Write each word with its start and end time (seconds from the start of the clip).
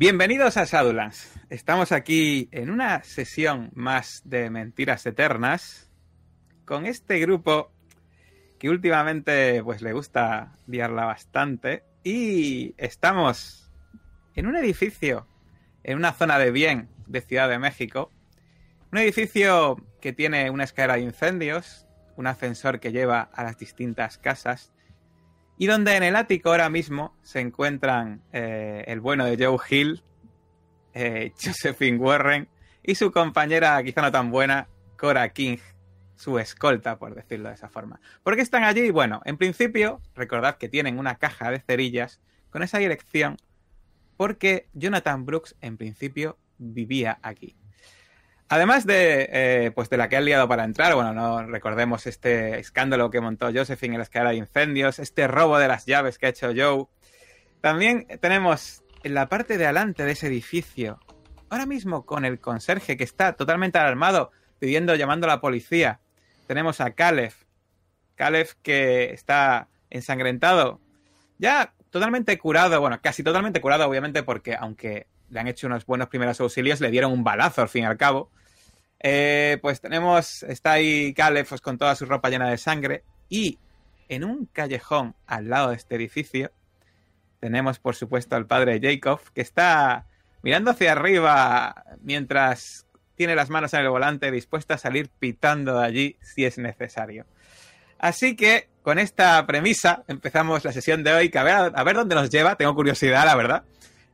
Bienvenidos 0.00 0.56
a 0.56 0.64
Shadowlands. 0.64 1.30
Estamos 1.50 1.92
aquí 1.92 2.48
en 2.52 2.70
una 2.70 3.02
sesión 3.02 3.70
más 3.74 4.22
de 4.24 4.48
Mentiras 4.48 5.04
Eternas 5.04 5.90
con 6.64 6.86
este 6.86 7.18
grupo 7.18 7.70
que 8.58 8.70
últimamente 8.70 9.62
pues 9.62 9.82
le 9.82 9.92
gusta 9.92 10.56
liarla 10.66 11.04
bastante 11.04 11.84
y 12.02 12.74
estamos 12.78 13.70
en 14.34 14.46
un 14.46 14.56
edificio 14.56 15.26
en 15.84 15.98
una 15.98 16.14
zona 16.14 16.38
de 16.38 16.50
bien 16.50 16.88
de 17.06 17.20
Ciudad 17.20 17.50
de 17.50 17.58
México. 17.58 18.10
Un 18.92 18.96
edificio 19.00 19.76
que 20.00 20.14
tiene 20.14 20.48
una 20.48 20.64
escalera 20.64 20.94
de 20.94 21.02
incendios, 21.02 21.86
un 22.16 22.26
ascensor 22.26 22.80
que 22.80 22.90
lleva 22.90 23.28
a 23.34 23.44
las 23.44 23.58
distintas 23.58 24.16
casas 24.16 24.72
y 25.60 25.66
donde 25.66 25.94
en 25.94 26.02
el 26.02 26.16
ático 26.16 26.48
ahora 26.48 26.70
mismo 26.70 27.14
se 27.20 27.38
encuentran 27.38 28.22
eh, 28.32 28.82
el 28.86 29.00
bueno 29.00 29.26
de 29.26 29.36
Joe 29.36 29.58
Hill, 29.68 30.02
eh, 30.94 31.34
Josephine 31.44 31.98
Warren 31.98 32.48
y 32.82 32.94
su 32.94 33.12
compañera, 33.12 33.82
quizá 33.82 34.00
no 34.00 34.10
tan 34.10 34.30
buena, 34.30 34.68
Cora 34.96 35.28
King, 35.34 35.58
su 36.16 36.38
escolta, 36.38 36.98
por 36.98 37.14
decirlo 37.14 37.50
de 37.50 37.56
esa 37.56 37.68
forma. 37.68 38.00
¿Por 38.22 38.36
qué 38.36 38.40
están 38.40 38.64
allí? 38.64 38.90
Bueno, 38.90 39.20
en 39.26 39.36
principio, 39.36 40.00
recordad 40.14 40.56
que 40.56 40.70
tienen 40.70 40.98
una 40.98 41.16
caja 41.16 41.50
de 41.50 41.60
cerillas 41.60 42.22
con 42.48 42.62
esa 42.62 42.78
dirección 42.78 43.36
porque 44.16 44.66
Jonathan 44.72 45.26
Brooks, 45.26 45.56
en 45.60 45.76
principio, 45.76 46.38
vivía 46.56 47.18
aquí. 47.20 47.54
Además 48.52 48.84
de, 48.84 49.28
eh, 49.32 49.70
pues 49.76 49.88
de 49.90 49.96
la 49.96 50.08
que 50.08 50.16
ha 50.16 50.20
liado 50.20 50.48
para 50.48 50.64
entrar, 50.64 50.96
bueno, 50.96 51.12
no 51.12 51.46
recordemos 51.46 52.08
este 52.08 52.58
escándalo 52.58 53.08
que 53.08 53.20
montó 53.20 53.52
Josephine 53.54 53.94
en 53.94 53.98
la 53.98 54.02
escalera 54.02 54.30
de 54.30 54.38
incendios, 54.38 54.98
este 54.98 55.28
robo 55.28 55.56
de 55.56 55.68
las 55.68 55.86
llaves 55.86 56.18
que 56.18 56.26
ha 56.26 56.30
hecho 56.30 56.50
Joe. 56.52 56.86
También 57.60 58.08
tenemos 58.20 58.82
en 59.04 59.14
la 59.14 59.28
parte 59.28 59.56
de 59.56 59.66
adelante 59.66 60.04
de 60.04 60.10
ese 60.10 60.26
edificio, 60.26 60.98
ahora 61.48 61.64
mismo 61.64 62.04
con 62.04 62.24
el 62.24 62.40
conserje 62.40 62.96
que 62.96 63.04
está 63.04 63.34
totalmente 63.34 63.78
alarmado, 63.78 64.32
pidiendo, 64.58 64.96
llamando 64.96 65.28
a 65.28 65.30
la 65.30 65.40
policía, 65.40 66.00
tenemos 66.48 66.80
a 66.80 66.90
Caleb. 66.90 67.32
Caleb 68.16 68.48
que 68.62 69.12
está 69.12 69.68
ensangrentado, 69.90 70.80
ya 71.38 71.72
totalmente 71.90 72.36
curado, 72.36 72.80
bueno, 72.80 72.98
casi 73.00 73.22
totalmente 73.22 73.60
curado, 73.60 73.88
obviamente, 73.88 74.24
porque 74.24 74.56
aunque 74.56 75.06
le 75.28 75.38
han 75.38 75.46
hecho 75.46 75.68
unos 75.68 75.86
buenos 75.86 76.08
primeros 76.08 76.40
auxilios, 76.40 76.80
le 76.80 76.90
dieron 76.90 77.12
un 77.12 77.22
balazo 77.22 77.62
al 77.62 77.68
fin 77.68 77.84
y 77.84 77.86
al 77.86 77.96
cabo. 77.96 78.32
Eh, 79.02 79.58
pues 79.62 79.80
tenemos, 79.80 80.42
está 80.42 80.72
ahí 80.72 81.14
Caleb 81.14 81.46
pues, 81.48 81.60
con 81.60 81.78
toda 81.78 81.94
su 81.94 82.04
ropa 82.04 82.28
llena 82.28 82.50
de 82.50 82.58
sangre 82.58 83.02
y 83.30 83.58
en 84.08 84.24
un 84.24 84.46
callejón 84.46 85.14
al 85.26 85.48
lado 85.48 85.70
de 85.70 85.76
este 85.76 85.94
edificio 85.94 86.52
tenemos 87.40 87.78
por 87.78 87.94
supuesto 87.94 88.36
al 88.36 88.46
padre 88.46 88.78
Jacob 88.82 89.20
que 89.32 89.40
está 89.40 90.06
mirando 90.42 90.72
hacia 90.72 90.92
arriba 90.92 91.82
mientras 92.02 92.86
tiene 93.16 93.34
las 93.34 93.48
manos 93.48 93.72
en 93.72 93.80
el 93.80 93.88
volante 93.88 94.30
dispuesto 94.30 94.74
a 94.74 94.78
salir 94.78 95.08
pitando 95.08 95.78
de 95.78 95.86
allí 95.86 96.16
si 96.20 96.44
es 96.44 96.58
necesario. 96.58 97.26
Así 97.98 98.34
que 98.34 98.68
con 98.82 98.98
esta 98.98 99.46
premisa 99.46 100.04
empezamos 100.08 100.64
la 100.64 100.72
sesión 100.72 101.04
de 101.04 101.12
hoy, 101.12 101.28
que 101.28 101.38
a 101.38 101.42
ver, 101.42 101.72
a 101.74 101.84
ver 101.84 101.96
dónde 101.96 102.14
nos 102.14 102.30
lleva, 102.30 102.56
tengo 102.56 102.74
curiosidad, 102.74 103.26
la 103.26 103.36
verdad, 103.36 103.64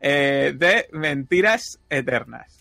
eh, 0.00 0.54
de 0.56 0.88
mentiras 0.92 1.78
eternas. 1.88 2.55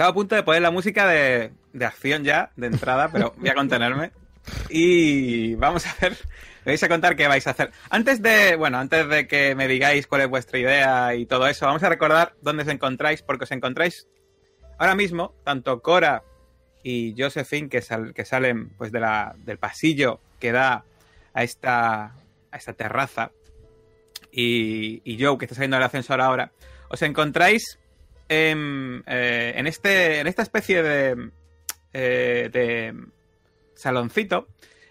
Estaba 0.00 0.12
a 0.12 0.14
punto 0.14 0.34
de 0.34 0.42
poner 0.42 0.62
la 0.62 0.70
música 0.70 1.06
de, 1.06 1.52
acción 1.78 2.24
ya, 2.24 2.52
de 2.56 2.68
entrada, 2.68 3.10
pero 3.12 3.34
voy 3.36 3.50
a 3.50 3.54
contenerme. 3.54 4.12
Y 4.70 5.56
vamos 5.56 5.86
a 5.86 5.94
ver, 6.00 6.16
vais 6.64 6.82
a 6.82 6.88
contar 6.88 7.16
qué 7.16 7.28
vais 7.28 7.46
a 7.46 7.50
hacer. 7.50 7.70
Antes 7.90 8.22
de, 8.22 8.56
bueno, 8.56 8.78
antes 8.78 9.06
de 9.10 9.28
que 9.28 9.54
me 9.54 9.68
digáis 9.68 10.06
cuál 10.06 10.22
es 10.22 10.30
vuestra 10.30 10.58
idea 10.58 11.14
y 11.14 11.26
todo 11.26 11.46
eso, 11.48 11.66
vamos 11.66 11.82
a 11.82 11.90
recordar 11.90 12.32
dónde 12.40 12.62
os 12.62 12.70
encontráis, 12.70 13.20
porque 13.20 13.44
os 13.44 13.50
encontráis 13.50 14.08
ahora 14.78 14.94
mismo, 14.94 15.34
tanto 15.44 15.82
Cora 15.82 16.22
y 16.82 17.14
Josephine, 17.14 17.68
que, 17.68 17.82
que 18.14 18.24
salen 18.24 18.70
pues 18.78 18.92
de 18.92 19.00
la, 19.00 19.34
del 19.36 19.58
pasillo 19.58 20.18
que 20.38 20.50
da 20.50 20.86
a 21.34 21.42
esta, 21.42 22.14
a 22.50 22.56
esta 22.56 22.72
terraza, 22.72 23.32
y, 24.32 25.02
y 25.04 25.22
Joe, 25.22 25.36
que 25.36 25.44
está 25.44 25.56
saliendo 25.56 25.76
del 25.76 25.84
ascensor 25.84 26.22
ahora, 26.22 26.52
os 26.88 27.02
encontráis 27.02 27.78
eh, 28.32 29.52
en, 29.56 29.66
este, 29.66 30.20
en 30.20 30.28
esta 30.28 30.42
especie 30.42 30.84
de, 30.84 31.30
eh, 31.92 32.48
de 32.52 32.94
saloncito 33.74 34.46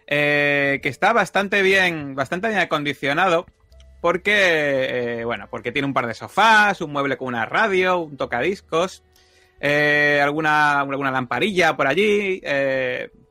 eh, 0.08 0.82
que 0.84 0.90
está 0.90 1.14
bastante 1.14 1.62
bien, 1.62 2.16
bastante 2.16 2.50
bien 2.50 2.60
acondicionado 2.60 3.46
porque, 4.02 5.22
bueno, 5.26 5.48
porque 5.50 5.72
tiene 5.72 5.86
un 5.86 5.94
par 5.94 6.08
de 6.08 6.14
sofás, 6.14 6.82
un 6.82 6.92
mueble 6.92 7.16
con 7.16 7.30
una 7.30 7.46
radio, 7.46 8.00
un 8.00 8.18
tocadiscos, 8.18 9.04
alguna, 9.62 10.82
alguna 10.82 11.12
lamparilla 11.12 11.76
por 11.76 11.88
allí, 11.88 12.42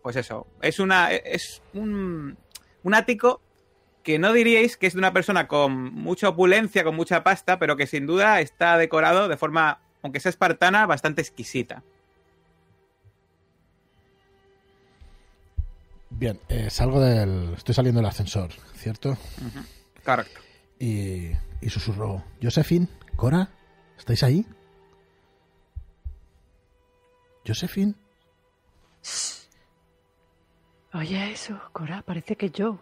pues 0.03 0.17
eso, 0.17 0.47
es 0.61 0.79
una, 0.79 1.11
es 1.11 1.63
un, 1.73 2.37
un 2.83 2.95
ático 2.95 3.41
que 4.03 4.19
no 4.19 4.35
diríais 4.35 4.77
que 4.77 4.87
es 4.87 4.93
de 4.93 4.99
una 4.99 5.15
persona 5.15 5.49
con 5.49 5.73
mucha 5.95 6.29
opulencia, 6.29 6.85
con 6.85 6.97
mucha 6.97 7.25
pasta, 7.25 7.59
pero 7.59 7.77
que 7.77 7.87
sin 7.87 8.07
duda 8.07 8.41
está 8.41 8.77
decorado 8.77 9.29
de 9.29 9.39
forma 9.39 9.81
aunque 10.03 10.21
sea 10.21 10.31
espartana, 10.31 10.87
bastante 10.87 11.21
exquisita. 11.21 11.83
Bien, 16.11 16.41
eh, 16.49 16.71
salgo 16.71 17.01
del. 17.01 17.55
Estoy 17.55 17.75
saliendo 17.75 18.01
del 18.01 18.09
ascensor, 18.09 18.51
¿cierto? 18.75 19.17
Correcto. 20.05 20.41
Y, 20.79 21.31
y 21.61 21.71
susurro: 21.71 22.25
Josephine, 22.43 22.89
Cora, 23.17 23.51
¿estáis 23.97 24.23
ahí? 24.23 24.47
Josephine. 27.47 27.95
Oye, 30.95 31.33
eso, 31.33 31.61
Cora, 31.73 32.03
parece 32.03 32.37
que 32.37 32.51
yo. 32.51 32.79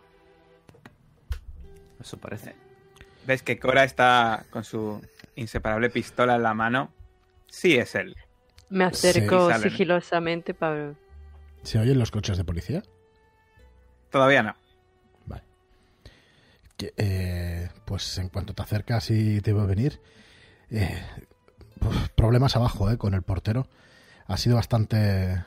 Eso 2.00 2.16
parece. 2.18 2.54
¿Ves 3.26 3.42
que 3.42 3.58
Cora 3.58 3.84
está 3.84 4.46
con 4.50 4.64
su 4.64 5.00
inseparable 5.34 5.90
pistola 5.90 6.36
en 6.36 6.42
la 6.42 6.54
mano 6.54 6.92
Sí, 7.56 7.74
es 7.78 7.94
él. 7.94 8.14
Me 8.68 8.84
acerco 8.84 9.50
sigilosamente 9.54 10.52
para... 10.52 10.92
¿Se 11.62 11.78
oyen 11.78 11.98
los 11.98 12.10
coches 12.10 12.36
de 12.36 12.44
policía? 12.44 12.82
Todavía 14.10 14.42
no. 14.42 14.54
Vale. 15.24 15.42
Eh, 16.98 17.70
pues 17.86 18.18
en 18.18 18.28
cuanto 18.28 18.52
te 18.52 18.60
acercas 18.60 19.10
y 19.10 19.40
te 19.40 19.54
veo 19.54 19.66
venir, 19.66 20.02
eh, 20.70 21.02
pues, 21.80 22.10
problemas 22.10 22.56
abajo 22.56 22.90
eh, 22.90 22.98
con 22.98 23.14
el 23.14 23.22
portero. 23.22 23.68
Ha 24.26 24.36
sido 24.36 24.56
bastante, 24.56 25.42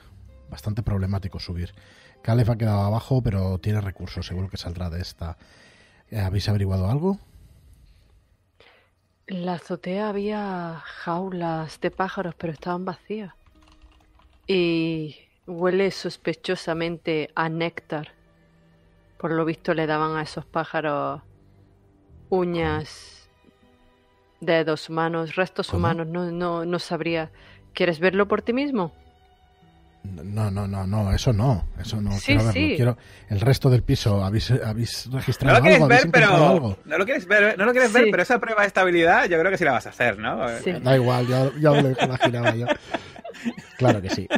bastante 0.50 0.82
problemático 0.82 1.40
subir. 1.40 1.76
Caleb 2.24 2.50
ha 2.50 2.58
quedado 2.58 2.82
abajo, 2.82 3.22
pero 3.22 3.60
tiene 3.60 3.82
recursos, 3.82 4.26
seguro 4.26 4.50
que 4.50 4.58
saldrá 4.58 4.90
de 4.90 5.00
esta. 5.00 5.38
¿Habéis 6.12 6.50
averiguado 6.50 6.90
algo? 6.90 7.20
En 9.30 9.46
la 9.46 9.54
azotea 9.54 10.10
había 10.10 10.82
jaulas 10.84 11.80
de 11.82 11.92
pájaros, 11.92 12.34
pero 12.36 12.52
estaban 12.52 12.84
vacías. 12.84 13.32
Y 14.48 15.18
huele 15.46 15.92
sospechosamente 15.92 17.30
a 17.36 17.48
néctar. 17.48 18.14
Por 19.20 19.32
lo 19.32 19.46
visto 19.46 19.76
le 19.76 19.86
daban 19.86 20.18
a 20.18 20.24
esos 20.24 20.48
pájaros 20.48 21.22
uñas, 22.30 23.30
dedos, 24.42 24.90
manos, 24.90 25.36
restos 25.36 25.74
humanos. 25.74 26.08
No, 26.08 26.32
no, 26.32 26.66
no 26.66 26.80
sabría. 26.80 27.30
¿Quieres 27.74 28.00
verlo 28.00 28.28
por 28.28 28.42
ti 28.42 28.52
mismo? 28.52 28.94
No, 30.04 30.50
no, 30.50 30.66
no, 30.68 30.88
no, 30.88 31.12
eso 31.14 31.34
no, 31.34 31.68
eso 31.80 32.00
no. 32.02 32.14
Sí, 32.14 32.26
quiero 32.28 32.40
verlo. 32.46 32.54
sí. 32.54 32.74
Quiero 32.78 32.98
el 33.30 33.42
resto 33.42 33.70
del 33.70 33.84
piso. 33.84 34.24
¿Habéis, 34.24 34.50
habéis 34.52 35.08
No 35.08 35.18
registrado 35.18 35.58
lo 35.58 35.62
quieres 35.62 35.76
algo? 35.82 35.86
¿Habéis 35.94 36.04
ver, 36.04 36.12
pero. 36.12 36.34
algo? 36.48 36.80
No 36.86 36.98
lo 36.98 37.06
quieres 37.06 37.28
ver, 37.28 37.58
no 37.58 37.66
lo 37.66 37.72
quieres 37.72 37.92
ver, 37.94 38.06
Sí. 38.06 38.12
pero 38.12 38.24
esa 38.24 38.40
prueba 38.40 38.62
de 38.62 38.68
estabilidad 38.68 39.26
yo 39.26 39.38
creo 39.40 39.52
que 39.52 39.58
sí 39.58 39.66
la 39.66 39.74
vas 39.74 39.86
a 39.88 39.90
hacer, 39.90 40.18
¿no? 40.18 40.48
Sí. 40.64 40.72
Da 40.82 40.96
igual, 40.96 41.28
ya, 41.28 41.52
ya 41.60 41.72
me 41.72 41.82
lo 41.84 41.90
imaginaba 42.02 42.56
yo. 42.56 42.66
Claro 43.78 44.02
que 44.02 44.10
sí. 44.10 44.28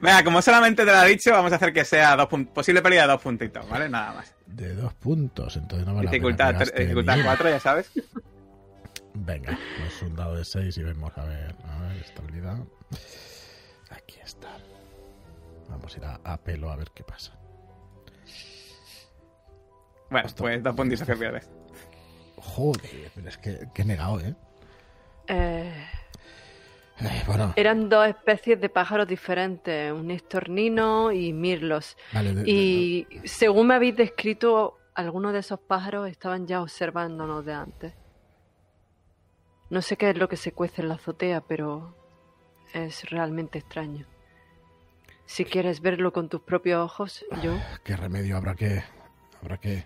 Venga, 0.00 0.22
como 0.22 0.40
solamente 0.42 0.84
te 0.84 0.92
lo 0.92 0.96
ha 0.96 1.04
dicho, 1.04 1.32
vamos 1.32 1.52
a 1.52 1.56
hacer 1.56 1.72
que 1.72 1.84
sea 1.84 2.14
dos 2.14 2.28
posible 2.54 2.80
pérdida 2.82 3.02
de 3.02 3.08
dos 3.08 3.20
puntitos, 3.20 3.68
¿vale? 3.68 3.88
Nada 3.88 4.12
más. 4.14 4.32
De 4.46 4.72
dos 4.74 4.94
puntos, 4.94 5.56
entonces 5.56 5.86
no 5.86 5.94
vale 5.94 6.06
la 6.06 6.10
pena 6.12 6.28
Dificultad, 6.28 6.54
dificultad. 6.76 7.18
4, 7.24 7.50
ya 7.50 7.60
sabes. 7.60 7.90
Venga, 9.20 9.58
pues 9.78 10.02
un 10.02 10.14
dado 10.14 10.36
de 10.36 10.44
6 10.44 10.76
y 10.78 10.82
vemos 10.84 11.12
a 11.16 11.24
ver, 11.24 11.54
a 11.64 11.80
ver, 11.82 11.96
estabilidad. 11.98 12.58
Aquí 13.90 14.16
está. 14.22 14.48
Vamos 15.68 15.94
a 15.94 15.98
ir 15.98 16.04
a, 16.04 16.20
a 16.24 16.36
pelo 16.38 16.70
a 16.70 16.76
ver 16.76 16.90
qué 16.94 17.02
pasa. 17.04 17.32
Bueno, 20.10 20.26
Hostia. 20.26 20.62
pues 20.74 21.02
que 21.02 21.16
pierdes. 21.16 21.50
Joder, 22.36 23.10
pero 23.14 23.28
es 23.28 23.36
que, 23.38 23.68
que 23.74 23.82
he 23.82 23.84
negado, 23.84 24.20
¿eh? 24.20 24.34
Eh, 25.26 25.86
Eh, 27.00 27.22
Bueno, 27.26 27.52
eran 27.56 27.88
dos 27.88 28.06
especies 28.08 28.60
de 28.60 28.68
pájaros 28.68 29.06
diferentes, 29.06 29.92
un 29.92 30.10
estornino 30.10 31.12
y 31.12 31.32
mirlos. 31.32 31.96
vale. 32.12 32.34
de- 32.34 32.42
de- 32.44 32.50
Y 32.50 33.06
según 33.24 33.66
me 33.68 33.74
habéis 33.74 33.96
descrito, 33.96 34.78
algunos 34.94 35.32
de 35.32 35.40
esos 35.40 35.60
pájaros 35.60 36.08
estaban 36.08 36.46
ya 36.46 36.62
observándonos 36.62 37.44
de 37.44 37.52
antes. 37.52 37.92
No 39.70 39.82
sé 39.82 39.96
qué 39.96 40.10
es 40.10 40.16
lo 40.16 40.28
que 40.28 40.36
se 40.36 40.52
cuece 40.52 40.82
en 40.82 40.88
la 40.88 40.94
azotea, 40.94 41.40
pero 41.42 41.94
es 42.72 43.08
realmente 43.10 43.58
extraño. 43.58 44.06
Si 45.26 45.44
quieres 45.44 45.80
verlo 45.82 46.12
con 46.12 46.28
tus 46.28 46.40
propios 46.40 46.82
ojos, 46.84 47.24
yo... 47.42 47.58
¿Qué 47.84 47.96
remedio 47.96 48.36
habrá 48.36 48.54
que... 48.54 48.82
Habrá 49.42 49.58
que... 49.58 49.84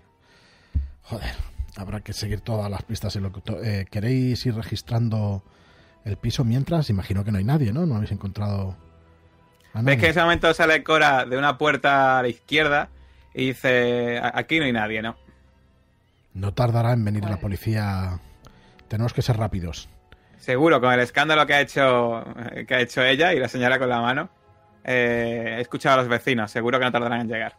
Joder, 1.03 1.35
habrá 1.75 1.99
que 1.99 2.13
seguir 2.13 2.39
todas 2.39 2.71
las 2.71 2.83
pistas. 2.83 3.15
en 3.17 3.23
lo 3.23 3.33
que 3.33 3.41
to- 3.41 3.61
eh, 3.61 3.85
¿Queréis 3.91 4.45
ir 4.45 4.55
registrando 4.55 5.43
el 6.05 6.15
piso 6.15 6.45
mientras? 6.45 6.89
Imagino 6.89 7.25
que 7.25 7.31
no 7.33 7.39
hay 7.39 7.43
nadie, 7.43 7.73
¿no? 7.73 7.85
No 7.85 7.95
habéis 7.95 8.13
encontrado 8.13 8.77
a 9.73 9.81
Ves 9.81 9.97
que 9.97 10.05
en 10.05 10.11
ese 10.11 10.21
momento 10.21 10.53
sale 10.53 10.81
Cora 10.83 11.25
de 11.25 11.37
una 11.37 11.57
puerta 11.57 12.19
a 12.19 12.21
la 12.21 12.29
izquierda 12.29 12.89
y 13.33 13.47
dice: 13.47 14.17
"A- 14.19 14.31
Aquí 14.37 14.59
no 14.59 14.65
hay 14.65 14.71
nadie, 14.71 15.01
¿no? 15.01 15.17
No 16.33 16.53
tardará 16.53 16.93
en 16.93 17.03
venir 17.03 17.25
la 17.25 17.37
policía. 17.37 18.19
Tenemos 18.93 19.11
que 19.11 19.23
ser 19.23 19.37
rápidos. 19.37 19.89
Seguro, 20.37 20.79
con 20.79 20.93
el 20.93 20.99
escándalo 20.99 21.47
que 21.47 21.55
ha 21.55 21.61
hecho, 21.61 22.23
que 22.67 22.75
ha 22.75 22.79
hecho 22.79 23.01
ella 23.01 23.33
y 23.33 23.39
la 23.39 23.47
señala 23.47 23.79
con 23.79 23.89
la 23.89 23.99
mano. 23.99 24.29
eh, 24.83 25.55
he 25.57 25.61
escuchado 25.61 25.95
a 25.95 25.97
los 26.03 26.07
vecinos, 26.07 26.51
seguro 26.51 26.77
que 26.77 26.85
no 26.85 26.91
tardarán 26.91 27.21
en 27.21 27.27
llegar. 27.27 27.55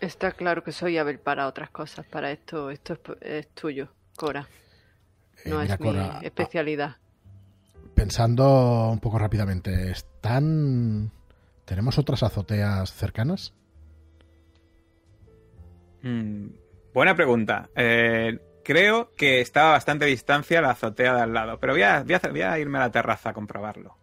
Está 0.00 0.32
claro 0.32 0.64
que 0.64 0.72
soy 0.72 0.98
hábil 0.98 1.20
para 1.20 1.46
otras 1.46 1.70
cosas. 1.70 2.04
Para 2.06 2.32
esto, 2.32 2.68
esto 2.70 2.94
es, 2.94 3.00
es 3.20 3.48
tuyo, 3.54 3.92
Cora. 4.16 4.48
Eh, 5.44 5.50
No 5.50 5.62
es 5.62 5.76
Cora, 5.76 6.18
mi 6.20 6.26
especialidad. 6.26 6.96
Pensando 7.94 8.88
un 8.90 8.98
poco 8.98 9.20
rápidamente, 9.20 9.92
¿están... 9.92 11.12
¿Tenemos 11.64 11.96
otras 11.96 12.24
azoteas 12.24 12.92
cercanas? 12.92 13.54
Mm, 16.02 16.46
buena 16.92 17.14
pregunta. 17.14 17.70
Eh, 17.76 18.36
creo 18.64 19.12
que 19.16 19.40
está 19.40 19.68
a 19.68 19.72
bastante 19.72 20.06
distancia 20.06 20.60
la 20.60 20.70
azotea 20.70 21.14
de 21.14 21.22
al 21.22 21.32
lado, 21.32 21.60
pero 21.60 21.74
voy 21.74 21.82
a, 21.82 22.02
voy 22.02 22.42
a 22.42 22.58
irme 22.58 22.78
a 22.78 22.82
la 22.82 22.90
terraza 22.90 23.30
a 23.30 23.32
comprobarlo. 23.32 23.96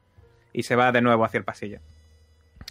Y 0.54 0.64
se 0.64 0.76
va 0.76 0.92
de 0.92 1.02
nuevo 1.02 1.26
hacia 1.26 1.40
el 1.40 1.44
pasillo. 1.44 1.80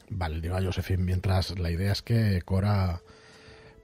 Vale, 0.09 0.41
digo 0.41 0.57
a 0.57 0.63
Josephine, 0.63 1.03
mientras 1.03 1.59
la 1.59 1.71
idea 1.71 1.93
es 1.93 2.03
que 2.03 2.43
Cora 2.43 3.01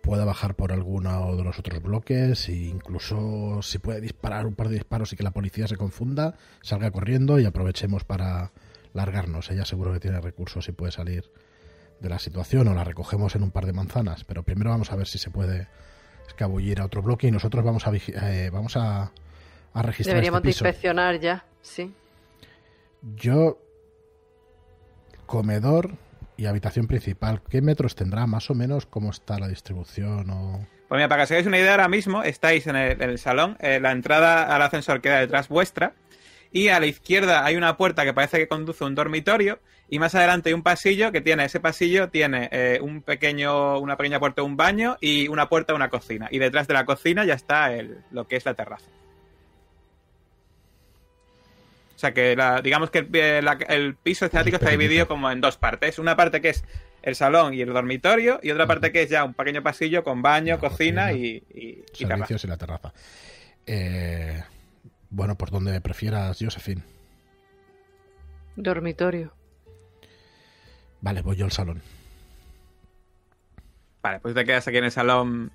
pueda 0.03 0.25
bajar 0.25 0.55
por 0.55 0.73
alguno 0.73 1.35
de 1.37 1.43
los 1.43 1.59
otros 1.59 1.83
bloques 1.83 2.49
e 2.49 2.55
incluso 2.55 3.61
si 3.63 3.79
puede 3.79 4.01
disparar 4.01 4.47
un 4.47 4.55
par 4.55 4.69
de 4.69 4.75
disparos 4.75 5.13
y 5.13 5.17
que 5.17 5.25
la 5.25 5.33
policía 5.33 5.67
se 5.67 5.77
confunda, 5.77 6.37
salga 6.63 6.93
corriendo 6.93 7.41
y 7.41 7.45
aprovechemos 7.45 8.05
para 8.05 8.53
largarnos. 8.93 9.51
Ella 9.51 9.65
seguro 9.65 9.93
que 9.93 10.01
tiene 10.01 10.21
recursos 10.21 10.69
y 10.69 10.73
puede 10.73 10.93
salir 10.93 11.31
de 12.01 12.09
la 12.09 12.19
situación 12.19 12.69
o 12.69 12.75
la 12.75 12.85
recogemos 12.85 13.35
en 13.35 13.43
un 13.43 13.51
par 13.51 13.67
de 13.67 13.73
manzanas, 13.73 14.25
pero 14.25 14.45
primero 14.45 14.71
vamos 14.71 14.93
a 14.93 14.97
ver 14.97 15.07
si 15.07 15.19
se 15.19 15.31
puede 15.31 15.67
escabullir 16.27 16.81
a 16.81 16.85
otro 16.85 17.03
bloque 17.03 17.27
y 17.27 17.31
nosotros 17.31 17.65
vamos 17.65 17.87
a, 17.87 17.93
eh, 17.95 18.51
vamos 18.51 18.77
a, 18.77 19.13
a 19.73 19.83
registrar 19.83 20.15
Deberíamos 20.17 20.39
este 20.39 20.49
de 20.49 20.53
piso. 20.53 20.65
inspeccionar 20.67 21.21
ya, 21.21 21.45
sí. 21.63 21.95
Yo, 23.15 23.59
comedor 25.27 25.93
y 26.37 26.47
habitación 26.47 26.87
principal, 26.87 27.43
¿qué 27.49 27.63
metros 27.63 27.95
tendrá 27.95 28.27
más 28.27 28.51
o 28.51 28.55
menos? 28.55 28.87
¿Cómo 28.87 29.11
está 29.11 29.39
la 29.39 29.49
distribución? 29.49 30.29
O... 30.31 30.67
Pues 30.89 30.99
mira, 30.99 31.09
para 31.09 31.21
que 31.21 31.25
os 31.25 31.31
hagáis 31.33 31.47
una 31.47 31.59
idea, 31.59 31.73
ahora 31.73 31.89
mismo 31.89 32.23
estáis 32.23 32.67
en 32.67 32.77
el, 32.77 33.01
en 33.01 33.11
el 33.11 33.19
salón, 33.19 33.57
eh, 33.61 33.81
la 33.81 33.93
entrada 33.93 34.55
al 34.55 34.63
ascensor 34.63 35.01
queda 35.01 35.21
detrás 35.21 35.49
vuestra, 35.49 35.95
y 36.57 36.69
a 36.69 36.81
la 36.81 36.87
izquierda 36.87 37.45
hay 37.45 37.57
una 37.57 37.77
puerta 37.77 38.05
que 38.05 38.15
parece 38.15 38.39
que 38.39 38.49
conduce 38.49 38.83
a 38.83 38.87
un 38.87 38.95
dormitorio, 38.95 39.59
y 39.89 39.99
más 39.99 40.15
adelante 40.15 40.49
hay 40.49 40.55
un 40.55 40.63
pasillo 40.63 41.13
que 41.13 41.21
tiene, 41.21 41.45
ese 41.45 41.61
pasillo 41.61 42.09
tiene 42.09 42.49
eh, 42.51 42.79
un 42.81 43.03
pequeño, 43.03 43.79
una 43.79 43.97
pequeña 43.97 44.19
puerta 44.19 44.41
de 44.43 44.47
un 44.47 44.57
baño 44.57 44.97
y 45.01 45.29
una 45.29 45.49
puerta 45.49 45.73
de 45.73 45.77
una 45.77 45.91
cocina, 45.91 46.29
y 46.31 46.39
detrás 46.39 46.67
de 46.67 46.75
la 46.75 46.85
cocina 46.85 47.25
ya 47.25 47.35
está 47.35 47.73
el, 47.73 47.99
lo 48.11 48.27
que 48.27 48.37
es 48.37 48.45
la 48.45 48.55
terraza. 48.55 48.87
O 51.95 51.99
sea 51.99 52.13
que 52.13 52.37
la- 52.37 52.61
digamos 52.61 52.91
que 52.91 52.99
el, 52.99 53.45
la- 53.45 53.59
el 53.69 53.95
piso 53.95 54.27
estático 54.27 54.57
está 54.57 54.71
dividido 54.71 55.09
como 55.09 55.31
en 55.31 55.41
dos 55.41 55.57
partes. 55.57 55.99
Una 55.99 56.15
parte 56.15 56.43
que 56.43 56.51
es 56.51 56.63
el 57.03 57.15
salón 57.15 57.55
y 57.55 57.63
el 57.63 57.73
dormitorio 57.73 58.39
y 58.43 58.51
otra 58.51 58.67
parte 58.67 58.93
que 58.93 59.03
es 59.03 59.09
ya 59.11 59.25
un 59.25 59.33
pequeño 59.33 59.63
pasillo 59.63 60.05
con 60.05 60.21
baño, 60.21 60.59
cocina, 60.59 61.09
cocina, 61.09 61.13
y, 61.13 61.43
y, 61.55 61.85
y 61.99 62.05
terraza. 62.05 62.35
Y 62.45 62.47
la 62.49 62.57
terraza. 62.59 62.93
Eh, 63.67 64.43
bueno, 65.17 65.35
por 65.37 65.51
donde 65.51 65.81
prefieras, 65.81 66.37
Josephine. 66.39 66.83
Dormitorio. 68.55 69.33
Vale, 71.01 71.23
voy 71.23 71.37
yo 71.37 71.47
al 71.47 71.53
salón. 71.53 71.81
Vale, 74.03 74.21
pues 74.21 74.35
te 74.35 74.45
quedas 74.45 74.69
aquí 74.69 74.77
en 74.77 74.85
el 74.85 74.91
salón 74.93 75.51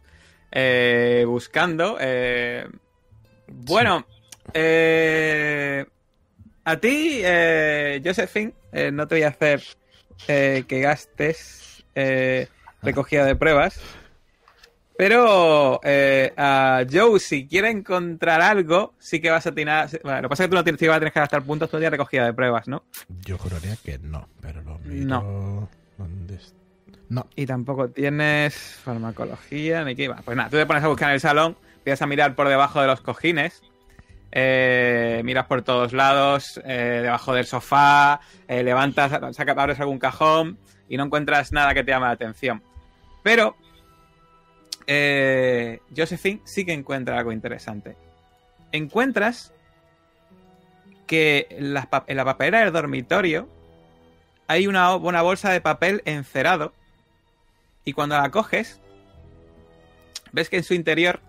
eh, 0.52 1.24
buscando. 1.28 1.98
eh, 2.02 2.68
bueno, 3.48 4.06
eh, 4.54 5.86
a 6.64 6.78
ti, 6.78 7.22
eh, 7.24 8.02
Josephine, 8.04 8.54
eh, 8.72 8.92
no 8.92 9.08
te 9.08 9.16
voy 9.16 9.24
a 9.24 9.28
hacer 9.30 9.62
eh, 10.28 10.64
que 10.68 10.80
gastes 10.82 11.86
eh, 11.94 12.48
recogida 12.82 13.26
de 13.26 13.36
pruebas. 13.36 13.80
Pero 15.02 15.80
eh, 15.84 16.32
a 16.38 16.84
Joe, 16.88 17.20
si 17.20 17.48
quiere 17.48 17.72
encontrar 17.72 18.40
algo, 18.40 18.94
sí 19.00 19.20
que 19.20 19.32
vas 19.32 19.48
a 19.48 19.52
tirar. 19.52 19.90
Bueno, 20.04 20.18
lo 20.18 20.22
que 20.22 20.30
pasa 20.30 20.44
es 20.44 20.48
que 20.48 20.52
tú 20.52 20.56
no 20.58 20.64
tienes, 20.64 20.80
sí 20.80 20.88
vas 20.88 20.98
a 20.98 21.00
tener 21.00 21.12
que 21.12 21.20
gastar 21.20 21.42
puntos, 21.42 21.72
tú 21.72 21.78
tienes 21.78 21.90
recogida 21.90 22.24
de 22.24 22.34
pruebas, 22.34 22.68
¿no? 22.68 22.84
Yo 23.26 23.36
juraría 23.40 23.76
que 23.84 23.98
no, 23.98 24.30
pero 24.40 24.62
lo 24.62 24.78
miro. 24.78 25.08
No. 25.08 25.70
¿Dónde 25.98 26.36
es? 26.36 26.54
No, 27.10 27.26
Y 27.36 27.48
tampoco 27.48 27.90
tienes 27.90 28.56
farmacología 28.56 29.84
ni 29.86 29.96
qué. 29.96 30.08
Bueno, 30.08 30.22
Pues 30.24 30.38
nada, 30.38 30.52
tú 30.52 30.58
te 30.58 30.68
pones 30.68 30.84
a 30.84 30.88
buscar 30.90 31.10
en 31.10 31.16
el 31.16 31.20
salón, 31.20 31.58
empiezas 31.78 32.04
a 32.04 32.06
mirar 32.06 32.36
por 32.36 32.48
debajo 32.48 32.80
de 32.80 32.86
los 32.86 33.02
cojines, 33.02 33.64
eh, 34.32 35.24
miras 35.26 35.48
por 35.48 35.64
todos 35.64 35.94
lados, 35.94 36.62
eh, 36.64 37.00
debajo 37.02 37.34
del 37.34 37.48
sofá, 37.48 38.22
eh, 38.48 38.62
levantas, 38.62 39.12
abres 39.12 39.80
algún 39.80 39.98
cajón 39.98 40.60
y 40.88 40.98
no 40.98 41.06
encuentras 41.06 41.52
nada 41.52 41.74
que 41.74 41.84
te 41.84 41.90
llame 41.90 42.06
la 42.06 42.12
atención. 42.12 42.62
Pero 43.24 43.56
eh, 44.94 45.80
Josephine 45.96 46.42
sí 46.44 46.66
que 46.66 46.74
encuentra 46.74 47.18
algo 47.18 47.32
interesante. 47.32 47.96
Encuentras 48.74 49.54
que 51.08 51.48
en 51.50 51.74
la, 51.74 51.88
en 52.08 52.18
la 52.18 52.26
papelera 52.26 52.60
del 52.66 52.74
dormitorio 52.74 53.48
hay 54.48 54.68
una, 54.68 54.94
una 54.98 55.22
bolsa 55.22 55.50
de 55.50 55.62
papel 55.62 56.02
encerado 56.04 56.74
y 57.86 57.94
cuando 57.94 58.18
la 58.18 58.32
coges 58.32 58.82
ves 60.34 60.50
que 60.50 60.58
en 60.58 60.64
su 60.64 60.74
interior 60.74 61.22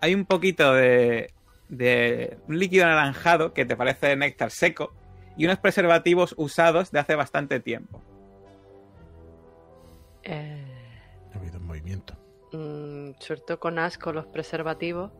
hay 0.00 0.14
un 0.14 0.24
poquito 0.24 0.72
de, 0.72 1.30
de 1.68 2.38
un 2.48 2.58
líquido 2.58 2.86
anaranjado 2.86 3.52
que 3.52 3.66
te 3.66 3.76
parece 3.76 4.16
néctar 4.16 4.50
seco 4.50 4.94
y 5.36 5.44
unos 5.44 5.58
preservativos 5.58 6.34
usados 6.38 6.90
de 6.90 7.00
hace 7.00 7.16
bastante 7.16 7.60
tiempo. 7.60 8.02
Eh, 10.22 10.64
ha 11.34 11.38
habido 11.38 11.58
un 11.58 11.66
movimiento. 11.66 12.21
Mm, 12.52 13.12
suelto 13.18 13.58
con 13.58 13.78
asco 13.78 14.12
los 14.12 14.26
preservativos, 14.26 15.10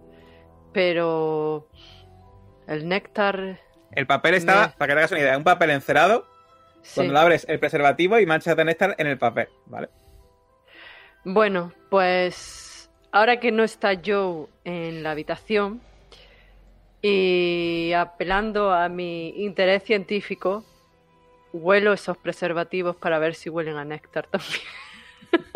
pero 0.72 1.68
el 2.66 2.88
néctar... 2.88 3.60
El 3.92 4.06
papel 4.06 4.34
estaba, 4.34 4.68
Me- 4.68 4.74
para 4.78 4.88
que 4.88 4.94
te 4.94 4.98
hagas 5.00 5.10
una 5.12 5.20
idea, 5.20 5.36
un 5.38 5.44
papel 5.44 5.70
encerado. 5.70 6.26
sí. 6.82 6.94
Cuando 6.94 7.12
lo 7.12 7.20
abres 7.20 7.44
el 7.48 7.58
preservativo 7.58 8.18
y 8.18 8.26
manchas 8.26 8.56
de 8.56 8.64
néctar 8.64 8.94
en 8.98 9.06
el 9.06 9.18
papel, 9.18 9.48
¿vale? 9.66 9.88
Bueno, 11.24 11.72
pues 11.90 12.90
ahora 13.12 13.38
que 13.38 13.52
no 13.52 13.62
está 13.62 13.92
Joe 14.04 14.46
en 14.64 15.02
la 15.02 15.12
habitación, 15.12 15.80
Y 17.04 17.92
apelando 17.94 18.72
a 18.72 18.88
mi 18.88 19.30
interés 19.42 19.82
científico, 19.82 20.64
huelo 21.52 21.92
esos 21.92 22.16
preservativos 22.16 22.96
para 22.96 23.18
ver 23.18 23.34
si 23.34 23.50
huelen 23.50 23.76
a 23.76 23.84
néctar 23.84 24.26
también. 24.28 24.60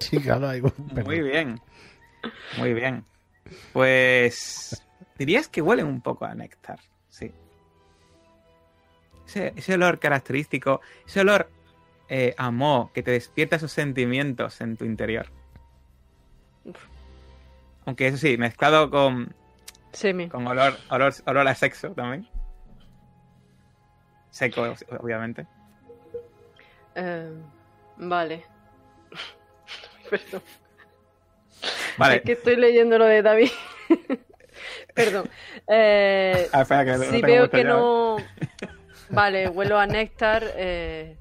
Sí, 0.10 0.18
claro, 0.18 0.48
hay 0.48 0.60
un- 0.60 0.72
Muy 1.04 1.20
bien. 1.20 1.60
Muy 2.56 2.74
bien. 2.74 3.04
Pues 3.72 4.86
dirías 5.18 5.48
que 5.48 5.62
huelen 5.62 5.86
un 5.86 6.00
poco 6.00 6.24
a 6.24 6.34
néctar, 6.34 6.80
sí. 7.08 7.32
Ese, 9.26 9.52
ese 9.56 9.74
olor 9.74 9.98
característico, 9.98 10.80
ese 11.06 11.20
olor 11.20 11.50
eh, 12.08 12.34
a 12.36 12.50
moho 12.50 12.90
que 12.92 13.02
te 13.02 13.12
despierta 13.12 13.56
esos 13.56 13.70
sentimientos 13.72 14.60
en 14.60 14.76
tu 14.76 14.84
interior. 14.84 15.26
Aunque 17.86 18.08
eso 18.08 18.16
sí, 18.16 18.36
mezclado 18.36 18.90
con, 18.90 19.34
Semi. 19.92 20.28
con 20.28 20.46
olor, 20.46 20.74
olor, 20.90 21.12
olor 21.26 21.48
a 21.48 21.54
sexo 21.54 21.92
también. 21.92 22.28
Seco, 24.30 24.74
obviamente. 25.00 25.46
Eh, 26.94 27.32
vale. 27.96 28.44
Perdón. 30.10 30.42
Vale. 31.96 32.16
Es 32.16 32.22
que 32.22 32.32
estoy 32.32 32.56
leyendo 32.56 32.98
lo 32.98 33.04
de 33.04 33.22
David. 33.22 33.50
Perdón. 34.94 35.28
Eh, 35.68 36.48
Ah, 36.52 36.62
espera, 36.62 36.84
que 36.84 36.98
lo 36.98 37.04
si 37.04 37.22
veo 37.22 37.48
que 37.50 37.64
no. 37.64 38.16
Vale, 39.10 39.48
huelo 39.50 39.78
a 39.78 39.86
néctar. 39.86 40.44
eh, 40.56 41.16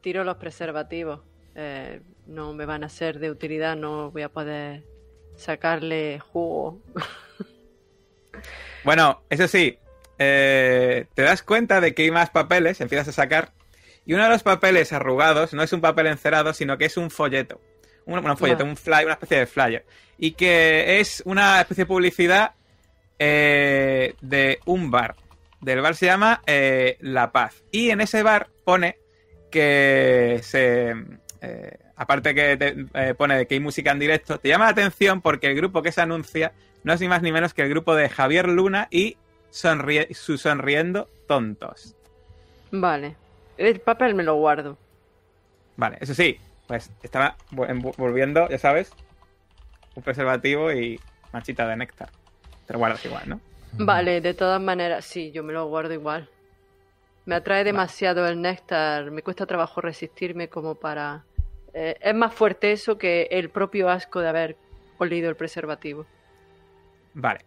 Tiro 0.00 0.24
los 0.24 0.36
preservativos. 0.36 1.20
Eh, 1.54 2.00
no 2.26 2.52
me 2.52 2.66
van 2.66 2.84
a 2.84 2.88
ser 2.88 3.18
de 3.18 3.30
utilidad, 3.30 3.74
no 3.76 4.10
voy 4.10 4.22
a 4.22 4.28
poder 4.28 4.84
sacarle 5.36 6.20
jugo. 6.20 6.80
Bueno, 8.84 9.22
eso 9.28 9.48
sí, 9.48 9.78
eh, 10.18 11.06
te 11.14 11.22
das 11.22 11.42
cuenta 11.42 11.80
de 11.80 11.94
que 11.94 12.02
hay 12.02 12.10
más 12.10 12.30
papeles, 12.30 12.80
empiezas 12.80 13.08
a 13.08 13.12
sacar, 13.12 13.52
y 14.08 14.14
uno 14.14 14.22
de 14.22 14.30
los 14.30 14.42
papeles 14.42 14.94
arrugados 14.94 15.52
no 15.52 15.62
es 15.62 15.70
un 15.74 15.82
papel 15.82 16.06
encerado, 16.06 16.54
sino 16.54 16.78
que 16.78 16.86
es 16.86 16.96
un 16.96 17.10
folleto. 17.10 17.60
Un, 18.06 18.38
folleto, 18.38 18.64
un 18.64 18.74
flyer, 18.74 19.04
una 19.04 19.12
especie 19.12 19.40
de 19.40 19.46
flyer. 19.46 19.84
Y 20.16 20.30
que 20.30 20.98
es 20.98 21.22
una 21.26 21.60
especie 21.60 21.84
de 21.84 21.88
publicidad 21.88 22.52
eh, 23.18 24.14
de 24.22 24.60
un 24.64 24.90
bar. 24.90 25.14
Del 25.60 25.82
bar 25.82 25.94
se 25.94 26.06
llama 26.06 26.40
eh, 26.46 26.96
La 27.00 27.32
Paz. 27.32 27.62
Y 27.70 27.90
en 27.90 28.00
ese 28.00 28.22
bar 28.22 28.48
pone 28.64 28.96
que 29.50 30.40
se. 30.42 30.94
eh, 31.42 31.78
aparte 31.94 32.34
que 32.34 32.56
te, 32.56 32.86
eh, 32.94 33.12
pone 33.12 33.46
que 33.46 33.56
hay 33.56 33.60
música 33.60 33.90
en 33.90 33.98
directo, 33.98 34.40
te 34.40 34.48
llama 34.48 34.64
la 34.64 34.70
atención 34.70 35.20
porque 35.20 35.48
el 35.48 35.54
grupo 35.54 35.82
que 35.82 35.92
se 35.92 36.00
anuncia 36.00 36.54
no 36.82 36.94
es 36.94 37.00
ni 37.02 37.08
más 37.08 37.20
ni 37.20 37.30
menos 37.30 37.52
que 37.52 37.60
el 37.60 37.68
grupo 37.68 37.94
de 37.94 38.08
Javier 38.08 38.48
Luna 38.48 38.88
y 38.90 39.18
su 39.50 40.38
sonriendo 40.38 41.10
tontos. 41.26 41.94
Vale. 42.70 43.27
El 43.58 43.80
papel 43.80 44.14
me 44.14 44.22
lo 44.22 44.36
guardo. 44.36 44.78
Vale, 45.76 45.98
eso 46.00 46.14
sí, 46.14 46.38
pues 46.66 46.90
estaba 47.02 47.36
vo- 47.52 47.68
envolviendo, 47.68 48.48
ya 48.48 48.58
sabes, 48.58 48.92
un 49.94 50.02
preservativo 50.02 50.72
y 50.72 51.00
manchita 51.32 51.66
de 51.66 51.76
néctar. 51.76 52.08
Te 52.66 52.72
lo 52.72 52.78
guardas 52.78 53.04
igual, 53.04 53.28
¿no? 53.28 53.40
Vale, 53.78 54.20
de 54.20 54.34
todas 54.34 54.60
maneras, 54.60 55.04
sí, 55.04 55.30
yo 55.32 55.42
me 55.42 55.52
lo 55.52 55.66
guardo 55.66 55.92
igual. 55.92 56.28
Me 57.26 57.34
atrae 57.34 57.62
demasiado 57.64 58.26
el 58.26 58.40
néctar, 58.40 59.10
me 59.10 59.22
cuesta 59.22 59.44
trabajo 59.46 59.80
resistirme 59.80 60.48
como 60.48 60.74
para... 60.74 61.24
eh, 61.74 61.96
es 62.00 62.14
más 62.14 62.32
fuerte 62.34 62.72
eso 62.72 62.96
que 62.96 63.28
el 63.30 63.50
propio 63.50 63.88
asco 63.90 64.20
de 64.20 64.28
haber 64.28 64.56
olido 64.98 65.28
el 65.28 65.36
preservativo. 65.36 66.06
Vale. 67.14 67.40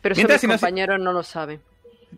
Pero 0.00 0.14
Mientras, 0.14 0.36
mis 0.36 0.40
si 0.42 0.46
no 0.46 0.54
compañeros 0.54 1.00
no 1.00 1.12
lo 1.12 1.22
saben. 1.22 1.60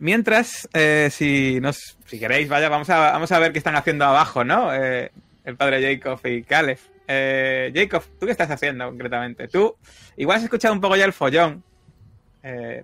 Mientras, 0.00 0.69
eh, 0.73 1.09
si 1.11 1.61
nos, 1.61 1.97
si 2.07 2.19
queréis, 2.19 2.49
vaya, 2.49 2.69
vamos 2.69 2.91
a, 2.91 3.12
vamos 3.12 3.31
a 3.33 3.38
ver 3.38 3.53
qué 3.53 3.59
están 3.59 3.76
haciendo 3.76 4.05
abajo, 4.05 4.45
¿no? 4.45 4.75
Eh, 4.75 5.11
el 5.45 5.57
padre 5.57 5.83
Jacob 5.83 6.21
y 6.25 6.43
Caleb. 6.43 6.79
Eh, 7.09 7.73
Jacob, 7.75 8.03
¿tú 8.19 8.26
qué 8.26 8.33
estás 8.33 8.50
haciendo 8.50 8.87
concretamente? 8.87 9.49
Tú, 9.49 9.76
igual 10.17 10.38
has 10.38 10.45
escuchado 10.45 10.75
un 10.75 10.81
poco 10.81 10.97
ya 10.97 11.05
el 11.05 11.12
follón. 11.12 11.62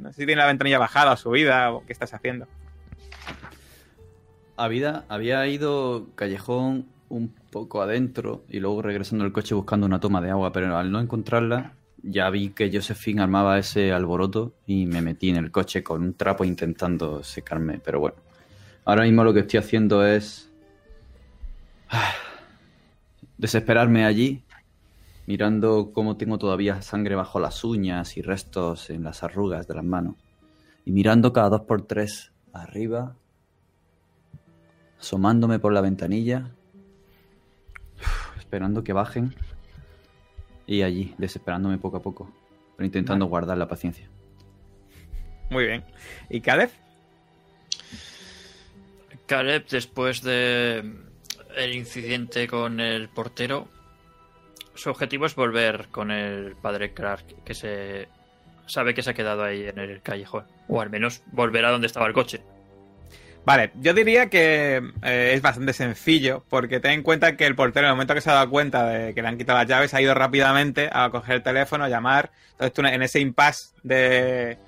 No 0.00 0.10
sé 0.10 0.22
si 0.22 0.26
tiene 0.26 0.40
la 0.40 0.46
ventanilla 0.46 0.78
bajada 0.78 1.12
o 1.12 1.16
subida 1.16 1.72
o 1.72 1.86
qué 1.86 1.92
estás 1.92 2.12
haciendo. 2.14 2.48
Había 4.56 5.46
ido 5.46 6.08
callejón 6.16 6.86
un 7.08 7.32
poco 7.50 7.82
adentro 7.82 8.42
y 8.48 8.58
luego 8.58 8.82
regresando 8.82 9.24
al 9.24 9.32
coche 9.32 9.54
buscando 9.54 9.86
una 9.86 10.00
toma 10.00 10.20
de 10.20 10.30
agua, 10.30 10.52
pero 10.52 10.76
al 10.76 10.90
no 10.90 10.98
encontrarla, 10.98 11.74
ya 12.02 12.28
vi 12.30 12.50
que 12.50 12.70
Josephine 12.72 13.22
armaba 13.22 13.58
ese 13.58 13.92
alboroto 13.92 14.54
y 14.66 14.86
me 14.86 15.00
metí 15.00 15.30
en 15.30 15.36
el 15.36 15.50
coche 15.50 15.82
con 15.82 16.02
un 16.02 16.14
trapo 16.14 16.44
intentando 16.44 17.22
secarme. 17.22 17.78
Pero 17.78 18.00
bueno, 18.00 18.16
ahora 18.84 19.04
mismo 19.04 19.24
lo 19.24 19.32
que 19.32 19.40
estoy 19.40 19.60
haciendo 19.60 20.04
es 20.04 20.50
ah, 21.90 22.12
desesperarme 23.38 24.04
allí, 24.04 24.44
mirando 25.26 25.92
cómo 25.92 26.16
tengo 26.16 26.38
todavía 26.38 26.82
sangre 26.82 27.14
bajo 27.14 27.38
las 27.40 27.64
uñas 27.64 28.16
y 28.16 28.22
restos 28.22 28.90
en 28.90 29.04
las 29.04 29.22
arrugas 29.22 29.66
de 29.68 29.74
las 29.74 29.84
manos, 29.84 30.16
y 30.84 30.92
mirando 30.92 31.32
cada 31.32 31.48
dos 31.50 31.62
por 31.62 31.86
tres 31.86 32.32
arriba 32.52 33.16
asomándome 35.02 35.58
por 35.58 35.72
la 35.72 35.80
ventanilla, 35.80 36.52
esperando 38.38 38.84
que 38.84 38.92
bajen 38.92 39.34
y 40.72 40.82
allí, 40.82 41.14
desesperándome 41.18 41.76
poco 41.76 41.98
a 41.98 42.02
poco, 42.02 42.32
pero 42.76 42.86
intentando 42.86 43.26
guardar 43.26 43.58
la 43.58 43.68
paciencia. 43.68 44.08
Muy 45.50 45.66
bien. 45.66 45.84
¿Y 46.30 46.40
Caleb? 46.40 46.70
Caleb, 49.26 49.66
después 49.68 50.22
de 50.22 50.82
el 51.56 51.74
incidente 51.74 52.48
con 52.48 52.80
el 52.80 53.10
portero, 53.10 53.68
su 54.74 54.88
objetivo 54.88 55.26
es 55.26 55.34
volver 55.34 55.88
con 55.90 56.10
el 56.10 56.56
padre 56.56 56.94
Clark, 56.94 57.44
que 57.44 57.52
se 57.52 58.08
sabe 58.64 58.94
que 58.94 59.02
se 59.02 59.10
ha 59.10 59.14
quedado 59.14 59.44
ahí 59.44 59.64
en 59.64 59.78
el 59.78 60.00
callejón. 60.00 60.46
O 60.68 60.80
al 60.80 60.88
menos 60.88 61.22
volver 61.32 61.66
a 61.66 61.70
donde 61.70 61.86
estaba 61.86 62.06
el 62.06 62.14
coche. 62.14 62.42
Vale, 63.44 63.72
yo 63.74 63.92
diría 63.92 64.30
que 64.30 64.76
eh, 65.02 65.32
es 65.34 65.42
bastante 65.42 65.72
sencillo, 65.72 66.44
porque 66.48 66.78
ten 66.78 66.92
en 66.92 67.02
cuenta 67.02 67.36
que 67.36 67.44
el 67.44 67.56
portero, 67.56 67.86
en 67.86 67.90
el 67.90 67.96
momento 67.96 68.14
que 68.14 68.20
se 68.20 68.30
ha 68.30 68.34
dado 68.34 68.50
cuenta 68.50 68.86
de 68.86 69.14
que 69.14 69.22
le 69.22 69.28
han 69.28 69.36
quitado 69.36 69.58
las 69.58 69.68
llaves, 69.68 69.94
ha 69.94 70.00
ido 70.00 70.14
rápidamente 70.14 70.88
a 70.92 71.10
coger 71.10 71.36
el 71.36 71.42
teléfono, 71.42 71.84
a 71.84 71.88
llamar. 71.88 72.30
Entonces 72.52 72.72
tú 72.72 72.82
en 72.82 73.02
ese 73.02 73.18
impasse 73.18 73.74
de, 73.82 74.58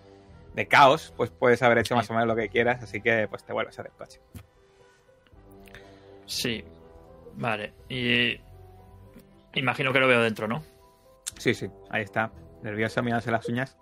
de 0.55 0.67
caos, 0.67 1.15
pues 1.17 1.31
puedes 1.31 1.63
haber 1.63 1.79
hecho 1.79 1.95
más 1.95 2.11
o 2.11 2.15
menos 2.15 2.27
lo 2.27 2.35
que 2.35 2.49
quieras, 2.49 2.83
así 2.83 3.01
que 3.01 3.29
pues 3.29 3.45
te 3.45 3.53
vuelves 3.53 3.79
a 3.79 3.85
del 3.85 3.93
coche. 3.93 4.21
Sí. 6.27 6.65
Vale. 7.37 7.73
Y 7.89 8.41
imagino 9.55 9.93
que 9.93 10.01
lo 10.01 10.09
veo 10.09 10.21
dentro, 10.23 10.49
¿no? 10.49 10.65
Sí, 11.39 11.55
sí, 11.55 11.69
ahí 11.91 12.03
está, 12.03 12.31
nervioso, 12.63 13.03
mirándose 13.03 13.31
las 13.31 13.49
uñas. 13.49 13.77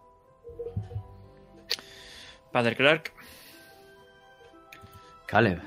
Padre 2.51 2.77
Clark, 2.77 3.13
Caleb. 5.33 5.63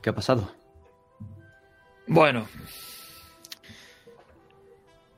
¿Qué 0.00 0.10
ha 0.10 0.14
pasado? 0.14 0.54
Bueno. 2.06 2.46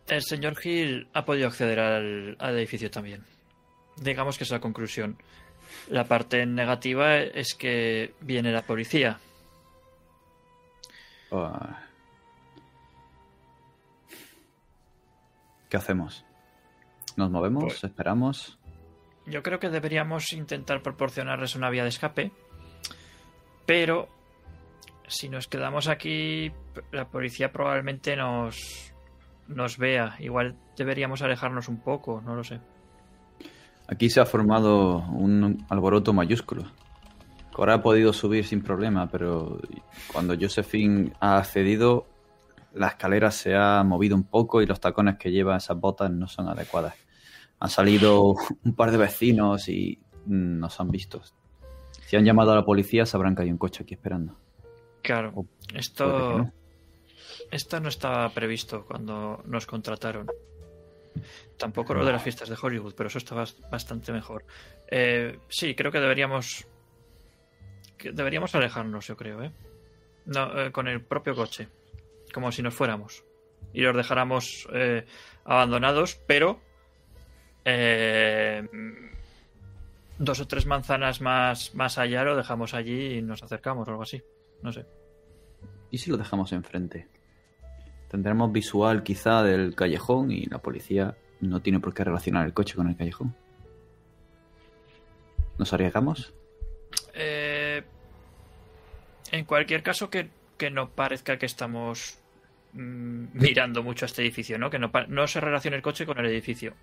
El 0.09 0.23
señor 0.23 0.55
Hill 0.65 1.11
ha 1.13 1.27
podido 1.27 1.49
acceder 1.49 1.79
al, 1.79 2.37
al 2.39 2.57
edificio 2.57 2.91
también. 2.91 3.23
Digamos 3.99 4.39
que 4.39 4.45
es 4.45 4.51
la 4.51 4.61
conclusión. 4.61 5.19
La 5.91 6.05
parte 6.05 6.47
negativa 6.47 7.19
es 7.19 7.55
que 7.55 8.15
viene 8.23 8.51
la 8.51 8.63
policía. 8.63 9.19
Oh. 11.31 11.53
¿Qué 15.69 15.77
hacemos? 15.77 16.25
¿Nos 17.17 17.31
movemos? 17.31 17.65
Pues- 17.65 17.85
¿Esperamos? 17.85 18.59
Yo 19.27 19.43
creo 19.43 19.59
que 19.59 19.69
deberíamos 19.69 20.33
intentar 20.33 20.83
proporcionarles 20.83 21.55
una 21.55 21.71
vía 21.71 21.83
de 21.83 21.91
escape. 21.91 22.33
Pero 23.67 24.09
si 25.07 25.29
nos 25.29 25.47
quedamos 25.49 25.89
aquí, 25.89 26.53
la 26.93 27.09
policía 27.09 27.53
probablemente 27.53 28.17
nos, 28.17 28.93
nos 29.49 29.79
vea. 29.79 30.17
Igual 30.19 30.57
deberíamos 30.77 31.23
alejarnos 31.23 31.69
un 31.69 31.81
poco, 31.81 32.21
no 32.21 32.35
lo 32.35 32.45
sé. 32.45 32.61
Aquí 33.89 34.09
se 34.09 34.21
ha 34.21 34.27
formado 34.27 34.99
un 34.99 35.65
alboroto 35.69 36.13
mayúsculo. 36.13 36.65
Cora 37.53 37.75
ha 37.75 37.83
podido 37.83 38.13
subir 38.13 38.47
sin 38.47 38.63
problema, 38.63 39.09
pero 39.09 39.61
cuando 40.13 40.37
Josephine 40.41 41.13
ha 41.19 41.39
accedido, 41.39 42.07
la 42.75 42.89
escalera 42.89 43.33
se 43.33 43.57
ha 43.57 43.83
movido 43.83 44.15
un 44.15 44.23
poco 44.23 44.63
y 44.63 44.67
los 44.67 44.79
tacones 44.79 45.19
que 45.19 45.33
lleva 45.33 45.57
esas 45.57 45.79
botas 45.79 46.11
no 46.11 46.29
son 46.29 46.49
adecuadas. 46.49 46.95
Han 47.61 47.71
salido 47.71 48.35
un 48.65 48.75
par 48.75 48.91
de 48.91 48.97
vecinos 48.99 49.69
y 49.69 49.99
mm, 50.27 50.59
nos 50.59 50.81
han 50.81 50.91
visto. 50.91 51.23
Si 52.07 52.17
han 52.17 52.25
llamado 52.25 52.53
a 52.53 52.57
la 52.57 52.65
policía, 52.65 53.07
sabrán 53.07 53.37
que 53.37 53.43
hay 53.43 53.51
un 53.51 53.59
coche 53.59 53.85
aquí 53.85 53.95
esperando. 53.95 54.37
Claro, 55.03 55.33
O 55.35 55.47
esto, 55.75 56.39
no. 56.39 56.53
esto 57.51 57.81
no 57.81 57.89
estaba 57.89 58.29
previsto 58.35 58.85
cuando 58.85 59.43
nos 59.47 59.67
contrataron. 59.67 60.27
Tampoco 61.57 61.95
lo 61.95 62.05
de 62.05 62.13
las 62.13 62.23
fiestas 62.23 62.49
de 62.49 62.57
Hollywood, 62.61 62.95
pero 62.97 63.09
eso 63.09 63.19
está 63.19 63.35
bas- 63.35 63.57
bastante 63.71 64.13
mejor. 64.13 64.45
Eh, 64.91 65.39
sí, 65.49 65.75
creo 65.75 65.93
que 65.93 66.01
deberíamos. 66.01 66.67
que 67.99 68.13
deberíamos 68.13 68.55
alejarnos, 68.55 69.07
yo 69.07 69.17
creo, 69.17 69.43
¿eh? 69.43 69.53
No, 70.27 70.59
eh, 70.61 70.73
con 70.73 70.89
el 70.89 71.03
propio 71.03 71.35
coche. 71.35 71.69
Como 72.33 72.51
si 72.53 72.63
nos 72.63 72.75
fuéramos. 72.75 73.25
Y 73.73 73.83
los 73.83 73.95
dejáramos 73.97 74.67
eh, 74.73 75.05
abandonados, 75.45 76.19
pero. 76.27 76.61
Eh, 77.65 78.67
dos 80.19 80.41
o 80.41 80.47
tres 80.47 80.67
manzanas 80.67 81.21
más, 81.21 81.75
más 81.75 81.99
allá 81.99 82.25
lo 82.25 82.37
dejamos 82.37 82.75
allí 82.75 83.19
y 83.19 83.23
nos 83.23 83.43
acercamos 83.43 83.87
o 83.89 83.91
algo 83.91 84.03
así. 84.03 84.23
No 84.63 84.73
sé. 84.73 84.87
¿Y 85.91 85.99
si 85.99 86.11
lo 86.11 86.17
dejamos 86.17 86.53
enfrente? 86.53 87.09
Tendremos 88.09 88.53
visual 88.53 89.03
quizá 89.03 89.43
del 89.43 89.75
callejón 89.75 90.31
y 90.31 90.47
la 90.47 90.59
policía 90.59 91.17
no 91.41 91.61
tiene 91.61 91.81
por 91.81 91.95
qué 91.95 92.05
relacionar 92.05 92.47
el 92.47 92.53
coche 92.53 92.75
con 92.75 92.89
el 92.89 92.97
callejón. 92.97 93.35
¿Nos 95.59 95.73
arriesgamos? 95.73 96.35
Eh, 97.15 97.83
en 99.31 99.45
cualquier 99.45 99.83
caso, 99.83 100.11
que, 100.11 100.29
que 100.57 100.71
no 100.71 100.91
parezca 100.91 101.39
que 101.39 101.47
estamos 101.47 102.19
mm, 102.73 103.27
mirando 103.35 103.83
mucho 103.83 104.05
a 104.05 104.07
este 104.07 104.23
edificio, 104.23 104.59
¿no? 104.59 104.71
Que 104.71 104.79
no, 104.79 105.27
se 105.27 105.41
relacione 105.41 105.77
el 105.77 105.83
coche 105.83 106.07
con 106.07 106.19
el 106.19 106.27
edificio. 106.27 106.75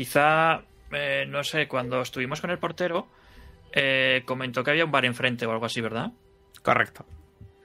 Quizá, 0.00 0.62
eh, 0.92 1.26
no 1.28 1.44
sé, 1.44 1.68
cuando 1.68 2.00
estuvimos 2.00 2.40
con 2.40 2.48
el 2.48 2.58
portero, 2.58 3.06
eh, 3.70 4.22
comentó 4.24 4.64
que 4.64 4.70
había 4.70 4.86
un 4.86 4.90
bar 4.90 5.04
enfrente 5.04 5.44
o 5.44 5.52
algo 5.52 5.66
así, 5.66 5.82
¿verdad? 5.82 6.10
Correcto. 6.62 7.04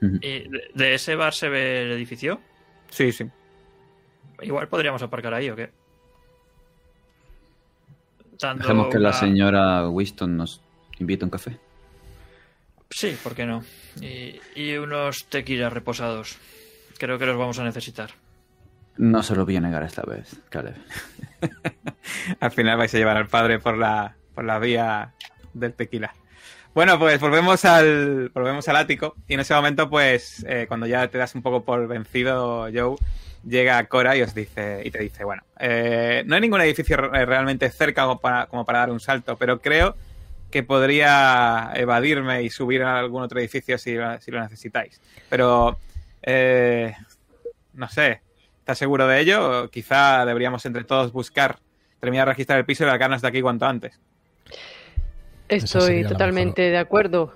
¿Y 0.02 0.40
de, 0.40 0.70
de 0.74 0.94
ese 0.94 1.14
bar 1.14 1.32
se 1.32 1.48
ve 1.48 1.84
el 1.84 1.92
edificio? 1.92 2.42
Sí, 2.90 3.10
sí. 3.10 3.24
Igual 4.42 4.68
podríamos 4.68 5.02
aparcar 5.02 5.32
ahí, 5.32 5.48
¿o 5.48 5.56
qué? 5.56 5.70
Dejemos 8.58 8.88
que 8.88 8.98
la 8.98 9.14
señora 9.14 9.88
Winston 9.88 10.36
nos 10.36 10.60
invite 10.98 11.24
a 11.24 11.28
un 11.28 11.30
café. 11.30 11.58
Sí, 12.90 13.16
¿por 13.22 13.34
qué 13.34 13.46
no? 13.46 13.64
Y, 14.02 14.38
y 14.54 14.76
unos 14.76 15.24
tequilas 15.30 15.72
reposados. 15.72 16.36
Creo 16.98 17.18
que 17.18 17.24
los 17.24 17.38
vamos 17.38 17.58
a 17.58 17.64
necesitar. 17.64 18.10
No 18.98 19.22
se 19.22 19.34
lo 19.34 19.44
voy 19.44 19.56
a 19.56 19.60
negar 19.60 19.82
esta 19.82 20.02
vez, 20.02 20.36
Caleb. 20.48 20.74
Al 22.40 22.50
final 22.50 22.78
vais 22.78 22.94
a 22.94 22.98
llevar 22.98 23.16
al 23.16 23.28
padre 23.28 23.58
por 23.58 23.76
la, 23.76 24.14
por 24.34 24.44
la 24.44 24.58
vía 24.58 25.12
del 25.52 25.74
tequila. 25.74 26.14
Bueno, 26.74 26.98
pues 26.98 27.18
volvemos 27.20 27.64
al, 27.64 28.30
volvemos 28.34 28.68
al 28.68 28.76
ático. 28.76 29.14
Y 29.28 29.34
en 29.34 29.40
ese 29.40 29.54
momento, 29.54 29.88
pues, 29.88 30.44
eh, 30.48 30.66
cuando 30.68 30.86
ya 30.86 31.08
te 31.08 31.18
das 31.18 31.34
un 31.34 31.42
poco 31.42 31.64
por 31.64 31.86
vencido, 31.88 32.68
Joe, 32.72 32.96
llega 33.46 33.82
Cora 33.86 34.16
y 34.16 34.22
os 34.22 34.34
dice, 34.34 34.82
y 34.84 34.90
te 34.90 34.98
dice, 34.98 35.24
bueno, 35.24 35.42
eh, 35.58 36.22
no 36.26 36.34
hay 36.34 36.40
ningún 36.42 36.60
edificio 36.60 36.96
re- 36.98 37.24
realmente 37.24 37.70
cerca 37.70 38.02
como 38.02 38.20
para, 38.20 38.46
como 38.46 38.64
para 38.66 38.80
dar 38.80 38.90
un 38.90 39.00
salto, 39.00 39.36
pero 39.36 39.60
creo 39.60 39.96
que 40.50 40.62
podría 40.62 41.70
evadirme 41.74 42.42
y 42.42 42.50
subir 42.50 42.82
a 42.82 42.98
algún 42.98 43.22
otro 43.22 43.40
edificio 43.40 43.78
si, 43.78 43.96
si 44.20 44.30
lo 44.30 44.40
necesitáis. 44.42 45.00
Pero, 45.30 45.78
eh, 46.22 46.94
no 47.72 47.88
sé, 47.88 48.20
¿estás 48.66 48.78
seguro 48.78 49.06
de 49.06 49.20
ello? 49.20 49.70
Quizá 49.70 50.26
deberíamos 50.26 50.66
entre 50.66 50.82
todos 50.82 51.12
buscar, 51.12 51.60
terminar 52.00 52.26
de 52.26 52.32
registrar 52.32 52.58
el 52.58 52.64
piso 52.64 52.82
y 52.82 52.86
largarnos 52.88 53.22
de 53.22 53.28
aquí 53.28 53.40
cuanto 53.40 53.64
antes. 53.64 54.00
Estoy 55.48 56.02
totalmente 56.04 56.62
de 56.62 56.76
acuerdo. 56.78 57.32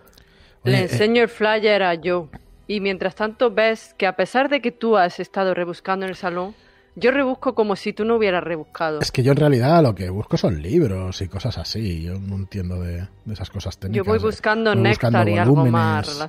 Oye, 0.64 0.72
Le 0.72 0.78
eh, 0.78 0.82
enseño 0.82 1.22
el 1.22 1.28
flyer 1.28 1.84
a 1.84 1.94
Joe. 2.02 2.26
Y 2.66 2.80
mientras 2.80 3.14
tanto 3.14 3.52
ves 3.52 3.94
que 3.96 4.08
a 4.08 4.16
pesar 4.16 4.48
de 4.48 4.60
que 4.60 4.72
tú 4.72 4.96
has 4.96 5.20
estado 5.20 5.54
rebuscando 5.54 6.04
en 6.04 6.10
el 6.10 6.16
salón, 6.16 6.52
yo 6.96 7.12
rebusco 7.12 7.54
como 7.54 7.76
si 7.76 7.92
tú 7.92 8.04
no 8.04 8.16
hubieras 8.16 8.42
rebuscado. 8.42 8.98
Es 9.00 9.12
que 9.12 9.22
yo 9.22 9.30
en 9.30 9.38
realidad 9.38 9.80
lo 9.84 9.94
que 9.94 10.10
busco 10.10 10.36
son 10.36 10.60
libros 10.60 11.22
y 11.22 11.28
cosas 11.28 11.58
así. 11.58 12.02
Yo 12.02 12.14
no 12.18 12.34
entiendo 12.34 12.80
de, 12.80 13.06
de 13.24 13.32
esas 13.32 13.50
cosas 13.50 13.76
Yo 13.76 13.80
técnicas. 13.82 14.06
voy 14.08 14.18
de- 14.18 14.24
buscando 14.24 14.74
voy 14.74 14.82
néctar 14.82 15.10
buscando 15.12 15.30
y 15.30 15.38
algo 15.38 15.66
más. 15.66 16.28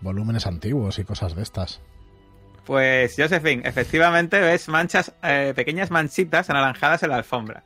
Volúmenes 0.00 0.46
antiguos 0.48 0.98
y 0.98 1.04
cosas 1.04 1.36
de 1.36 1.42
estas. 1.42 1.80
Pues, 2.66 3.14
Josephine, 3.16 3.66
efectivamente 3.66 4.40
ves 4.40 4.68
manchas, 4.68 5.12
eh, 5.22 5.52
pequeñas 5.54 5.90
manchitas 5.90 6.50
anaranjadas 6.50 7.02
en 7.04 7.10
la 7.10 7.16
alfombra. 7.16 7.62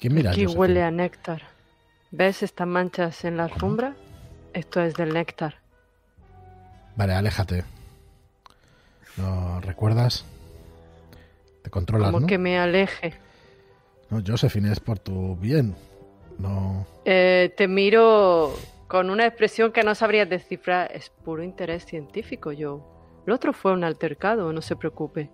¿Qué 0.00 0.10
mira? 0.10 0.30
Aquí 0.32 0.42
Josephine? 0.42 0.60
huele 0.60 0.82
a 0.82 0.90
néctar. 0.90 1.42
¿Ves 2.10 2.42
estas 2.42 2.66
manchas 2.66 3.24
en 3.24 3.36
la 3.36 3.44
alfombra? 3.44 3.94
Esto 4.52 4.80
es 4.82 4.94
del 4.94 5.12
néctar. 5.14 5.54
Vale, 6.96 7.14
aléjate. 7.14 7.64
¿No 9.16 9.60
recuerdas? 9.60 10.24
Te 11.62 11.70
controlas, 11.70 12.08
Como 12.08 12.20
¿no? 12.20 12.26
que 12.26 12.38
me 12.38 12.58
aleje. 12.58 13.14
No, 14.10 14.22
Josephine, 14.26 14.72
es 14.72 14.80
por 14.80 14.98
tu 14.98 15.36
bien. 15.36 15.74
No. 16.38 16.86
Eh, 17.04 17.52
te 17.56 17.66
miro 17.68 18.54
con 18.88 19.10
una 19.10 19.26
expresión 19.26 19.72
que 19.72 19.82
no 19.82 19.94
sabrías 19.94 20.28
descifrar. 20.28 20.90
Es 20.92 21.10
puro 21.10 21.42
interés 21.42 21.84
científico, 21.84 22.50
Joe. 22.56 22.80
Lo 23.26 23.34
otro 23.34 23.52
fue 23.52 23.72
un 23.72 23.84
altercado, 23.84 24.52
no 24.52 24.62
se 24.62 24.76
preocupe. 24.76 25.30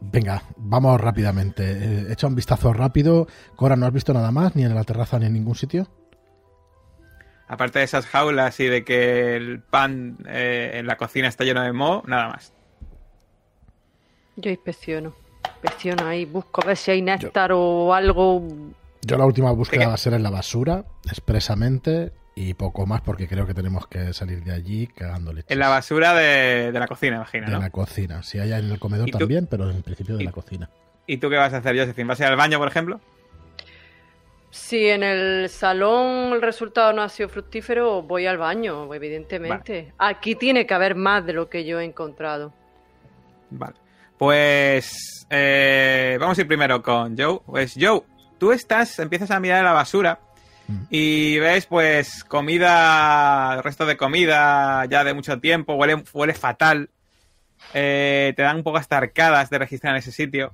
Venga, 0.00 0.42
vamos 0.56 1.00
rápidamente. 1.00 1.64
Eh, 1.64 2.12
echa 2.12 2.26
un 2.26 2.34
vistazo 2.34 2.72
rápido. 2.72 3.26
Cora, 3.56 3.76
¿no 3.76 3.86
has 3.86 3.92
visto 3.92 4.12
nada 4.12 4.30
más? 4.30 4.54
Ni 4.56 4.64
en 4.64 4.74
la 4.74 4.84
terraza 4.84 5.18
ni 5.18 5.26
en 5.26 5.32
ningún 5.32 5.54
sitio. 5.54 5.86
Aparte 7.46 7.78
de 7.78 7.84
esas 7.84 8.06
jaulas 8.06 8.58
y 8.60 8.66
de 8.66 8.84
que 8.84 9.36
el 9.36 9.60
pan 9.60 10.16
eh, 10.26 10.72
en 10.74 10.86
la 10.86 10.96
cocina 10.96 11.28
está 11.28 11.44
lleno 11.44 11.62
de 11.62 11.72
moho, 11.72 12.02
nada 12.06 12.28
más. 12.28 12.52
Yo 14.36 14.50
inspecciono. 14.50 15.14
Inspecciono 15.44 16.06
ahí, 16.06 16.24
busco 16.24 16.62
a 16.62 16.66
ver 16.66 16.76
si 16.76 16.90
hay 16.90 17.02
néctar 17.02 17.52
o 17.52 17.92
algo. 17.92 18.42
Yo 19.02 19.18
la 19.18 19.26
última 19.26 19.52
búsqueda 19.52 19.88
va 19.88 19.94
a 19.94 19.98
ser 19.98 20.14
en 20.14 20.22
la 20.22 20.30
basura, 20.30 20.84
expresamente, 21.06 22.12
y 22.36 22.54
poco 22.54 22.84
más 22.86 23.00
porque 23.00 23.28
creo 23.28 23.46
que 23.46 23.54
tenemos 23.54 23.86
que 23.86 24.12
salir 24.12 24.42
de 24.42 24.52
allí 24.52 24.86
cagando 24.88 25.32
leches. 25.32 25.50
En 25.50 25.58
la 25.58 25.68
basura 25.68 26.14
de, 26.14 26.72
de 26.72 26.78
la 26.80 26.86
cocina, 26.88 27.16
imagino, 27.16 27.46
De 27.46 27.52
¿no? 27.52 27.58
la 27.60 27.70
cocina. 27.70 28.22
Si 28.22 28.38
hay 28.38 28.52
en 28.52 28.70
el 28.72 28.78
comedor 28.78 29.08
también, 29.10 29.46
pero 29.46 29.70
en 29.70 29.82
principio 29.82 30.16
de 30.16 30.22
¿Y- 30.22 30.26
la 30.26 30.32
cocina. 30.32 30.70
¿Y 31.06 31.18
tú 31.18 31.28
qué 31.30 31.36
vas 31.36 31.52
a 31.52 31.58
hacer, 31.58 31.76
Josephine? 31.78 32.08
¿Vas 32.08 32.20
a 32.20 32.24
ir 32.24 32.30
al 32.30 32.36
baño, 32.36 32.58
por 32.58 32.66
ejemplo? 32.68 33.00
Si 34.50 34.88
en 34.88 35.02
el 35.02 35.48
salón 35.50 36.32
el 36.32 36.40
resultado 36.40 36.92
no 36.92 37.02
ha 37.02 37.08
sido 37.08 37.28
fructífero, 37.28 38.02
voy 38.02 38.26
al 38.26 38.38
baño, 38.38 38.92
evidentemente. 38.94 39.92
Aquí 39.98 40.34
tiene 40.36 40.64
que 40.66 40.74
haber 40.74 40.94
más 40.94 41.26
de 41.26 41.32
lo 41.32 41.48
que 41.50 41.64
yo 41.64 41.80
he 41.80 41.84
encontrado. 41.84 42.52
Vale. 43.50 43.74
Pues 44.16 45.26
eh, 45.28 46.16
vamos 46.20 46.38
a 46.38 46.40
ir 46.40 46.46
primero 46.46 46.80
con 46.82 47.18
Joe. 47.18 47.40
Pues 47.44 47.74
Joe, 47.78 48.02
tú 48.38 48.52
estás, 48.52 48.96
empiezas 49.00 49.30
a 49.32 49.40
mirar 49.40 49.64
la 49.64 49.72
basura. 49.72 50.20
Y 50.90 51.38
ves 51.38 51.66
pues 51.66 52.24
comida, 52.24 53.60
resto 53.62 53.84
de 53.86 53.96
comida 53.96 54.84
ya 54.86 55.04
de 55.04 55.14
mucho 55.14 55.38
tiempo, 55.40 55.74
huele, 55.74 56.02
huele 56.12 56.34
fatal. 56.34 56.90
Eh, 57.72 58.32
te 58.36 58.42
dan 58.42 58.56
un 58.56 58.62
poco 58.62 58.78
hasta 58.78 58.96
arcadas 58.98 59.50
de 59.50 59.58
registrar 59.58 59.94
en 59.94 59.98
ese 59.98 60.12
sitio. 60.12 60.52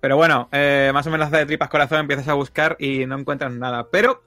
Pero 0.00 0.16
bueno, 0.16 0.48
eh, 0.52 0.90
más 0.94 1.06
o 1.06 1.10
menos 1.10 1.30
de 1.30 1.44
tripas 1.46 1.68
corazón 1.68 2.00
empiezas 2.00 2.26
a 2.28 2.34
buscar 2.34 2.76
y 2.78 3.04
no 3.06 3.18
encuentras 3.18 3.52
nada. 3.52 3.86
Pero... 3.90 4.22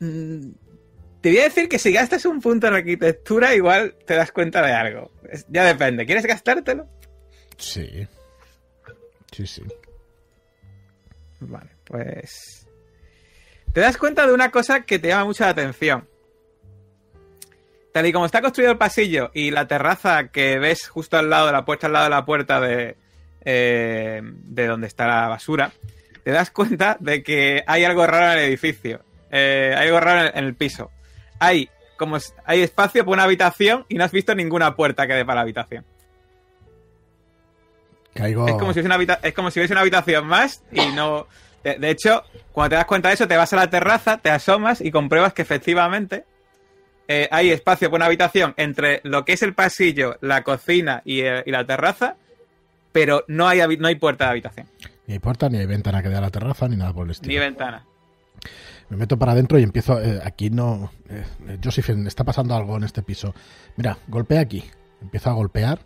mm, 0.00 0.48
te 1.20 1.30
voy 1.30 1.38
a 1.38 1.44
decir 1.44 1.68
que 1.68 1.78
si 1.78 1.92
gastas 1.92 2.24
un 2.26 2.40
punto 2.40 2.66
en 2.68 2.74
arquitectura, 2.74 3.54
igual 3.54 3.94
te 4.06 4.14
das 4.14 4.32
cuenta 4.32 4.60
de 4.62 4.72
algo. 4.72 5.10
Es- 5.30 5.46
ya 5.48 5.64
depende. 5.64 6.04
¿Quieres 6.06 6.26
gastártelo? 6.26 6.86
Sí. 7.56 8.06
Sí, 9.32 9.46
sí. 9.46 9.62
Vale, 11.40 11.70
pues. 11.84 12.65
Te 13.76 13.82
das 13.82 13.98
cuenta 13.98 14.26
de 14.26 14.32
una 14.32 14.50
cosa 14.50 14.84
que 14.84 14.98
te 14.98 15.08
llama 15.08 15.26
mucho 15.26 15.44
la 15.44 15.50
atención. 15.50 16.08
Tal 17.92 18.06
y 18.06 18.12
como 18.14 18.24
está 18.24 18.40
construido 18.40 18.72
el 18.72 18.78
pasillo 18.78 19.30
y 19.34 19.50
la 19.50 19.66
terraza 19.66 20.28
que 20.28 20.58
ves 20.58 20.88
justo 20.88 21.18
al 21.18 21.28
lado 21.28 21.48
de 21.48 21.52
la 21.52 21.66
puerta, 21.66 21.86
al 21.86 21.92
lado 21.92 22.04
de 22.06 22.10
la 22.10 22.24
puerta 22.24 22.58
de, 22.58 22.96
eh, 23.44 24.22
de 24.24 24.66
donde 24.66 24.86
está 24.86 25.06
la 25.06 25.28
basura, 25.28 25.72
te 26.24 26.30
das 26.30 26.50
cuenta 26.50 26.96
de 27.00 27.22
que 27.22 27.64
hay 27.66 27.84
algo 27.84 28.06
raro 28.06 28.32
en 28.32 28.38
el 28.38 28.44
edificio. 28.46 29.02
Eh, 29.30 29.74
hay 29.76 29.88
algo 29.88 30.00
raro 30.00 30.30
en, 30.34 30.42
el 30.42 30.54
piso. 30.54 30.90
Hay 31.38 31.68
como 31.98 32.16
hay 32.46 32.62
espacio 32.62 33.04
para 33.04 33.12
una 33.12 33.24
habitación 33.24 33.84
y 33.90 33.96
no 33.96 34.04
has 34.04 34.12
visto 34.12 34.34
ninguna 34.34 34.74
puerta 34.74 35.06
que 35.06 35.12
dé 35.12 35.26
para 35.26 35.34
la 35.34 35.42
habitación. 35.42 35.84
Caigo. 38.14 38.48
Es 38.48 38.54
como 38.54 38.72
si 38.72 38.78
hubiese 38.80 38.86
una, 38.86 38.94
habita- 38.94 39.20
es 39.22 39.34
como 39.34 39.50
si 39.50 39.60
hubiese 39.60 39.74
una 39.74 39.82
habitación 39.82 40.26
más 40.26 40.62
y 40.72 40.80
no. 40.94 41.26
De, 41.66 41.78
de 41.78 41.90
hecho, 41.90 42.22
cuando 42.52 42.70
te 42.70 42.76
das 42.76 42.84
cuenta 42.84 43.08
de 43.08 43.14
eso, 43.14 43.26
te 43.26 43.36
vas 43.36 43.52
a 43.52 43.56
la 43.56 43.68
terraza, 43.70 44.18
te 44.18 44.30
asomas 44.30 44.80
y 44.80 44.90
compruebas 44.92 45.32
que 45.32 45.42
efectivamente 45.42 46.24
eh, 47.08 47.28
hay 47.30 47.50
espacio 47.50 47.88
para 47.90 47.96
una 47.96 48.06
habitación 48.06 48.54
entre 48.56 49.00
lo 49.04 49.24
que 49.24 49.32
es 49.32 49.42
el 49.42 49.52
pasillo, 49.54 50.16
la 50.20 50.42
cocina 50.44 51.02
y, 51.04 51.20
eh, 51.22 51.42
y 51.44 51.50
la 51.50 51.64
terraza, 51.66 52.16
pero 52.92 53.24
no 53.28 53.48
hay, 53.48 53.60
no 53.78 53.88
hay 53.88 53.96
puerta 53.96 54.24
de 54.26 54.30
habitación, 54.30 54.66
Ni 55.06 55.14
hay 55.14 55.18
puerta, 55.18 55.48
ni 55.48 55.58
hay 55.58 55.66
ventana 55.66 56.02
que 56.02 56.08
dé 56.08 56.16
a 56.16 56.20
la 56.20 56.30
terraza, 56.30 56.68
ni 56.68 56.76
nada 56.76 56.92
por 56.92 57.04
el 57.06 57.10
estilo. 57.10 57.32
ni 57.32 57.38
ventana. 57.38 57.84
Me 58.88 58.96
meto 58.96 59.18
para 59.18 59.32
adentro 59.32 59.58
y 59.58 59.64
empiezo. 59.64 60.00
eh, 60.00 60.20
aquí 60.24 60.48
no. 60.50 60.92
Josephine, 61.62 62.06
está 62.06 62.22
pasando 62.22 62.54
algo 62.54 62.76
en 62.76 62.84
este 62.84 63.02
piso. 63.02 63.34
Mira, 63.74 63.98
golpea 64.06 64.40
aquí. 64.40 64.62
Empiezo 65.02 65.30
a 65.30 65.32
golpear. 65.32 65.80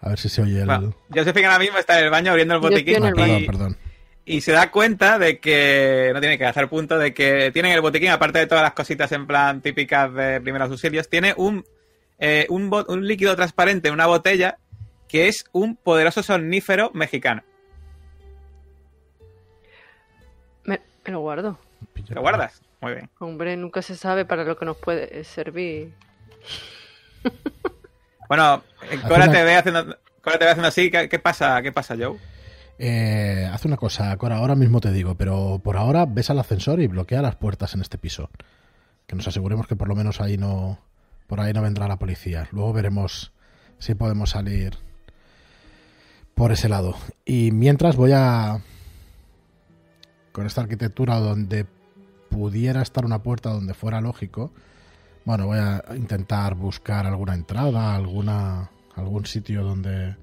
A 0.00 0.08
ver 0.08 0.18
si 0.18 0.28
se 0.28 0.42
oye 0.42 0.58
el. 0.60 0.66
Bueno, 0.66 0.94
Josephine 1.14 1.46
ahora 1.46 1.60
mismo 1.60 1.78
está 1.78 1.98
en 2.00 2.06
el 2.06 2.10
baño 2.10 2.32
abriendo 2.32 2.54
el 2.54 2.60
botiquín 2.60 2.96
Ah, 3.04 3.12
perdón. 3.46 3.76
Y 4.24 4.40
se 4.40 4.52
da 4.52 4.70
cuenta 4.70 5.18
de 5.18 5.38
que 5.40 6.10
no 6.14 6.20
tiene 6.20 6.38
que 6.38 6.46
hacer 6.46 6.68
punto 6.68 6.98
de 6.98 7.12
que 7.12 7.50
tiene 7.52 7.70
en 7.70 7.74
el 7.74 7.80
botiquín, 7.80 8.10
aparte 8.10 8.38
de 8.38 8.46
todas 8.46 8.62
las 8.62 8.72
cositas 8.72 9.10
en 9.12 9.26
plan 9.26 9.60
típicas 9.60 10.12
de 10.14 10.40
primeros 10.40 10.70
auxilios, 10.70 11.08
tiene 11.08 11.34
un, 11.36 11.64
eh, 12.18 12.46
un, 12.48 13.06
líquido 13.06 13.34
transparente 13.34 13.88
en 13.88 13.94
una 13.94 14.06
botella 14.06 14.58
que 15.08 15.28
es 15.28 15.44
un 15.52 15.76
poderoso 15.76 16.22
somnífero 16.22 16.90
mexicano. 16.94 17.42
Me, 20.64 20.80
me 21.04 21.12
lo 21.12 21.20
guardo. 21.20 21.58
¿Lo 22.08 22.20
guardas? 22.20 22.62
Muy 22.80 22.94
bien. 22.94 23.10
Hombre, 23.18 23.56
nunca 23.56 23.82
se 23.82 23.96
sabe 23.96 24.24
para 24.24 24.44
lo 24.44 24.56
que 24.56 24.64
nos 24.64 24.76
puede 24.76 25.24
servir. 25.24 25.92
Bueno, 28.28 28.62
Cora 29.06 29.30
te 29.30 29.44
ve 29.44 29.56
haciendo, 29.56 29.98
Cora 30.22 30.38
te 30.38 30.46
ve 30.46 30.52
haciendo 30.52 30.68
así. 30.68 30.90
¿Qué, 30.90 31.06
qué 31.06 31.18
pasa? 31.18 31.60
¿Qué 31.60 31.70
pasa, 31.70 31.94
Joe? 31.98 32.16
Eh, 32.78 33.48
haz 33.52 33.64
una 33.64 33.76
cosa, 33.76 34.12
ahora 34.12 34.54
mismo 34.54 34.80
te 34.80 34.92
digo, 34.92 35.14
pero 35.14 35.60
por 35.62 35.76
ahora 35.76 36.06
ves 36.06 36.30
al 36.30 36.38
ascensor 36.38 36.80
y 36.80 36.86
bloquea 36.86 37.22
las 37.22 37.36
puertas 37.36 37.74
en 37.74 37.80
este 37.80 37.98
piso. 37.98 38.30
Que 39.06 39.16
nos 39.16 39.28
aseguremos 39.28 39.66
que 39.66 39.76
por 39.76 39.88
lo 39.88 39.94
menos 39.94 40.20
ahí 40.20 40.36
no. 40.36 40.78
Por 41.26 41.40
ahí 41.40 41.52
no 41.52 41.62
vendrá 41.62 41.88
la 41.88 41.98
policía. 41.98 42.48
Luego 42.52 42.72
veremos 42.72 43.32
si 43.78 43.94
podemos 43.94 44.30
salir 44.30 44.76
por 46.34 46.52
ese 46.52 46.68
lado. 46.68 46.96
Y 47.24 47.50
mientras 47.52 47.96
voy 47.96 48.12
a. 48.12 48.60
Con 50.32 50.46
esta 50.46 50.62
arquitectura 50.62 51.16
donde 51.20 51.66
pudiera 52.30 52.80
estar 52.80 53.04
una 53.04 53.22
puerta 53.22 53.50
donde 53.50 53.74
fuera 53.74 54.00
lógico. 54.00 54.50
Bueno, 55.24 55.46
voy 55.46 55.58
a 55.58 55.84
intentar 55.94 56.54
buscar 56.54 57.06
alguna 57.06 57.34
entrada, 57.34 57.94
alguna 57.94 58.70
algún 58.96 59.26
sitio 59.26 59.62
donde 59.62 60.16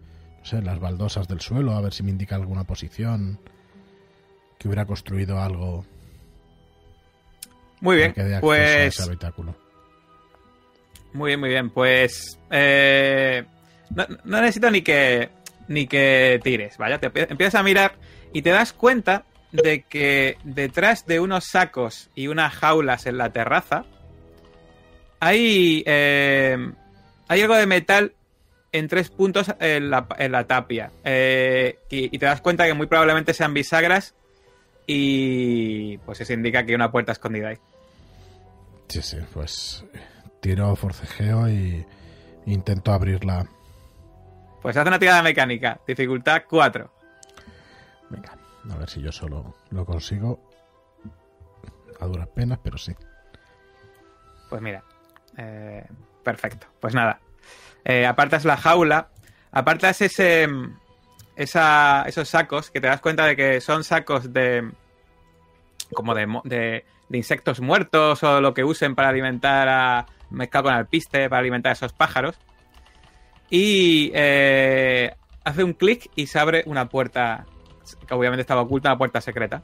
sé, 0.49 0.61
las 0.61 0.79
baldosas 0.79 1.27
del 1.27 1.39
suelo, 1.39 1.73
a 1.73 1.81
ver 1.81 1.93
si 1.93 2.03
me 2.03 2.09
indica 2.11 2.35
alguna 2.35 2.63
posición 2.65 3.39
que 4.57 4.67
hubiera 4.67 4.85
construido 4.85 5.39
algo 5.41 5.85
Muy 7.81 7.95
bien. 7.97 8.13
que 8.13 8.21
acceso 8.21 8.51
a 8.51 8.57
ese 8.57 8.97
Pues 8.97 8.99
habitáculo. 9.07 9.55
Muy 11.13 11.29
bien, 11.29 11.39
muy 11.39 11.49
bien. 11.49 11.69
Pues 11.69 12.37
eh, 12.51 13.45
no, 13.95 14.05
no 14.25 14.41
necesito 14.41 14.69
ni 14.69 14.81
que 14.81 15.29
ni 15.67 15.85
que 15.87 16.39
tires, 16.43 16.77
¿vaya? 16.77 16.99
Te 16.99 17.11
empie- 17.11 17.27
empiezas 17.29 17.55
a 17.59 17.63
mirar 17.63 17.93
y 18.33 18.41
te 18.41 18.49
das 18.49 18.73
cuenta 18.73 19.23
de 19.51 19.83
que 19.83 20.37
detrás 20.43 21.05
de 21.05 21.19
unos 21.19 21.45
sacos 21.45 22.09
y 22.15 22.27
unas 22.27 22.53
jaulas 22.53 23.05
en 23.05 23.17
la 23.17 23.31
terraza 23.31 23.85
hay 25.19 25.83
eh, 25.85 26.71
hay 27.27 27.41
algo 27.41 27.55
de 27.55 27.65
metal 27.67 28.13
en 28.71 28.87
tres 28.87 29.09
puntos 29.09 29.53
en 29.59 29.89
la, 29.89 30.07
en 30.17 30.31
la 30.31 30.45
tapia 30.45 30.91
Eh, 31.03 31.79
y, 31.89 32.15
y 32.15 32.19
te 32.19 32.25
das 32.25 32.41
cuenta 32.41 32.65
que 32.65 32.73
muy 32.73 32.87
probablemente 32.87 33.33
sean 33.33 33.53
bisagras 33.53 34.15
y 34.85 35.97
pues 35.99 36.21
eso 36.21 36.33
indica 36.33 36.63
que 36.63 36.71
hay 36.71 36.75
una 36.75 36.91
puerta 36.91 37.11
escondida 37.11 37.49
ahí. 37.49 37.57
Sí, 38.87 39.01
sí, 39.03 39.17
pues 39.33 39.85
tiro 40.39 40.75
forcejeo 40.75 41.47
y 41.47 41.85
intento 42.47 42.91
abrirla. 42.91 43.47
Pues 44.61 44.75
hace 44.75 44.87
una 44.89 44.99
tirada 44.99 45.21
mecánica, 45.21 45.79
dificultad 45.87 46.41
4. 46.49 46.91
Venga, 48.09 48.35
a 48.71 48.75
ver 48.77 48.89
si 48.89 49.01
yo 49.01 49.11
solo 49.11 49.55
lo 49.69 49.85
consigo. 49.85 50.39
A 51.99 52.05
duras 52.05 52.27
penas, 52.29 52.59
pero 52.63 52.77
sí. 52.77 52.93
Pues 54.49 54.61
mira, 54.61 54.83
eh, 55.37 55.85
perfecto. 56.23 56.65
Pues 56.79 56.95
nada, 56.95 57.19
Eh, 57.85 58.05
apartas 58.05 58.45
la 58.45 58.57
jaula, 58.57 59.09
apartas 59.51 60.01
ese, 60.01 60.47
esa, 61.35 62.03
esos 62.07 62.27
sacos 62.29 62.69
que 62.69 62.81
te 62.81 62.87
das 62.87 63.01
cuenta 63.01 63.25
de 63.25 63.35
que 63.35 63.61
son 63.61 63.83
sacos 63.83 64.33
de 64.33 64.69
como 65.93 66.13
de, 66.13 66.27
de, 66.43 66.85
de 67.09 67.17
insectos 67.17 67.61
muertos 67.61 68.21
o 68.23 68.41
lo 68.41 68.53
que 68.53 68.63
usen 68.63 68.95
para 68.95 69.09
alimentar 69.09 69.67
a 69.67 70.05
mezclado 70.29 70.65
con 70.65 70.73
alpiste 70.73 71.29
para 71.29 71.39
alimentar 71.39 71.71
a 71.71 71.73
esos 71.73 71.93
pájaros. 71.93 72.35
Y 73.49 74.11
eh, 74.13 75.15
hace 75.43 75.63
un 75.63 75.73
clic 75.73 76.11
y 76.15 76.27
se 76.27 76.39
abre 76.39 76.63
una 76.67 76.87
puerta 76.87 77.45
que 78.07 78.13
obviamente 78.13 78.41
estaba 78.41 78.61
oculta, 78.61 78.89
una 78.89 78.97
puerta 78.97 79.21
secreta. 79.21 79.63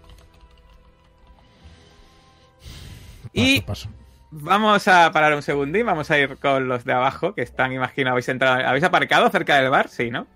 Paso, 3.21 3.29
Y 3.33 3.61
paso. 3.61 3.89
Vamos 4.31 4.87
a 4.87 5.11
parar 5.11 5.33
un 5.33 5.41
segundín, 5.41 5.85
vamos 5.85 6.11
a 6.11 6.17
ir 6.17 6.37
con 6.37 6.67
los 6.67 6.83
de 6.83 6.93
abajo, 6.93 7.33
que 7.33 7.41
están, 7.41 7.71
imagino, 7.71 8.11
habéis 8.11 8.27
entrado. 8.29 8.67
¿Habéis 8.67 8.83
aparcado 8.83 9.29
cerca 9.29 9.57
del 9.57 9.69
bar? 9.69 9.87
Sí, 9.87 10.11
¿no? 10.11 10.27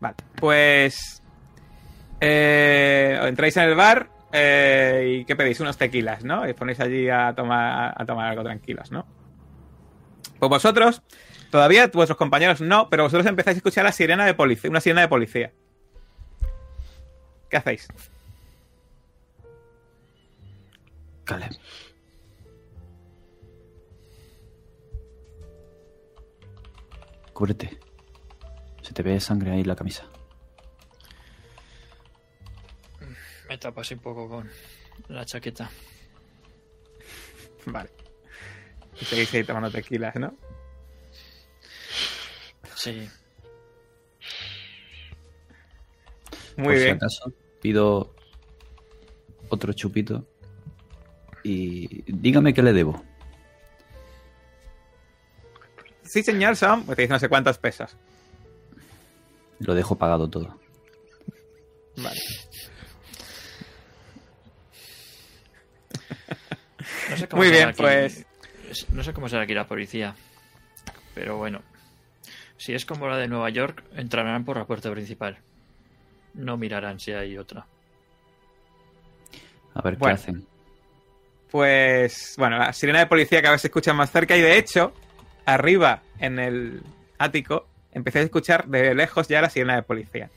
Vale, 0.00 0.16
pues. 0.36 1.22
Eh, 2.20 3.18
entráis 3.24 3.56
en 3.56 3.64
el 3.64 3.74
bar 3.74 4.08
eh, 4.32 5.20
y 5.20 5.24
¿qué 5.24 5.36
pedís? 5.36 5.60
Unos 5.60 5.76
tequilas, 5.76 6.24
¿no? 6.24 6.48
Y 6.48 6.52
ponéis 6.52 6.80
allí 6.80 7.08
a 7.08 7.32
tomar, 7.34 7.94
a 7.96 8.04
tomar 8.04 8.28
algo 8.28 8.42
tranquilos, 8.42 8.90
¿no? 8.90 9.06
Pues 10.38 10.50
vosotros, 10.50 11.02
todavía 11.50 11.88
vuestros 11.88 12.16
compañeros 12.16 12.60
no, 12.60 12.88
pero 12.88 13.04
vosotros 13.04 13.26
empezáis 13.26 13.56
a 13.56 13.58
escuchar 13.58 13.84
la 13.84 13.92
sirena 13.92 14.26
de 14.26 14.34
policía, 14.34 14.70
una 14.70 14.80
sirena 14.80 15.00
de 15.02 15.08
policía. 15.08 15.52
¿Qué 17.48 17.56
hacéis? 17.56 17.88
Caleb. 21.28 21.52
Cúbrete. 27.34 27.78
Se 28.82 28.94
te 28.94 29.02
ve 29.02 29.20
sangre 29.20 29.52
ahí 29.52 29.60
en 29.60 29.68
la 29.68 29.76
camisa. 29.76 30.08
Me 33.48 33.58
tapo 33.58 33.82
así 33.82 33.94
un 33.94 34.00
poco 34.00 34.28
con 34.28 34.50
la 35.08 35.24
chaqueta. 35.26 35.70
Vale. 37.66 37.90
Y 39.00 39.04
seguís 39.04 39.32
ahí 39.34 39.44
tomando 39.44 39.70
tequilas, 39.70 40.14
¿no? 40.16 40.34
Sí. 42.74 43.08
Muy 46.56 46.66
Por 46.66 46.76
si 46.76 46.84
bien. 46.84 46.96
acaso, 46.96 47.32
pido 47.60 48.14
otro 49.50 49.72
chupito. 49.74 50.26
Y 51.50 52.02
dígame 52.06 52.52
qué 52.52 52.62
le 52.62 52.74
debo. 52.74 53.02
Sí, 56.02 56.22
señor, 56.22 56.56
son. 56.56 56.84
Pues 56.84 56.96
te 56.96 57.02
dice 57.02 57.12
no 57.14 57.18
sé 57.18 57.28
cuántos 57.30 57.56
pesos. 57.56 57.96
Lo 59.60 59.74
dejo 59.74 59.96
pagado 59.96 60.28
todo. 60.28 60.58
Vale. 61.96 62.20
No 67.10 67.16
sé 67.16 67.28
cómo 67.28 67.40
Muy 67.42 67.46
será 67.48 67.56
bien, 67.58 67.68
aquí- 67.70 67.82
pues. 67.82 68.26
es- 68.70 68.90
No 68.90 69.02
sé 69.02 69.12
cómo 69.14 69.28
será 69.28 69.42
aquí 69.42 69.54
la 69.54 69.66
policía. 69.66 70.14
Pero 71.14 71.38
bueno. 71.38 71.62
Si 72.58 72.74
es 72.74 72.84
como 72.84 73.08
la 73.08 73.16
de 73.16 73.28
Nueva 73.28 73.48
York, 73.50 73.82
entrarán 73.96 74.44
por 74.44 74.56
la 74.58 74.66
puerta 74.66 74.90
principal. 74.90 75.38
No 76.34 76.56
mirarán 76.58 77.00
si 77.00 77.12
hay 77.12 77.38
otra. 77.38 77.66
A 79.74 79.80
ver 79.82 79.96
Bueno. 79.96 80.14
qué 80.16 80.20
hacen. 80.22 80.46
Pues, 81.50 82.34
bueno, 82.36 82.58
la 82.58 82.72
sirena 82.72 82.98
de 83.00 83.06
policía 83.06 83.40
cada 83.40 83.52
vez 83.52 83.62
se 83.62 83.68
escucha 83.68 83.92
más 83.94 84.10
cerca 84.10 84.36
y 84.36 84.40
de 84.40 84.58
hecho, 84.58 84.92
arriba 85.46 86.02
en 86.18 86.38
el 86.38 86.82
ático, 87.18 87.66
empecé 87.92 88.18
a 88.18 88.22
escuchar 88.22 88.66
de 88.66 88.94
lejos 88.94 89.28
ya 89.28 89.40
la 89.40 89.48
sirena 89.50 89.74
de 89.76 89.82
policía. 89.82 90.30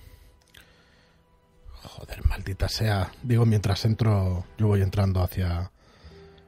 Joder, 1.83 2.25
maldita 2.27 2.69
sea. 2.69 3.11
Digo, 3.23 3.45
mientras 3.45 3.83
entro, 3.85 4.45
yo 4.57 4.67
voy 4.67 4.81
entrando 4.81 5.21
hacia, 5.21 5.69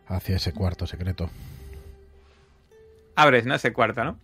hacia 0.08 0.36
ese 0.38 0.54
cuarto 0.54 0.88
secreto. 0.88 1.30
Abres, 3.16 3.46
¿no? 3.46 3.56
Ese 3.56 3.74
cuarto, 3.74 4.04
¿no? 4.04 4.18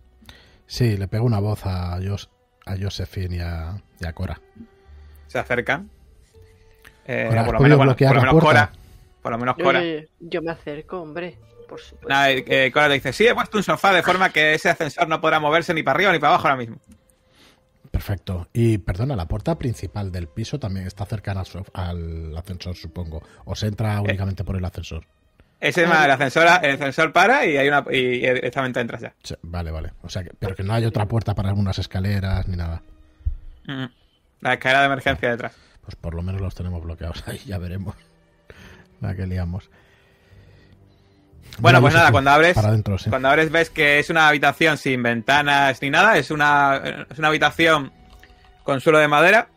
Sí, 0.66 0.96
le 0.96 1.08
pego 1.08 1.24
una 1.24 1.38
voz 1.40 1.66
a, 1.66 1.98
Jos- 2.00 2.30
a 2.64 2.76
Josephine 2.80 3.36
y 3.36 3.40
a, 3.40 3.80
y 4.00 4.06
a 4.06 4.12
Cora. 4.12 4.40
Se 5.26 5.38
acercan. 5.38 5.90
Eh, 7.06 7.26
Cora, 7.28 7.44
por 7.44 7.52
lo 7.52 7.58
¿has 7.58 7.62
menos, 7.62 7.76
podido 7.76 7.76
bueno, 7.76 7.96
por 7.96 8.14
lo 8.14 8.20
menos? 8.20 8.44
Cora. 8.44 8.72
Por 9.22 9.32
lo 9.32 9.38
menos 9.38 9.56
Yo, 9.58 9.64
Cora. 9.64 9.82
yo- 9.84 10.00
yo 10.20 10.42
me 10.42 10.50
acerco, 10.52 11.00
hombre. 11.02 11.36
Por 11.68 11.80
supuesto. 11.80 12.08
Nada, 12.08 12.30
eh, 12.30 12.44
eh, 12.46 12.70
Cora 12.72 12.88
te 12.88 12.94
dice, 12.94 13.12
sí, 13.12 13.26
he 13.26 13.34
puesto 13.34 13.58
un 13.58 13.62
sofá 13.64 13.92
de 13.92 14.02
forma 14.02 14.30
que 14.30 14.54
ese 14.54 14.70
ascensor 14.70 15.06
no 15.08 15.20
podrá 15.20 15.38
moverse 15.38 15.72
ni 15.74 15.82
para 15.82 15.96
arriba 15.96 16.12
ni 16.12 16.18
para 16.18 16.34
abajo 16.34 16.48
ahora 16.48 16.56
mismo. 16.58 16.78
Perfecto. 17.90 18.48
Y 18.52 18.78
perdona, 18.78 19.16
la 19.16 19.26
puerta 19.26 19.56
principal 19.58 20.12
del 20.12 20.28
piso 20.28 20.58
también 20.58 20.86
está 20.86 21.04
cercana 21.06 21.42
al, 21.74 22.36
ascensor, 22.36 22.76
supongo. 22.76 23.22
O 23.44 23.54
se 23.56 23.66
Eh. 23.66 23.68
entra 23.70 24.00
únicamente 24.00 24.44
por 24.44 24.56
el 24.56 24.64
ascensor. 24.64 25.04
Ese 25.60 25.82
es 25.82 25.88
más, 25.88 26.04
el 26.06 26.10
ascensor, 26.12 26.46
el 26.62 26.70
ascensor 26.72 27.12
para 27.12 27.44
y 27.44 27.56
hay 27.58 27.68
una 27.68 27.84
y 27.90 28.20
directamente 28.20 28.80
entras 28.80 29.02
ya. 29.02 29.14
Sí, 29.22 29.34
vale, 29.42 29.70
vale. 29.70 29.92
O 30.02 30.08
sea, 30.08 30.24
que, 30.24 30.30
pero 30.38 30.54
que 30.54 30.62
no 30.62 30.72
hay 30.72 30.84
otra 30.86 31.06
puerta 31.06 31.34
para 31.34 31.50
algunas 31.50 31.78
escaleras 31.78 32.48
ni 32.48 32.56
nada. 32.56 32.80
Mm. 33.66 33.84
La 34.40 34.54
escalera 34.54 34.80
de 34.80 34.86
emergencia 34.86 35.30
detrás. 35.30 35.54
Pues 35.82 35.96
por 35.96 36.14
lo 36.14 36.22
menos 36.22 36.40
los 36.40 36.54
tenemos 36.54 36.82
bloqueados 36.82 37.22
ahí, 37.28 37.38
ya 37.44 37.58
veremos. 37.58 37.94
La 39.00 39.14
que 39.14 39.26
liamos. 39.26 39.70
Bueno, 41.58 41.80
pues 41.80 41.92
nada, 41.94 42.10
cuando 42.12 42.30
abres, 42.30 42.54
Para 42.54 42.68
adentro, 42.68 42.96
sí. 42.96 43.10
cuando 43.10 43.28
abres 43.28 43.50
ves 43.50 43.70
que 43.70 43.98
es 43.98 44.08
una 44.08 44.28
habitación 44.28 44.78
sin 44.78 45.02
ventanas 45.02 45.82
ni 45.82 45.90
nada, 45.90 46.16
es 46.16 46.30
una, 46.30 46.80
es 47.10 47.18
una 47.18 47.28
habitación 47.28 47.92
con 48.62 48.80
suelo 48.80 48.98
de 48.98 49.08
madera. 49.08 49.48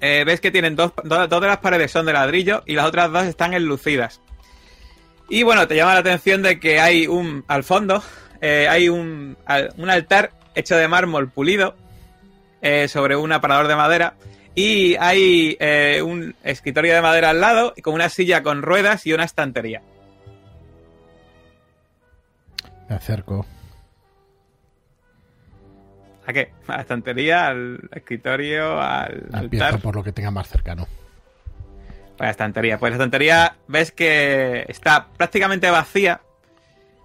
Eh, 0.00 0.24
ves 0.26 0.40
que 0.40 0.50
tienen 0.50 0.74
dos, 0.74 0.92
do- 1.04 1.28
dos 1.28 1.40
de 1.40 1.46
las 1.46 1.58
paredes 1.58 1.90
son 1.92 2.06
de 2.06 2.12
ladrillo 2.12 2.62
y 2.66 2.74
las 2.74 2.86
otras 2.86 3.10
dos 3.12 3.24
están 3.24 3.54
enlucidas. 3.54 4.20
Y 5.28 5.42
bueno, 5.42 5.66
te 5.68 5.76
llama 5.76 5.94
la 5.94 6.00
atención 6.00 6.42
de 6.42 6.58
que 6.60 6.80
hay 6.80 7.06
un, 7.06 7.44
al 7.48 7.62
fondo, 7.64 8.02
eh, 8.40 8.66
hay 8.68 8.88
un, 8.88 9.36
un 9.76 9.90
altar 9.90 10.32
hecho 10.54 10.76
de 10.76 10.88
mármol 10.88 11.30
pulido 11.30 11.76
eh, 12.62 12.88
sobre 12.88 13.16
un 13.16 13.32
aparador 13.32 13.68
de 13.68 13.76
madera. 13.76 14.14
Y 14.54 14.94
hay 14.96 15.56
eh, 15.58 16.00
un 16.02 16.34
escritorio 16.44 16.94
de 16.94 17.02
madera 17.02 17.30
al 17.30 17.40
lado, 17.40 17.74
con 17.82 17.94
una 17.94 18.08
silla 18.08 18.42
con 18.42 18.62
ruedas 18.62 19.04
y 19.06 19.12
una 19.12 19.24
estantería. 19.24 19.82
Me 22.88 22.94
acerco. 22.96 23.46
¿A 26.26 26.32
qué? 26.32 26.52
A 26.68 26.76
la 26.76 26.82
estantería, 26.82 27.46
al 27.48 27.80
escritorio, 27.92 28.80
al 28.80 29.28
altar. 29.32 29.80
por 29.80 29.96
lo 29.96 30.02
que 30.02 30.12
tenga 30.12 30.30
más 30.30 30.48
cercano. 30.48 30.86
Pues 32.16 32.26
la 32.26 32.30
estantería. 32.30 32.78
Pues 32.78 32.90
la 32.92 32.96
estantería 32.96 33.56
ves 33.66 33.90
que 33.92 34.64
está 34.68 35.08
prácticamente 35.16 35.68
vacía. 35.70 36.20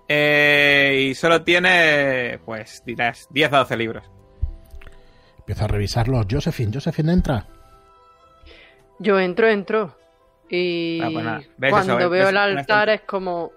eh, 0.08 1.08
y 1.10 1.16
solo 1.16 1.44
tiene, 1.44 2.40
pues 2.46 2.82
dirás, 2.86 3.28
10 3.32 3.54
o 3.54 3.58
12 3.58 3.78
libros. 3.78 4.10
Empiezo 5.50 5.66
a 5.66 5.68
revisarlos. 5.68 6.28
Josephine, 6.30 6.72
Josephine, 6.72 7.12
entra. 7.12 7.44
Yo 9.00 9.20
entro, 9.20 9.48
entro. 9.50 9.98
Y 10.48 11.02
Ah, 11.02 11.10
pues 11.12 11.26
nada, 11.26 11.42
¿ves 11.58 11.72
cuando 11.72 11.98
eso? 11.98 12.10
veo 12.12 12.22
¿Ves 12.22 12.30
el 12.30 12.38
altar 12.38 12.90
es 12.90 13.02
como... 13.02 13.52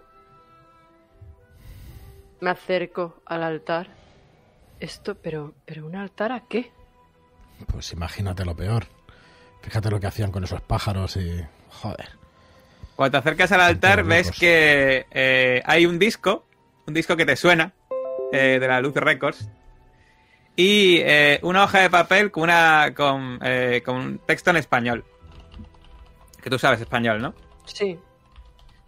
Me 2.40 2.48
acerco 2.48 3.20
al 3.26 3.42
altar. 3.42 3.88
Esto, 4.81 5.16
pero, 5.16 5.52
pero 5.66 5.85
un 5.85 5.94
altar 5.94 6.33
a 6.33 6.40
qué? 6.48 6.72
Pues 7.70 7.92
imagínate 7.92 8.46
lo 8.46 8.57
peor. 8.57 8.87
Fíjate 9.61 9.90
lo 9.90 10.00
que 10.00 10.07
hacían 10.07 10.33
con 10.33 10.44
esos 10.44 10.62
pájaros 10.62 11.18
y... 11.18 11.44
Joder. 11.68 12.09
Cuando 12.96 13.11
te 13.12 13.18
acercas 13.18 13.52
al 13.52 13.61
altar, 13.61 14.02
ves 14.02 14.31
que 14.31 15.05
eh, 15.11 15.61
hay 15.66 15.85
un 15.85 15.98
disco, 15.98 16.46
un 16.87 16.94
disco 16.94 17.18
que 17.18 17.26
te 17.26 17.37
suena, 17.37 17.74
eh, 18.33 18.57
de 18.59 18.66
la 18.66 18.81
Luz 18.81 18.94
Records, 18.94 19.46
y 20.56 20.98
eh, 20.98 21.38
una 21.42 21.64
hoja 21.64 21.80
de 21.80 21.90
papel 21.90 22.30
con, 22.30 22.44
una, 22.44 22.92
con, 22.94 23.38
eh, 23.42 23.82
con 23.84 23.96
un 23.96 24.18
texto 24.18 24.50
en 24.50 24.56
español. 24.56 25.04
Que 26.42 26.50
tú 26.50 26.58
sabes 26.58 26.80
español, 26.80 27.22
¿no? 27.22 27.34
Sí. 27.64 27.98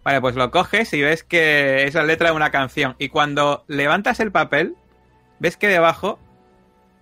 Vale, 0.03 0.21
pues 0.21 0.35
lo 0.35 0.51
coges 0.51 0.93
y 0.93 1.01
ves 1.01 1.23
que 1.23 1.85
es 1.85 1.95
la 1.95 2.03
letra 2.03 2.29
de 2.29 2.35
una 2.35 2.51
canción. 2.51 2.95
Y 2.99 3.09
cuando 3.09 3.63
levantas 3.67 4.19
el 4.19 4.31
papel, 4.31 4.75
ves 5.39 5.57
que 5.57 5.67
debajo 5.67 6.19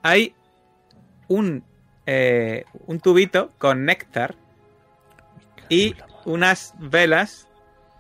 hay 0.02 0.36
un, 1.28 1.65
eh, 2.06 2.63
un 2.86 2.99
tubito 2.99 3.52
con 3.58 3.86
néctar 3.86 4.36
y 5.67 5.95
unas 6.23 6.73
velas 6.80 7.49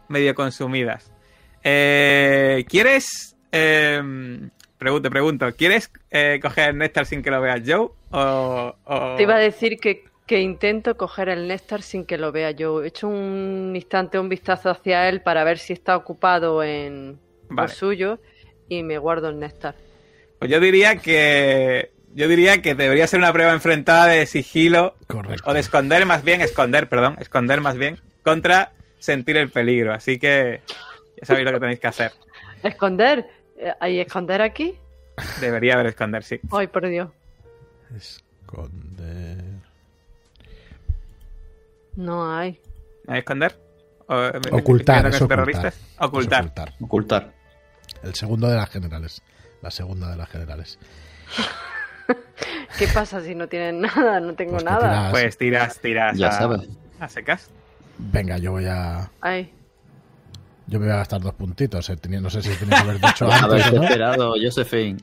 medio 0.07 0.33
consumidas. 0.35 1.11
Eh, 1.63 2.65
¿Quieres... 2.69 3.35
Eh, 3.51 4.49
pregunto, 4.83 5.09
pregunto, 5.09 5.51
¿quieres 5.55 5.91
eh, 6.11 6.39
coger 6.41 6.69
el 6.69 6.77
néctar 6.77 7.05
sin 7.05 7.21
que 7.23 7.31
lo 7.31 7.41
veas 7.41 7.61
Joe? 7.65 7.89
O, 8.11 8.75
o- 8.85 9.15
Te 9.17 9.23
iba 9.23 9.35
a 9.35 9.39
decir 9.39 9.77
que, 9.79 10.05
que 10.27 10.39
intento 10.41 10.95
coger 10.97 11.29
el 11.29 11.47
néctar 11.47 11.81
sin 11.81 12.05
que 12.05 12.17
lo 12.17 12.31
vea 12.31 12.51
yo. 12.51 12.83
He 12.83 12.87
hecho 12.87 13.07
un 13.07 13.73
instante 13.75 14.19
un 14.19 14.29
vistazo 14.29 14.69
hacia 14.69 15.09
él 15.09 15.21
para 15.21 15.43
ver 15.43 15.57
si 15.57 15.73
está 15.73 15.97
ocupado 15.97 16.63
en 16.63 17.19
Vale. 17.49 17.69
lo 17.69 17.73
suyo 17.75 18.19
y 18.69 18.83
me 18.83 18.97
guardo 18.97 19.29
el 19.29 19.39
néctar. 19.39 19.75
Pues 20.39 20.51
yo 20.51 20.59
diría 20.59 20.97
que... 20.97 21.91
Yo 22.15 22.27
diría 22.27 22.61
que 22.61 22.75
debería 22.75 23.07
ser 23.07 23.17
una 23.19 23.33
prueba 23.33 23.53
enfrentada 23.53 24.05
de 24.05 24.27
sigilo 24.27 24.93
Correcto. 25.07 25.49
O 25.49 25.53
de 25.53 25.59
esconder 25.59 26.05
más 26.05 26.23
bien, 26.23 26.41
esconder, 26.41 26.87
perdón, 26.87 27.15
esconder 27.19 27.59
más 27.59 27.75
bien, 27.75 27.97
contra 28.23 28.71
sentir 28.99 29.35
el 29.37 29.49
peligro. 29.49 29.93
Así 29.93 30.19
que 30.19 30.61
ya 31.19 31.25
sabéis 31.25 31.45
lo 31.45 31.53
que 31.53 31.59
tenéis 31.59 31.79
que 31.79 31.87
hacer. 31.87 32.11
¿Esconder? 32.63 33.25
Eh, 33.57 33.73
¿Hay 33.79 33.99
esconder 33.99 34.41
aquí? 34.41 34.77
Debería 35.41 35.75
haber 35.75 35.87
esconder, 35.87 36.23
sí. 36.23 36.39
Ay, 36.51 36.67
por 36.67 36.87
Dios. 36.87 37.09
Esconder... 37.95 39.43
No 41.95 42.35
hay. 42.35 42.59
¿Hay 43.07 43.19
esconder? 43.19 43.59
Me- 44.09 44.59
Ocultar, 44.59 45.05
es 45.07 45.21
ocultar. 45.21 45.67
Es 45.67 45.79
Ocultar. 45.99 46.73
ocultar. 46.81 47.31
El 48.03 48.13
segundo 48.15 48.47
de 48.47 48.55
las 48.55 48.69
generales. 48.69 49.21
La 49.61 49.71
segunda 49.71 50.09
de 50.11 50.17
las 50.17 50.29
generales. 50.29 50.77
¿Qué 52.77 52.87
pasa 52.87 53.21
si 53.21 53.33
no 53.35 53.47
tienen 53.47 53.81
nada? 53.81 54.19
No 54.19 54.33
tengo 54.35 54.53
Pues 54.53 54.63
nada. 54.65 54.79
tiras. 54.89 55.11
Pues 55.11 55.37
tiras, 55.37 55.79
tiras 55.79 56.17
Ya 56.17 56.29
a, 56.29 56.31
sabes. 56.31 56.67
a 56.99 57.07
secas. 57.07 57.49
Venga, 57.97 58.37
yo 58.39 58.51
voy 58.53 58.65
a... 58.65 59.09
Ay, 59.21 59.53
Yo 60.67 60.79
me 60.79 60.85
voy 60.85 60.93
a 60.93 60.97
gastar 60.97 61.21
dos 61.21 61.33
puntitos. 61.33 61.89
eh, 61.89 61.97
tenía- 61.97 62.21
No 62.21 62.29
sé 62.29 62.41
si 62.41 62.49
tenía 62.55 62.77
que 62.77 62.89
haber 62.89 62.99
dicho 63.01 63.27
antes 63.31 63.71
no. 63.73 63.83
esperado, 63.83 64.33
Josephine. 64.41 64.97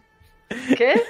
¿qué? 0.77 1.01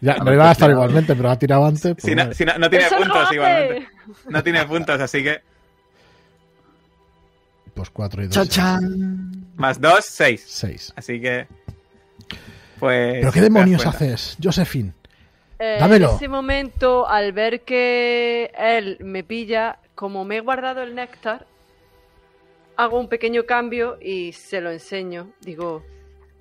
Ya, 0.00 0.16
me 0.18 0.30
lo 0.30 0.34
iba 0.34 0.44
a 0.44 0.48
gastar 0.48 0.70
igualmente, 0.70 1.14
pero 1.14 1.30
ha 1.30 1.38
tirado 1.38 1.66
antes. 1.66 1.92
pues 1.94 2.02
Si 2.04 2.14
no, 2.14 2.32
si 2.32 2.44
no- 2.44 2.56
no 2.58 2.70
tiene 2.70 2.86
¡Eso 2.86 2.98
no 2.98 3.04
puntos 3.04 3.32
igualmente. 3.32 3.88
No 4.28 4.42
tiene 4.42 4.64
puntos, 4.66 5.00
así 5.00 5.22
que 5.22 5.40
Pues 7.74 7.90
cuatro 7.90 8.22
y 8.22 8.26
dos. 8.26 8.34
¡Chachán! 8.34 9.46
más 9.56 9.80
dos, 9.80 10.04
seis. 10.06 10.44
Seis. 10.46 10.92
Así 10.96 11.20
que. 11.20 11.46
Pues. 12.78 13.18
¿Pero 13.20 13.32
qué 13.32 13.40
demonios 13.40 13.84
haces, 13.86 14.36
Josephine? 14.42 14.92
Eh, 15.58 15.78
Dámelo. 15.80 16.10
En 16.10 16.16
ese 16.16 16.28
momento, 16.28 17.08
al 17.08 17.32
ver 17.32 17.62
que 17.62 18.52
él 18.56 18.98
me 19.00 19.24
pilla, 19.24 19.78
como 19.96 20.24
me 20.24 20.36
he 20.36 20.40
guardado 20.40 20.82
el 20.84 20.94
néctar, 20.94 21.46
hago 22.78 22.98
un 23.00 23.08
pequeño 23.08 23.44
cambio 23.44 23.98
y 24.00 24.32
se 24.32 24.60
lo 24.60 24.70
enseño. 24.70 25.32
Digo, 25.40 25.84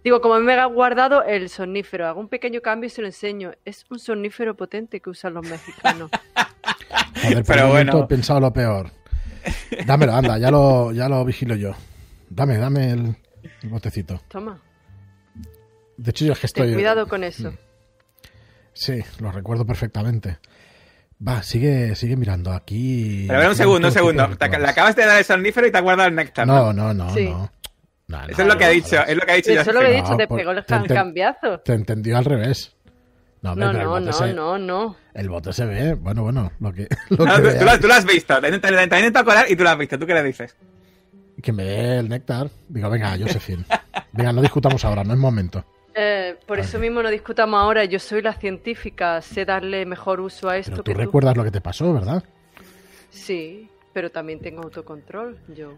digo, 0.04 0.22
como 0.22 0.40
me 0.40 0.54
he 0.54 0.66
guardado 0.68 1.24
el 1.24 1.50
sonífero, 1.50 2.08
hago 2.08 2.20
un 2.20 2.30
pequeño 2.30 2.62
cambio 2.62 2.88
y 2.88 2.90
se 2.92 3.02
lo 3.02 3.08
enseño. 3.08 3.52
Es 3.66 3.86
un 3.90 3.98
sonífero 4.00 4.56
potente 4.56 5.02
que 5.02 5.10
usan 5.10 5.34
los 5.34 5.50
mexicanos. 5.50 6.12
Pero 7.48 7.70
bueno. 7.70 8.04
he 8.04 8.08
pensado 8.08 8.40
lo 8.40 8.54
peor. 8.54 8.92
Dámelo, 9.86 10.14
anda, 10.14 10.38
ya 10.38 10.52
lo, 10.52 10.92
ya 10.92 11.10
lo 11.10 11.26
vigilo 11.26 11.56
yo. 11.56 11.72
Dame, 12.30 12.58
dame 12.58 12.92
el, 12.92 13.16
el 13.64 13.70
botecito. 13.70 14.22
Toma, 14.28 14.62
De 15.98 16.12
hecho, 16.12 16.26
yo 16.26 16.34
es 16.34 16.40
que 16.40 16.48
ten 16.50 16.64
estoy. 16.66 16.74
cuidado 16.76 17.08
con 17.08 17.24
eso. 17.24 17.52
Sí, 18.74 19.02
lo 19.20 19.32
recuerdo 19.32 19.66
perfectamente. 19.66 20.38
Va, 21.26 21.42
sigue, 21.42 21.96
sigue 21.96 22.16
mirando 22.16 22.52
aquí. 22.52 23.26
Pero 23.28 23.38
a 23.38 23.42
ver, 23.42 23.50
un 23.50 23.56
segundo, 23.56 23.88
un 23.88 23.94
segundo. 23.94 24.28
Te- 24.38 24.60
le 24.60 24.68
acabas 24.68 24.96
de 24.96 25.06
dar 25.06 25.18
el 25.18 25.26
sonífero 25.26 25.66
y 25.68 25.72
te 25.72 25.78
has 25.78 25.84
guardado 25.84 26.10
el 26.10 26.16
néctar. 26.16 26.46
No, 26.46 26.72
no, 26.74 26.94
no, 26.94 27.10
Sí. 27.14 27.26
no. 27.30 27.52
No, 28.10 28.22
no, 28.22 28.28
Eso 28.30 28.42
es 28.44 28.48
lo 28.48 28.58
que 28.58 28.64
ha 28.66 28.70
dicho, 28.70 28.96
es 29.06 29.16
lo 29.18 29.22
que 29.26 29.32
ha 29.32 29.36
dicho 29.36 29.52
Eso 29.52 29.62
es 29.62 29.74
lo 29.74 29.80
que 29.82 29.88
he 29.92 29.96
dicho, 30.02 30.16
te 30.16 30.28
pegó 30.28 30.52
el 30.52 30.64
cambiazo. 30.88 31.60
Te 31.60 31.74
entendió 31.74 32.18
al 32.18 32.24
revés. 32.26 32.74
No, 33.42 33.52
hombre, 33.52 33.66
No, 33.68 33.74
no, 33.74 34.00
no, 34.00 34.14
se- 34.14 34.34
no, 34.34 34.58
no. 34.58 34.96
El 35.14 35.30
bote 35.30 35.52
se 35.54 35.66
ve. 35.66 35.94
Bueno, 35.96 36.24
bueno, 36.24 36.52
lo 36.60 36.72
que. 36.72 36.88
Lo 37.10 37.26
No, 37.26 37.36
que, 37.42 37.54
tú, 37.56 37.66
lo, 37.66 37.80
tú 37.80 37.88
lo 37.88 37.94
has 37.94 38.06
visto. 38.06 38.40
Te, 38.40 38.48
ha 38.48 38.84
intentado 38.84 39.26
colar 39.26 39.46
y 39.50 39.56
tú 39.56 39.64
lo 39.64 39.70
has 39.72 39.78
visto. 39.78 39.98
¿Tú 40.00 40.06
qué 40.06 40.14
le 40.14 40.24
dices? 40.24 40.56
que 41.42 41.52
me 41.52 41.64
dé 41.64 42.00
el 42.00 42.10
néctar. 42.10 42.50
Digo, 42.68 42.90
venga, 42.90 43.16
Josephine. 43.20 43.64
Venga, 44.12 44.34
no 44.34 44.42
discutamos 44.42 44.84
ahora, 44.86 45.04
no 45.04 45.14
es 45.14 45.20
momento. 45.20 45.64
Eh, 46.00 46.38
por 46.46 46.60
eso 46.60 46.78
mismo 46.78 47.02
no 47.02 47.10
discutamos 47.10 47.60
ahora. 47.60 47.84
Yo 47.86 47.98
soy 47.98 48.22
la 48.22 48.34
científica, 48.34 49.20
sé 49.22 49.46
darle 49.46 49.86
mejor 49.86 50.20
uso 50.20 50.48
a 50.48 50.58
esto 50.58 50.72
Pero 50.72 50.84
que 50.84 50.92
tú 50.92 50.98
tú. 50.98 51.04
recuerdas 51.06 51.36
lo 51.36 51.44
que 51.44 51.50
te 51.52 51.60
pasó, 51.62 51.92
¿verdad? 51.94 52.24
Sí, 53.10 53.70
pero 53.94 54.12
también 54.12 54.40
tengo 54.40 54.62
autocontrol. 54.64 55.40
Yo. 55.56 55.74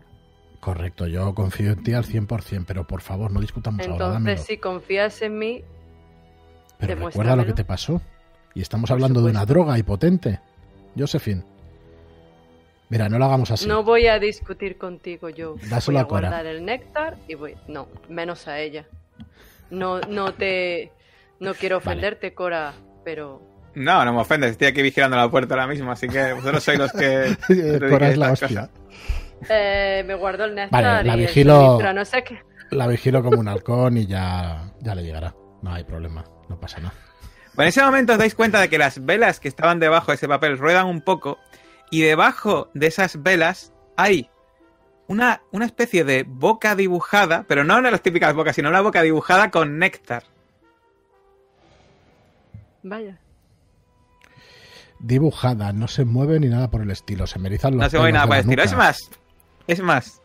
Correcto, 0.59 1.07
yo 1.07 1.33
confío 1.33 1.71
en 1.71 1.83
ti 1.83 1.93
al 1.93 2.03
100%, 2.03 2.65
pero 2.67 2.85
por 2.85 2.99
favor, 3.01 3.31
no 3.31 3.39
discutamos 3.39 3.79
ahora, 3.87 4.07
dámelo. 4.07 4.17
Entonces, 4.31 4.45
si 4.45 4.57
confías 4.57 5.21
en 5.21 5.37
mí, 5.39 5.63
Pero 6.79 6.95
recuerda 6.95 7.35
lo 7.37 7.45
que 7.45 7.53
te 7.53 7.63
pasó. 7.63 8.01
Y 8.53 8.61
estamos 8.61 8.89
Por 8.89 8.95
hablando 8.95 9.21
de 9.21 9.31
una 9.31 9.45
droga 9.45 9.77
y 9.77 9.83
potente. 9.83 10.41
Josephine. 10.97 11.43
Mira, 12.89 13.07
no 13.07 13.19
lo 13.19 13.25
hagamos 13.25 13.51
así. 13.51 13.67
no 13.67 13.83
voy 13.83 14.07
a 14.07 14.19
discutir 14.19 14.77
contigo. 14.77 15.29
Yo 15.29 15.55
Dáselo 15.69 15.97
voy 15.97 16.01
a 16.01 16.03
a 16.03 16.07
Cora. 16.07 16.29
guardar 16.29 16.45
el 16.47 16.65
néctar 16.65 17.17
y 17.27 17.35
voy. 17.35 17.55
No, 17.67 17.87
menos 18.09 18.47
a 18.47 18.59
ella. 18.59 18.85
No, 19.71 19.99
no 20.01 20.33
te. 20.33 20.91
No 21.39 21.53
quiero 21.53 21.79
Vale. 21.79 21.89
ofenderte, 21.91 22.33
Cora, 22.33 22.73
pero. 23.05 23.41
No, 23.75 24.03
no 24.03 24.13
me 24.13 24.21
ofendes. 24.21 24.51
Estoy 24.51 24.67
aquí 24.67 24.81
vigilando 24.81 25.15
la 25.15 25.29
puerta 25.29 25.53
ahora 25.53 25.67
mismo. 25.67 25.91
Así 25.91 26.07
que 26.07 26.33
vosotros 26.33 26.63
sois 26.63 26.77
los 26.79 26.91
que. 26.91 27.35
Cora 27.89 28.09
es 28.09 28.17
la 28.17 28.31
hostia. 28.31 28.69
Eh, 29.49 30.03
me 30.05 30.15
guardo 30.15 30.45
el 30.45 30.55
néctar 30.55 30.83
Vale, 30.83 31.03
la 31.07 31.15
y 31.17 31.21
el 31.23 31.27
vigilo- 31.29 31.93
no 31.93 32.03
sé 32.05 32.23
qué. 32.23 32.39
La 32.71 32.87
vigilo 32.87 33.23
como 33.23 33.39
un 33.39 33.47
halcón 33.47 33.97
y 33.97 34.05
ya, 34.05 34.73
ya 34.81 34.93
le 34.95 35.03
llegará. 35.03 35.33
No 35.61 35.73
hay 35.73 35.83
problema, 35.83 36.23
no 36.49 36.59
pasa 36.59 36.79
nada. 36.79 36.93
Bueno, 37.55 37.63
en 37.63 37.67
ese 37.69 37.81
momento 37.83 38.13
os 38.13 38.19
dais 38.19 38.35
cuenta 38.35 38.59
de 38.61 38.69
que 38.69 38.77
las 38.77 39.03
velas 39.05 39.39
que 39.39 39.47
estaban 39.47 39.79
debajo 39.79 40.11
de 40.11 40.15
ese 40.15 40.27
papel 40.27 40.57
ruedan 40.57 40.87
un 40.87 41.01
poco 41.01 41.37
y 41.89 42.01
debajo 42.01 42.69
de 42.73 42.87
esas 42.87 43.23
velas 43.23 43.73
hay 43.97 44.29
una, 45.09 45.41
una 45.51 45.65
especie 45.65 46.03
de 46.03 46.23
boca 46.23 46.75
dibujada, 46.75 47.43
pero 47.47 47.63
no 47.63 47.75
en 47.77 47.83
las 47.83 48.01
típicas 48.01 48.33
bocas, 48.35 48.55
sino 48.55 48.69
una 48.69 48.81
boca 48.81 49.01
dibujada 49.01 49.49
con 49.49 49.79
néctar. 49.79 50.23
Vaya. 52.83 53.17
Dibujada, 54.99 55.73
no 55.73 55.87
se 55.87 56.05
mueve 56.05 56.39
ni 56.39 56.47
nada 56.47 56.69
por 56.69 56.83
el 56.83 56.91
estilo. 56.91 57.25
Se 57.25 57.39
me 57.39 57.47
erizan 57.47 57.73
los 57.73 57.81
No 57.81 57.89
se 57.89 57.97
mueve 57.97 58.13
nada 58.13 58.25
de 58.25 58.27
por 58.27 58.35
el 58.35 58.41
estilo. 58.41 58.63
Es 58.63 58.75
más, 58.75 59.09
es 59.65 59.81
más. 59.81 60.21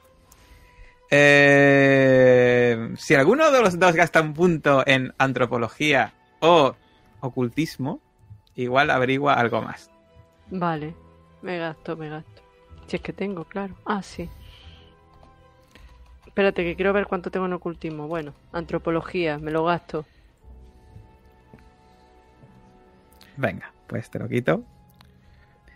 Eh, 1.11 2.93
si 2.99 3.15
alguno 3.15 3.51
de 3.51 3.63
los 3.63 3.79
dos 3.79 3.95
gasta 3.95 4.21
un 4.21 4.35
punto 4.35 4.83
en 4.87 5.15
antropología 5.17 6.13
o 6.41 6.77
ocultismo, 7.21 8.01
igual 8.55 8.91
averigua 8.91 9.33
algo 9.33 9.63
más. 9.63 9.91
Vale. 10.51 10.95
Me 11.41 11.57
gasto, 11.57 11.97
me 11.97 12.11
gasto. 12.11 12.43
Si 12.87 12.97
es 12.97 13.03
que 13.03 13.15
tengo, 13.15 13.45
claro. 13.45 13.75
Ah, 13.87 14.03
sí. 14.03 14.29
Espérate, 16.27 16.65
que 16.65 16.75
quiero 16.77 16.93
ver 16.93 17.07
cuánto 17.07 17.31
tengo 17.31 17.47
en 17.47 17.53
ocultismo. 17.53 18.09
Bueno, 18.09 18.35
antropología, 18.53 19.39
me 19.39 19.51
lo 19.51 19.65
gasto. 19.65 20.05
Venga, 23.37 23.73
pues 23.87 24.11
te 24.11 24.19
lo 24.19 24.29
quito. 24.29 24.63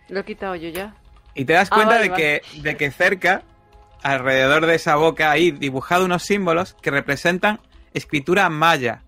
Lo 0.09 0.19
he 0.21 0.25
quitado 0.25 0.55
yo 0.55 0.69
ya. 0.69 0.95
Y 1.35 1.45
te 1.45 1.53
das 1.53 1.69
Ah, 1.71 1.75
cuenta 1.75 1.95
vale, 1.95 2.03
de, 2.03 2.09
vale. 2.09 2.41
que, 2.53 2.61
de 2.61 2.77
que 2.77 2.91
cerca, 2.91 3.43
alrededor 4.01 4.65
de 4.65 4.75
esa 4.75 4.95
boca, 4.95 5.31
hay 5.31 5.51
dibujado 5.51 6.05
unos 6.05 6.23
símbolos 6.23 6.73
que 6.81 6.91
representan 6.91 7.59
escritura 7.93 8.49
maya. 8.49 9.03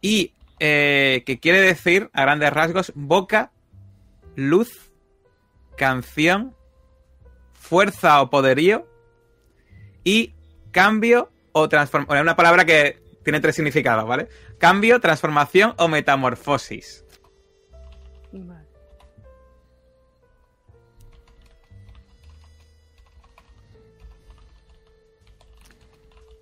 Y 0.00 0.32
eh, 0.60 1.22
que 1.26 1.38
quiere 1.38 1.60
decir, 1.60 2.10
a 2.12 2.22
grandes 2.22 2.52
rasgos, 2.52 2.92
boca, 2.94 3.50
luz, 4.34 4.90
canción, 5.76 6.54
fuerza 7.54 8.20
o 8.22 8.30
poderío 8.30 8.86
y 10.06 10.32
cambio 10.70 11.30
o 11.50 11.68
transformación. 11.68 12.22
Una 12.22 12.36
palabra 12.36 12.64
que 12.64 13.00
tiene 13.24 13.40
tres 13.40 13.56
significados, 13.56 14.06
¿vale? 14.06 14.28
Cambio, 14.56 15.00
transformación 15.00 15.74
o 15.78 15.88
metamorfosis. 15.88 17.04
Vale. 18.30 18.64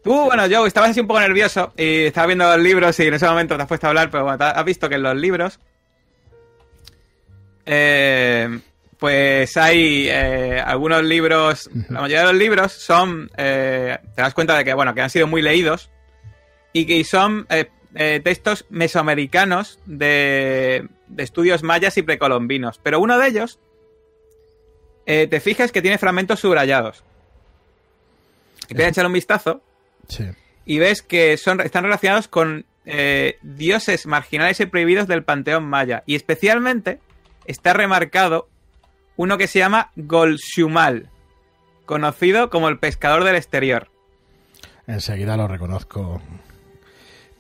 Tú, 0.03 0.13
bueno, 0.27 0.43
Joe, 0.51 0.69
estabas 0.69 0.91
así 0.91 1.01
un 1.01 1.07
poco 1.07 1.21
nervioso 1.21 1.73
y 1.79 2.05
estabas 2.05 2.27
viendo 2.27 2.45
los 2.45 2.63
libros 2.63 3.01
y 3.01 3.05
en 3.05 3.15
ese 3.15 3.27
momento 3.27 3.57
te 3.57 3.63
has 3.63 3.69
puesto 3.69 3.87
a 3.87 3.89
hablar, 3.89 4.11
pero 4.11 4.25
bueno, 4.25 4.45
has 4.45 4.65
visto 4.67 4.91
que 4.91 4.97
en 4.97 5.03
los 5.03 5.17
libros. 5.17 5.59
eh, 7.65 8.61
pues 8.99 9.57
hay 9.57 10.09
eh, 10.09 10.63
algunos 10.65 11.03
libros. 11.03 11.71
La 11.89 12.01
mayoría 12.03 12.21
de 12.21 12.33
los 12.33 12.35
libros 12.37 12.73
son. 12.73 13.31
eh, 13.37 13.99
te 14.15 14.23
das 14.23 14.35
cuenta 14.35 14.57
de 14.57 14.65
que, 14.65 14.75
bueno, 14.75 14.95
que 14.95 15.01
han 15.03 15.11
sido 15.11 15.27
muy 15.27 15.43
leídos 15.43 15.91
y 16.73 16.87
que 16.87 17.03
son 17.05 17.47
eh, 17.51 17.69
eh, 17.95 18.21
textos 18.23 18.67
mesoamericanos 18.71 19.79
de, 19.87 20.89
de 21.09 21.23
estudios 21.23 21.63
mayas 21.63 21.97
y 21.99 22.03
precolombinos. 22.03 22.79
Pero 22.83 23.01
uno 23.01 23.19
de 23.19 23.29
ellos. 23.29 23.59
eh, 25.07 25.27
te 25.29 25.41
fijas 25.41 25.71
que 25.73 25.83
tiene 25.83 25.99
fragmentos 25.99 26.41
subrayados. 26.41 27.05
Y 28.65 28.69
te 28.69 28.75
voy 28.75 28.85
a 28.85 28.89
echar 28.89 29.07
un 29.07 29.13
vistazo 29.13 29.61
Sí. 30.09 30.25
y 30.65 30.79
ves 30.79 31.03
que 31.03 31.37
son, 31.37 31.61
están 31.61 31.85
relacionados 31.85 32.29
con 32.29 32.65
eh, 32.87 33.37
dioses 33.43 34.07
marginales 34.07 34.61
y 34.61 34.67
prohibidos 34.67 35.07
del 35.09 35.23
panteón 35.23 35.65
maya. 35.65 36.03
Y 36.07 36.15
especialmente 36.15 36.99
está 37.47 37.75
remarcado 37.75 38.49
uno 39.17 39.39
que 39.39 39.47
se 39.47 39.59
llama 39.59 39.91
Golshumal, 39.97 41.11
conocido 41.87 42.51
como 42.51 42.69
el 42.69 42.79
pescador 42.79 43.25
del 43.25 43.37
exterior. 43.37 43.89
Enseguida 44.87 45.37
lo 45.37 45.49
reconozco. 45.49 46.21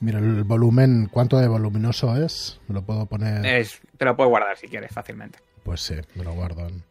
Mira, 0.00 0.18
el 0.18 0.44
volumen, 0.44 1.08
¿cuánto 1.10 1.38
de 1.38 1.48
voluminoso 1.48 2.16
es? 2.22 2.60
¿Me 2.68 2.74
lo 2.74 2.82
puedo 2.82 3.06
poner? 3.06 3.44
Es, 3.46 3.80
te 3.96 4.04
lo 4.04 4.16
puedes 4.16 4.30
guardar 4.30 4.56
si 4.56 4.68
quieres 4.68 4.92
fácilmente. 4.92 5.38
Pues 5.62 5.80
sí, 5.80 5.94
me 6.14 6.24
lo 6.24 6.32
guardo 6.32 6.66
en, 6.66 6.82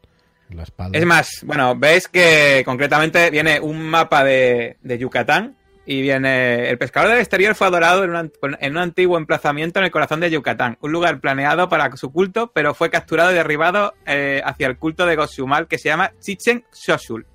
en 0.50 0.58
la 0.58 0.64
espalda. 0.64 0.98
Es 0.98 1.06
más, 1.06 1.30
bueno, 1.44 1.76
ves 1.76 2.08
que 2.08 2.64
concretamente 2.66 3.30
viene 3.30 3.60
un 3.60 3.82
mapa 3.84 4.24
de, 4.24 4.78
de 4.82 4.98
Yucatán 4.98 5.56
y 5.86 6.02
viene... 6.02 6.70
El 6.70 6.78
pescador 6.78 7.10
del 7.10 7.20
exterior 7.20 7.56
fue 7.56 7.68
adorado 7.68 8.04
en 8.04 8.12
un, 8.12 8.16
an- 8.16 8.32
en 8.60 8.72
un 8.74 8.78
antiguo 8.78 9.18
emplazamiento 9.18 9.80
en 9.80 9.86
el 9.86 9.92
corazón 9.92 10.20
de 10.20 10.30
Yucatán, 10.32 10.78
un 10.82 10.92
lugar 10.92 11.20
planeado 11.20 11.68
para 11.70 11.96
su 11.98 12.12
culto, 12.12 12.52
pero 12.54 12.74
fue 12.74 12.90
capturado 12.90 13.32
y 13.32 13.36
derribado 13.36 13.94
eh, 14.06 14.42
hacia 14.46 14.68
el 14.68 14.78
culto 14.78 15.06
de 15.06 15.16
Goshumal 15.16 15.68
que 15.68 15.78
se 15.78 15.90
llama 15.90 16.12
Chichen 16.20 16.64
Xochul. 16.72 17.26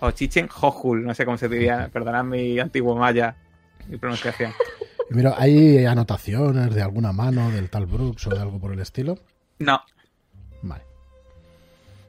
O 0.00 0.12
Chichen 0.12 0.46
Jojul, 0.48 1.04
no 1.04 1.12
sé 1.14 1.24
cómo 1.24 1.36
se 1.36 1.48
diría, 1.48 1.88
perdonad 1.92 2.22
mi 2.22 2.58
antiguo 2.60 2.94
maya, 2.94 3.34
mi 3.88 3.96
pronunciación. 3.96 4.52
Mira, 5.10 5.34
¿hay 5.38 5.84
anotaciones 5.86 6.74
de 6.74 6.82
alguna 6.82 7.12
mano 7.12 7.50
del 7.50 7.68
tal 7.70 7.86
Brooks 7.86 8.26
o 8.26 8.30
de 8.30 8.38
algo 8.40 8.60
por 8.60 8.72
el 8.72 8.78
estilo? 8.80 9.18
No, 9.58 9.80
Vale. 10.62 10.84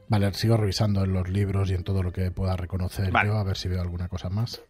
Vale, 0.08 0.32
sigo 0.34 0.56
revisando 0.56 1.02
en 1.04 1.12
los 1.12 1.28
libros 1.28 1.70
y 1.70 1.74
en 1.74 1.82
todo 1.84 2.02
lo 2.02 2.12
que 2.12 2.30
pueda 2.30 2.56
reconocer 2.56 3.10
Vale. 3.10 3.28
yo, 3.28 3.36
a 3.38 3.44
ver 3.44 3.56
si 3.56 3.68
veo 3.68 3.80
alguna 3.80 4.08
cosa 4.08 4.28
más. 4.28 4.60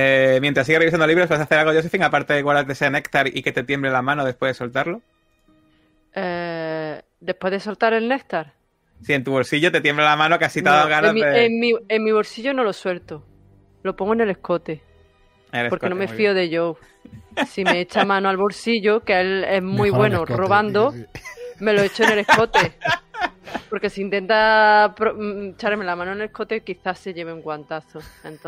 Eh, 0.00 0.38
mientras 0.40 0.64
sigue 0.64 0.78
revisando 0.78 1.06
libros, 1.08 1.28
¿vas 1.28 1.40
a 1.40 1.42
hacer 1.42 1.58
algo, 1.58 1.72
Josephine? 1.72 2.04
Aparte 2.04 2.32
de 2.34 2.42
guardarte 2.42 2.72
ese 2.72 2.88
néctar 2.88 3.26
y 3.26 3.42
que 3.42 3.50
te 3.50 3.64
tiemble 3.64 3.90
la 3.90 4.00
mano 4.00 4.24
después 4.24 4.50
de 4.50 4.54
soltarlo. 4.54 5.02
Eh, 6.14 7.02
Después 7.20 7.50
de 7.50 7.58
soltar 7.58 7.94
el 7.94 8.06
néctar. 8.08 8.52
Si 9.02 9.12
en 9.12 9.24
tu 9.24 9.32
bolsillo 9.32 9.72
te 9.72 9.80
tiembla 9.80 10.04
la 10.04 10.14
mano, 10.16 10.38
casi 10.38 10.62
te 10.62 10.68
ha 10.68 10.72
dado 10.72 10.84
No, 10.84 10.90
ganas 10.90 11.08
en, 11.10 11.14
mi, 11.14 11.20
de... 11.22 11.46
en, 11.46 11.58
mi, 11.60 11.72
en 11.88 12.04
mi 12.04 12.12
bolsillo 12.12 12.54
no 12.54 12.62
lo 12.62 12.72
suelto. 12.72 13.24
Lo 13.82 13.96
pongo 13.96 14.12
en 14.12 14.20
el 14.20 14.30
escote. 14.30 14.82
Porque 15.68 15.88
no 15.88 15.96
me 15.96 16.06
fío 16.06 16.32
bien. 16.32 16.50
de 16.50 16.56
Joe. 16.56 16.74
Si 17.48 17.64
me 17.64 17.80
echa 17.80 18.04
mano 18.04 18.28
al 18.28 18.36
bolsillo, 18.36 19.00
que 19.00 19.18
él 19.20 19.44
es 19.44 19.62
muy 19.62 19.90
Mejor 19.90 19.98
bueno 19.98 20.16
escote, 20.22 20.36
robando, 20.36 20.92
sí, 20.92 21.04
sí. 21.14 21.20
me 21.60 21.72
lo 21.72 21.82
echo 21.82 22.04
en 22.04 22.10
el 22.10 22.18
escote. 22.20 22.72
Porque 23.70 23.90
si 23.90 24.02
intenta 24.02 24.94
pro- 24.96 25.14
mm, 25.14 25.50
echarme 25.50 25.84
la 25.84 25.96
mano 25.96 26.12
en 26.12 26.18
el 26.18 26.26
escote, 26.26 26.60
quizás 26.60 26.98
se 26.98 27.14
lleve 27.14 27.32
un 27.32 27.42
guantazo. 27.42 28.00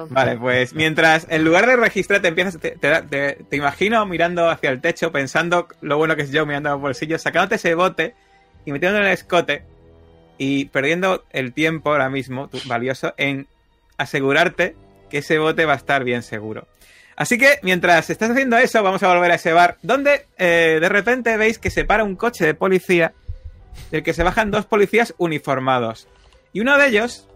Vale, 0.09 0.37
pues 0.37 0.75
mientras 0.75 1.27
en 1.31 1.45
lugar 1.45 1.67
de 1.67 1.77
registrar 1.77 2.21
te 2.21 2.29
empiezas, 2.29 2.59
te, 2.59 3.39
imagino 3.53 4.05
mirando 4.07 4.49
hacia 4.49 4.71
el 4.71 4.81
techo, 4.81 5.13
pensando 5.13 5.69
lo 5.81 5.97
bueno 5.97 6.17
que 6.17 6.23
es 6.23 6.31
yo 6.31 6.47
mirando 6.47 6.71
a 6.71 6.73
los 6.73 6.81
bolsillos, 6.81 7.23
sacándote 7.23 7.57
ese 7.57 7.75
bote 7.75 8.15
y 8.65 8.73
metiéndolo 8.73 9.05
en 9.05 9.09
el 9.09 9.15
escote 9.15 9.65
y 10.39 10.67
perdiendo 10.67 11.25
el 11.31 11.53
tiempo 11.53 11.91
ahora 11.93 12.09
mismo, 12.09 12.49
valioso, 12.67 13.15
en 13.19 13.47
asegurarte 13.99 14.75
que 15.11 15.19
ese 15.19 15.39
bote 15.39 15.67
va 15.67 15.75
a 15.75 15.77
estar 15.77 16.05
bien 16.05 16.23
seguro. 16.23 16.67
Así 17.17 17.37
que 17.37 17.59
mientras 17.63 18.09
estás 18.09 18.31
haciendo 18.31 18.57
eso, 18.57 18.83
vamos 18.83 19.03
a 19.03 19.09
volver 19.13 19.31
a 19.31 19.35
ese 19.35 19.53
bar, 19.53 19.77
donde 19.83 20.27
eh, 20.39 20.79
de 20.81 20.89
repente 20.89 21.37
veis 21.37 21.59
que 21.59 21.69
se 21.69 21.85
para 21.85 22.05
un 22.05 22.17
coche 22.17 22.47
de 22.47 22.55
policía, 22.55 23.13
del 23.91 24.03
que 24.03 24.13
se 24.13 24.23
bajan 24.23 24.51
dos 24.51 24.67
policías 24.67 25.15
uniformados. 25.19 26.09
Y 26.53 26.61
uno 26.61 26.77
de 26.79 26.89
ellos, 26.89 27.29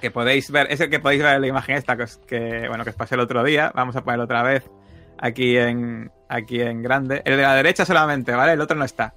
que 0.00 0.10
podéis 0.10 0.50
ver, 0.50 0.66
es 0.70 0.80
el 0.80 0.90
que 0.90 1.00
podéis 1.00 1.22
ver 1.22 1.36
en 1.36 1.40
la 1.40 1.46
imagen 1.46 1.76
esta 1.76 1.96
que, 1.96 2.04
que, 2.26 2.68
bueno, 2.68 2.84
que 2.84 2.90
os 2.90 2.96
pasé 2.96 3.14
el 3.14 3.20
otro 3.20 3.42
día. 3.42 3.72
Vamos 3.74 3.96
a 3.96 4.04
ponerlo 4.04 4.24
otra 4.24 4.42
vez 4.42 4.64
aquí 5.18 5.56
en, 5.56 6.10
aquí 6.28 6.60
en 6.60 6.82
grande. 6.82 7.22
El 7.24 7.36
de 7.36 7.42
la 7.42 7.54
derecha 7.54 7.84
solamente, 7.84 8.32
¿vale? 8.32 8.52
El 8.52 8.60
otro 8.60 8.76
no 8.76 8.84
está. 8.84 9.14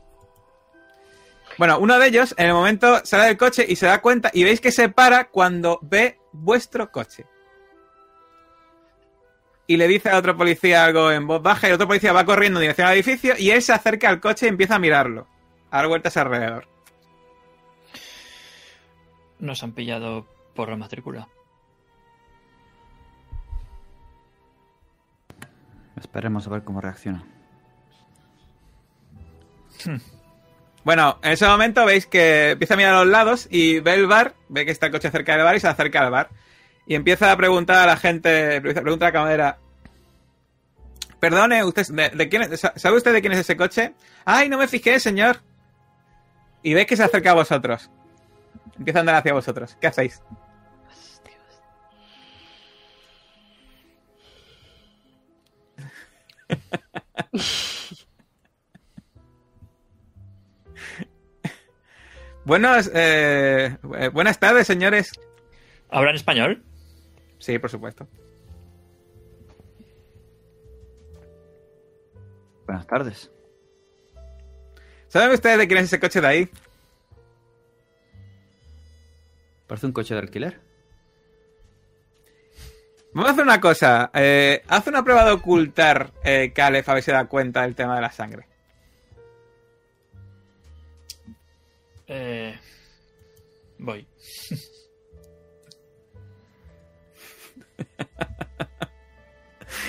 Bueno, 1.58 1.78
uno 1.80 2.00
de 2.00 2.08
ellos 2.08 2.34
en 2.38 2.48
el 2.48 2.54
momento 2.54 3.02
sale 3.06 3.26
del 3.26 3.38
coche 3.38 3.66
y 3.68 3.76
se 3.76 3.86
da 3.86 4.02
cuenta 4.02 4.32
y 4.34 4.44
veis 4.44 4.60
que 4.60 4.72
se 4.72 4.90
para 4.90 5.26
cuando 5.26 5.80
ve 5.84 6.20
vuestro 6.32 6.92
coche. 6.92 7.26
Y 9.68 9.78
le 9.78 9.88
dice 9.88 10.10
a 10.10 10.18
otro 10.18 10.36
policía 10.36 10.84
algo 10.84 11.12
en 11.12 11.26
voz 11.26 11.42
baja 11.42 11.68
y 11.68 11.70
el 11.70 11.76
otro 11.76 11.88
policía 11.88 12.12
va 12.12 12.26
corriendo 12.26 12.60
en 12.60 12.64
dirección 12.64 12.88
al 12.88 12.96
edificio 12.96 13.36
y 13.38 13.52
él 13.52 13.62
se 13.62 13.72
acerca 13.72 14.10
al 14.10 14.20
coche 14.20 14.48
y 14.48 14.50
empieza 14.50 14.76
a 14.76 14.80
mirarlo. 14.80 15.28
A 15.74 15.78
dar 15.78 15.88
vueltas 15.88 16.16
alrededor. 16.18 16.68
Nos 19.40 19.64
han 19.64 19.72
pillado 19.72 20.28
por 20.56 20.70
la 20.70 20.78
matrícula. 20.78 21.28
Esperemos 26.00 26.46
a 26.46 26.52
ver 26.52 26.64
cómo 26.64 26.80
reacciona. 26.80 27.24
Bueno, 30.84 31.18
en 31.24 31.32
ese 31.32 31.48
momento 31.48 31.86
veis 31.86 32.06
que 32.06 32.52
empieza 32.52 32.76
a 32.76 32.78
mirar 32.78 32.94
a 32.94 33.00
los 33.04 33.08
lados 33.12 33.48
y 33.50 33.80
ve 33.80 33.94
el 33.96 34.06
bar, 34.06 34.36
ve 34.50 34.66
que 34.66 34.72
está 34.72 34.86
el 34.88 34.92
coche 34.92 35.10
cerca 35.10 35.34
del 35.36 35.44
bar 35.44 35.56
y 35.56 35.60
se 35.60 35.68
acerca 35.68 36.02
al 36.02 36.12
bar. 36.12 36.30
Y 36.86 36.96
empieza 36.96 37.32
a 37.32 37.38
preguntar 37.38 37.78
a 37.78 37.86
la 37.88 37.98
gente, 37.98 38.62
pregunta 38.62 39.06
a 39.06 39.10
la 39.10 39.14
camarera. 39.14 39.58
Perdone, 41.20 41.64
usted, 41.64 41.88
¿de, 41.88 42.10
de 42.10 42.30
quién 42.30 42.44
es- 42.44 42.60
¿sabe 42.76 42.98
usted 42.98 43.14
de 43.14 43.22
quién 43.22 43.34
es 43.34 43.40
ese 43.40 43.56
coche? 43.58 43.94
Ay, 44.26 44.50
no 44.50 44.58
me 44.58 44.68
fijé, 44.68 45.00
señor. 45.00 45.38
Y 46.64 46.74
veis 46.74 46.88
que 46.88 46.98
se 46.98 47.04
acerca 47.04 47.32
a 47.32 47.36
vosotros. 47.36 47.92
Empieza 48.78 49.00
a 49.00 49.02
andar 49.02 49.16
hacia 49.16 49.34
vosotros. 49.34 49.78
¿Qué 49.80 49.88
hacéis? 49.88 50.24
Buenos, 62.46 62.92
eh, 62.94 63.78
eh, 63.98 64.10
buenas 64.10 64.38
tardes, 64.38 64.68
señores. 64.68 65.14
¿Hablan 65.90 66.16
español? 66.16 66.62
Sí, 67.40 67.58
por 67.58 67.70
supuesto. 67.70 68.06
Buenas 72.66 72.86
tardes. 72.88 73.32
¿Saben 75.14 75.30
ustedes 75.32 75.60
de 75.60 75.68
quién 75.68 75.78
es 75.78 75.86
ese 75.86 76.00
coche 76.00 76.22
de 76.22 76.28
ahí? 76.28 76.50
Parece 79.68 79.86
un 79.86 79.92
coche 79.94 80.16
de 80.16 80.22
alquiler. 80.22 80.60
Vamos 83.14 83.30
a 83.30 83.34
hacer 83.34 83.44
una 83.44 83.62
cosa. 83.62 84.10
Eh, 84.16 84.64
haz 84.68 84.88
una 84.88 85.04
prueba 85.04 85.24
de 85.24 85.34
ocultar 85.34 86.12
eh, 86.24 86.52
Caleb 86.56 86.84
a 86.90 86.94
ver 86.96 87.04
si 87.04 87.06
se 87.06 87.12
da 87.12 87.26
cuenta 87.28 87.62
del 87.62 87.76
tema 87.76 87.94
de 87.94 88.02
la 88.02 88.12
sangre. 88.12 88.48
Eh, 92.08 92.60
voy. 93.78 94.08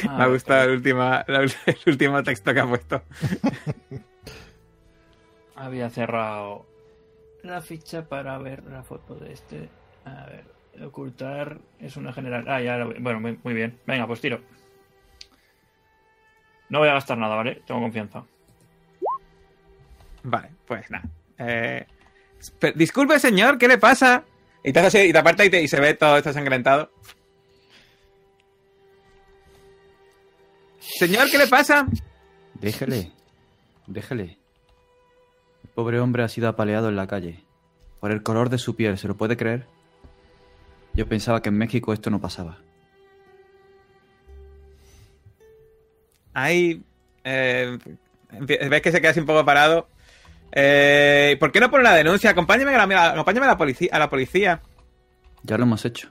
Me 0.04 0.22
ha 0.22 0.26
gustado 0.26 0.64
el, 0.64 0.70
última- 0.76 1.24
la- 1.26 1.40
el 1.66 1.78
último 1.86 2.22
texto 2.22 2.52
que 2.52 2.60
ha 2.60 2.66
puesto. 2.66 3.02
Había 5.56 5.88
cerrado 5.90 6.66
la 7.42 7.60
ficha 7.60 8.08
para 8.08 8.38
ver 8.38 8.64
la 8.64 8.82
foto 8.82 9.14
de 9.14 9.32
este. 9.32 9.68
A 10.04 10.26
ver, 10.26 10.44
ocultar 10.84 11.58
es 11.78 11.96
una 11.96 12.12
general. 12.12 12.44
Ah, 12.48 12.60
ya. 12.60 12.84
Bueno, 12.84 13.20
muy, 13.20 13.38
muy 13.42 13.54
bien. 13.54 13.78
Venga, 13.86 14.06
pues 14.06 14.20
tiro. 14.20 14.40
No 16.70 16.78
voy 16.80 16.88
a 16.88 16.94
gastar 16.94 17.18
nada, 17.18 17.36
¿vale? 17.36 17.62
Tengo 17.66 17.80
confianza. 17.80 18.24
Vale, 20.24 20.50
pues 20.66 20.90
nada. 20.90 21.04
Eh, 21.38 21.86
disculpe, 22.74 23.18
señor, 23.20 23.58
¿qué 23.58 23.68
le 23.68 23.78
pasa? 23.78 24.24
Y 24.64 24.72
te, 24.72 24.80
haces 24.80 24.94
así, 24.94 25.08
y 25.08 25.12
te 25.12 25.18
aparta 25.18 25.44
y, 25.44 25.50
te- 25.50 25.62
y 25.62 25.68
se 25.68 25.78
ve 25.78 25.94
todo 25.94 26.16
esto 26.16 26.32
sangrentado. 26.32 26.90
Señor, 30.80 31.30
¿qué 31.30 31.38
le 31.38 31.46
pasa? 31.46 31.86
Déjele. 32.54 33.12
Déjele. 33.86 34.38
El 35.64 35.70
pobre 35.70 35.98
hombre 35.98 36.22
ha 36.22 36.28
sido 36.28 36.48
apaleado 36.48 36.88
en 36.88 36.96
la 36.96 37.06
calle. 37.06 37.44
Por 38.00 38.12
el 38.12 38.22
color 38.22 38.50
de 38.50 38.58
su 38.58 38.76
piel, 38.76 38.98
¿se 38.98 39.08
lo 39.08 39.16
puede 39.16 39.36
creer? 39.36 39.66
Yo 40.94 41.08
pensaba 41.08 41.42
que 41.42 41.48
en 41.48 41.58
México 41.58 41.92
esto 41.92 42.10
no 42.10 42.20
pasaba. 42.20 42.58
Ahí. 46.34 46.82
eh, 47.24 47.78
ves 48.40 48.82
que 48.82 48.92
se 48.92 49.00
queda 49.00 49.10
así 49.10 49.20
un 49.20 49.26
poco 49.26 49.44
parado. 49.44 49.88
Eh, 50.52 51.36
¿Por 51.40 51.50
qué 51.50 51.60
no 51.60 51.70
pone 51.70 51.82
una 51.82 51.94
denuncia? 51.94 52.30
Acompáñame, 52.30 52.74
a 52.74 52.86
la, 52.86 53.10
acompáñame 53.10 53.46
a 53.46 53.50
la 53.50 53.56
policía. 53.58 53.88
A 53.92 53.98
la 53.98 54.10
policía. 54.10 54.60
Ya 55.42 55.56
lo 55.56 55.64
hemos 55.64 55.84
hecho. 55.84 56.08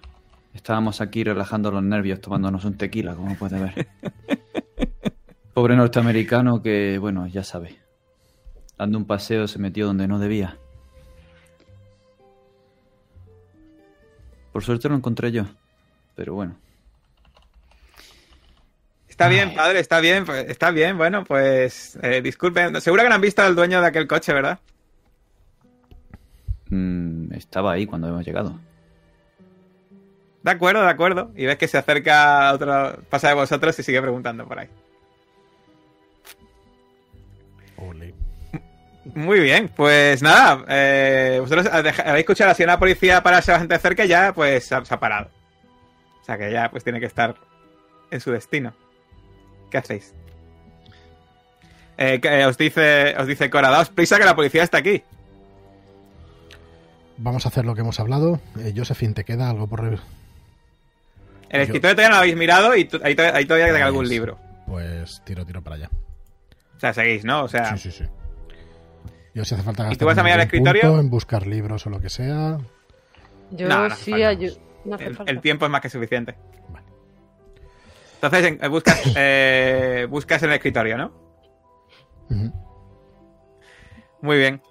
Estábamos 0.53 1.01
aquí 1.01 1.23
relajando 1.23 1.71
los 1.71 1.83
nervios, 1.83 2.21
tomándonos 2.21 2.65
un 2.65 2.77
tequila, 2.77 3.15
como 3.15 3.35
puede 3.35 3.59
ver. 3.59 3.87
Pobre 5.53 5.75
norteamericano 5.75 6.61
que, 6.61 6.97
bueno, 6.97 7.27
ya 7.27 7.43
sabe. 7.43 7.82
Dando 8.83 8.97
un 8.97 9.05
paseo 9.05 9.47
se 9.47 9.59
metió 9.59 9.87
donde 9.87 10.09
no 10.09 10.19
debía. 10.19 10.57
Por 14.51 14.61
suerte 14.61 14.89
lo 14.89 14.95
encontré 14.95 15.31
yo. 15.31 15.45
Pero 16.17 16.33
bueno. 16.33 16.57
Está 19.07 19.29
bien, 19.29 19.55
padre, 19.55 19.79
está 19.79 20.01
bien, 20.01 20.25
pues, 20.25 20.49
está 20.49 20.71
bien. 20.71 20.97
Bueno, 20.97 21.23
pues 21.23 21.97
eh, 22.01 22.21
disculpen. 22.21 22.81
Seguro 22.81 23.03
que 23.03 23.07
no 23.07 23.15
han 23.15 23.21
visto 23.21 23.41
al 23.41 23.55
dueño 23.55 23.79
de 23.79 23.87
aquel 23.87 24.05
coche, 24.05 24.33
¿verdad? 24.33 24.59
mm, 26.67 27.31
estaba 27.35 27.71
ahí 27.71 27.85
cuando 27.85 28.09
hemos 28.09 28.25
llegado. 28.25 28.59
De 30.43 30.51
acuerdo, 30.51 30.81
de 30.81 30.89
acuerdo. 30.89 31.31
Y 31.37 31.45
ves 31.45 31.57
que 31.57 31.69
se 31.69 31.77
acerca 31.77 32.49
a 32.49 32.53
otro, 32.53 33.01
pasa 33.09 33.29
de 33.29 33.35
vosotros 33.35 33.79
y 33.79 33.83
sigue 33.83 34.01
preguntando 34.01 34.45
por 34.45 34.59
ahí. 34.59 34.67
Muy 39.15 39.39
bien, 39.41 39.69
pues 39.75 40.21
nada, 40.21 40.63
eh, 40.69 41.37
vosotros 41.41 41.67
habéis 41.67 41.97
escuchado 42.19 42.51
así 42.51 42.63
a 42.63 42.67
la 42.67 42.79
policía 42.79 43.21
pararse 43.21 43.51
bastante 43.51 43.77
cerca 43.79 44.05
y 44.05 44.07
ya 44.07 44.31
pues 44.33 44.65
se 44.65 44.75
ha, 44.75 44.81
parado. 44.99 45.29
O 46.21 46.23
sea 46.25 46.37
que 46.37 46.49
ya 46.51 46.69
pues 46.71 46.83
tiene 46.85 46.99
que 47.01 47.05
estar 47.07 47.35
en 48.11 48.21
su 48.21 48.31
destino. 48.31 48.73
¿Qué 49.69 49.77
hacéis? 49.77 50.13
Eh, 51.97 52.19
eh, 52.23 52.45
os 52.45 52.57
dice, 52.57 53.13
os 53.17 53.27
dice 53.27 53.49
Cora, 53.49 53.69
daos 53.69 53.89
prisa 53.89 54.17
que 54.17 54.25
la 54.25 54.35
policía 54.35 54.63
está 54.63 54.77
aquí. 54.77 55.03
Vamos 57.17 57.45
a 57.45 57.49
hacer 57.49 57.65
lo 57.65 57.75
que 57.75 57.81
hemos 57.81 57.99
hablado. 57.99 58.39
Eh, 58.59 58.73
Josephine, 58.75 59.13
¿te 59.13 59.23
queda 59.25 59.49
algo 59.49 59.67
por... 59.67 59.81
El 59.83 59.97
Yo- 61.59 61.61
escritorio 61.61 61.95
todavía 61.95 62.09
no 62.09 62.15
lo 62.15 62.19
habéis 62.21 62.35
mirado 62.37 62.75
y 62.75 62.89
ahí 63.03 63.15
todavía 63.15 63.45
queda 63.67 63.73
Pues- 63.73 63.83
algún 63.83 64.07
libro. 64.07 64.39
Pues 64.65 65.21
tiro, 65.25 65.45
tiro 65.45 65.61
para 65.61 65.75
allá. 65.75 65.89
O 66.77 66.79
sea, 66.79 66.93
seguís, 66.93 67.23
¿no? 67.25 67.43
O 67.43 67.47
sea, 67.47 67.75
Sí, 67.77 67.91
sí, 67.91 67.97
sí. 68.03 68.09
Yo 69.33 69.43
si 69.45 69.55
hace 69.55 69.63
falta 69.63 69.83
¿Y 69.91 69.95
tú 69.95 70.05
gastar 70.05 70.07
vas 70.07 70.17
a 70.17 70.23
mirar 70.23 70.39
el 70.39 70.45
escritorio? 70.45 70.81
punto 70.81 70.99
en 70.99 71.09
buscar 71.09 71.47
libros 71.47 71.85
o 71.87 71.89
lo 71.89 71.99
que 71.99 72.09
sea. 72.09 72.57
Yo 73.51 73.67
No, 73.67 73.79
no 73.79 73.83
hace 73.85 74.03
sí 74.03 74.11
falta. 74.11 74.27
ayudo. 74.29 74.55
No 74.85 74.95
hace 74.95 75.11
el, 75.27 75.41
tiempo 75.41 75.65
es 75.65 75.71
más 75.71 75.81
que 75.81 75.89
suficiente. 75.89 76.35
Vale. 76.69 76.85
Entonces 78.15 78.45
en- 78.45 78.59
eh, 78.63 78.67
buscas, 78.67 79.01
eh, 79.15 80.07
buscas 80.09 80.43
en 80.43 80.49
el 80.49 80.55
escritorio, 80.55 80.97
¿no? 80.97 81.11
Ujú. 82.29 82.51
Muy 84.21 84.37
bien. 84.37 84.61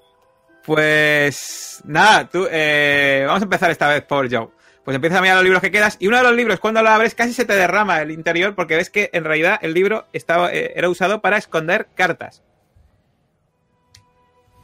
Pues 0.64 1.82
nada, 1.84 2.28
tú, 2.28 2.46
eh, 2.50 3.24
vamos 3.26 3.42
a 3.42 3.44
empezar 3.44 3.70
esta 3.70 3.88
vez 3.88 4.02
por 4.04 4.30
Joe. 4.32 4.48
Pues 4.84 4.94
empiezas 4.94 5.18
a 5.18 5.22
mirar 5.22 5.36
los 5.36 5.44
libros 5.44 5.60
que 5.62 5.70
quedas 5.70 5.96
y 6.00 6.06
uno 6.08 6.16
de 6.18 6.22
los 6.24 6.34
libros 6.34 6.58
cuando 6.60 6.82
lo 6.82 6.88
abres 6.90 7.14
casi 7.14 7.32
se 7.32 7.44
te 7.44 7.54
derrama 7.54 8.00
el 8.02 8.10
interior 8.10 8.54
porque 8.54 8.76
ves 8.76 8.90
que 8.90 9.10
en 9.12 9.24
realidad 9.24 9.58
el 9.62 9.74
libro 9.74 10.06
estaba, 10.12 10.52
eh, 10.52 10.72
era 10.76 10.88
usado 10.88 11.20
para 11.20 11.36
esconder 11.36 11.88
cartas. 11.94 12.42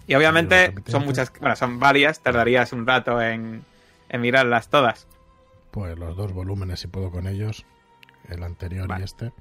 Y 0.09 0.15
obviamente 0.17 0.75
son 0.87 1.05
muchas, 1.05 1.33
bueno, 1.39 1.55
son 1.55 1.79
varias, 1.79 2.21
tardarías 2.21 2.73
un 2.73 2.87
rato 2.87 3.23
en, 3.23 3.63
en 4.09 4.21
mirarlas 4.21 4.69
todas. 4.69 5.07
Pues 5.71 5.97
los 5.97 6.17
dos 6.17 6.33
volúmenes, 6.33 6.81
si 6.81 6.89
puedo 6.89 7.11
con 7.13 7.29
ellos. 7.29 7.65
El 8.29 8.43
anterior 8.43 8.89
Vale. 8.89 9.03
y 9.03 9.05
este. 9.05 9.33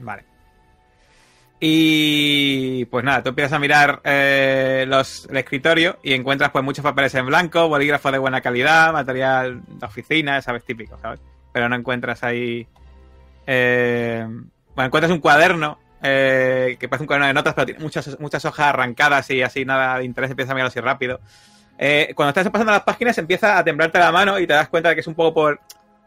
Vale. 0.00 0.24
Y 1.60 2.84
pues 2.86 3.04
nada, 3.04 3.22
tú 3.22 3.30
empiezas 3.30 3.52
a 3.52 3.58
mirar 3.58 4.00
eh, 4.04 4.84
los, 4.88 5.26
el 5.28 5.36
escritorio 5.36 5.98
y 6.02 6.12
encuentras 6.14 6.50
pues 6.50 6.64
muchos 6.64 6.84
papeles 6.84 7.14
en 7.14 7.26
blanco, 7.26 7.68
bolígrafos 7.68 8.12
de 8.12 8.18
buena 8.18 8.40
calidad, 8.40 8.92
material 8.92 9.62
de 9.66 9.86
oficina, 9.86 10.40
sabes, 10.40 10.64
típico, 10.64 10.96
¿sabes? 10.98 11.20
Pero 11.52 11.68
no 11.68 11.76
encuentras 11.76 12.22
ahí... 12.22 12.66
eh, 13.46 14.24
bueno, 14.74 14.86
encuentras 14.86 15.12
un 15.12 15.18
cuaderno 15.20 15.78
eh, 16.02 16.76
que 16.78 16.88
parece 16.88 17.02
un 17.02 17.06
cuaderno 17.06 17.26
de 17.26 17.34
notas, 17.34 17.54
pero 17.54 17.66
tiene 17.66 17.80
muchas, 17.80 18.18
muchas 18.20 18.44
hojas 18.44 18.66
arrancadas 18.66 19.30
y 19.30 19.42
así 19.42 19.64
nada 19.64 19.98
de 19.98 20.04
interés, 20.04 20.30
empiezas 20.30 20.50
a 20.52 20.54
mirarlo 20.54 20.68
así 20.68 20.80
rápido. 20.80 21.20
Eh, 21.78 22.12
cuando 22.16 22.30
estás 22.30 22.50
pasando 22.50 22.72
las 22.72 22.82
páginas 22.82 23.16
empieza 23.18 23.56
a 23.58 23.64
temblarte 23.64 23.98
la 23.98 24.10
mano 24.12 24.38
y 24.38 24.46
te 24.46 24.52
das 24.52 24.68
cuenta 24.68 24.88
de 24.90 24.94
que 24.96 25.00
es 25.00 25.06
un 25.06 25.14
poco 25.14 25.34
por, 25.34 25.60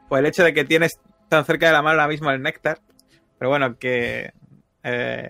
por 0.10 0.20
el 0.20 0.26
hecho 0.26 0.44
de 0.44 0.54
que 0.54 0.66
tienes 0.66 1.00
tan 1.30 1.46
cerca 1.46 1.68
de 1.68 1.72
la 1.74 1.82
mano 1.82 2.02
ahora 2.02 2.10
mismo 2.12 2.30
el 2.32 2.42
néctar. 2.42 2.80
Pero 3.40 3.50
bueno, 3.50 3.78
que 3.78 4.34
eh, 4.84 5.30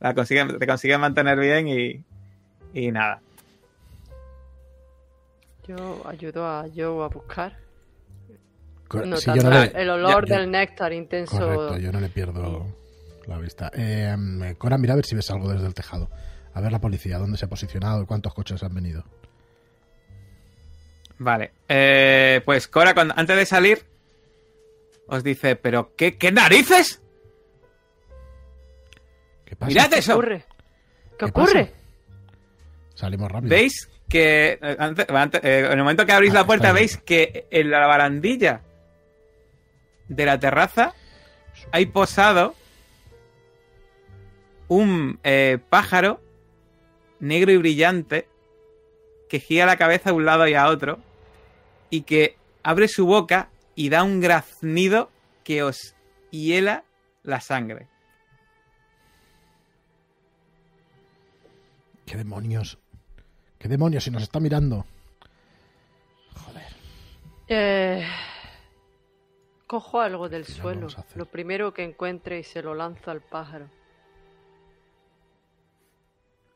la 0.00 0.14
consiguen, 0.14 0.56
te 0.58 0.66
consiguen 0.66 1.00
mantener 1.00 1.38
bien 1.38 1.68
y, 1.68 2.00
y 2.74 2.90
nada. 2.92 3.20
Yo 5.66 6.02
ayudo 6.08 6.46
a 6.46 6.64
Joe 6.74 7.04
a 7.04 7.08
buscar. 7.08 7.56
Co- 8.88 9.04
No 9.04 9.16
si 9.16 9.26
tanto 9.26 9.42
yo 9.42 9.50
no 9.50 9.58
le- 9.60 9.72
el 9.82 9.90
olor 9.90 10.26
yo- 10.28 10.34
del 10.34 10.50
néctar 10.50 10.92
intenso. 10.92 11.38
Correcto, 11.38 11.78
yo 11.78 11.92
no 11.92 12.00
le 12.00 12.08
pierdo 12.08 12.66
la 13.26 13.38
vista. 13.38 13.70
Eh, 13.74 14.54
Cora, 14.58 14.78
mira 14.78 14.92
a 14.94 14.96
ver 14.96 15.06
si 15.06 15.14
ves 15.14 15.30
algo 15.30 15.50
desde 15.52 15.66
el 15.66 15.74
tejado. 15.74 16.10
A 16.54 16.60
ver 16.60 16.72
la 16.72 16.80
policía, 16.80 17.18
dónde 17.18 17.38
se 17.38 17.44
ha 17.46 17.48
posicionado 17.48 18.02
y 18.02 18.06
cuántos 18.06 18.34
coches 18.34 18.62
han 18.62 18.74
venido. 18.74 19.04
Vale. 21.18 21.52
Eh, 21.68 22.40
pues 22.44 22.68
Cora, 22.68 22.94
cuando, 22.94 23.14
antes 23.16 23.36
de 23.36 23.46
salir, 23.46 23.84
os 25.06 25.22
dice, 25.22 25.56
¿pero 25.56 25.94
qué, 25.96 26.16
qué 26.18 26.32
narices? 26.32 27.00
¿Qué 29.44 29.56
pasa? 29.56 29.68
Mirad 29.70 29.90
¿Qué 29.90 29.98
eso. 29.98 30.12
ocurre? 30.14 30.44
¿Qué 31.10 31.16
¿Qué 31.18 31.24
ocurre? 31.26 31.64
pasa? 31.66 31.76
Salimos 32.94 33.30
rápido. 33.30 33.50
¿Veis 33.50 33.88
que 34.08 34.58
eh, 34.60 34.76
antes- 34.78 35.06
antes- 35.08 35.40
eh, 35.44 35.60
en 35.66 35.72
el 35.72 35.78
momento 35.78 36.04
que 36.04 36.12
abrís 36.12 36.30
Ah, 36.32 36.40
la 36.40 36.46
puerta 36.46 36.72
veis 36.72 36.98
que 36.98 37.46
en 37.50 37.70
la 37.70 37.86
barandilla 37.86 38.60
de 40.08 40.26
la 40.26 40.38
terraza 40.38 40.92
hay 41.70 41.86
posado 41.86 42.54
un 44.76 45.18
eh, 45.22 45.58
pájaro 45.68 46.20
negro 47.20 47.52
y 47.52 47.56
brillante 47.58 48.28
que 49.28 49.38
gira 49.38 49.66
la 49.66 49.76
cabeza 49.76 50.10
a 50.10 50.12
un 50.12 50.24
lado 50.24 50.48
y 50.48 50.54
a 50.54 50.68
otro 50.68 50.98
y 51.90 52.02
que 52.02 52.36
abre 52.62 52.88
su 52.88 53.06
boca 53.06 53.50
y 53.74 53.88
da 53.88 54.02
un 54.02 54.20
graznido 54.20 55.10
que 55.44 55.62
os 55.62 55.94
hiela 56.30 56.84
la 57.22 57.40
sangre. 57.40 57.88
¿Qué 62.06 62.16
demonios? 62.16 62.78
¿Qué 63.58 63.68
demonios? 63.68 64.04
Si 64.04 64.10
nos 64.10 64.22
está 64.22 64.40
mirando. 64.40 64.84
Joder. 66.34 66.72
Eh, 67.48 68.06
cojo 69.66 70.00
algo 70.00 70.28
del 70.28 70.44
¿Qué 70.44 70.52
le 70.52 70.58
suelo, 70.58 70.88
lo 71.14 71.26
primero 71.26 71.72
que 71.72 71.84
encuentre 71.84 72.38
y 72.38 72.42
se 72.42 72.62
lo 72.62 72.74
lanzo 72.74 73.10
al 73.10 73.20
pájaro. 73.20 73.68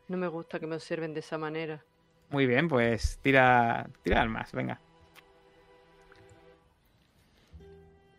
No 0.09 0.17
me 0.17 0.29
gusta 0.29 0.59
que 0.61 0.67
me 0.67 0.77
observen 0.77 1.15
de 1.15 1.21
esa 1.21 1.37
manera. 1.39 1.83
Muy 2.31 2.47
bien, 2.47 2.69
pues 2.69 3.19
tira, 3.23 3.89
tira 4.03 4.21
armas, 4.23 4.53
venga. 4.53 4.81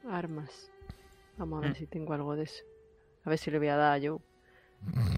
Armas. 0.10 0.72
Vamos 1.38 1.60
a 1.60 1.62
ver 1.62 1.72
Mm. 1.72 1.76
si 1.76 1.88
tengo 1.88 2.14
algo 2.14 2.36
de 2.36 2.44
eso. 2.44 2.64
A 3.26 3.30
ver 3.30 3.38
si 3.38 3.52
le 3.52 3.58
voy 3.60 3.68
a 3.68 3.76
dar 3.76 3.98
a 3.98 4.02
Joe. 4.06 4.20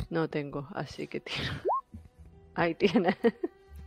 No 0.10 0.28
tengo, 0.30 0.68
así 0.74 1.08
que 1.08 1.20
tiro. 1.20 1.38
Ahí 2.56 2.76
tiene. 2.76 3.16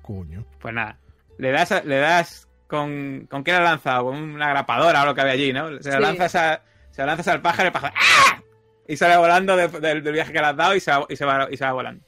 Coño. 0.02 0.44
Pues 0.60 0.72
nada. 0.74 0.98
Le 1.38 1.50
das, 1.50 1.84
le 1.84 1.96
das 1.98 2.48
con. 2.68 3.26
¿Con 3.30 3.42
qué 3.44 3.52
la 3.52 3.60
lanza? 3.60 4.00
Con 4.00 4.16
una 4.16 4.48
grapadora 4.50 5.02
o 5.02 5.06
lo 5.06 5.14
que 5.14 5.20
había 5.22 5.32
allí, 5.34 5.52
¿no? 5.52 5.80
Se 5.82 5.90
la 5.90 5.96
Sí. 5.96 6.02
lanzas, 6.02 6.34
a- 6.36 6.62
se 6.90 7.02
la 7.02 7.06
lanzas 7.06 7.28
al 7.28 7.42
pájaro 7.42 7.64
y 7.64 7.66
el 7.68 7.72
pájaro. 7.72 7.94
¡Ah! 7.98 8.42
Y 8.86 8.96
sale 8.96 9.16
volando 9.16 9.56
de- 9.56 9.68
del, 9.68 10.02
del 10.02 10.12
viaje 10.12 10.32
que 10.32 10.38
le 10.40 10.46
has 10.46 10.56
dado 10.56 10.74
y 10.74 10.80
se 10.80 10.90
va, 10.90 11.06
y 11.08 11.16
se 11.16 11.24
va, 11.24 11.48
y 11.50 11.56
se 11.56 11.64
va 11.64 11.72
volando. 11.72 12.04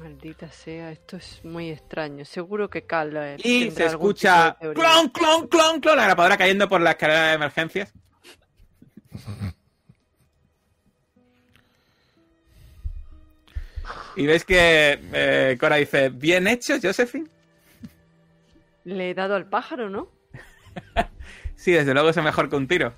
Maldita 0.00 0.50
sea, 0.50 0.90
esto 0.92 1.18
es 1.18 1.44
muy 1.44 1.70
extraño. 1.70 2.24
Seguro 2.24 2.70
que 2.70 2.86
Carla. 2.86 3.34
eh, 3.34 3.36
Y 3.44 3.70
se 3.70 3.84
escucha. 3.84 4.56
¡Clon, 4.58 5.10
clon, 5.10 5.46
clon, 5.48 5.80
clon! 5.80 5.96
La 5.96 6.04
grapadora 6.06 6.38
cayendo 6.38 6.68
por 6.70 6.80
la 6.80 6.92
escalera 6.92 7.28
de 7.28 7.34
emergencias. 7.34 7.92
Y 14.16 14.26
ves 14.26 14.44
que 14.44 15.00
eh, 15.12 15.56
Cora 15.58 15.76
dice: 15.76 16.10
Bien 16.10 16.46
hecho, 16.46 16.74
Josephine. 16.82 17.28
Le 18.84 19.10
he 19.10 19.14
dado 19.14 19.34
al 19.34 19.48
pájaro, 19.48 19.88
¿no? 19.90 20.08
Sí, 21.56 21.72
desde 21.72 21.92
luego 21.92 22.08
es 22.08 22.16
mejor 22.16 22.48
que 22.48 22.56
un 22.56 22.66
tiro. 22.66 22.94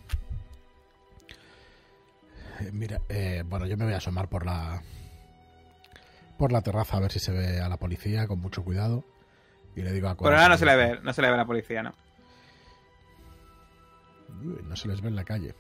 Eh, 2.61 2.71
mira, 2.73 3.01
eh, 3.09 3.43
bueno, 3.45 3.67
yo 3.67 3.77
me 3.77 3.85
voy 3.87 3.95
a 3.95 3.97
asomar 3.97 4.29
por 4.29 4.47
la 4.47 4.81
por 6.43 6.51
la 6.51 6.61
terraza 6.61 6.97
a 6.97 7.01
ver 7.01 7.13
si 7.13 7.21
se 7.21 7.31
ve 7.31 7.61
a 7.61 7.69
la 7.69 7.77
policía 7.77 8.27
con 8.27 8.41
mucho 8.41 8.65
cuidado 8.65 9.05
y 9.77 9.83
le 9.83 9.93
digo 9.93 10.09
a 10.09 10.17
Por 10.17 10.27
Cora 10.27 10.39
ahora 10.39 10.49
no 10.49 10.59
se 10.59 10.67
le 10.67 10.75
ve, 10.75 10.99
no 11.01 11.13
se 11.13 11.23
le 11.23 11.29
ve 11.29 11.35
a 11.35 11.37
la 11.37 11.47
policía, 11.47 11.85
¿no? 11.85 11.95
Uy, 14.43 14.59
no 14.65 14.75
se 14.75 14.89
les 14.89 15.01
ve 15.01 15.07
en 15.07 15.15
la 15.15 15.23
calle. 15.23 15.55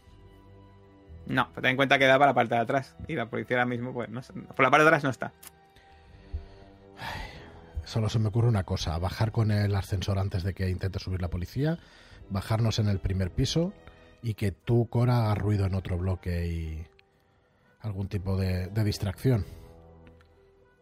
No, 1.26 1.48
pero 1.50 1.62
ten 1.62 1.70
en 1.70 1.76
cuenta 1.76 2.00
que 2.00 2.06
da 2.06 2.18
para 2.18 2.32
la 2.32 2.34
parte 2.34 2.56
de 2.56 2.62
atrás. 2.62 2.96
Y 3.06 3.14
la 3.14 3.30
policía 3.30 3.58
ahora 3.58 3.66
mismo, 3.66 3.92
pues, 3.92 4.10
no 4.10 4.22
por 4.56 4.64
la 4.64 4.70
parte 4.72 4.82
de 4.82 4.88
atrás 4.88 5.04
no 5.04 5.10
está. 5.10 5.32
Solo 7.84 8.08
se 8.08 8.18
me 8.18 8.26
ocurre 8.26 8.48
una 8.48 8.64
cosa, 8.64 8.98
bajar 8.98 9.30
con 9.30 9.52
el 9.52 9.76
ascensor 9.76 10.18
antes 10.18 10.42
de 10.42 10.52
que 10.52 10.68
intente 10.68 10.98
subir 10.98 11.22
la 11.22 11.30
policía, 11.30 11.78
bajarnos 12.28 12.80
en 12.80 12.88
el 12.88 12.98
primer 12.98 13.30
piso 13.30 13.72
y 14.20 14.34
que 14.34 14.50
tú, 14.50 14.88
Cora, 14.90 15.18
hagas 15.18 15.38
ruido 15.38 15.64
en 15.64 15.76
otro 15.76 15.96
bloque 15.96 16.48
y 16.48 16.86
algún 17.82 18.08
tipo 18.08 18.36
de, 18.36 18.66
de 18.66 18.82
distracción. 18.82 19.61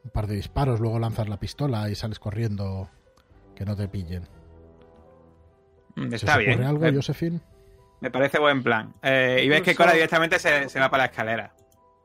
Un 0.05 0.11
par 0.11 0.27
de 0.27 0.35
disparos, 0.37 0.81
luego 0.81 0.99
lanzas 0.99 1.29
la 1.29 1.39
pistola 1.39 1.89
y 1.91 1.95
sales 1.95 2.19
corriendo, 2.19 2.89
que 3.55 3.65
no 3.65 3.77
te 3.77 3.87
pillen. 3.89 4.27
Mm, 5.97 6.09
¿Se 6.11 6.17
Está 6.17 6.33
os 6.35 6.39
bien. 6.39 6.53
ocurre 6.53 6.67
algo, 6.67 6.81
me, 6.81 6.93
Josephine? 6.95 7.41
me 8.01 8.11
parece 8.11 8.39
buen 8.39 8.63
plan. 8.63 8.95
Eh, 9.03 9.43
y 9.45 9.49
ves 9.49 9.63
que 9.63 9.75
Cora 9.75 9.93
directamente 9.93 10.39
se, 10.39 10.69
se 10.69 10.81
va 10.81 10.91
para 10.91 11.03
la 11.05 11.11
escalera. 11.11 11.53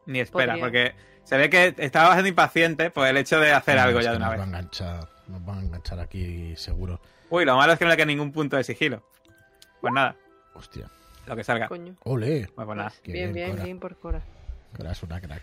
Ni 0.07 0.19
espera, 0.19 0.53
Podría. 0.53 0.63
porque 0.63 0.95
se 1.23 1.37
ve 1.37 1.49
que 1.49 1.73
estaba 1.77 2.09
bastante 2.09 2.29
impaciente 2.29 2.91
por 2.91 3.07
el 3.07 3.15
hecho 3.17 3.39
de 3.39 3.51
hacer 3.53 3.75
No, 3.77 3.81
algo 3.83 4.01
ya 4.01 4.11
de 4.11 4.17
una 4.17 4.25
nos 4.25 4.31
Va 4.31 4.33
a 4.35 4.37
vez. 4.39 4.47
enganchar, 4.47 5.09
nos 5.27 5.45
van 5.45 5.57
a 5.57 5.61
enganchar 5.61 5.99
aquí 5.99 6.53
seguro. 6.57 6.99
Uy, 7.29 7.45
lo 7.45 7.55
malo 7.55 7.73
es 7.73 7.79
que 7.79 7.85
no 7.85 7.91
le 7.91 7.97
queda 7.97 8.05
ningún 8.05 8.31
punto 8.31 8.57
de 8.57 8.63
sigilo. 8.63 9.03
Pues 9.81 9.93
nada, 9.93 10.15
Hostia. 10.53 10.89
lo 11.25 11.35
que 11.35 11.43
salga. 11.43 11.67
Coño. 11.69 11.95
Ole, 12.03 12.49
Pues, 12.53 12.65
pues 12.65 12.77
nada. 12.77 12.91
Bien, 13.05 13.31
bien, 13.33 13.55
bien 13.63 13.79
por 13.79 13.97
Cora. 13.97 14.21
Cora 14.75 14.91
es 14.91 15.01
una 15.01 15.19
crack. 15.21 15.41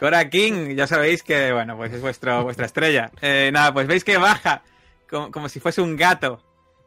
Cora 0.00 0.30
King, 0.30 0.74
ya 0.74 0.86
sabéis 0.86 1.22
que, 1.22 1.52
bueno, 1.52 1.76
pues 1.76 1.92
es 1.92 2.00
vuestro, 2.00 2.42
vuestra 2.42 2.64
estrella. 2.64 3.10
Eh, 3.20 3.50
nada, 3.52 3.74
pues 3.74 3.86
veis 3.86 4.02
que 4.02 4.16
baja 4.16 4.62
como, 5.10 5.30
como 5.30 5.50
si 5.50 5.60
fuese 5.60 5.82
un 5.82 5.94
gato, 5.94 6.42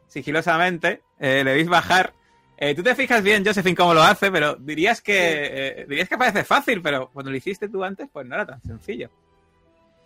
sigilosamente. 0.08 1.00
Eh, 1.20 1.44
le 1.44 1.54
veis 1.54 1.68
bajar. 1.68 2.12
Eh, 2.56 2.74
tú 2.74 2.82
te 2.82 2.96
fijas 2.96 3.22
bien, 3.22 3.46
Josephine, 3.46 3.76
cómo 3.76 3.94
lo 3.94 4.02
hace, 4.02 4.32
pero 4.32 4.56
dirías 4.56 5.00
que 5.00 5.12
eh, 5.16 5.86
dirías 5.88 6.08
que 6.08 6.18
parece 6.18 6.42
fácil, 6.42 6.82
pero 6.82 7.08
cuando 7.12 7.30
lo 7.30 7.36
hiciste 7.36 7.68
tú 7.68 7.84
antes, 7.84 8.08
pues 8.12 8.26
no 8.26 8.34
era 8.34 8.46
tan 8.46 8.60
sencillo. 8.62 9.10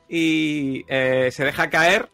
Y 0.06 0.84
eh, 0.86 1.30
se 1.32 1.46
deja 1.46 1.70
caer, 1.70 2.10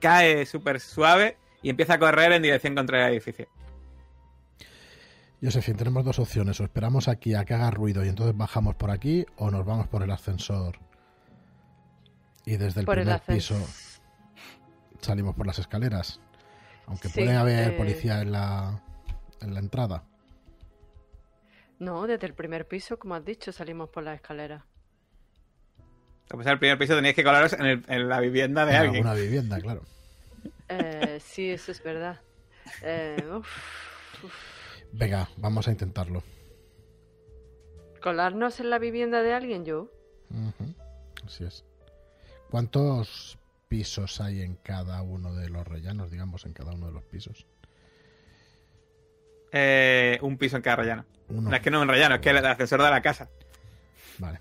cae 0.00 0.46
súper 0.46 0.80
suave 0.80 1.36
y 1.60 1.68
empieza 1.68 1.94
a 1.94 1.98
correr 1.98 2.32
en 2.32 2.40
dirección 2.40 2.74
contra 2.74 3.06
el 3.06 3.12
edificio. 3.12 3.46
Josephine, 5.44 5.76
tenemos 5.76 6.04
dos 6.04 6.18
opciones. 6.18 6.58
O 6.60 6.64
esperamos 6.64 7.08
aquí 7.08 7.34
a 7.34 7.44
que 7.44 7.54
haga 7.54 7.70
ruido 7.70 8.04
y 8.04 8.08
entonces 8.08 8.36
bajamos 8.36 8.74
por 8.76 8.90
aquí, 8.90 9.26
o 9.36 9.50
nos 9.50 9.64
vamos 9.66 9.86
por 9.88 10.02
el 10.02 10.10
ascensor. 10.10 10.78
Y 12.46 12.56
desde 12.56 12.80
el 12.80 12.86
Por 12.86 12.96
primer 12.96 13.20
piso 13.20 13.56
salimos 15.00 15.34
por 15.34 15.46
las 15.46 15.58
escaleras. 15.58 16.20
Aunque 16.86 17.08
Sí, 17.08 17.20
puede 17.20 17.34
haber 17.36 17.72
eh, 17.72 17.76
policía 17.76 18.20
en 18.20 18.32
la, 18.32 18.82
en 19.40 19.54
la 19.54 19.60
entrada. 19.60 20.04
No, 21.78 22.06
desde 22.06 22.26
el 22.26 22.34
primer 22.34 22.66
piso, 22.68 22.98
como 22.98 23.14
has 23.14 23.24
dicho, 23.24 23.52
salimos 23.52 23.88
por 23.90 24.02
la 24.02 24.14
escalera. 24.14 24.64
A 26.30 26.36
pesar 26.36 26.52
del 26.52 26.58
primer 26.58 26.78
piso 26.78 26.94
teníais 26.94 27.14
que 27.16 27.24
colaros 27.24 27.52
en, 27.54 27.66
el- 27.66 27.84
en 27.88 28.08
la 28.08 28.20
vivienda 28.20 28.64
de 28.64 28.72
En 28.72 28.76
alguien. 28.80 29.06
alguna 29.06 29.14
vivienda, 29.20 29.60
claro. 29.60 29.82
Eh, 30.68 31.18
sí, 31.22 31.50
eso 31.50 31.72
es 31.72 31.82
verdad. 31.82 32.18
Eh, 32.82 33.22
uf, 33.30 34.24
uf. 34.24 34.53
Venga, 34.96 35.28
vamos 35.38 35.66
a 35.66 35.72
intentarlo. 35.72 36.22
¿Colarnos 38.00 38.60
en 38.60 38.70
la 38.70 38.78
vivienda 38.78 39.22
de 39.22 39.32
alguien, 39.32 39.64
yo? 39.64 39.90
Ujú, 40.30 40.74
Así 41.26 41.44
es. 41.44 41.64
¿Cuántos 42.50 43.38
pisos 43.68 44.20
hay 44.20 44.42
en 44.42 44.54
cada 44.56 45.02
uno 45.02 45.34
de 45.34 45.48
los 45.48 45.66
rellanos, 45.66 46.10
digamos, 46.10 46.46
en 46.46 46.52
cada 46.52 46.72
uno 46.72 46.86
de 46.86 46.92
los 46.92 47.02
pisos? 47.04 47.46
Eh, 49.50 50.18
un 50.22 50.38
piso 50.38 50.56
en 50.56 50.62
cada 50.62 50.76
rellano. 50.76 51.04
Uno. 51.28 51.50
No 51.50 51.56
es 51.56 51.62
que 51.62 51.70
no 51.70 51.80
un 51.80 51.88
rellano, 51.88 52.16
es 52.16 52.20
que 52.20 52.30
el 52.30 52.44
ascensor 52.44 52.82
de 52.82 52.90
la 52.90 53.02
casa. 53.02 53.28
Vale. 54.18 54.40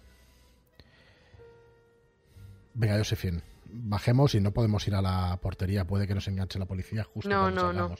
Venga, 2.75 2.97
Josephine, 2.97 3.41
bajemos 3.65 4.35
y 4.35 4.41
no 4.41 4.51
podemos 4.51 4.87
ir 4.87 4.93
a 4.93 5.01
la 5.01 5.37
portería. 5.41 5.85
Puede 5.85 6.05
que 6.05 6.13
nos 6.13 6.27
enganche 6.27 6.59
la 6.59 6.65
policía 6.65 7.03
justo 7.03 7.29
No, 7.29 7.41
cuando 7.41 7.73
no, 7.73 7.89
no. 7.89 7.95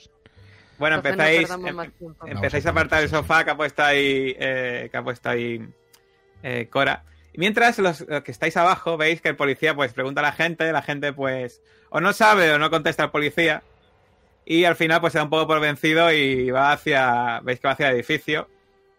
Bueno, 0.83 0.97
no 0.97 1.09
empezáis, 1.09 1.49
em- 1.49 1.75
más 1.75 1.89
tiempo. 1.93 2.27
empezáis 2.27 2.65
a 2.65 2.69
apartar 2.71 3.03
el 3.03 3.07
sofá 3.07 3.45
que 3.45 3.51
ha 3.51 3.55
puesto 3.55 3.81
ahí, 3.81 4.35
eh, 4.37 4.89
que 4.91 4.97
ha 4.97 5.01
puesto 5.01 5.29
ahí 5.29 5.65
eh, 6.43 6.67
Cora. 6.69 7.03
Y 7.31 7.37
mientras 7.39 7.79
los, 7.79 8.01
los 8.01 8.21
que 8.21 8.31
estáis 8.31 8.57
abajo 8.57 8.97
veis 8.97 9.21
que 9.21 9.29
el 9.29 9.37
policía 9.37 9.73
pues 9.73 9.93
pregunta 9.93 10.19
a 10.19 10.23
la 10.23 10.33
gente, 10.33 10.69
la 10.73 10.81
gente 10.81 11.13
pues 11.13 11.61
o 11.89 12.01
no 12.01 12.11
sabe 12.11 12.51
o 12.51 12.59
no 12.59 12.69
contesta 12.69 13.03
al 13.03 13.11
policía 13.11 13.63
y 14.43 14.65
al 14.65 14.75
final 14.75 14.99
pues 14.99 15.13
se 15.13 15.19
da 15.19 15.23
un 15.23 15.29
poco 15.29 15.47
por 15.47 15.61
vencido 15.61 16.11
y 16.11 16.51
va 16.51 16.73
hacia, 16.73 17.39
veis 17.43 17.61
que 17.61 17.67
va 17.69 17.71
hacia 17.75 17.87
el 17.87 17.95
edificio 17.95 18.49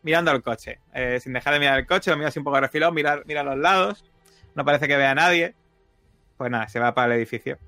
mirando 0.01 0.30
el 0.30 0.43
coche, 0.43 0.78
Eh, 0.95 1.20
sin 1.20 1.35
dejar 1.35 1.53
de 1.53 1.61
mirar 1.61 1.78
el 1.78 1.87
coche, 1.87 2.11
lo 2.11 2.16
mira 2.16 2.30
así 2.30 2.39
un 2.39 2.47
poco 2.47 2.61
refilado, 2.61 2.93
mira, 2.93 3.20
mira 3.26 3.43
a 3.43 3.45
los 3.45 3.59
lados, 3.59 4.07
no 4.55 4.64
parece 4.64 4.89
que 4.89 4.97
vea 4.97 5.11
a 5.11 5.14
nadie, 5.14 5.55
pues 6.39 6.51
nada, 6.51 6.66
se 6.66 6.78
va 6.80 6.95
para 6.95 7.12
el 7.12 7.18
edificio. 7.20 7.59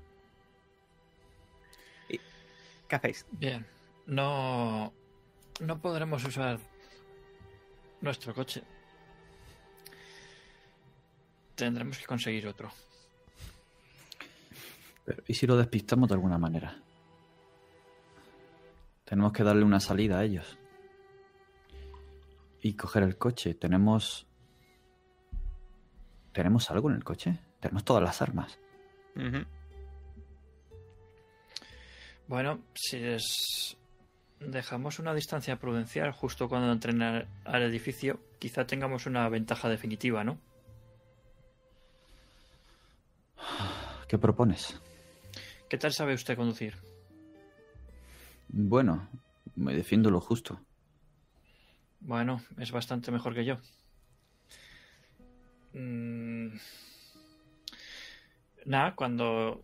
¿Qué 2.87 2.95
hacéis? 2.95 3.25
Bien. 3.31 3.76
No. 4.07 4.93
No 5.59 5.81
podremos 5.81 6.23
usar 6.23 6.59
nuestro 8.01 8.33
coche. 8.33 8.63
Tendremos 11.55 11.97
que 11.97 12.05
conseguir 12.05 12.47
otro. 12.47 12.71
Pero, 15.05 15.23
¿Y 15.27 15.33
si 15.33 15.47
lo 15.47 15.57
despistamos 15.57 16.09
de 16.09 16.15
alguna 16.15 16.37
manera? 16.37 16.79
Tenemos 19.03 19.31
que 19.31 19.43
darle 19.43 19.63
una 19.63 19.79
salida 19.79 20.19
a 20.19 20.23
ellos. 20.23 20.57
Y 22.61 22.73
coger 22.73 23.03
el 23.03 23.17
coche. 23.17 23.53
Tenemos... 23.55 24.27
¿Tenemos 26.33 26.69
algo 26.69 26.89
en 26.89 26.97
el 26.97 27.03
coche? 27.03 27.39
Tenemos 27.59 27.83
todas 27.83 28.03
las 28.03 28.21
armas. 28.21 28.59
Bueno, 32.27 32.59
si 32.75 32.99
les 32.99 33.76
dejamos 34.39 34.99
una 34.99 35.13
distancia 35.13 35.57
prudencial 35.57 36.11
justo 36.11 36.47
cuando 36.49 36.71
entren 36.71 37.01
al, 37.01 37.27
al 37.45 37.63
edificio, 37.63 38.19
quizá 38.39 38.67
tengamos 38.67 39.05
una 39.05 39.27
ventaja 39.29 39.69
definitiva, 39.69 40.23
¿no? 40.23 40.37
¿Qué 44.07 44.17
propones? 44.17 44.79
¿Qué 45.69 45.77
tal 45.77 45.91
sabe 45.91 46.13
usted 46.13 46.37
conducir? 46.37 46.75
Bueno, 48.47 49.07
me 49.55 49.75
defiendo 49.75 50.09
lo 50.09 50.21
justo. 50.21 50.61
Bueno, 51.99 52.41
es 52.57 52.71
bastante 52.71 53.11
mejor 53.11 53.33
que 53.33 53.43
yo. 53.43 53.57
Mm, 55.73 56.55
nada, 58.65 58.95
cuando 58.95 59.61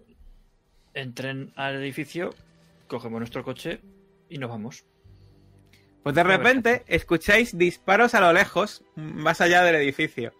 entren 0.93 1.53
al 1.55 1.76
edificio, 1.76 2.32
cogemos 2.88 3.19
nuestro 3.19 3.43
coche 3.43 3.80
y 4.30 4.38
nos 4.38 4.49
vamos. 4.49 4.86
Pues 6.03 6.15
de 6.15 6.24
repente 6.24 6.84
escucháis 6.88 7.57
disparos 7.57 8.13
a 8.13 8.19
lo 8.21 8.34
lejos, 8.34 8.84
más 8.95 9.39
allá 9.41 9.63
del 9.63 9.76
edificio. 9.76 10.34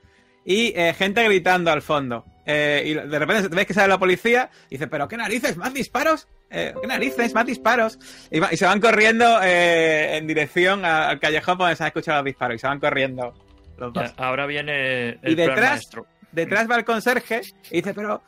Y 0.46 0.74
eh, 0.78 0.94
gente 0.94 1.24
gritando 1.24 1.72
al 1.72 1.82
fondo. 1.82 2.26
Eh, 2.46 2.84
y 2.86 2.94
de 2.96 3.18
repente 3.20 3.48
veis 3.48 3.66
que 3.66 3.74
sale 3.74 3.88
la 3.88 3.98
policía 3.98 4.50
y 4.70 4.72
dice, 4.76 4.88
pero 4.88 5.08
qué 5.08 5.16
narices, 5.16 5.56
más 5.56 5.74
disparos. 5.74 6.28
Eh, 6.50 6.74
¿Qué 6.82 6.86
narices? 6.88 7.34
Más 7.34 7.46
disparos. 7.46 7.98
Y, 8.30 8.40
va- 8.42 8.50
y 8.52 8.58
se 8.58 8.66
van 8.66 8.82
corriendo 8.82 9.40
eh, 9.42 10.18
en 10.18 10.28
dirección 10.28 10.84
a- 10.84 11.08
al 11.08 11.20
callejón 11.22 11.58
donde 11.58 11.78
se 11.78 11.84
han 11.84 11.88
escuchado 11.88 12.18
los 12.18 12.26
disparos. 12.26 12.56
Y 12.58 12.60
se 12.60 12.68
van 12.68 12.80
corriendo 12.82 13.34
los 13.78 13.94
dos. 13.94 14.04
Ya, 14.18 14.24
ahora 14.24 14.46
viene 14.46 15.12
el 15.22 15.32
Y 15.32 15.36
plan 15.36 15.48
detrás- 15.48 15.70
maestro. 15.70 16.06
Detrás 16.34 16.70
va 16.70 16.76
el 16.76 16.84
conserje 16.84 17.42
y 17.72 17.78
dice, 17.78 17.94
pero, 17.94 18.22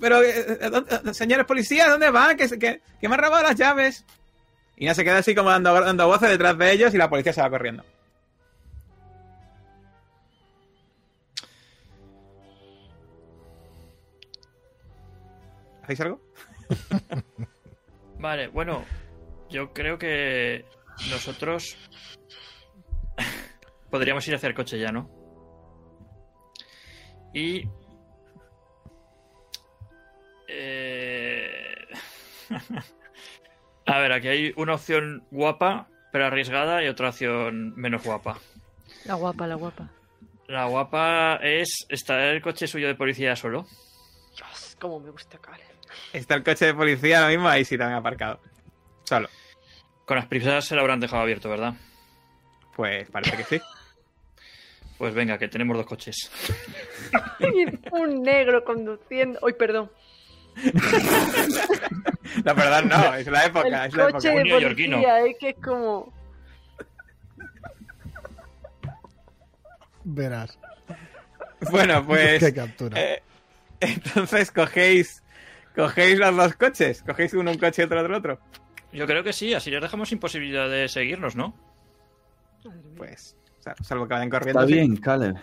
pero 0.00 0.20
¿dónde- 0.70 1.14
señores 1.14 1.46
policías, 1.46 1.88
¿dónde 1.88 2.10
van? 2.10 2.36
Que, 2.36 2.48
que, 2.58 2.80
que 3.00 3.08
me 3.08 3.14
han 3.14 3.20
robado 3.20 3.44
las 3.44 3.54
llaves. 3.56 4.04
Y 4.76 4.86
no 4.86 4.94
se 4.94 5.04
queda 5.04 5.18
así 5.18 5.34
como 5.34 5.50
dando, 5.50 5.72
dando 5.80 6.06
voces 6.06 6.30
detrás 6.30 6.56
de 6.58 6.72
ellos 6.72 6.94
y 6.94 6.98
la 6.98 7.08
policía 7.10 7.32
se 7.32 7.42
va 7.42 7.50
corriendo. 7.50 7.84
¿Hacéis 15.82 16.00
algo? 16.00 16.20
Vale, 18.18 18.48
bueno, 18.48 18.84
yo 19.50 19.72
creo 19.72 19.98
que 19.98 20.64
nosotros 21.10 21.76
podríamos 23.90 24.26
ir 24.28 24.34
hacia 24.34 24.48
el 24.48 24.54
coche 24.54 24.78
ya, 24.78 24.92
¿no? 24.92 25.10
Y... 27.34 27.68
eh, 30.48 31.86
A 33.86 33.98
ver, 33.98 34.12
aquí 34.12 34.28
hay 34.28 34.52
una 34.56 34.74
opción 34.74 35.24
guapa, 35.30 35.88
pero 36.12 36.26
arriesgada, 36.26 36.82
y 36.84 36.88
otra 36.88 37.10
opción 37.10 37.74
menos 37.76 38.04
guapa. 38.04 38.38
La 39.04 39.14
guapa, 39.14 39.46
la 39.46 39.54
guapa. 39.56 39.88
La 40.46 40.66
guapa 40.66 41.36
es 41.42 41.86
estar 41.88 42.20
el 42.20 42.42
coche 42.42 42.66
suyo 42.66 42.86
de 42.86 42.94
policía 42.94 43.34
solo. 43.34 43.66
Dios, 44.36 44.76
cómo 44.80 45.00
me 45.00 45.10
gusta 45.10 45.38
Kale. 45.38 45.64
Está 46.12 46.34
el 46.34 46.44
coche 46.44 46.66
de 46.66 46.74
policía 46.74 47.18
ahora 47.18 47.30
mismo, 47.30 47.48
ahí 47.48 47.64
sí 47.64 47.76
también 47.78 47.98
aparcado. 47.98 48.38
Solo. 49.04 49.28
Con 50.04 50.16
las 50.16 50.26
prisas 50.26 50.64
se 50.64 50.74
lo 50.74 50.82
habrán 50.82 51.00
dejado 51.00 51.22
abierto, 51.22 51.48
¿verdad? 51.48 51.74
Pues 52.74 53.10
parece 53.10 53.36
que 53.36 53.44
sí. 53.44 53.60
Pues 54.98 55.14
venga, 55.14 55.38
que 55.38 55.48
tenemos 55.48 55.76
dos 55.76 55.86
coches. 55.86 56.30
Un 57.92 58.22
negro 58.22 58.62
conduciendo. 58.64 59.38
Uy, 59.42 59.54
perdón. 59.54 59.90
La 62.44 62.52
verdad 62.54 62.82
no, 62.84 63.14
es 63.14 63.26
la 63.26 63.44
época, 63.46 63.84
el 63.84 63.88
es 63.90 63.94
la 63.94 64.10
coche 64.10 64.28
época. 64.28 64.34
de 64.34 64.34
Un 64.42 64.42
neoyorquino. 64.48 64.96
policía, 64.96 65.26
es 65.26 65.36
que 65.38 65.48
es 65.50 65.56
como. 65.62 66.12
Verás. 70.04 70.58
Bueno, 71.70 72.04
pues... 72.06 72.42
Qué 72.42 72.52
captura. 72.54 73.00
Eh, 73.00 73.22
entonces 73.80 74.50
cogéis 74.50 75.22
cogéis 75.74 76.18
los 76.18 76.36
dos 76.36 76.54
coches, 76.56 77.02
cogéis 77.02 77.34
uno 77.34 77.50
un 77.50 77.58
coche 77.58 77.82
y 77.82 77.84
otro 77.84 78.00
otro 78.00 78.16
otro. 78.16 78.40
Yo 78.92 79.06
creo 79.06 79.22
que 79.24 79.32
sí, 79.32 79.54
así 79.54 79.70
les 79.70 79.80
dejamos 79.80 80.08
sin 80.10 80.18
posibilidad 80.18 80.68
de 80.68 80.88
seguirnos, 80.88 81.34
¿no? 81.34 81.54
Pues, 82.96 83.36
salvo 83.82 84.06
que 84.06 84.14
vayan 84.14 84.28
corriendo. 84.30 84.60
Está 84.60 84.74
bien, 84.74 84.96
Caleb. 84.96 85.36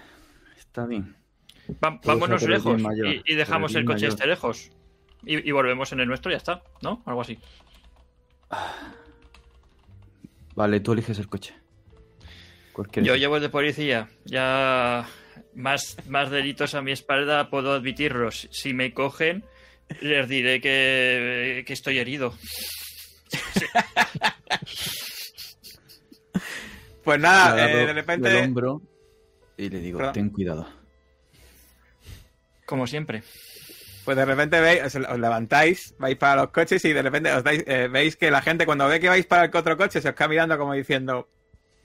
Está 0.57 0.85
bien. 0.85 1.15
Va- 1.83 1.99
vámonos 2.03 2.43
lejos 2.47 2.79
mayor, 2.81 3.07
y, 3.25 3.35
dejamos 3.35 3.73
el 3.75 3.85
coche 3.85 4.05
mayor. 4.05 4.09
este 4.13 4.27
lejos. 4.27 4.71
Y, 5.23 5.47
y 5.47 5.51
volvemos 5.51 5.91
en 5.91 5.99
el 5.99 6.07
nuestro 6.07 6.31
y 6.31 6.33
ya 6.33 6.37
está, 6.37 6.63
¿no? 6.81 7.03
Algo 7.05 7.21
así. 7.21 7.37
Vale, 10.55 10.79
tú 10.79 10.93
eliges 10.93 11.19
el 11.19 11.27
coche. 11.27 11.53
Cualquier 12.73 13.05
Yo 13.05 13.15
llevo 13.15 13.35
el 13.37 13.41
de 13.41 13.49
policía. 13.49 14.09
Ya 14.25 15.07
más, 15.55 15.97
más 16.07 16.29
delitos 16.29 16.75
a 16.75 16.81
mi 16.81 16.91
espalda 16.91 17.49
puedo 17.49 17.73
admitirlos. 17.73 18.47
Si 18.51 18.73
me 18.73 18.93
cogen, 18.93 19.43
les 20.01 20.27
diré 20.27 20.61
que, 20.61 21.63
que 21.65 21.73
estoy 21.73 21.99
herido. 21.99 22.33
Pues 27.03 27.19
nada, 27.19 27.67
eh, 27.71 27.87
de 27.87 27.93
repente 27.93 28.35
hombro 28.43 28.81
y 29.57 29.69
le 29.69 29.79
digo, 29.79 29.97
Perdón. 29.97 30.13
ten 30.13 30.29
cuidado. 30.29 30.67
Como 32.67 32.85
siempre. 32.85 33.23
Pues 34.09 34.17
de 34.17 34.25
repente 34.25 34.59
veis, 34.59 34.95
os, 34.95 35.19
levantáis, 35.19 35.93
vais 35.99 36.17
para 36.17 36.41
los 36.41 36.49
coches 36.49 36.83
y 36.83 36.93
de 36.93 37.01
repente 37.03 37.31
os 37.31 37.43
dais, 37.43 37.63
eh, 37.67 37.87
veis 37.91 38.15
que 38.15 38.31
la 38.31 38.41
gente 38.41 38.65
cuando 38.65 38.87
ve 38.87 38.99
que 38.99 39.07
vais 39.07 39.23
para 39.27 39.45
el 39.45 39.55
otro 39.55 39.77
coche 39.77 40.01
se 40.01 40.09
os 40.09 40.15
queda 40.15 40.27
mirando 40.27 40.57
como 40.57 40.73
diciendo 40.73 41.29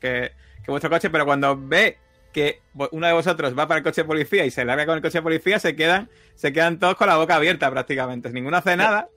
que, 0.00 0.32
que 0.64 0.70
vuestro 0.70 0.88
coche, 0.88 1.10
pero 1.10 1.26
cuando 1.26 1.54
ve 1.54 1.98
que 2.32 2.62
uno 2.92 3.06
de 3.06 3.12
vosotros 3.12 3.52
va 3.52 3.68
para 3.68 3.76
el 3.76 3.84
coche 3.84 4.00
de 4.00 4.06
policía 4.06 4.46
y 4.46 4.50
se 4.50 4.64
larga 4.64 4.86
con 4.86 4.96
el 4.96 5.02
coche 5.02 5.18
de 5.18 5.22
policía, 5.22 5.58
se 5.58 5.76
quedan, 5.76 6.08
se 6.34 6.50
quedan 6.50 6.78
todos 6.78 6.94
con 6.94 7.08
la 7.08 7.18
boca 7.18 7.34
abierta 7.34 7.70
prácticamente. 7.70 8.30
Ninguno 8.30 8.56
hace 8.56 8.74
nada, 8.74 9.10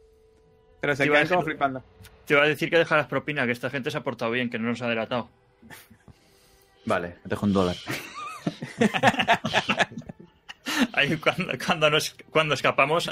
pero 0.82 0.94
se 0.94 1.06
quedan 1.06 1.30
como 1.30 1.44
flipando. 1.44 1.82
Te 2.26 2.34
iba 2.34 2.44
a 2.44 2.48
decir 2.48 2.70
que 2.70 2.78
dejaras 2.78 3.08
propina, 3.08 3.46
que 3.46 3.54
esta 3.54 3.70
gente 3.70 3.90
se 3.90 4.00
ha 4.00 4.04
portado 4.04 4.32
bien, 4.32 4.50
que 4.50 4.60
no 4.60 4.68
nos 4.68 4.82
ha 4.82 4.90
delatado. 4.90 5.30
Vale, 6.84 7.16
te 7.24 7.30
dejo 7.30 7.46
un 7.46 7.54
dólar. 7.54 7.78
Ahí 10.94 11.18
cuando, 11.18 11.54
cuando, 11.66 11.90
nos, 11.90 12.16
cuando 12.30 12.54
escapamos, 12.54 13.10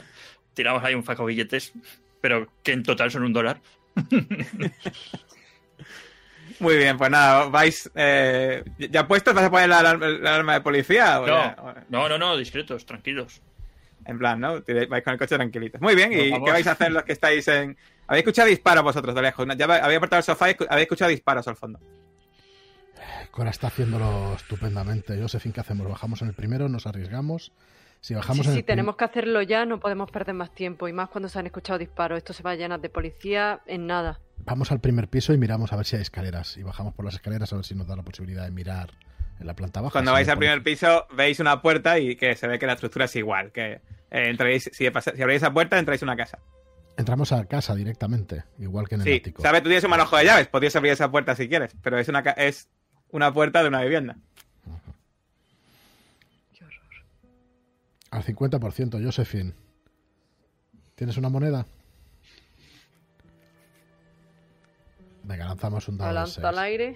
tiramos 0.53 0.83
ahí 0.83 0.93
un 0.95 1.03
faco 1.03 1.25
billetes, 1.25 1.73
pero 2.21 2.47
que 2.63 2.71
en 2.73 2.83
total 2.83 3.11
son 3.11 3.23
un 3.23 3.33
dólar. 3.33 3.61
Muy 6.59 6.77
bien, 6.77 6.97
pues 6.97 7.09
nada, 7.09 7.45
vais. 7.49 7.89
Eh, 7.95 8.63
¿Ya 8.77 9.07
puestos? 9.07 9.33
¿Vas 9.33 9.45
a 9.45 9.51
poner 9.51 9.67
la, 9.69 9.79
alarma- 9.79 10.07
la 10.07 10.29
alarma 10.35 10.53
de 10.53 10.61
policía? 10.61 11.19
o 11.19 11.27
ya? 11.27 11.55
No, 11.89 12.07
no, 12.07 12.17
no, 12.17 12.37
discretos, 12.37 12.85
tranquilos. 12.85 13.41
En 14.05 14.19
plan, 14.19 14.39
¿no? 14.39 14.61
Vais 14.89 15.03
con 15.03 15.13
el 15.13 15.19
coche 15.19 15.35
tranquilitos. 15.35 15.81
Muy 15.81 15.95
bien, 15.95 16.13
¿y 16.13 16.31
qué 16.31 16.51
vais 16.51 16.67
a 16.67 16.73
hacer 16.73 16.91
los 16.91 17.03
que 17.03 17.13
estáis 17.13 17.47
en.? 17.47 17.75
Habéis 18.07 18.21
escuchado 18.23 18.47
disparos 18.47 18.83
vosotros 18.83 19.15
de 19.15 19.21
lejos. 19.23 19.47
Ya 19.57 19.65
habéis 19.65 19.97
apartado 19.97 20.19
el 20.19 20.23
sofá 20.23 20.51
y 20.51 20.55
habéis 20.69 20.83
escuchado 20.83 21.09
disparos 21.09 21.47
al 21.47 21.55
fondo. 21.55 21.79
Cora 23.35 23.49
está 23.49 23.67
haciéndolo 23.67 24.33
estupendamente. 24.33 25.19
Josephine, 25.21 25.53
¿qué 25.53 25.59
hacemos? 25.59 25.89
¿Bajamos 25.89 26.21
en 26.21 26.29
el 26.29 26.33
primero? 26.33 26.69
¿Nos 26.69 26.87
arriesgamos? 26.87 27.51
Si 27.99 28.13
bajamos 28.13 28.45
Sí, 28.45 28.49
en 28.49 28.53
sí, 28.53 28.59
el 28.59 28.65
prim- 28.65 28.73
tenemos 28.77 28.95
que 28.95 29.03
hacerlo 29.03 29.41
ya, 29.41 29.65
no 29.65 29.79
podemos 29.81 30.09
perder 30.09 30.33
más 30.35 30.55
tiempo. 30.55 30.87
Y 30.87 30.93
más 30.93 31.09
cuando 31.09 31.27
se 31.27 31.37
han 31.39 31.45
escuchado 31.45 31.77
disparos. 31.77 32.17
Esto 32.17 32.31
se 32.31 32.43
va 32.43 32.51
a 32.51 32.55
llenar 32.55 32.79
de 32.79 32.89
policía 32.89 33.59
en 33.65 33.87
nada. 33.87 34.21
Vamos 34.45 34.71
al 34.71 34.79
primer 34.79 35.09
piso 35.09 35.33
y 35.33 35.37
miramos 35.37 35.73
a 35.73 35.75
ver 35.75 35.85
si 35.85 35.97
hay 35.97 36.01
escaleras. 36.01 36.55
Y 36.55 36.63
bajamos 36.63 36.93
por 36.93 37.03
las 37.03 37.15
escaleras 37.15 37.51
a 37.51 37.57
ver 37.57 37.65
si 37.65 37.75
nos 37.75 37.87
da 37.87 37.97
la 37.97 38.03
posibilidad 38.03 38.45
de 38.45 38.51
mirar 38.51 38.91
en 39.39 39.47
la 39.47 39.53
planta 39.53 39.81
baja. 39.81 39.91
Cuando 39.91 40.13
vais 40.13 40.29
al 40.29 40.37
primer 40.37 40.63
piso, 40.63 41.05
veis 41.13 41.41
una 41.41 41.61
puerta 41.61 41.99
y 41.99 42.15
que 42.15 42.35
se 42.37 42.47
ve 42.47 42.57
que 42.57 42.67
la 42.67 42.73
estructura 42.73 43.03
es 43.03 43.15
igual. 43.17 43.51
Que 43.51 43.73
eh, 43.73 43.81
entréis, 44.29 44.63
si, 44.71 44.85
si 44.85 44.87
abrís 44.87 45.37
esa 45.37 45.51
puerta, 45.51 45.77
entráis 45.77 46.01
en 46.01 46.07
una 46.07 46.15
casa. 46.15 46.39
Entramos 46.97 47.33
a 47.33 47.43
casa 47.43 47.75
directamente, 47.75 48.45
igual 48.59 48.87
que 48.87 48.95
en 48.95 49.01
el 49.01 49.07
Sí, 49.07 49.17
ático. 49.17 49.41
sabes, 49.41 49.61
tú 49.61 49.67
tienes 49.67 49.83
un 49.83 49.89
manojo 49.89 50.15
de 50.15 50.23
llaves, 50.23 50.47
podrías 50.47 50.73
abrir 50.77 50.93
esa 50.93 51.11
puerta 51.11 51.35
si 51.35 51.49
quieres, 51.49 51.75
pero 51.83 51.99
es 51.99 52.07
una, 52.07 52.21
es 52.21 52.69
una 53.11 53.33
puerta 53.33 53.61
de 53.61 53.69
una 53.69 53.81
vivienda. 53.81 54.17
Qué 56.53 56.63
horror. 56.63 57.05
Al 58.11 58.23
50%, 58.23 59.03
Josephine. 59.03 59.53
¿Tienes 60.95 61.17
una 61.17 61.29
moneda? 61.29 61.65
Venga, 65.23 65.45
lanzamos 65.45 65.87
un 65.87 65.97
dado 65.97 66.13
Lanza 66.13 66.47
al 66.47 66.59
aire. 66.59 66.95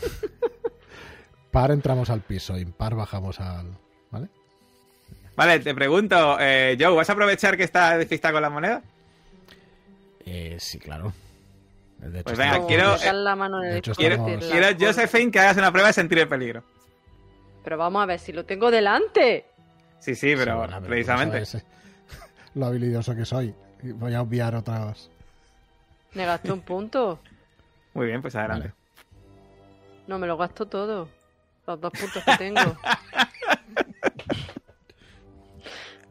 Par 1.50 1.70
entramos 1.70 2.10
al 2.10 2.22
piso, 2.22 2.56
impar 2.58 2.94
bajamos 2.94 3.38
al... 3.40 3.76
¿Vale? 4.10 4.28
Vale, 5.36 5.60
te 5.60 5.74
pregunto, 5.74 6.38
eh, 6.40 6.76
Joe, 6.78 6.94
¿vas 6.94 7.08
a 7.08 7.12
aprovechar 7.12 7.56
que 7.56 7.64
está 7.64 7.96
despistado 7.98 8.34
con 8.34 8.42
la 8.42 8.50
moneda? 8.50 8.82
Eh, 10.24 10.56
sí, 10.58 10.78
claro. 10.78 11.12
De 12.00 12.20
hecho, 12.20 12.24
Pues 12.24 12.38
venga, 12.38 12.66
quiero- 12.66 12.96
la 13.12 13.36
mano 13.36 13.62
en 13.62 13.70
el 13.72 13.76
hecho, 13.78 13.92
Quiero, 13.94 14.24
quiero. 14.24 14.66
Josephine, 14.78 15.30
que 15.30 15.38
hagas 15.38 15.56
una 15.58 15.70
prueba 15.70 15.88
de 15.88 15.92
sentir 15.92 16.18
el 16.18 16.28
peligro. 16.28 16.64
Pero 17.62 17.76
vamos 17.76 18.02
a 18.02 18.06
ver 18.06 18.18
si 18.18 18.32
lo 18.32 18.46
tengo 18.46 18.70
delante. 18.70 19.44
Sí, 19.98 20.14
sí, 20.14 20.32
pero 20.34 20.52
Sí, 20.52 20.56
bueno, 20.58 20.76
pero 20.78 20.86
precisamente. 20.88 21.44
sabes, 21.44 21.62
eh, 21.62 21.66
Lo 22.54 22.66
habilidoso 22.66 23.14
que 23.14 23.26
soy. 23.26 23.54
Voy 23.82 24.14
a 24.14 24.22
obviar 24.22 24.54
otras... 24.54 25.10
Me 26.14 26.24
gasto 26.24 26.54
un 26.54 26.62
punto. 26.62 27.20
Muy 27.94 28.06
bien, 28.06 28.22
pues 28.22 28.34
adelante. 28.34 28.68
Vale. 28.68 28.74
No, 30.06 30.18
me 30.18 30.26
lo 30.26 30.36
gasto 30.38 30.66
todo. 30.66 31.08
Los 31.66 31.80
dos 31.80 31.92
puntos 31.92 32.24
que 32.24 32.36
tengo. 32.36 32.60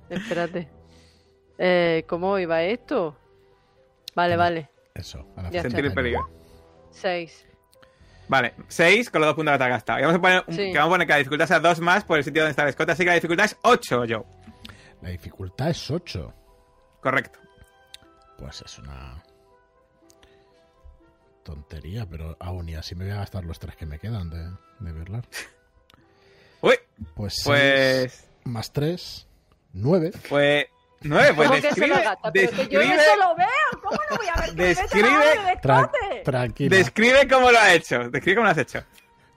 Espérate. 0.09 0.67
Eh, 1.57 2.05
¿Cómo 2.07 2.37
iba 2.39 2.61
esto? 2.63 3.17
Vale, 4.15 4.37
vale. 4.37 4.69
Eso. 4.99 5.25
a 5.35 5.43
la 5.43 5.49
Ya 5.51 5.61
Sentir 5.61 5.79
el 5.85 5.89
de- 5.89 5.95
peligro. 5.95 6.29
Seis. 6.91 7.45
Vale, 8.27 8.53
6 8.67 9.09
con 9.09 9.21
los 9.21 9.27
dos 9.29 9.35
puntos 9.35 9.53
que 9.53 9.57
te 9.57 9.63
has 9.63 9.69
gastado. 9.71 9.99
Y 9.99 10.01
vamos 10.03 10.17
a 10.17 10.21
poner, 10.21 10.43
un- 10.47 10.53
Sí. 10.55 10.71
que 10.71 10.77
vamos 10.77 10.91
a 10.91 10.93
poner 10.93 11.07
que 11.07 11.13
la 11.13 11.17
dificultad 11.17 11.47
sea 11.47 11.59
2 11.59 11.79
más 11.79 12.03
por 12.03 12.17
el 12.17 12.23
sitio 12.23 12.41
donde 12.43 12.51
está 12.51 12.63
el 12.63 12.69
escote, 12.69 12.91
así 12.91 13.03
que 13.03 13.09
la 13.09 13.15
dificultad 13.15 13.45
es 13.45 13.57
8, 13.63 14.03
Joe. 14.07 14.23
La 15.01 15.09
dificultad 15.09 15.69
es 15.69 15.89
8. 15.89 16.33
Correcto. 17.01 17.39
Pues 18.37 18.61
es 18.61 18.77
una 18.79 19.23
tontería, 21.43 22.05
pero 22.09 22.35
aún 22.39 22.69
y 22.69 22.75
así 22.75 22.95
me 22.95 23.05
voy 23.05 23.13
a 23.13 23.17
gastar 23.17 23.43
los 23.45 23.59
tres 23.59 23.75
que 23.75 23.85
me 23.85 23.99
quedan 23.99 24.29
de, 24.29 24.49
de 24.79 24.91
Berlar. 24.91 25.23
Uy, 26.61 26.75
Pues, 27.15 27.41
pues. 27.43 28.11
seis 28.11 28.27
más 28.43 28.71
3, 28.71 29.27
9. 29.73 30.11
Pues. 30.27 30.65
Nueve, 31.01 31.33
pues 31.35 31.47
¿Cómo 31.49 31.61
que 31.61 31.67
describe. 31.67 31.95
Pero 31.95 32.31
que 32.33 32.67
yo 32.67 32.79
Describe, 32.79 32.95
eso 32.95 33.15
lo 33.17 33.35
veo. 33.35 33.47
¿Cómo 33.81 33.99
no 34.09 34.17
voy 34.17 34.27
a 34.27 34.41
ver 34.41 34.49
que 34.49 34.55
me 34.55 34.63
la 34.63 34.69
Describe- 34.69 35.61
Tra- 36.25 36.69
describe 36.69 37.27
cómo 37.29 37.51
lo 37.51 37.59
ha 37.59 37.73
hecho. 37.73 38.09
Describe 38.09 38.35
cómo 38.35 38.45
lo 38.45 38.51
has 38.51 38.57
hecho. 38.57 38.83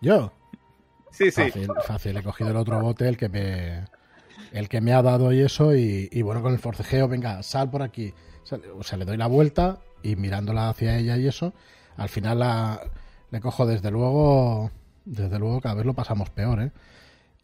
Yo, 0.00 0.32
Sí, 1.12 1.30
sí. 1.30 1.42
fácil, 1.44 1.68
fácil. 1.86 2.16
He 2.16 2.22
cogido 2.22 2.50
el 2.50 2.56
otro 2.56 2.80
bote, 2.80 3.06
el 3.08 3.16
que 3.16 3.28
me, 3.28 3.84
el 4.52 4.68
que 4.68 4.80
me 4.80 4.92
ha 4.92 5.02
dado 5.02 5.32
y 5.32 5.40
eso, 5.42 5.74
y, 5.74 6.08
y 6.10 6.22
bueno, 6.22 6.42
con 6.42 6.52
el 6.52 6.58
forcejeo, 6.58 7.06
venga, 7.06 7.42
sal 7.42 7.70
por 7.70 7.82
aquí. 7.82 8.12
O 8.76 8.82
sea, 8.82 8.98
le 8.98 9.04
doy 9.04 9.16
la 9.16 9.26
vuelta 9.28 9.78
y 10.02 10.16
mirándola 10.16 10.68
hacia 10.70 10.96
ella 10.98 11.16
y 11.16 11.28
eso, 11.28 11.52
al 11.96 12.08
final 12.08 12.40
la, 12.40 12.80
le 13.30 13.40
cojo 13.40 13.66
desde 13.66 13.90
luego, 13.90 14.70
desde 15.04 15.38
luego 15.38 15.60
cada 15.60 15.76
vez 15.76 15.86
lo 15.86 15.94
pasamos 15.94 16.28
peor, 16.30 16.60
¿eh? 16.60 16.70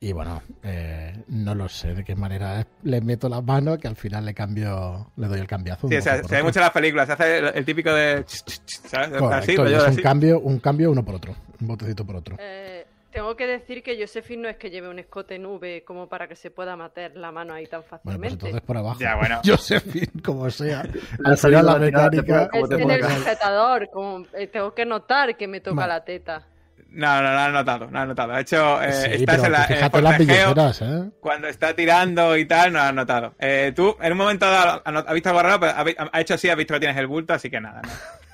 Y 0.00 0.12
bueno, 0.12 0.40
eh, 0.62 1.12
no 1.26 1.56
lo 1.56 1.68
sé 1.68 1.92
de 1.94 2.04
qué 2.04 2.14
manera 2.14 2.64
le 2.84 3.00
meto 3.00 3.28
la 3.28 3.40
mano 3.40 3.76
que 3.78 3.88
al 3.88 3.96
final 3.96 4.24
le 4.24 4.32
cambio, 4.32 5.10
le 5.16 5.26
doy 5.26 5.40
el 5.40 5.46
cambiazo. 5.48 5.88
un 5.88 5.92
Sí, 5.92 5.96
o 5.98 6.02
sea, 6.02 6.22
se 6.22 6.36
ve 6.36 6.42
mucho 6.44 6.60
en 6.60 6.64
las 6.64 6.70
películas. 6.72 7.06
Se 7.08 7.12
hace 7.14 7.38
el, 7.38 7.46
el 7.54 7.64
típico 7.64 7.92
de. 7.92 8.24
¿sabes? 8.26 9.08
Correcto, 9.18 9.28
Así, 9.30 9.52
es 9.52 9.58
un 9.58 9.88
así. 9.88 10.02
cambio, 10.02 10.38
un 10.40 10.60
cambio 10.60 10.92
uno 10.92 11.04
por 11.04 11.16
otro, 11.16 11.34
un 11.60 11.66
botecito 11.66 12.06
por 12.06 12.14
otro. 12.14 12.36
Eh, 12.38 12.86
tengo 13.10 13.34
que 13.34 13.48
decir 13.48 13.82
que 13.82 13.98
Josephine 14.00 14.42
no 14.42 14.48
es 14.48 14.56
que 14.56 14.70
lleve 14.70 14.88
un 14.88 15.00
escote 15.00 15.34
en 15.34 15.46
V 15.46 15.82
como 15.84 16.08
para 16.08 16.28
que 16.28 16.36
se 16.36 16.52
pueda 16.52 16.76
meter 16.76 17.16
la 17.16 17.32
mano 17.32 17.54
ahí 17.54 17.66
tan 17.66 17.80
Bueno, 17.80 17.88
pues 17.90 18.02
fácilmente. 18.04 18.34
entonces 18.34 18.60
por 18.60 18.76
abajo. 18.76 19.00
Ya, 19.00 19.16
bueno. 19.16 19.40
Josephine, 19.44 20.22
como 20.24 20.48
sea. 20.50 20.82
Al 21.24 21.36
final 21.36 21.66
la 21.66 21.76
mecánica. 21.76 22.40
después, 22.42 22.48
¿cómo 22.52 22.68
te 22.68 22.74
Es 22.76 22.80
en 22.82 22.90
el 22.90 23.02
sujetador, 23.16 23.88
como, 23.92 24.24
eh, 24.34 24.46
tengo 24.46 24.72
que 24.74 24.84
notar 24.86 25.36
que 25.36 25.48
me 25.48 25.60
toca 25.60 25.74
Vale. 25.80 25.92
la 25.94 26.04
teta. 26.04 26.46
No, 26.90 27.22
no, 27.22 27.32
no 27.32 27.38
has 27.38 27.52
notado, 27.52 27.90
no 27.90 27.98
has 28.00 28.08
notado. 28.08 28.32
De 28.32 28.40
hecho, 28.40 28.82
eh, 28.82 28.92
Sí, 28.92 29.20
estás 29.20 29.44
en 29.44 29.52
la, 29.52 29.64
fíjate 29.64 30.02
las 30.02 30.18
billeteras, 30.18 30.82
¿eh? 30.82 31.10
cuando 31.20 31.46
está 31.48 31.74
tirando 31.74 32.36
y 32.36 32.46
tal, 32.46 32.72
no 32.72 32.80
has 32.80 32.94
notado. 32.94 33.34
Eh, 33.38 33.72
tú, 33.76 33.96
en 34.00 34.12
un 34.12 34.18
momento 34.18 34.46
dado, 34.46 34.82
has 34.84 35.14
visto 35.14 35.28
algo 35.28 35.42
raro, 35.42 35.60
pero 35.60 35.72
ha, 35.72 36.10
ha 36.12 36.20
hecho 36.20 36.34
así, 36.34 36.48
has 36.48 36.56
visto 36.56 36.74
que 36.74 36.80
tienes 36.80 36.96
el 36.96 37.06
bulto, 37.06 37.34
así 37.34 37.50
que 37.50 37.60
nada. 37.60 37.82
¿no? 37.82 37.88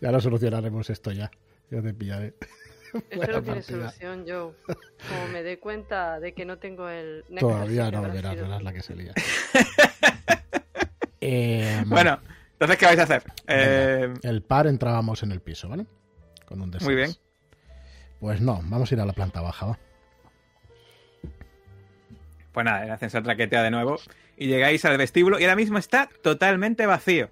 Ya 0.00 0.12
lo 0.12 0.20
solucionaremos 0.20 0.90
esto 0.90 1.12
ya. 1.12 1.30
Ya 1.70 1.80
te 1.80 1.94
pillaré. 1.94 2.34
Esto 2.92 3.16
Buena 3.16 3.32
no 3.32 3.42
tiene 3.42 3.62
solución, 3.62 4.24
Joe. 4.28 4.52
Como 4.66 5.28
me 5.32 5.42
dé 5.42 5.58
cuenta 5.58 6.20
de 6.20 6.34
que 6.34 6.44
no 6.44 6.58
tengo 6.58 6.88
el... 6.88 7.24
Nectar, 7.30 7.40
Todavía 7.40 7.86
que 7.86 7.96
no, 7.96 8.02
verás, 8.02 8.36
verás 8.36 8.62
la 8.62 8.72
que 8.72 8.82
se 8.82 8.94
lía. 8.94 9.12
Eh, 11.24 11.84
Bueno, 11.86 12.18
entonces, 12.54 12.76
¿qué 12.76 12.84
vais 12.84 12.98
a 12.98 13.04
hacer? 13.04 13.22
Eh, 13.46 14.12
el 14.24 14.42
par 14.42 14.66
entrábamos 14.66 15.22
en 15.22 15.30
el 15.30 15.40
piso, 15.40 15.68
¿vale? 15.68 15.86
Con 16.52 16.60
un 16.60 16.70
D6. 16.70 16.84
Muy 16.84 16.94
bien. 16.94 17.14
Pues 18.20 18.42
no, 18.42 18.60
vamos 18.64 18.90
a 18.92 18.94
ir 18.94 19.00
a 19.00 19.06
la 19.06 19.14
planta 19.14 19.40
baja, 19.40 19.66
¿va? 19.66 19.78
pues 22.52 22.66
nada, 22.66 22.84
el 22.84 22.90
ascensor 22.90 23.22
traquetea 23.22 23.62
de 23.62 23.70
nuevo 23.70 23.96
y 24.36 24.46
llegáis 24.46 24.84
al 24.84 24.98
vestíbulo 24.98 25.40
y 25.40 25.44
ahora 25.44 25.56
mismo 25.56 25.78
está 25.78 26.10
totalmente 26.22 26.84
vacío. 26.84 27.30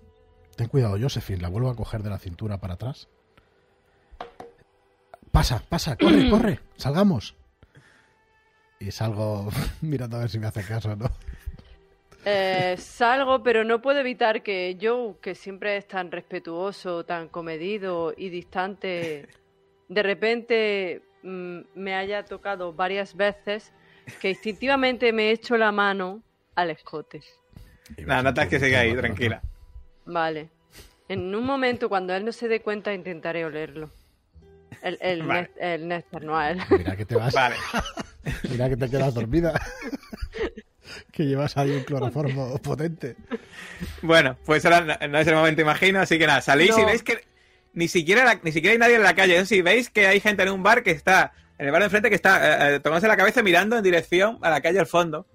Ten 0.57 0.69
cuidado, 0.69 0.97
Josephine, 0.99 1.43
la 1.43 1.49
vuelvo 1.49 1.69
a 1.69 1.77
coger 1.77 2.03
de 2.03 2.09
la 2.09 2.19
cintura 2.19 2.59
para 2.59 2.75
atrás. 2.75 3.09
Pasa, 5.31 5.63
pasa, 5.69 5.97
corre, 5.97 6.29
corre, 6.31 6.61
salgamos. 6.77 7.37
Y 8.79 8.91
salgo 8.91 9.51
mirando 9.83 10.17
a 10.17 10.21
ver 10.21 10.31
si 10.31 10.39
me 10.39 10.47
hace 10.47 10.65
caso, 10.65 10.97
¿no? 10.97 11.11
Eh, 12.25 12.77
salgo, 12.79 13.43
pero 13.43 13.65
no 13.65 13.81
puedo 13.81 13.99
evitar 14.01 14.43
que 14.43 14.77
Joe, 14.81 15.15
que 15.23 15.35
siempre 15.35 15.77
es 15.79 15.89
tan 15.89 16.11
respetuoso, 16.11 17.05
tan 17.05 17.29
comedido 17.29 18.13
y 18.17 18.29
distante, 18.29 19.27
de 19.89 20.03
repente 20.03 21.03
mm, 21.23 21.61
me 21.75 21.95
haya 21.95 22.25
tocado 22.25 22.73
varias 22.75 23.17
veces 23.17 23.73
que 24.21 24.29
instintivamente 24.31 25.13
me 25.13 25.31
echo 25.31 25.57
la 25.57 25.73
mano 25.73 26.23
al 26.57 26.71
escote. 26.71 27.23
Nada, 28.05 28.23
notas 28.23 28.49
que 28.49 28.61
sigue 28.61 28.77
ahí, 28.77 28.95
tranquila. 28.95 29.41
Vale. 30.05 30.51
En 31.09 31.35
un 31.35 31.45
momento, 31.45 31.89
cuando 31.89 32.15
él 32.15 32.25
no 32.25 32.33
se 32.33 32.49
dé 32.49 32.61
cuenta, 32.61 32.93
intentaré 32.93 33.45
olerlo. 33.45 33.91
El, 34.83 34.99
el, 35.01 35.23
Vale. 35.23 35.41
nest- 35.49 35.57
el 35.59 35.89
néctar, 35.89 36.23
no 36.23 36.37
a 36.39 36.51
él. 36.51 36.61
Mira 36.77 36.97
que 36.97 37.05
te 37.05 37.17
vas, 37.17 37.35
Vale. 37.35 37.57
mira 38.49 38.69
que 38.69 38.77
te 38.77 38.91
quedas 38.91 39.15
dormida. 39.15 39.59
que 41.13 41.25
llevas 41.27 41.57
ahí 41.57 41.71
un 41.71 41.85
cloroformo 41.85 42.59
potente. 42.63 43.17
Bueno, 44.03 44.37
pues 44.45 44.65
ahora 44.65 44.99
no, 45.09 45.19
es 45.19 45.27
el 45.27 45.35
momento, 45.35 45.63
imagino, 45.63 46.01
así 46.01 46.19
que 46.19 46.27
nada, 46.27 46.41
salís 46.41 46.77
y 46.77 46.85
veis 46.85 47.03
que 47.03 47.25
ni 47.73 47.89
siquiera, 47.89 48.25
la- 48.25 48.41
ni 48.43 48.53
siquiera 48.53 48.73
hay 48.73 48.79
nadie 48.79 48.97
en 48.97 49.03
la 49.03 49.15
calle. 49.15 49.37
Eso 49.37 49.47
sí, 49.47 49.63
veis 49.63 49.91
que 49.91 50.07
hay 50.07 50.21
gente 50.21 50.43
en 50.43 50.51
un 50.51 50.63
bar 50.63 50.83
que 50.83 50.91
está, 50.91 51.33
en 51.59 51.67
el 51.67 51.73
bar 51.73 51.81
de 51.83 51.87
enfrente, 51.87 52.09
que 52.09 52.17
está 52.17 52.73
eh, 52.73 52.77
eh, 52.77 52.81
tomándose 52.81 53.09
la 53.09 53.17
cabeza 53.17 53.43
mirando 53.43 53.77
en 53.77 53.83
dirección 53.85 54.39
a 54.43 54.51
la 54.51 54.61
calle 54.61 54.79
al 54.81 54.87
fondo. 54.87 55.27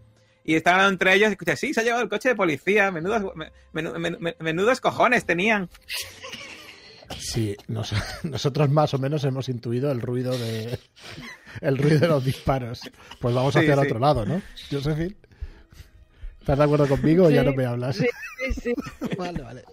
Y 0.44 0.54
están 0.56 0.74
hablando 0.76 0.94
entre 0.94 1.14
ellos 1.16 1.30
y 1.30 1.32
escucha, 1.32 1.56
sí, 1.56 1.74
se 1.74 1.80
ha 1.80 1.84
llevado 1.84 2.04
el 2.04 2.10
coche 2.10 2.30
de 2.30 2.36
policía, 2.36 2.92
menudos, 2.92 3.24
men- 3.36 3.52
men- 3.74 4.18
men- 4.20 4.36
menudos 4.40 4.80
cojones 4.80 5.26
tenían. 5.26 5.70
Sí, 7.18 7.56
nos- 7.68 7.94
nosotros 8.24 8.70
más 8.70 8.94
o 8.94 9.00
menos 9.00 9.24
hemos 9.24 9.48
intuido 9.50 9.92
el 9.92 10.02
ruido 10.02 10.38
de 10.38 10.78
el 11.62 11.78
ruido 11.78 12.00
de 12.00 12.08
los 12.08 12.26
disparos. 12.26 12.82
Pues 13.20 13.34
vamos 13.34 13.54
Sí, 13.54 13.60
hacia 13.60 13.74
el 13.74 13.80
sí. 13.80 13.86
otro 13.88 14.00
lado, 14.00 14.26
¿no? 14.26 14.42
Josephine. 14.72 15.16
¿Estás 16.46 16.60
de 16.60 16.64
acuerdo 16.64 16.88
conmigo 16.88 17.26
o 17.26 17.30
ya 17.32 17.42
no 17.42 17.54
me 17.54 17.66
hablas? 17.66 17.96
Sí, 17.96 18.06
sí, 18.38 18.62
sí. 18.62 18.74
Vale, 19.18 19.42
vale. 19.42 19.64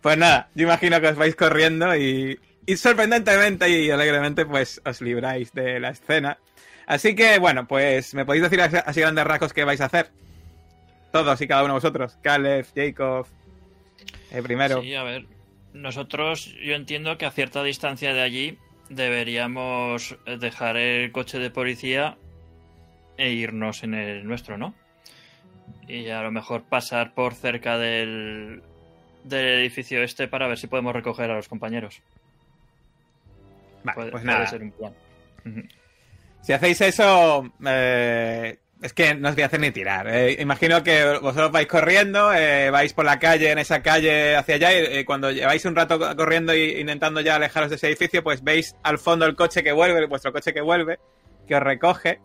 Pues 0.00 0.16
nada, 0.16 0.48
yo 0.54 0.64
imagino 0.64 0.98
que 0.98 1.08
os 1.08 1.16
vais 1.16 1.36
corriendo 1.36 1.94
y, 1.94 2.40
y 2.64 2.76
sorprendentemente 2.78 3.68
y 3.68 3.90
alegremente 3.90 4.46
pues 4.46 4.80
os 4.82 5.02
libráis 5.02 5.52
de 5.52 5.78
la 5.78 5.90
escena. 5.90 6.38
Así 6.86 7.14
que 7.14 7.38
bueno, 7.38 7.68
pues 7.68 8.14
me 8.14 8.24
podéis 8.24 8.44
decir 8.44 8.62
así 8.62 9.00
grandes 9.02 9.26
rasgos 9.26 9.52
qué 9.52 9.64
vais 9.64 9.82
a 9.82 9.84
hacer. 9.84 10.10
Todos 11.12 11.38
y 11.42 11.46
cada 11.46 11.64
uno 11.64 11.74
de 11.74 11.80
vosotros. 11.80 12.16
Caleb, 12.22 12.64
Jacob, 12.74 13.26
eh, 14.30 14.40
primero. 14.40 14.80
Sí, 14.80 14.94
a 14.94 15.02
ver. 15.02 15.26
Nosotros, 15.74 16.50
yo 16.64 16.76
entiendo 16.76 17.18
que 17.18 17.26
a 17.26 17.30
cierta 17.30 17.62
distancia 17.62 18.14
de 18.14 18.22
allí 18.22 18.58
deberíamos 18.88 20.16
dejar 20.40 20.78
el 20.78 21.12
coche 21.12 21.38
de 21.38 21.50
policía 21.50 22.16
e 23.18 23.32
irnos 23.32 23.82
en 23.82 23.92
el 23.92 24.26
nuestro, 24.26 24.56
¿no? 24.56 24.74
Y 25.86 26.08
a 26.10 26.22
lo 26.22 26.30
mejor 26.30 26.62
pasar 26.64 27.14
por 27.14 27.34
cerca 27.34 27.78
del, 27.78 28.62
del 29.24 29.46
edificio 29.60 30.02
este 30.02 30.28
para 30.28 30.46
ver 30.46 30.58
si 30.58 30.66
podemos 30.66 30.92
recoger 30.92 31.30
a 31.30 31.36
los 31.36 31.48
compañeros. 31.48 32.00
Vale, 33.84 33.94
Puede, 33.94 34.10
pues 34.10 34.22
puede 34.22 34.34
nada. 34.36 34.46
ser 34.46 34.62
un 34.62 34.72
plan. 34.72 34.92
Si 36.42 36.52
hacéis 36.52 36.80
eso, 36.82 37.50
eh, 37.66 38.58
es 38.82 38.92
que 38.92 39.14
no 39.14 39.28
os 39.30 39.34
voy 39.34 39.42
a 39.42 39.46
hacer 39.46 39.60
ni 39.60 39.70
tirar. 39.70 40.06
Eh, 40.08 40.36
imagino 40.40 40.82
que 40.82 41.04
vosotros 41.20 41.50
vais 41.52 41.66
corriendo, 41.66 42.32
eh, 42.34 42.70
vais 42.70 42.92
por 42.92 43.04
la 43.04 43.18
calle, 43.18 43.50
en 43.50 43.58
esa 43.58 43.82
calle 43.82 44.36
hacia 44.36 44.56
allá, 44.56 44.98
y 45.00 45.04
cuando 45.04 45.30
lleváis 45.30 45.64
un 45.64 45.74
rato 45.74 45.98
co- 45.98 46.14
corriendo 46.16 46.52
e 46.52 46.80
intentando 46.80 47.20
ya 47.20 47.36
alejaros 47.36 47.70
de 47.70 47.76
ese 47.76 47.88
edificio, 47.88 48.22
pues 48.22 48.42
veis 48.44 48.76
al 48.82 48.98
fondo 48.98 49.26
el 49.26 49.34
coche 49.36 49.62
que 49.62 49.72
vuelve, 49.72 50.06
vuestro 50.06 50.32
coche 50.32 50.52
que 50.52 50.60
vuelve, 50.60 50.98
que 51.46 51.54
os 51.56 51.62
recoge. 51.62 52.20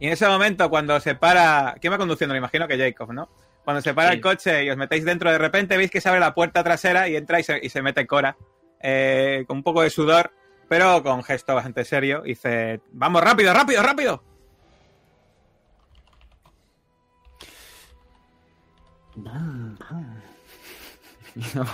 Y 0.00 0.06
en 0.06 0.12
ese 0.12 0.26
momento, 0.28 0.68
cuando 0.70 0.98
se 1.00 1.14
para. 1.14 1.76
¿Quién 1.80 1.92
va 1.92 1.98
conduciendo? 1.98 2.34
Me 2.34 2.38
imagino 2.38 2.66
que 2.68 2.76
Jacob, 2.78 3.12
¿no? 3.12 3.28
Cuando 3.64 3.80
se 3.80 3.94
para 3.94 4.10
Sí. 4.10 4.16
el 4.16 4.20
coche 4.20 4.64
y 4.64 4.70
os 4.70 4.76
metéis 4.76 5.04
dentro, 5.04 5.30
de 5.30 5.38
repente 5.38 5.76
veis 5.76 5.90
que 5.90 6.00
se 6.00 6.08
abre 6.08 6.20
la 6.20 6.34
puerta 6.34 6.62
trasera 6.62 7.08
y 7.08 7.16
entra 7.16 7.40
y 7.40 7.44
se, 7.44 7.58
y 7.62 7.68
se 7.70 7.80
mete 7.80 8.06
Cora, 8.06 8.36
eh, 8.80 9.44
con 9.46 9.58
un 9.58 9.62
poco 9.62 9.80
de 9.82 9.88
sudor, 9.90 10.32
pero 10.68 11.02
con 11.02 11.22
gesto 11.22 11.54
bastante 11.54 11.84
serio. 11.84 12.22
y 12.24 12.30
Dice: 12.30 12.80
¡Vamos, 12.92 13.22
rápido, 13.22 13.54
rápido, 13.54 13.82
rápido! 13.82 14.22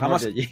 Vamos, 0.01 0.25
allí. 0.27 0.49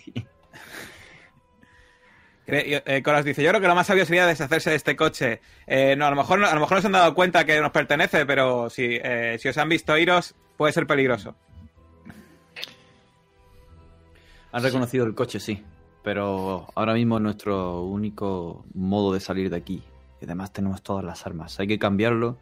Eh, 2.51 3.03
Cora 3.05 3.19
os 3.19 3.25
dice: 3.27 3.43
Yo 3.43 3.51
creo 3.51 3.61
que 3.61 3.69
lo 3.69 3.75
más 3.75 3.87
sabio 3.87 4.07
sería 4.07 4.27
deshacerse 4.27 4.71
de 4.71 4.77
este 4.77 4.97
coche. 4.97 5.41
Eh, 5.67 5.95
no, 5.97 6.07
a 6.07 6.11
lo 6.11 6.17
mejor, 6.17 6.43
a 6.43 6.55
lo 6.55 6.61
mejor 6.61 6.79
no 6.79 6.81
se 6.81 6.87
han 6.87 6.95
dado 6.95 7.15
cuenta 7.15 7.45
que 7.45 7.61
nos 7.61 7.71
pertenece, 7.71 8.25
pero 8.25 8.71
si, 8.71 8.99
eh, 9.03 9.37
si 9.39 9.49
os 9.49 9.59
han 9.59 9.69
visto 9.69 9.97
iros, 9.99 10.35
puede 10.57 10.73
ser 10.73 10.87
peligroso. 10.87 11.35
Han 14.53 14.63
reconocido 14.63 15.05
el 15.05 15.15
coche, 15.15 15.39
sí. 15.41 15.63
Pero 16.03 16.69
ahora 16.75 16.95
mismo 16.95 17.17
es 17.19 17.23
nuestro 17.23 17.83
único 17.83 18.65
modo 18.73 19.13
de 19.13 19.21
salir 19.21 19.51
de 19.51 19.57
aquí. 19.57 19.83
Y 20.21 20.25
además 20.25 20.51
tenemos 20.51 20.83
todas 20.83 21.05
las 21.05 21.27
armas. 21.27 21.61
Hay 21.61 21.67
que 21.67 21.79
cambiarlo 21.79 22.39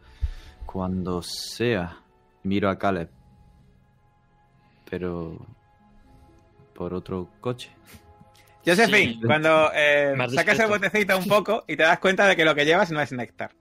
cuando 0.65 1.21
sea. 1.21 1.97
Miro 2.43 2.69
a 2.69 2.77
Caleb. 2.79 3.09
Pero... 4.89 5.45
Por 6.73 6.93
otro 6.93 7.27
coche. 7.41 7.71
Josephine, 8.67 9.13
Sí. 9.13 9.19
cuando 9.25 9.71
eh, 9.73 10.15
sacas 10.35 10.59
el 10.59 10.67
botecito 10.67 11.17
un 11.17 11.27
poco 11.27 11.63
y 11.67 11.75
te 11.77 11.83
das 11.83 11.99
cuenta 11.99 12.27
de 12.27 12.35
que 12.35 12.43
lo 12.45 12.53
que 12.55 12.65
llevas 12.65 12.91
no 12.91 13.01
es 13.01 13.11
néctar. 13.11 13.51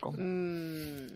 ¿Cómo? 0.00 0.16
Mm. 0.18 1.06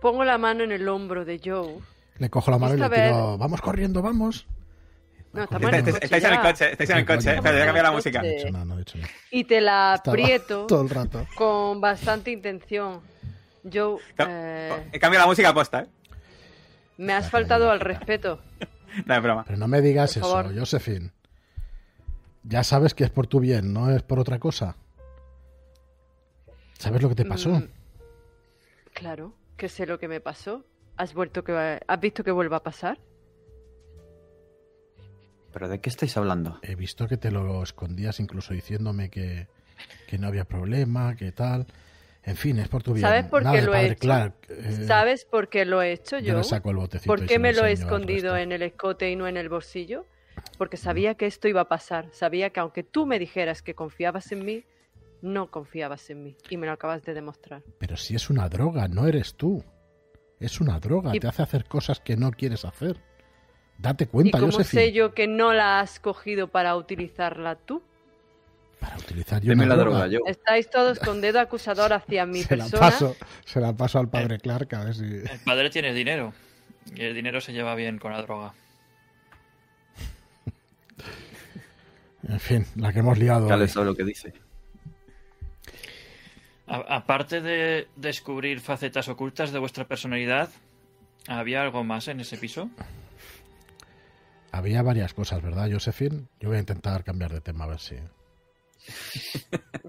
Pongo 0.00 0.24
la 0.24 0.38
mano 0.38 0.64
en 0.64 0.72
el 0.72 0.88
hombro 0.88 1.24
de 1.24 1.40
Joe. 1.42 1.78
Le 2.18 2.30
cojo 2.30 2.50
la 2.50 2.58
mano 2.58 2.74
y 2.74 2.78
le 2.78 2.88
vez- 2.88 3.08
tiro, 3.10 3.38
vamos 3.38 3.60
corriendo, 3.60 4.02
vamos. 4.02 4.46
No, 5.32 5.40
Va 5.40 5.44
estamos 5.44 5.62
en 5.62 5.68
corriendo. 5.70 5.90
el 5.90 5.94
Estáis, 5.96 6.04
estáis 6.04 6.24
en 6.24 6.32
el 6.32 6.40
coche, 6.40 6.70
estáis 6.72 6.90
en 6.90 6.96
el 6.98 7.06
coche. 7.06 7.34
Espera, 7.34 7.52
voy 7.52 7.60
a 7.62 7.64
cambiar 7.64 7.84
la 7.86 7.92
música. 7.92 8.18
No 8.22 8.28
he 8.28 8.34
dicho 8.36 8.50
nada, 8.50 8.64
no 8.64 8.74
he 8.74 8.78
dicho 8.78 8.98
nada. 8.98 9.10
Y 9.30 9.44
te 9.44 9.60
la 9.60 9.94
Estaba 9.96 10.12
aprieto 10.14 10.66
todo 10.68 10.82
el 10.82 10.90
rato. 10.90 11.26
con 11.34 11.80
bastante 11.80 12.30
intención. 12.30 13.00
Joe, 13.64 13.98
No, 14.18 14.26
eh, 14.28 14.88
He 14.92 14.98
cambiado 15.00 15.24
la 15.24 15.30
música 15.30 15.48
aposta, 15.48 15.80
¿eh? 15.80 15.86
Me 16.98 17.12
has 17.12 17.30
faltado 17.30 17.70
al 17.70 17.80
respeto. 17.80 18.40
No 19.06 19.12
es 19.16 19.22
broma. 19.24 19.42
Pero 19.44 19.58
no 19.58 19.66
me 19.66 19.80
digas 19.82 20.14
Por 20.14 20.22
eso, 20.22 20.32
favor. 20.32 20.56
Josephine. 20.56 21.10
Ya 22.44 22.62
sabes 22.62 22.94
que 22.94 23.02
es 23.02 23.10
por 23.10 23.26
tu 23.26 23.40
bien, 23.40 23.72
no 23.72 23.90
es 23.90 24.02
por 24.04 24.20
otra 24.20 24.38
cosa. 24.38 24.76
¿Sabes 26.78 27.02
lo 27.02 27.08
que 27.08 27.16
te 27.16 27.24
pasó? 27.24 27.50
Mm, 27.50 27.68
Claro, 28.92 29.32
que 29.56 29.68
sé 29.68 29.84
lo 29.86 29.98
que 29.98 30.06
me 30.06 30.20
pasó. 30.20 30.64
¿Has 30.96 31.12
vuelto 31.12 31.42
que 31.42 31.80
has 31.84 32.00
visto 32.00 32.22
que 32.22 32.30
vuelva 32.30 32.58
a 32.58 32.62
pasar? 32.62 32.98
¿Pero 35.52 35.68
de 35.68 35.80
qué 35.80 35.88
estáis 35.88 36.16
hablando? 36.16 36.58
He 36.62 36.76
visto 36.76 37.08
que 37.08 37.16
te 37.16 37.32
lo 37.32 37.62
escondías 37.64 38.20
incluso 38.20 38.54
diciéndome 38.54 39.10
que, 39.10 39.48
que 40.06 40.18
no 40.18 40.28
había 40.28 40.44
problema, 40.44 41.16
que 41.16 41.32
tal. 41.32 41.66
En 42.26 42.36
fin, 42.36 42.58
es 42.58 42.68
por 42.68 42.82
tu 42.82 42.94
bien. 42.94 43.02
¿Sabes 43.06 43.26
por 43.26 43.42
Nada 43.42 43.56
qué 43.60 43.62
lo 43.66 43.74
he 43.74 43.86
hecho? 43.86 43.98
Clark, 44.00 44.34
eh, 44.48 44.84
¿Sabes 44.86 45.24
por 45.26 45.48
qué 45.48 45.64
lo 45.66 45.82
he 45.82 45.92
hecho 45.92 46.18
yo 46.18 46.28
yo? 46.32 46.38
le 46.38 46.44
saco 46.44 46.70
el 46.70 46.76
botecito 46.76 47.08
¿Por 47.14 47.22
y 47.24 47.26
qué 47.26 47.38
me 47.38 47.52
lo 47.52 47.66
he 47.66 47.72
escondido 47.72 48.36
en 48.36 48.52
el 48.52 48.62
escote 48.62 49.10
y 49.10 49.16
no 49.16 49.26
en 49.28 49.36
el 49.36 49.48
bolsillo? 49.50 50.06
Porque 50.56 50.76
sabía 50.76 51.14
que 51.16 51.26
esto 51.26 51.48
iba 51.48 51.60
a 51.62 51.68
pasar. 51.68 52.08
Sabía 52.12 52.50
que 52.50 52.60
aunque 52.60 52.82
tú 52.82 53.04
me 53.06 53.18
dijeras 53.18 53.60
que 53.62 53.74
confiabas 53.74 54.32
en 54.32 54.44
mí, 54.44 54.64
no 55.20 55.50
confiabas 55.50 56.08
en 56.10 56.22
mí. 56.22 56.36
Y 56.48 56.56
me 56.56 56.66
lo 56.66 56.72
acabas 56.72 57.02
de 57.02 57.12
demostrar. 57.14 57.62
Pero 57.78 57.96
si 57.96 58.14
es 58.14 58.30
una 58.30 58.48
droga, 58.48 58.88
no 58.88 59.06
eres 59.06 59.34
tú. 59.34 59.62
Es 60.40 60.60
una 60.60 60.78
droga, 60.80 61.14
Y- 61.14 61.20
te 61.20 61.28
hace 61.28 61.42
hacer 61.42 61.64
cosas 61.66 62.00
que 62.00 62.16
no 62.16 62.30
quieres 62.30 62.64
hacer. 62.64 62.96
Date 63.78 64.04
¿Y 64.04 64.06
cuenta, 64.06 64.38
cómo 64.38 64.52
Josephine. 64.52 64.82
sé 64.84 64.92
yo 64.92 65.14
que 65.14 65.26
no 65.26 65.52
la 65.52 65.80
has 65.80 65.98
cogido 66.00 66.48
para 66.48 66.76
utilizarla 66.76 67.56
tú? 67.56 67.82
Para 68.84 68.98
utilizar 68.98 69.40
yo 69.42 69.48
Deme 69.50 69.64
una 69.64 69.76
la 69.76 69.82
droga. 69.82 69.98
droga, 70.06 70.12
yo. 70.12 70.20
Estáis 70.26 70.68
todos 70.70 70.98
con 70.98 71.20
dedo 71.20 71.40
acusador 71.40 71.92
hacia 71.92 72.26
mi 72.26 72.42
se 72.42 72.56
la 72.56 72.64
persona. 72.64 72.80
paso, 72.90 73.16
se 73.44 73.60
la 73.60 73.72
paso 73.72 73.98
al 73.98 74.08
padre 74.10 74.38
Clark 74.38 74.74
a 74.74 74.84
ver 74.84 74.94
si. 74.94 75.04
El 75.04 75.40
padre 75.44 75.70
tiene 75.70 75.92
dinero. 75.94 76.32
Y 76.94 77.02
el 77.02 77.14
dinero 77.14 77.40
se 77.40 77.52
lleva 77.52 77.74
bien 77.74 77.98
con 77.98 78.12
la 78.12 78.20
droga. 78.22 78.52
En 82.28 82.40
fin, 82.40 82.66
la 82.76 82.92
que 82.92 83.00
hemos 83.00 83.18
liado. 83.18 83.48
Lo 83.84 83.94
que 83.94 84.04
dice. 84.04 84.32
A- 86.66 86.96
aparte 86.96 87.40
de 87.40 87.88
descubrir 87.96 88.60
facetas 88.60 89.08
ocultas 89.08 89.52
de 89.52 89.58
vuestra 89.58 89.86
personalidad, 89.86 90.48
¿había 91.28 91.62
algo 91.62 91.84
más 91.84 92.08
en 92.08 92.20
ese 92.20 92.38
piso? 92.38 92.70
Había 94.52 94.82
varias 94.82 95.12
cosas, 95.12 95.42
¿verdad, 95.42 95.68
Josephine? 95.70 96.26
Yo 96.40 96.48
voy 96.48 96.56
a 96.56 96.60
intentar 96.60 97.02
cambiar 97.04 97.32
de 97.32 97.40
tema 97.40 97.64
a 97.64 97.68
ver 97.68 97.80
si. 97.80 97.96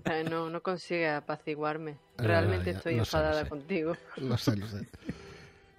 Eh, 0.06 0.24
No, 0.30 0.50
no 0.50 0.62
consigue 0.62 1.10
apaciguarme. 1.10 1.98
Ya, 2.18 2.24
Realmente 2.26 2.72
ya, 2.72 2.78
estoy 2.78 2.93
sé, 2.93 3.00
enfadada 3.00 3.43
sé. 3.43 3.50
contigo. 3.50 3.96
Lo 4.18 4.38
sé, 4.38 4.56
lo 4.56 4.68
sé. 4.68 4.86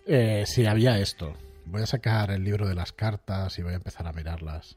Eh, 0.07 0.45
sí, 0.47 0.67
había 0.67 0.99
esto. 0.99 1.35
Voy 1.65 1.83
a 1.83 1.87
sacar 1.87 2.31
el 2.31 2.45
libro 2.45 2.67
de 2.69 2.75
las 2.75 2.93
cartas 2.93 3.59
y 3.59 3.63
voy 3.63 3.73
a 3.73 3.77
empezar 3.77 4.07
a 4.07 4.13
mirarlas. 4.13 4.77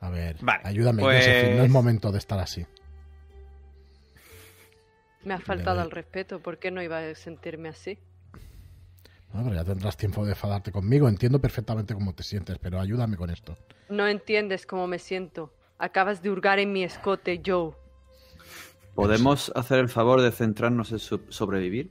A 0.00 0.10
ver, 0.10 0.36
Vale, 0.40 0.60
ayúdame, 0.64 1.02
pues- 1.02 1.24
Josephine. 1.26 1.56
No 1.56 1.64
es 1.64 1.70
momento 1.70 2.12
de 2.12 2.18
estar 2.18 2.38
así. 2.38 2.64
Me 5.24 5.34
ha 5.34 5.40
faltado 5.40 5.80
al 5.80 5.90
respeto. 5.90 6.40
¿Por 6.40 6.58
qué 6.58 6.70
no 6.70 6.82
iba 6.82 6.98
a 6.98 7.14
sentirme 7.16 7.68
así? 7.68 7.98
No, 9.32 9.42
pero 9.42 9.56
ya 9.56 9.64
tendrás 9.64 9.96
tiempo 9.96 10.24
de 10.24 10.30
enfadarte 10.32 10.70
conmigo. 10.70 11.08
Entiendo 11.08 11.40
perfectamente 11.40 11.94
cómo 11.94 12.14
te 12.14 12.22
sientes, 12.22 12.58
pero 12.58 12.78
ayúdame 12.80 13.16
con 13.16 13.30
esto. 13.30 13.58
No 13.88 14.06
entiendes 14.06 14.66
cómo 14.66 14.86
me 14.86 14.98
siento. 15.00 15.52
Acabas 15.78 16.22
de 16.22 16.30
hurgar 16.30 16.58
en 16.58 16.72
mi 16.72 16.82
escote, 16.84 17.40
Joe. 17.44 17.72
¿Podemos 18.94 19.52
hacer 19.54 19.78
el 19.78 19.88
favor 19.88 20.20
de 20.22 20.32
centrarnos 20.32 20.90
en 20.92 20.98
sobrevivir? 20.98 21.90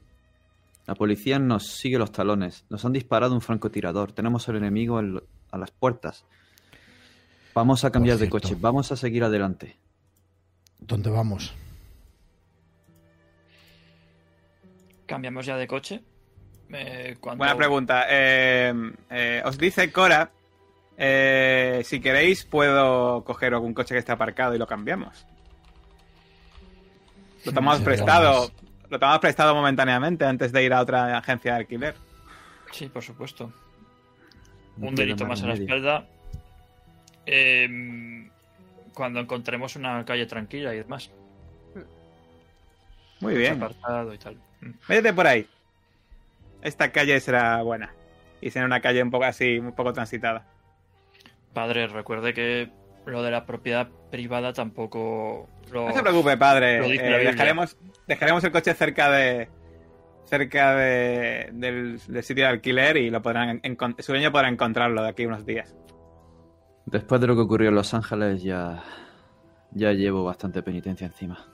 La 0.87 0.95
policía 0.95 1.37
nos 1.39 1.67
sigue 1.67 1.97
los 1.99 2.11
talones. 2.11 2.65
Nos 2.69 2.83
han 2.85 2.93
disparado 2.93 3.33
un 3.33 3.41
francotirador. 3.41 4.11
Tenemos 4.11 4.47
al 4.49 4.55
enemigo 4.57 4.99
en 4.99 5.21
a 5.51 5.57
las 5.57 5.71
puertas. 5.71 6.25
Vamos 7.53 7.85
a 7.85 7.91
cambiar 7.91 8.17
de 8.17 8.29
coche. 8.29 8.55
Vamos 8.59 8.91
a 8.91 8.95
seguir 8.97 9.23
adelante. 9.23 9.77
¿Dónde 10.79 11.09
vamos? 11.09 11.53
¿Cambiamos 15.05 15.45
ya 15.45 15.55
de 15.57 15.67
coche? 15.67 16.01
Eh, 16.73 17.15
¿cuánto- 17.19 17.37
Buena 17.37 17.55
pregunta. 17.55 18.05
Eh, 18.09 18.73
eh, 19.11 19.41
os 19.45 19.57
dice 19.57 19.91
Cora, 19.91 20.31
eh, 20.97 21.81
si 21.83 21.99
queréis 21.99 22.45
puedo 22.45 23.23
coger 23.23 23.53
algún 23.53 23.73
coche 23.73 23.95
que 23.95 23.99
esté 23.99 24.11
aparcado 24.11 24.55
y 24.55 24.57
lo 24.57 24.67
cambiamos. 24.67 25.25
Lo 27.43 27.51
tomamos 27.51 27.79
Sí, 27.79 27.85
prestado, 27.85 28.51
lo 28.89 28.99
tomamos 28.99 29.19
prestado 29.19 29.53
momentáneamente 29.53 30.25
antes 30.25 30.51
de 30.51 30.63
ir 30.63 30.73
a 30.73 30.81
otra 30.81 31.17
agencia 31.17 31.53
de 31.53 31.59
alquiler. 31.59 31.95
Sí, 32.71 32.87
por 32.87 33.03
supuesto. 33.03 33.51
No 34.77 34.87
Un 34.87 34.95
delito 34.95 35.25
más 35.25 35.41
a 35.43 35.47
la 35.47 35.53
espalda. 35.53 36.07
Em, 37.25 38.29
cuando 38.93 39.19
encontremos 39.19 39.75
una 39.75 40.03
calle 40.05 40.25
tranquila 40.25 40.73
y 40.73 40.79
demás. 40.79 41.09
Muy 43.19 43.35
bien. 43.35 43.55
Apartado 43.55 44.13
y 44.13 44.17
tal. 44.17 44.35
Mm. 44.61 44.71
Métete 44.89 45.13
por 45.13 45.27
ahí. 45.27 45.47
Esta 46.61 46.91
calle 46.91 47.19
será 47.19 47.61
buena. 47.61 47.93
Y 48.41 48.49
será 48.49 48.65
una 48.65 48.81
calle 48.81 49.01
un 49.01 49.11
poco 49.11 49.25
así, 49.25 49.57
un 49.57 49.73
poco 49.73 49.93
transitada. 49.93 50.45
Padre, 51.55 51.87
recuerde 51.87 52.33
que 52.35 52.69
lo 53.07 53.23
de 53.23 53.31
la 53.31 53.45
propiedad 53.47 53.87
privada 54.11 54.53
tampoco 54.53 55.49
lo... 55.71 55.87
No 55.87 55.93
se 55.95 56.01
preocupe, 56.03 56.37
padre. 56.37 56.79
lo 56.79 56.87
dice 56.89 57.07
Eh, 57.07 57.09
la 57.11 57.17
dejaremos, 57.31 57.77
dejaremos 58.07 58.43
el 58.43 58.51
coche 58.51 58.73
cerca 58.75 59.09
de 59.09 59.49
cerca 60.25 60.75
de- 60.75 61.49
del, 61.53 61.99
del 62.07 62.23
sitio 62.23 62.43
de 62.45 62.49
alquiler 62.51 62.97
y 62.97 63.09
lo 63.09 63.21
podrán 63.21 63.61
su 63.99 64.11
dueño 64.11 64.31
podrá 64.31 64.49
encontrarlo 64.49 65.01
de 65.03 65.09
aquí 65.09 65.23
a 65.23 65.27
unos 65.27 65.45
días. 65.45 65.75
Después 66.87 67.19
de 67.21 67.27
lo 67.27 67.35
que 67.35 67.41
ocurrió 67.41 67.69
en 67.69 67.75
Los 67.75 67.93
Ángeles, 67.93 68.43
ya, 68.43 68.83
ya 69.71 69.91
llevo 69.93 70.23
bastante 70.23 70.61
penitencia 70.61 71.07
encima. 71.07 71.47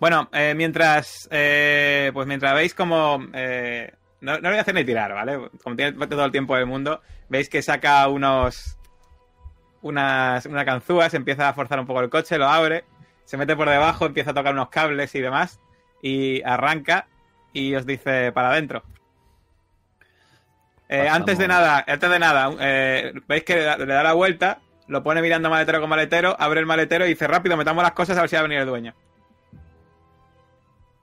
Bueno, 0.00 0.28
eh, 0.32 0.54
mientras 0.56 1.28
eh, 1.30 2.10
pues 2.12 2.26
mientras 2.26 2.52
veis 2.54 2.74
como 2.74 3.24
eh, 3.32 3.92
no, 4.24 4.32
no 4.36 4.40
lo 4.40 4.48
voy 4.48 4.58
a 4.58 4.62
hacer 4.62 4.74
ni 4.74 4.84
tirar, 4.84 5.12
¿vale? 5.12 5.50
Como 5.62 5.76
tiene 5.76 5.92
todo 5.92 6.24
el 6.24 6.32
tiempo 6.32 6.56
del 6.56 6.66
mundo, 6.66 7.02
veis 7.28 7.48
que 7.48 7.60
saca 7.60 8.08
unos 8.08 8.78
unas 9.82 10.46
una 10.46 10.64
canzúa, 10.64 11.10
se 11.10 11.18
empieza 11.18 11.48
a 11.48 11.52
forzar 11.52 11.78
un 11.78 11.86
poco 11.86 12.00
el 12.00 12.08
coche, 12.08 12.38
lo 12.38 12.48
abre, 12.48 12.84
se 13.24 13.36
mete 13.36 13.54
por 13.54 13.68
debajo, 13.68 14.06
empieza 14.06 14.30
a 14.30 14.34
tocar 14.34 14.54
unos 14.54 14.70
cables 14.70 15.14
y 15.14 15.20
demás 15.20 15.60
y 16.00 16.42
arranca 16.42 17.06
y 17.52 17.74
os 17.74 17.84
dice 17.84 18.32
para 18.32 18.48
adentro. 18.50 18.82
Eh, 20.88 21.08
antes 21.08 21.36
de 21.38 21.46
nada, 21.46 21.84
antes 21.86 22.10
de 22.10 22.18
nada, 22.18 22.50
eh, 22.60 23.12
veis 23.28 23.44
que 23.44 23.56
le 23.56 23.62
da, 23.62 23.76
le 23.76 23.92
da 23.92 24.02
la 24.02 24.12
vuelta, 24.14 24.60
lo 24.88 25.02
pone 25.02 25.20
mirando 25.20 25.50
maletero 25.50 25.80
con 25.80 25.90
maletero, 25.90 26.34
abre 26.38 26.60
el 26.60 26.66
maletero 26.66 27.04
y 27.04 27.10
dice 27.10 27.26
rápido, 27.26 27.56
metamos 27.58 27.82
las 27.82 27.92
cosas 27.92 28.16
a 28.16 28.22
ver 28.22 28.30
si 28.30 28.36
va 28.36 28.40
a 28.40 28.44
venir 28.44 28.58
el 28.60 28.66
dueño. 28.66 28.94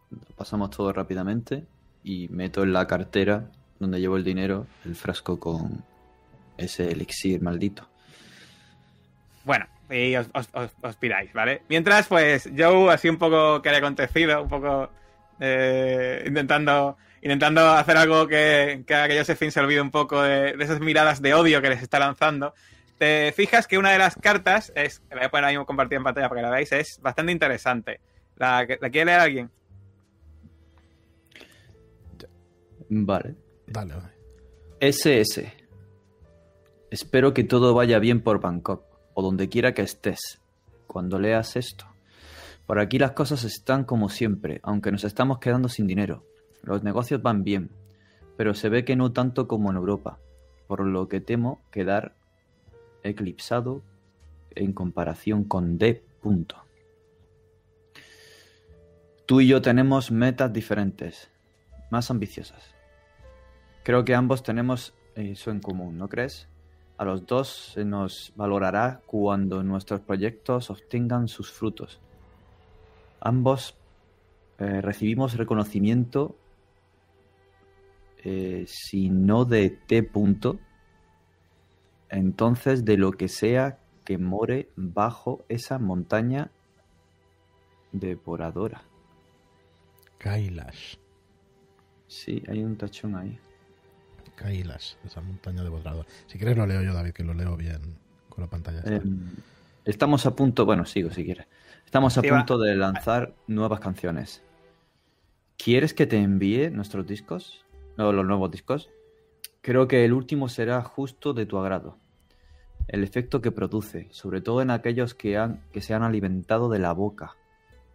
Lo 0.09 0.35
pasamos 0.35 0.71
todo 0.71 0.91
rápidamente 0.91 1.65
y 2.03 2.27
meto 2.29 2.63
en 2.63 2.73
la 2.73 2.87
cartera 2.87 3.49
donde 3.79 3.99
llevo 3.99 4.17
el 4.17 4.23
dinero 4.23 4.67
el 4.85 4.95
frasco 4.95 5.39
con 5.39 5.83
ese 6.57 6.91
elixir 6.91 7.41
maldito. 7.41 7.87
Bueno, 9.43 9.65
y 9.89 10.15
os, 10.15 10.27
os, 10.33 10.95
piráis, 10.97 11.33
¿vale? 11.33 11.63
Mientras, 11.67 12.07
pues, 12.07 12.49
Joe, 12.55 12.93
así 12.93 13.09
un 13.09 13.17
poco 13.17 13.61
que 13.61 13.69
haya 13.69 13.79
acontecido, 13.79 14.43
un 14.43 14.49
poco 14.49 14.89
eh, 15.39 16.23
intentando 16.27 16.97
intentando 17.23 17.69
hacer 17.69 17.97
algo 17.97 18.27
que, 18.27 18.83
que 18.87 19.05
que 19.07 19.17
Josephine 19.17 19.51
se 19.51 19.59
olvide 19.59 19.81
un 19.81 19.91
poco 19.91 20.21
de, 20.23 20.55
de 20.57 20.63
esas 20.63 20.79
miradas 20.79 21.21
de 21.21 21.33
odio 21.33 21.61
que 21.61 21.69
les 21.69 21.81
está 21.81 21.99
lanzando. 21.99 22.53
Te 22.97 23.31
fijas 23.35 23.67
que 23.67 23.77
una 23.77 23.91
de 23.91 23.97
las 23.97 24.15
cartas 24.15 24.71
es, 24.75 25.01
la 25.09 25.17
voy 25.17 25.25
a 25.25 25.29
poner 25.29 25.45
ahí 25.45 25.65
compartida 25.65 25.97
en 25.97 26.03
pantalla 26.03 26.29
para 26.29 26.41
que 26.41 26.45
la 26.45 26.51
veáis, 26.51 26.71
es 26.71 26.99
bastante 27.01 27.31
interesante. 27.31 27.99
¿La, 28.37 28.65
¿la 28.79 28.89
quiere 28.89 29.05
leer 29.05 29.19
alguien? 29.19 29.51
Vale. 32.93 33.35
Dale. 33.67 33.93
SS. 34.81 35.53
Espero 36.89 37.33
que 37.33 37.45
todo 37.45 37.73
vaya 37.73 37.99
bien 37.99 38.21
por 38.21 38.41
Bangkok, 38.41 38.83
o 39.13 39.21
donde 39.21 39.47
quiera 39.47 39.73
que 39.73 39.81
estés, 39.81 40.41
cuando 40.87 41.17
leas 41.17 41.55
esto. 41.55 41.85
Por 42.67 42.79
aquí 42.79 42.99
las 42.99 43.13
cosas 43.13 43.45
están 43.45 43.85
como 43.85 44.09
siempre, 44.09 44.59
aunque 44.61 44.91
nos 44.91 45.05
estamos 45.05 45.39
quedando 45.39 45.69
sin 45.69 45.87
dinero. 45.87 46.25
Los 46.63 46.83
negocios 46.83 47.21
van 47.21 47.45
bien, 47.45 47.71
pero 48.35 48.53
se 48.53 48.67
ve 48.67 48.83
que 48.83 48.97
no 48.97 49.13
tanto 49.13 49.47
como 49.47 49.71
en 49.71 49.77
Europa, 49.77 50.19
por 50.67 50.85
lo 50.85 51.07
que 51.07 51.21
temo 51.21 51.61
quedar 51.71 52.13
eclipsado 53.03 53.83
en 54.53 54.73
comparación 54.73 55.45
con 55.45 55.77
D. 55.77 56.03
Punto. 56.21 56.57
Tú 59.25 59.39
y 59.39 59.47
yo 59.47 59.61
tenemos 59.61 60.11
metas 60.11 60.51
diferentes, 60.51 61.31
más 61.89 62.11
ambiciosas. 62.11 62.80
Creo 63.83 64.05
que 64.05 64.13
ambos 64.13 64.43
tenemos 64.43 64.93
eso 65.15 65.51
en 65.51 65.59
común, 65.59 65.97
¿no 65.97 66.07
crees? 66.07 66.47
A 66.97 67.05
los 67.05 67.25
dos 67.25 67.71
se 67.73 67.83
nos 67.83 68.31
valorará 68.35 69.01
cuando 69.07 69.63
nuestros 69.63 70.01
proyectos 70.01 70.69
obtengan 70.69 71.27
sus 71.27 71.51
frutos. 71.51 71.99
Ambos 73.19 73.75
eh, 74.59 74.81
recibimos 74.81 75.35
reconocimiento, 75.35 76.35
eh, 78.23 78.65
si 78.67 79.09
no 79.09 79.45
de 79.45 79.71
T 79.71 80.03
punto, 80.03 80.59
entonces 82.09 82.85
de 82.85 82.97
lo 82.97 83.13
que 83.13 83.27
sea 83.27 83.79
que 84.05 84.19
more 84.19 84.69
bajo 84.75 85.43
esa 85.49 85.79
montaña 85.79 86.51
devoradora. 87.91 88.83
Kailash. 90.19 90.97
Sí, 92.05 92.43
hay 92.47 92.63
un 92.63 92.77
tachón 92.77 93.15
ahí. 93.15 93.39
Kailash, 94.35 94.95
esa 95.05 95.21
montaña 95.21 95.63
devoradora. 95.63 96.07
Si 96.27 96.37
quieres 96.37 96.57
lo 96.57 96.65
leo 96.65 96.81
yo, 96.81 96.93
David, 96.93 97.11
que 97.11 97.23
lo 97.23 97.33
leo 97.33 97.55
bien 97.57 97.79
con 98.29 98.43
la 98.43 98.49
pantalla. 98.49 98.81
Em, 98.85 99.19
estamos 99.85 100.25
a 100.25 100.35
punto, 100.35 100.65
bueno, 100.65 100.85
sigo 100.85 101.11
si 101.11 101.23
quieres. 101.25 101.47
Estamos 101.85 102.17
a 102.17 102.21
Sí, 102.21 102.29
va. 102.29 102.37
punto 102.37 102.57
de 102.57 102.75
lanzar 102.75 103.33
nuevas 103.47 103.79
canciones. 103.79 104.41
¿Quieres 105.57 105.93
que 105.93 106.07
te 106.07 106.17
envíe 106.17 106.69
nuestros 106.71 107.05
discos? 107.05 107.65
No, 107.97 108.11
los 108.11 108.25
nuevos 108.25 108.49
discos. 108.49 108.89
Creo 109.61 109.87
que 109.87 110.05
el 110.05 110.13
último 110.13 110.49
será 110.49 110.81
justo 110.81 111.33
de 111.33 111.45
tu 111.45 111.57
agrado. 111.59 111.97
El 112.87 113.03
efecto 113.03 113.41
que 113.41 113.51
produce, 113.51 114.07
sobre 114.11 114.41
todo 114.41 114.61
en 114.61 114.71
aquellos 114.71 115.13
que, 115.13 115.37
han, 115.37 115.61
que 115.71 115.81
se 115.81 115.93
han 115.93 116.01
alimentado 116.03 116.67
de 116.69 116.79
la 116.79 116.93
boca, 116.93 117.35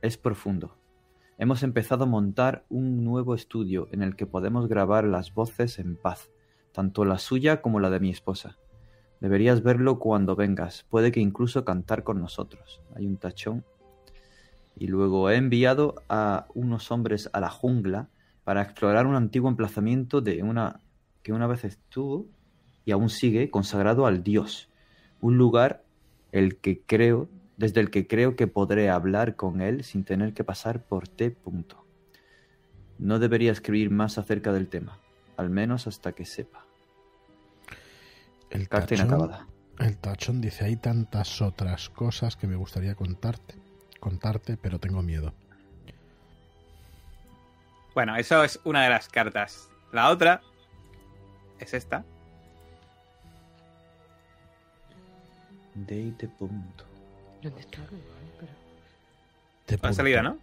es 0.01 0.16
profundo. 0.16 0.76
Hemos 1.39 1.62
empezado 1.62 2.05
a 2.05 2.07
montar 2.07 2.64
un 2.70 3.05
nuevo 3.05 3.34
estudio 3.34 3.89
en 3.93 4.03
el 4.03 4.16
que 4.16 4.24
podemos 4.24 4.68
grabar 4.68 5.05
las 5.05 5.34
voces 5.34 5.78
en 5.78 5.95
paz, 5.95 6.30
tanto 6.72 7.05
la 7.05 7.18
suya 7.18 7.61
como 7.61 7.78
la 7.78 7.91
de 7.91 8.01
mi 8.01 8.09
esposa. 8.09 8.57
Deberías 9.20 9.62
verlo 9.62 9.99
cuando 9.99 10.34
vengas, 10.34 10.87
puede 10.89 11.12
que 11.12 11.20
incluso 11.20 11.62
cantar 11.62 12.05
con 12.05 12.20
nosotros. 12.20 12.80
Hay 12.95 13.05
un 13.05 13.18
tachón. 13.18 13.66
Y 14.78 14.87
luego 14.87 15.28
he 15.28 15.37
enviado 15.37 15.97
a 16.09 16.47
unos 16.55 16.91
hombres 16.91 17.28
a 17.34 17.41
la 17.41 17.51
jungla 17.51 18.09
para 18.45 18.62
explorar 18.62 19.07
un 19.07 19.14
antiguo 19.14 19.51
emplazamiento 19.51 20.22
de 20.22 20.43
una 20.43 20.80
que 21.22 21.34
una 21.34 21.47
vez 21.47 21.64
estuvo 21.64 22.24
y 22.87 22.93
aún 22.93 23.11
sigue 23.11 23.51
consagrado 23.51 24.07
al 24.07 24.22
dios. 24.22 24.70
Un 25.20 25.37
lugar 25.37 25.84
el 26.32 26.57
que 26.57 26.80
creo, 26.80 27.28
desde 27.57 27.81
el 27.81 27.91
que 27.91 28.07
creo 28.07 28.37
que 28.37 28.47
podré 28.47 28.91
hablar 28.91 29.37
con 29.37 29.61
él 29.61 29.85
sin 29.85 30.05
tener 30.05 30.35
que 30.35 30.45
pasar 30.45 30.83
por 30.83 31.09
T. 31.09 31.31
punto. 31.31 31.85
No 32.99 33.19
debería 33.19 33.53
escribir 33.53 33.91
más 33.91 34.19
acerca 34.19 34.53
del 34.53 34.69
tema, 34.69 34.99
al 35.37 35.51
menos 35.51 35.87
hasta 35.87 36.13
que 36.13 36.25
sepa. 36.25 36.65
el, 38.51 38.69
Carta 38.69 38.89
tachón, 38.89 39.07
inacabada. 39.07 39.47
el 39.79 39.97
tachón 39.99 40.41
dice, 40.41 40.65
hay 40.65 40.77
tantas 40.77 41.43
otras 41.43 41.89
cosas 41.91 42.37
que 42.37 42.47
me 42.47 42.57
gustaría 42.57 42.95
contarte, 42.95 43.55
contarte, 44.01 44.57
pero 44.57 44.79
tengo 44.79 45.03
miedo. 45.03 45.35
Bueno, 47.95 48.17
eso 48.17 48.45
es 48.45 48.61
una 48.65 48.85
de 48.85 48.91
las 48.91 49.09
cartas. 49.09 49.71
La 49.93 50.11
otra 50.11 50.43
es 51.59 51.73
esta. 51.73 52.05
De 55.75 56.13
T. 56.13 56.29
punto. 56.29 56.96
¿Dónde 57.43 57.61
está? 57.61 57.78
Te 59.66 60.22
¿no? 60.22 60.39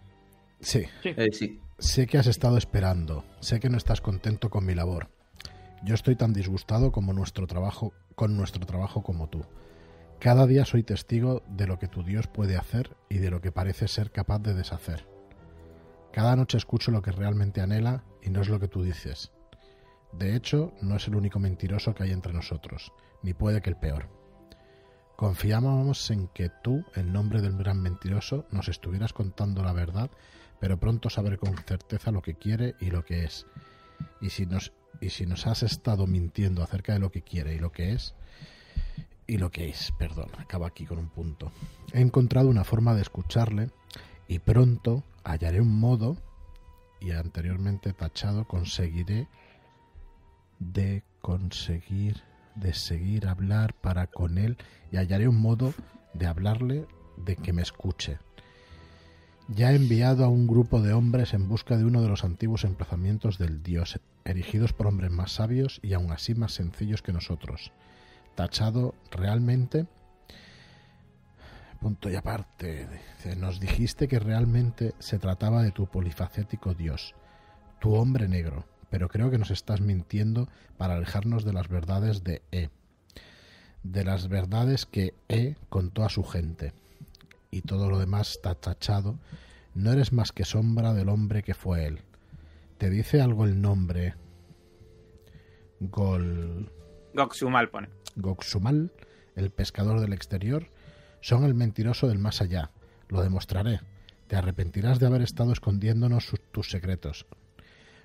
Sí, 0.60 0.84
Eh, 1.02 1.30
sí, 1.32 1.60
sé 1.78 2.06
que 2.06 2.18
has 2.18 2.26
estado 2.26 2.56
esperando, 2.56 3.24
sé 3.40 3.60
que 3.60 3.68
no 3.68 3.76
estás 3.76 4.00
contento 4.00 4.50
con 4.50 4.64
mi 4.64 4.74
labor. 4.74 5.08
Yo 5.82 5.94
estoy 5.94 6.16
tan 6.16 6.32
disgustado 6.32 6.92
como 6.92 7.12
nuestro 7.12 7.46
trabajo, 7.46 7.92
con 8.14 8.36
nuestro 8.36 8.64
trabajo 8.64 9.02
como 9.02 9.28
tú. 9.28 9.44
Cada 10.20 10.46
día 10.46 10.64
soy 10.64 10.82
testigo 10.82 11.42
de 11.48 11.66
lo 11.66 11.78
que 11.78 11.88
tu 11.88 12.02
Dios 12.02 12.26
puede 12.26 12.56
hacer 12.56 12.96
y 13.10 13.18
de 13.18 13.30
lo 13.30 13.40
que 13.40 13.52
parece 13.52 13.88
ser 13.88 14.10
capaz 14.10 14.38
de 14.38 14.54
deshacer. 14.54 15.06
Cada 16.12 16.36
noche 16.36 16.56
escucho 16.56 16.90
lo 16.90 17.02
que 17.02 17.12
realmente 17.12 17.60
anhela 17.60 18.04
y 18.22 18.30
no 18.30 18.40
es 18.40 18.48
lo 18.48 18.60
que 18.60 18.68
tú 18.68 18.82
dices. 18.82 19.32
De 20.12 20.36
hecho, 20.36 20.72
no 20.80 20.96
es 20.96 21.08
el 21.08 21.16
único 21.16 21.38
mentiroso 21.38 21.94
que 21.94 22.04
hay 22.04 22.12
entre 22.12 22.32
nosotros, 22.32 22.92
ni 23.22 23.34
puede 23.34 23.60
que 23.60 23.70
el 23.70 23.76
peor. 23.76 24.08
Confiábamos 25.16 26.10
en 26.10 26.28
que 26.28 26.50
tú, 26.62 26.84
en 26.94 27.12
nombre 27.12 27.40
del 27.40 27.56
gran 27.56 27.80
mentiroso, 27.80 28.46
nos 28.50 28.68
estuvieras 28.68 29.12
contando 29.12 29.62
la 29.62 29.72
verdad, 29.72 30.10
pero 30.60 30.78
pronto 30.78 31.08
sabré 31.08 31.38
con 31.38 31.56
certeza 31.56 32.10
lo 32.10 32.22
que 32.22 32.34
quiere 32.34 32.74
y 32.80 32.90
lo 32.90 33.04
que 33.04 33.24
es. 33.24 33.46
Y 34.20 34.30
si 34.30 34.46
nos, 34.46 34.72
y 35.00 35.10
si 35.10 35.26
nos 35.26 35.46
has 35.46 35.62
estado 35.62 36.06
mintiendo 36.06 36.62
acerca 36.62 36.94
de 36.94 36.98
lo 36.98 37.10
que 37.10 37.22
quiere 37.22 37.54
y 37.54 37.58
lo 37.58 37.70
que 37.70 37.92
es, 37.92 38.14
y 39.26 39.38
lo 39.38 39.50
que 39.50 39.68
es, 39.68 39.92
perdón, 39.98 40.28
acaba 40.38 40.66
aquí 40.66 40.84
con 40.84 40.98
un 40.98 41.08
punto. 41.08 41.50
He 41.92 42.00
encontrado 42.00 42.48
una 42.48 42.64
forma 42.64 42.94
de 42.94 43.02
escucharle 43.02 43.70
y 44.28 44.38
pronto 44.40 45.04
hallaré 45.22 45.60
un 45.60 45.78
modo, 45.78 46.16
y 47.00 47.12
anteriormente 47.12 47.92
tachado, 47.92 48.46
conseguiré 48.46 49.28
de 50.58 51.02
conseguir, 51.20 52.22
de 52.54 52.72
seguir 52.74 53.26
hablar 53.26 53.74
para 53.74 54.06
con 54.06 54.38
él 54.38 54.56
y 54.90 54.96
hallaré 54.96 55.28
un 55.28 55.40
modo 55.40 55.74
de 56.12 56.26
hablarle 56.26 56.86
de 57.16 57.36
que 57.36 57.52
me 57.52 57.62
escuche. 57.62 58.18
Ya 59.48 59.72
he 59.72 59.76
enviado 59.76 60.24
a 60.24 60.28
un 60.28 60.46
grupo 60.46 60.80
de 60.80 60.94
hombres 60.94 61.34
en 61.34 61.48
busca 61.48 61.76
de 61.76 61.84
uno 61.84 62.00
de 62.00 62.08
los 62.08 62.24
antiguos 62.24 62.64
emplazamientos 62.64 63.36
del 63.36 63.62
dios, 63.62 64.00
erigidos 64.24 64.72
por 64.72 64.86
hombres 64.86 65.10
más 65.10 65.32
sabios 65.32 65.80
y 65.82 65.92
aún 65.92 66.12
así 66.12 66.34
más 66.34 66.52
sencillos 66.52 67.02
que 67.02 67.12
nosotros. 67.12 67.72
Tachado 68.34 68.94
realmente. 69.10 69.86
Punto 71.78 72.08
y 72.08 72.14
aparte. 72.16 72.88
Nos 73.36 73.60
dijiste 73.60 74.08
que 74.08 74.18
realmente 74.18 74.94
se 74.98 75.18
trataba 75.18 75.62
de 75.62 75.72
tu 75.72 75.86
polifacético 75.86 76.72
dios, 76.72 77.14
tu 77.80 77.94
hombre 77.94 78.28
negro, 78.28 78.64
pero 78.94 79.08
creo 79.08 79.28
que 79.28 79.38
nos 79.38 79.50
estás 79.50 79.80
mintiendo 79.80 80.48
para 80.76 80.94
alejarnos 80.94 81.44
de 81.44 81.52
las 81.52 81.66
verdades 81.66 82.22
de 82.22 82.42
E. 82.52 82.68
De 83.82 84.04
las 84.04 84.28
verdades 84.28 84.86
que 84.86 85.14
E 85.28 85.56
contó 85.68 86.04
a 86.04 86.08
su 86.08 86.22
gente 86.22 86.72
y 87.50 87.62
todo 87.62 87.90
lo 87.90 87.98
demás 87.98 88.30
está 88.30 88.54
tachado, 88.54 89.18
no 89.74 89.90
eres 89.90 90.12
más 90.12 90.30
que 90.30 90.44
sombra 90.44 90.94
del 90.94 91.08
hombre 91.08 91.42
que 91.42 91.54
fue 91.54 91.86
él. 91.86 92.02
¿Te 92.78 92.88
dice 92.88 93.20
algo 93.20 93.46
el 93.46 93.60
nombre 93.60 94.14
Gol... 95.80 96.70
Goxumal 97.14 97.70
pone. 97.70 97.88
Goxumal, 98.14 98.92
el 99.34 99.50
pescador 99.50 99.98
del 99.98 100.12
exterior? 100.12 100.70
Son 101.20 101.42
el 101.42 101.54
mentiroso 101.54 102.06
del 102.06 102.20
más 102.20 102.40
allá. 102.40 102.70
Lo 103.08 103.22
demostraré. 103.22 103.80
Te 104.28 104.36
arrepentirás 104.36 105.00
de 105.00 105.06
haber 105.06 105.22
estado 105.22 105.52
escondiéndonos 105.52 106.26
sus- 106.26 106.40
tus 106.52 106.70
secretos. 106.70 107.26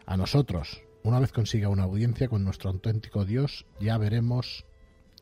A 0.10 0.18
nosotros, 0.18 0.82
una 1.04 1.20
vez 1.20 1.32
consiga 1.32 1.70
una 1.70 1.84
audiencia 1.84 2.28
con 2.28 2.44
nuestro 2.44 2.72
auténtico 2.72 3.26
Dios, 3.26 3.68
ya 3.80 3.96
veremos... 4.00 4.66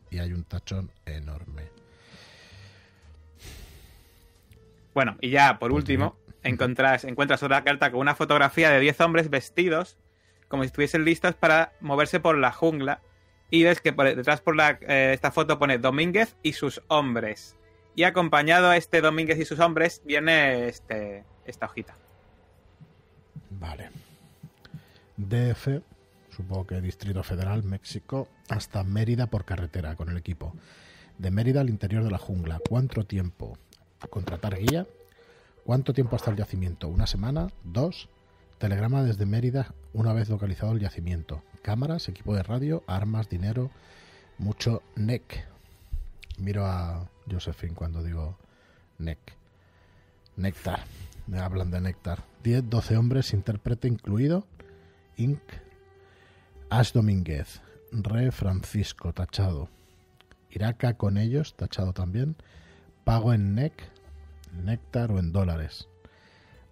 Y 0.09 0.19
hay 0.19 0.31
un 0.31 0.45
tachón 0.45 0.93
enorme. 1.05 1.63
Bueno, 4.93 5.17
y 5.19 5.31
ya 5.31 5.59
por 5.59 5.73
último, 5.73 6.15
encontras, 6.43 7.03
encuentras 7.03 7.43
otra 7.43 7.65
carta 7.65 7.91
con 7.91 7.99
una 7.99 8.15
fotografía 8.15 8.69
de 8.69 8.79
10 8.79 9.01
hombres 9.01 9.29
vestidos 9.29 9.97
como 10.47 10.63
si 10.63 10.67
estuviesen 10.67 11.03
listos 11.03 11.35
para 11.35 11.73
moverse 11.81 12.21
por 12.21 12.37
la 12.37 12.53
jungla. 12.53 13.01
Y 13.51 13.65
ves 13.65 13.81
que 13.81 13.91
por 13.91 14.05
detrás 14.05 14.39
por 14.39 14.55
la, 14.55 14.79
eh, 14.87 15.11
esta 15.13 15.31
foto 15.31 15.59
pone 15.59 15.79
Domínguez 15.79 16.37
y 16.43 16.53
sus 16.53 16.81
hombres. 16.87 17.57
Y 17.93 18.03
acompañado 18.03 18.69
a 18.69 18.77
este 18.77 19.01
Domínguez 19.01 19.37
y 19.37 19.43
sus 19.43 19.59
hombres 19.59 20.01
viene 20.05 20.69
este, 20.69 21.25
esta 21.45 21.65
hojita. 21.65 21.97
Vale. 23.49 24.06
DF, 25.17 25.81
supongo 26.29 26.67
que 26.67 26.81
Distrito 26.81 27.23
Federal, 27.23 27.63
México, 27.63 28.27
hasta 28.49 28.83
Mérida 28.83 29.27
por 29.27 29.45
carretera 29.45 29.95
con 29.95 30.09
el 30.09 30.17
equipo. 30.17 30.53
De 31.17 31.31
Mérida 31.31 31.61
al 31.61 31.69
interior 31.69 32.03
de 32.03 32.11
la 32.11 32.19
jungla. 32.19 32.59
¿Cuánto 32.67 33.03
tiempo? 33.05 33.57
¿A 33.99 34.07
contratar 34.07 34.57
guía? 34.57 34.85
¿Cuánto 35.65 35.93
tiempo 35.93 36.15
hasta 36.15 36.31
el 36.31 36.37
yacimiento? 36.37 36.87
¿Una 36.87 37.07
semana? 37.07 37.47
¿Dos? 37.63 38.09
Telegrama 38.59 39.03
desde 39.03 39.25
Mérida 39.25 39.73
una 39.93 40.13
vez 40.13 40.29
localizado 40.29 40.73
el 40.73 40.79
yacimiento. 40.79 41.43
Cámaras, 41.63 42.07
equipo 42.07 42.35
de 42.35 42.43
radio, 42.43 42.83
armas, 42.87 43.29
dinero, 43.29 43.71
mucho 44.37 44.83
NEC. 44.95 45.45
Miro 46.37 46.65
a 46.65 47.09
Josephine 47.29 47.73
cuando 47.73 48.03
digo 48.03 48.37
NEC. 48.99 49.17
Néctar. 50.37 50.81
Me 51.25 51.39
hablan 51.39 51.71
de 51.71 51.81
néctar. 51.81 52.23
10, 52.43 52.69
12 52.69 52.95
hombres, 52.95 53.33
intérprete 53.33 53.87
incluido. 53.87 54.45
Inc. 55.17 55.41
Ash 56.69 56.93
Domínguez. 56.93 57.61
Re 57.91 58.31
Francisco, 58.31 59.13
tachado. 59.13 59.69
Iraca 60.51 60.93
con 60.93 61.17
ellos, 61.17 61.55
tachado 61.55 61.91
también. 61.93 62.35
Pago 63.03 63.33
en 63.33 63.55
NEC, 63.55 63.73
néctar 64.63 65.11
o 65.11 65.17
en 65.17 65.31
dólares. 65.31 65.87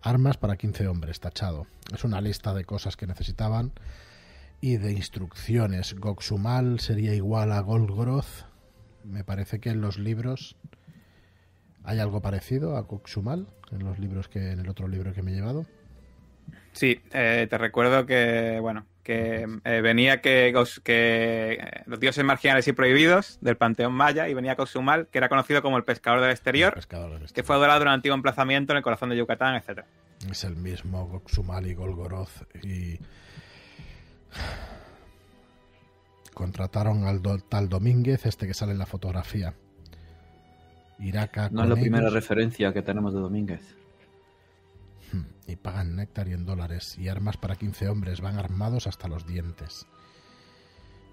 Armas 0.02 0.38
para 0.38 0.58
15 0.58 0.88
hombres, 0.88 1.20
tachado. 1.20 1.66
Es 1.92 2.04
una 2.04 2.22
lista 2.22 2.54
de 2.54 2.66
cosas 2.66 2.96
que 2.96 3.08
necesitaban 3.08 3.72
y 4.62 4.78
de 4.78 4.92
instrucciones. 4.92 5.96
Goxumal 5.96 6.80
sería 6.80 7.16
igual 7.16 7.52
a 7.52 7.62
Golgoroth. 7.62 8.46
Me 9.04 9.24
parece 9.24 9.60
que 9.60 9.70
en 9.72 9.82
los 9.82 9.98
libros 9.98 10.56
hay 11.84 11.98
algo 12.00 12.22
parecido 12.22 12.78
a 12.78 12.82
Goxumal 12.82 13.48
en 13.72 13.84
los 13.84 13.98
libros 13.98 14.28
que 14.28 14.52
en 14.52 14.60
el 14.60 14.70
otro 14.70 14.88
libro 14.88 15.14
que 15.14 15.24
me 15.24 15.32
he 15.32 15.36
llevado. 15.36 15.66
Sí, 16.76 17.00
eh, 17.14 17.48
te 17.50 17.58
recuerdo 17.58 18.06
que, 18.06 18.60
bueno, 18.62 18.86
que 19.02 19.48
eh, 19.64 19.82
venía 19.82 20.20
que, 20.20 20.54
eh, 20.88 21.58
los 21.86 22.00
dioses 22.00 22.24
marginales 22.24 22.68
y 22.68 22.74
prohibidos 22.74 23.38
del 23.42 23.56
panteón 23.56 23.94
maya 23.94 24.28
y 24.28 24.34
venía 24.34 24.56
Cozumel, 24.58 25.08
que 25.08 25.18
era 25.20 25.30
conocido 25.30 25.62
como 25.62 25.78
el 25.78 25.84
pescador 25.86 26.20
del 26.20 26.30
El 26.30 26.34
exterior, 26.36 26.74
pescador 26.74 27.18
del 27.20 27.32
que 27.32 27.44
fue 27.44 27.56
adorado 27.56 27.82
en 27.84 27.88
un 27.88 27.94
antiguo 27.94 28.16
emplazamiento 28.16 28.74
en 28.74 28.78
el 28.78 28.84
corazón 28.84 29.10
de 29.10 29.16
Yucatán, 29.18 29.56
etcétera. 29.56 29.88
Es 30.30 30.44
el 30.44 30.58
mismo 30.58 31.08
Goxumal 31.08 31.66
y 31.66 31.74
Golgoroth 31.76 32.44
y 32.64 33.00
contrataron 36.34 37.06
al 37.06 37.22
do- 37.22 37.40
tal 37.40 37.70
Domínguez, 37.70 38.26
este 38.26 38.48
que 38.48 38.54
sale 38.54 38.74
en 38.74 38.80
la 38.80 38.86
fotografía. 38.86 39.54
Iraca 41.00 41.50
No 41.52 41.64
es 41.64 41.70
la 41.70 41.76
primera 41.76 42.10
referencia 42.10 42.74
que 42.74 42.82
tenemos 42.82 43.14
de 43.14 43.20
Domínguez. 43.20 43.62
Hmm, 45.12 45.24
y 45.48 45.56
pagan 45.56 45.96
néctar 45.96 46.28
y 46.28 46.34
en 46.34 46.46
dólares 46.46 46.98
y 46.98 47.08
armas 47.08 47.38
para 47.38 47.56
15 47.56 47.90
hombres, 47.90 48.22
van 48.22 48.38
armados 48.38 48.88
hasta 48.88 49.08
los 49.08 49.26
dientes. 49.26 49.86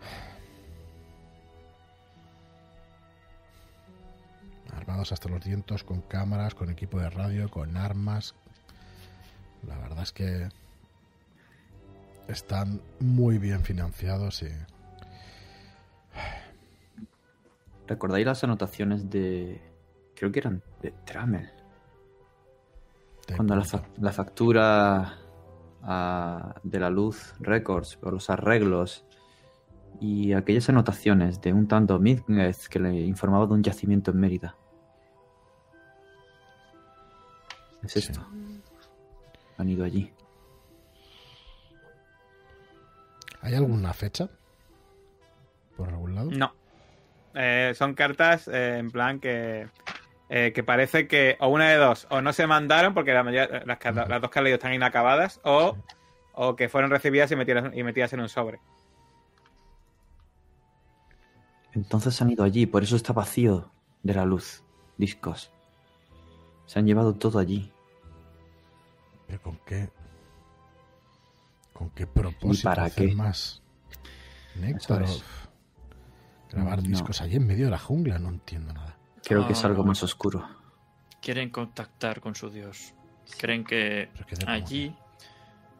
Armados 4.74 5.12
hasta 5.12 5.28
los 5.28 5.44
dientes 5.44 5.84
con 5.84 6.00
cámaras, 6.00 6.54
con 6.54 6.70
equipo 6.70 6.98
de 6.98 7.10
radio, 7.10 7.50
con 7.50 7.76
armas. 7.76 8.34
La 9.66 9.76
verdad 9.78 10.02
es 10.02 10.12
que 10.12 10.48
están 12.26 12.80
muy 12.98 13.38
bien 13.38 13.62
financiados 13.62 14.42
y 14.42 14.48
¿Recordáis 17.86 18.24
las 18.24 18.42
anotaciones 18.44 19.10
de... 19.10 19.60
Creo 20.14 20.32
que 20.32 20.38
eran 20.38 20.62
de 20.80 20.92
Trammel? 21.04 21.61
Te- 23.26 23.34
Cuando 23.36 23.56
la, 23.56 23.64
fa- 23.64 23.82
la 23.98 24.12
factura 24.12 25.18
ah, 25.82 26.54
de 26.62 26.80
la 26.80 26.90
luz 26.90 27.34
Records, 27.40 27.98
o 28.02 28.10
los 28.10 28.30
arreglos 28.30 29.04
y 30.00 30.32
aquellas 30.32 30.68
anotaciones 30.68 31.40
de 31.40 31.52
un 31.52 31.68
tanto 31.68 31.94
Domínguez 31.94 32.68
que 32.68 32.78
le 32.80 33.00
informaba 33.02 33.46
de 33.46 33.52
un 33.54 33.62
yacimiento 33.62 34.10
en 34.10 34.20
Mérida. 34.20 34.56
Es 37.82 37.92
Sí. 37.92 37.98
esto. 38.00 38.24
Han 39.58 39.68
ido 39.68 39.84
allí. 39.84 40.12
¿Hay 43.40 43.54
alguna 43.54 43.92
fecha? 43.92 44.28
¿Por 45.76 45.88
algún 45.88 46.14
lado? 46.14 46.30
No. 46.30 46.52
Eh, 47.34 47.72
son 47.74 47.94
cartas 47.94 48.46
eh, 48.48 48.78
en 48.78 48.90
plan 48.90 49.18
que, 49.18 49.66
eh, 50.34 50.52
que 50.54 50.62
parece 50.64 51.06
que 51.06 51.36
o 51.40 51.48
una 51.48 51.68
de 51.68 51.76
dos, 51.76 52.06
o 52.10 52.22
no 52.22 52.32
se 52.32 52.46
mandaron 52.46 52.94
porque 52.94 53.12
la 53.12 53.22
mayoría- 53.22 53.64
las, 53.66 54.20
dos 54.22 54.30
que 54.30 54.38
han 54.38 54.44
leído 54.44 54.56
están 54.56 54.72
inacabadas, 54.72 55.40
o, 55.44 55.76
o 56.32 56.56
que 56.56 56.70
fueron 56.70 56.90
recibidas 56.90 57.30
y 57.32 57.36
metidas, 57.36 57.70
y 57.76 57.82
metidas 57.82 58.12
en 58.14 58.20
un 58.20 58.28
sobre. 58.30 58.58
Entonces 61.74 62.20
han 62.20 62.30
ido 62.30 62.44
allí, 62.44 62.66
por 62.66 62.82
eso 62.82 62.96
está 62.96 63.12
vacío 63.12 63.70
de 64.02 64.14
la 64.14 64.24
luz. 64.24 64.62
Discos. 64.98 65.50
Se 66.66 66.78
han 66.78 66.86
llevado 66.86 67.14
todo 67.14 67.38
allí. 67.38 67.72
¿Pero 69.26 69.40
con 69.42 69.56
qué? 69.66 69.88
¿Con 71.72 71.90
qué 71.90 72.06
propósito 72.06 72.68
para 72.68 72.84
hacer 72.84 73.08
qué? 73.10 73.14
más? 73.14 73.62
Néctar 74.56 75.02
Eso 75.02 75.12
o- 75.12 75.16
es. 75.16 75.24
Grabar 76.52 76.82
No. 76.82 76.88
discos 76.88 77.20
allí 77.22 77.36
en 77.36 77.46
medio 77.46 77.64
de 77.66 77.70
la 77.70 77.78
jungla, 77.78 78.18
no 78.18 78.28
entiendo 78.28 78.72
nada. 78.74 78.96
Creo 79.24 79.46
que 79.46 79.52
es 79.52 79.64
Ah. 79.64 79.68
algo 79.68 79.84
más 79.84 80.02
oscuro. 80.02 80.46
Quieren 81.20 81.50
contactar 81.50 82.20
con 82.20 82.34
su 82.34 82.50
dios. 82.50 82.94
Creen 83.38 83.64
que 83.64 84.08
allí 84.46 84.94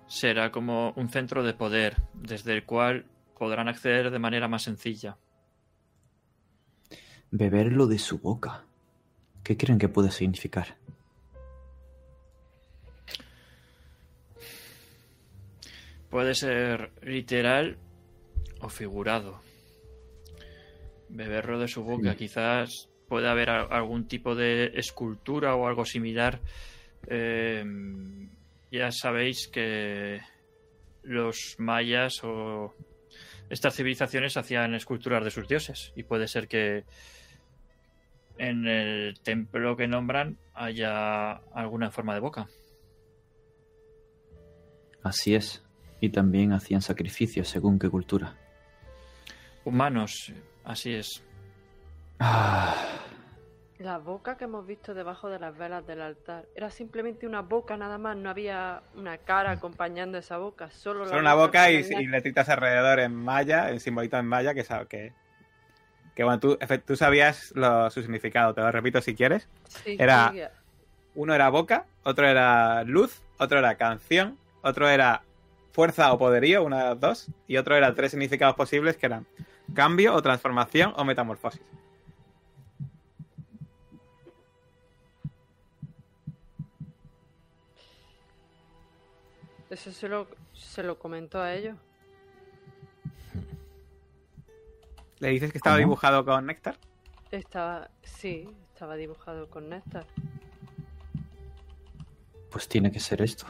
será 0.07 0.51
como 0.53 0.93
un 0.97 1.09
centro 1.09 1.43
de 1.43 1.53
poder 1.55 1.97
desde 2.15 2.53
el 2.53 2.65
cual 2.65 3.07
podrán 3.39 3.69
acceder 3.69 4.11
de 4.11 4.19
manera 4.19 4.47
más 4.47 4.63
sencilla. 4.63 5.17
Beberlo 7.31 7.87
de 7.87 7.99
su 7.99 8.19
boca. 8.19 8.65
¿Qué 9.43 9.57
creen 9.57 9.79
que 9.79 9.89
puede 9.89 10.11
significar? 10.13 10.77
Puede 16.11 16.35
ser 16.35 16.93
literal 17.03 17.79
o 18.61 18.69
figurado. 18.69 19.41
Beberlo 21.09 21.59
de 21.59 21.69
su 21.69 21.83
boca. 21.83 22.13
Sí. 22.13 22.17
Quizás 22.19 22.89
puede 23.13 23.29
haber 23.29 23.51
a- 23.51 23.65
algún 23.65 24.09
tipo 24.09 24.35
de 24.35 24.73
escultura 24.75 25.55
o 25.55 25.67
algo 25.67 25.85
similar. 25.85 26.41
Eh, 27.09 27.63
ya 28.71 28.91
sabéis 28.91 29.49
que 29.49 30.19
los 31.03 31.57
mayas 31.59 32.25
o 32.25 32.73
estas 33.51 33.77
civilizaciones 33.77 34.39
hacían 34.39 34.75
esculturas 34.75 35.23
de 35.23 35.31
sus 35.31 35.47
dioses. 35.47 35.93
Y 35.95 36.05
puede 36.05 36.27
ser 36.27 36.49
que 36.49 36.85
en 38.39 38.67
el 38.67 39.21
templo 39.23 39.77
que 39.77 39.87
nombran 39.87 40.39
haya 40.55 41.33
alguna 41.53 41.91
forma 41.91 42.15
de 42.15 42.21
boca. 42.21 42.47
Así 45.03 45.35
es. 45.35 45.63
Y 46.01 46.09
también 46.09 46.55
hacían 46.55 46.81
sacrificios 46.81 47.47
según 47.49 47.79
qué 47.79 47.91
cultura. 47.91 48.39
Humanos, 49.67 50.33
así 50.65 50.95
es. 50.95 51.23
Ah, 52.25 52.75
La 53.79 53.99
boca 53.99 54.37
que 54.37 54.45
hemos 54.45 54.65
visto 54.65 54.95
debajo 54.95 55.29
de 55.29 55.41
las 55.41 55.57
velas 55.59 55.85
del 55.87 56.01
altar 56.03 56.45
era 56.55 56.71
simplemente 56.71 57.27
una 57.27 57.43
boca 57.43 57.77
nada 57.77 57.99
más, 57.99 58.17
no 58.17 58.31
había 58.31 58.83
una 58.95 59.19
cara 59.19 59.51
acompañando 59.51 60.19
esa 60.19 60.39
boca, 60.39 60.71
solo, 60.71 61.01
la 61.01 61.07
Solo 61.07 61.21
una 61.21 61.35
boca 61.35 61.71
y, 61.71 61.77
y 61.99 62.07
letritas 62.07 62.49
alrededor 62.49 63.01
en 63.01 63.15
maya, 63.15 63.71
el 63.71 63.81
simbolito 63.81 64.17
en 64.19 64.27
maya, 64.27 64.55
que, 64.55 64.65
que, 64.89 65.13
que 66.15 66.23
bueno, 66.25 66.39
tú, 66.39 66.57
sabías 66.97 67.51
lo- 67.57 67.91
su 67.91 68.03
significado, 68.03 68.55
te 68.55 68.61
lo 68.61 68.71
repito 68.71 69.01
si 69.01 69.17
quieres. 69.17 69.49
Sí, 69.67 69.97
era- 69.99 70.31
sí, 70.31 70.43
Uno 71.17 71.35
era 71.35 71.49
boca, 71.49 71.87
otro 72.05 72.27
era 72.29 72.85
luz, 72.85 73.21
otro 73.39 73.59
era 73.59 73.75
canción, 73.75 74.39
otro 74.63 74.89
era 74.89 75.23
fuerza 75.73 76.13
o 76.13 76.19
poderío, 76.19 76.63
una 76.63 76.79
de 76.79 76.85
las 76.91 77.01
dos, 77.01 77.27
y 77.49 77.57
otro 77.57 77.75
era 77.77 77.95
tres 77.95 78.13
significados 78.13 78.55
posibles 78.55 78.97
que 78.97 79.07
eran 79.07 79.27
cambio 79.75 80.15
o 80.15 80.23
transformación 80.23 80.93
o 80.97 81.05
metamorfosis. 81.05 81.63
Eso 89.73 89.91
se 89.91 90.07
lo, 90.07 90.29
se 90.53 90.83
lo 90.83 90.99
comentó 90.99 91.41
a 91.41 91.55
ellos. 91.55 91.77
¿Le 95.19 95.29
dices 95.31 95.51
que 95.51 95.57
estaba 95.57 95.77
¿Cómo? 95.77 95.87
dibujado 95.87 96.25
con 96.27 96.45
néctar? 96.45 96.77
Estaba, 97.31 97.89
sí, 98.03 98.47
estaba 98.75 98.97
dibujado 98.97 99.49
con 99.49 99.69
néctar. 99.71 100.05
pues 102.51 102.69
tiene 102.69 102.93
que 102.93 103.01
ser 103.01 103.23
esto. 103.23 103.47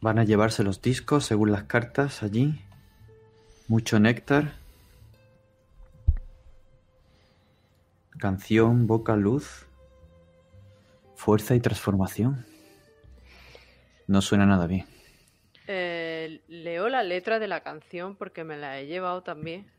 Van 0.00 0.18
a 0.18 0.24
llevarse 0.24 0.64
los 0.64 0.82
discos 0.82 1.24
según 1.24 1.52
las 1.52 1.62
cartas 1.64 2.24
allí. 2.24 2.60
Mucho 3.68 4.00
néctar. 4.00 4.54
Canción, 8.18 8.88
boca, 8.88 9.14
luz. 9.14 9.66
Fuerza 11.14 11.54
y 11.54 11.60
transformación. 11.60 12.44
No 14.08 14.22
suena 14.22 14.46
nada 14.46 14.66
bien. 14.66 14.86
Eh, 15.68 16.40
leo 16.48 16.88
la 16.88 17.02
letra 17.02 17.38
de 17.38 17.46
la 17.46 17.60
canción 17.60 18.16
porque 18.16 18.42
me 18.42 18.56
la 18.56 18.80
he 18.80 18.86
llevado 18.86 19.22
también, 19.22 19.70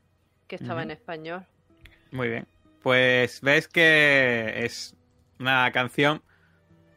que 0.48 0.56
estaba 0.56 0.84
en 0.84 0.92
español. 0.92 1.46
Muy 2.12 2.30
bien. 2.30 2.48
Pues 2.84 3.42
ves 3.42 3.68
que 3.68 4.64
es 4.64 4.96
una 5.40 5.72
canción. 5.72 6.22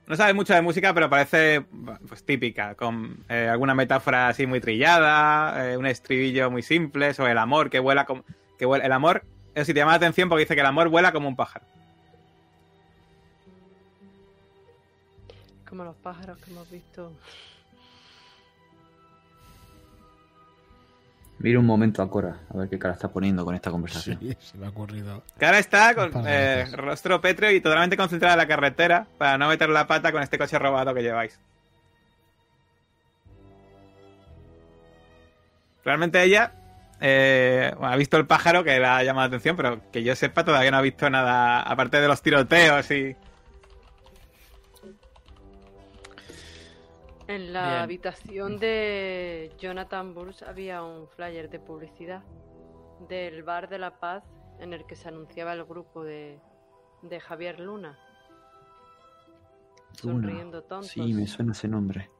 No 0.06 0.14
sabes 0.14 0.34
mucho 0.34 0.52
de 0.52 0.60
música, 0.60 0.92
pero 0.92 1.08
parece 1.08 1.62
pues, 2.06 2.22
típica, 2.22 2.74
con 2.74 3.24
eh, 3.30 3.48
alguna 3.50 3.74
metáfora 3.74 4.28
así 4.28 4.46
muy 4.46 4.60
trillada, 4.60 5.72
eh, 5.72 5.76
un 5.78 5.86
estribillo 5.86 6.50
muy 6.50 6.62
simple 6.62 7.14
sobre 7.14 7.32
el 7.32 7.38
amor 7.38 7.70
que 7.70 7.78
vuela 7.78 8.04
como. 8.04 8.24
Que 8.58 8.66
vuela, 8.66 8.84
el 8.84 8.92
amor, 8.92 9.24
eso 9.54 9.64
sí 9.64 9.72
te 9.72 9.80
llama 9.80 9.92
la 9.92 9.96
atención 9.96 10.28
porque 10.28 10.40
dice 10.40 10.54
que 10.54 10.60
el 10.60 10.66
amor 10.66 10.90
vuela 10.90 11.12
como 11.12 11.28
un 11.28 11.36
pájaro. 11.36 11.64
Como 15.72 15.84
los 15.84 15.96
pájaros 15.96 16.36
que 16.36 16.50
hemos 16.50 16.70
visto. 16.70 17.10
Mira 21.38 21.58
un 21.58 21.64
momento 21.64 22.02
a 22.02 22.10
Cora, 22.10 22.40
a 22.52 22.58
ver 22.58 22.68
qué 22.68 22.78
cara 22.78 22.92
está 22.92 23.08
poniendo 23.08 23.42
con 23.42 23.54
esta 23.54 23.70
conversación. 23.70 24.18
Sí, 24.20 24.36
se 24.38 24.58
me 24.58 24.66
ha 24.66 24.68
ocurrido. 24.68 25.22
Cara 25.38 25.58
está 25.58 25.94
con 25.94 26.26
eh, 26.28 26.66
rostro 26.76 27.22
pétreo 27.22 27.50
y 27.52 27.62
totalmente 27.62 27.96
concentrada 27.96 28.34
en 28.34 28.38
la 28.40 28.46
carretera 28.46 29.06
para 29.16 29.38
no 29.38 29.48
meter 29.48 29.70
la 29.70 29.86
pata 29.86 30.12
con 30.12 30.22
este 30.22 30.36
coche 30.36 30.58
robado 30.58 30.92
que 30.92 31.02
lleváis. 31.02 31.40
Realmente 35.86 36.22
ella 36.22 36.52
eh, 37.00 37.72
bueno, 37.78 37.94
ha 37.94 37.96
visto 37.96 38.18
el 38.18 38.26
pájaro 38.26 38.62
que 38.62 38.78
le 38.78 38.84
ha 38.84 39.02
llamado 39.02 39.26
la 39.26 39.36
atención, 39.36 39.56
pero 39.56 39.80
que 39.90 40.02
yo 40.02 40.14
sepa 40.14 40.44
todavía 40.44 40.70
no 40.70 40.76
ha 40.76 40.82
visto 40.82 41.08
nada 41.08 41.62
aparte 41.62 41.98
de 41.98 42.08
los 42.08 42.20
tiroteos 42.20 42.90
y... 42.90 43.16
En 47.32 47.54
la 47.54 47.62
Bien. 47.62 47.80
habitación 47.80 48.58
de 48.58 49.54
Jonathan 49.58 50.12
Burns 50.12 50.42
había 50.42 50.82
un 50.82 51.08
flyer 51.08 51.48
de 51.48 51.58
publicidad 51.58 52.22
del 53.08 53.42
Bar 53.42 53.70
de 53.70 53.78
la 53.78 53.98
Paz 53.98 54.22
en 54.58 54.74
el 54.74 54.84
que 54.84 54.96
se 54.96 55.08
anunciaba 55.08 55.54
el 55.54 55.64
grupo 55.64 56.04
de, 56.04 56.38
de 57.00 57.20
Javier 57.20 57.58
Luna. 57.58 57.98
Luna. 60.02 60.20
Sonriendo 60.20 60.62
tontos. 60.62 60.90
Sí, 60.90 61.14
me 61.14 61.26
suena 61.26 61.52
ese 61.52 61.68
nombre. 61.68 62.10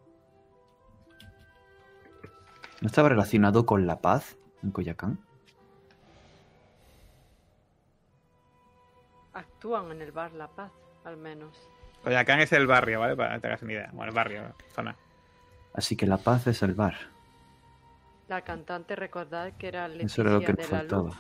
¿No 2.81 2.87
estaba 2.87 3.11
relacionado 3.11 3.67
con 3.67 3.87
la 3.87 4.01
paz 4.01 4.39
en 4.63 4.71
Coyacán? 4.71 5.21
Actúan 9.35 9.93
en 9.93 10.01
el 10.01 10.13
Bar 10.13 10.33
La 10.33 10.49
Paz, 10.49 10.73
al 11.05 11.19
menos. 11.19 11.69
Coyacán 12.03 12.41
es 12.41 12.53
el 12.53 12.67
barrio, 12.67 12.99
¿vale? 12.99 13.15
Para 13.15 13.35
que 13.35 13.41
te 13.41 13.47
hagas 13.49 13.63
una 13.63 13.73
idea. 13.73 13.91
Bueno, 13.93 14.11
el 14.11 14.17
barrio, 14.17 14.55
zona. 14.75 14.97
Así 15.75 15.97
que 15.97 16.07
la 16.07 16.19
paz 16.19 16.47
es 16.47 16.63
el 16.63 16.75
bar. 16.75 16.95
La 18.29 18.43
cantante 18.43 18.97
recordad 18.97 19.53
que 19.59 19.69
era 19.69 19.89
Leticia 19.89 20.07
Eso 20.07 20.23
era 20.23 20.33
lo 20.33 20.41
que 20.41 20.53
de 20.53 20.63
la 20.63 20.69
faltaba. 20.69 21.03
Luz. 21.05 21.17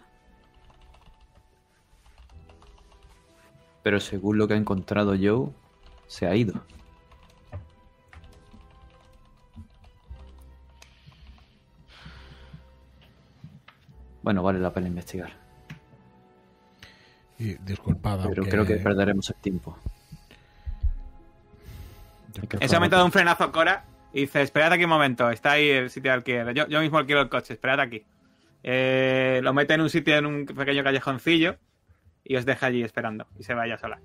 Pero 3.83 4.01
según 4.01 4.39
lo 4.39 4.47
que 4.47 4.55
ha 4.55 4.57
encontrado 4.57 5.15
Joe, 5.21 5.51
se 6.07 6.27
ha 6.27 6.37
ido. 6.37 6.55
Bueno, 14.23 14.43
vale 14.43 14.61
la 14.61 14.73
pena 14.73 14.87
investigar. 14.87 15.33
Y 17.39 17.55
disculpad, 17.55 18.19
Pero 18.19 18.43
aunque 18.43 18.51
creo 18.51 18.65
que 18.65 18.77
perderemos 18.77 19.29
el 19.31 19.37
tiempo. 19.37 19.77
ese 22.61 22.77
momento 22.77 22.97
da 22.97 23.05
un 23.05 23.11
frenazo 23.11 23.43
a 23.45 23.51
Cora 23.51 23.85
y 24.15 24.21
dice, 24.23 24.43
esperad 24.43 24.73
aquí 24.73 24.85
un 24.85 24.91
momento, 24.91 25.31
está 25.31 25.53
ahí 25.53 25.69
el 25.71 25.91
sitio 25.91 26.11
de 26.11 26.17
alquiler. 26.17 26.55
Yo, 26.55 26.67
yo 26.69 26.81
mismo 26.81 26.99
alquilo 26.99 27.21
el 27.21 27.29
coche, 27.29 27.55
esperad 27.55 27.81
aquí. 27.81 28.05
Eh, 28.63 29.41
lo 29.43 29.53
mete 29.53 29.75
en 29.75 29.81
un 29.81 29.91
sitio, 29.91 30.17
en 30.17 30.27
un 30.27 30.47
pequeño 30.47 30.85
callejoncillo 30.85 31.57
y 32.25 32.37
os 32.37 32.45
deja 32.45 32.67
allí 32.67 32.83
esperando 32.83 33.27
y 33.39 33.43
se 33.43 33.55
vaya 33.55 33.77
sola. 33.79 34.01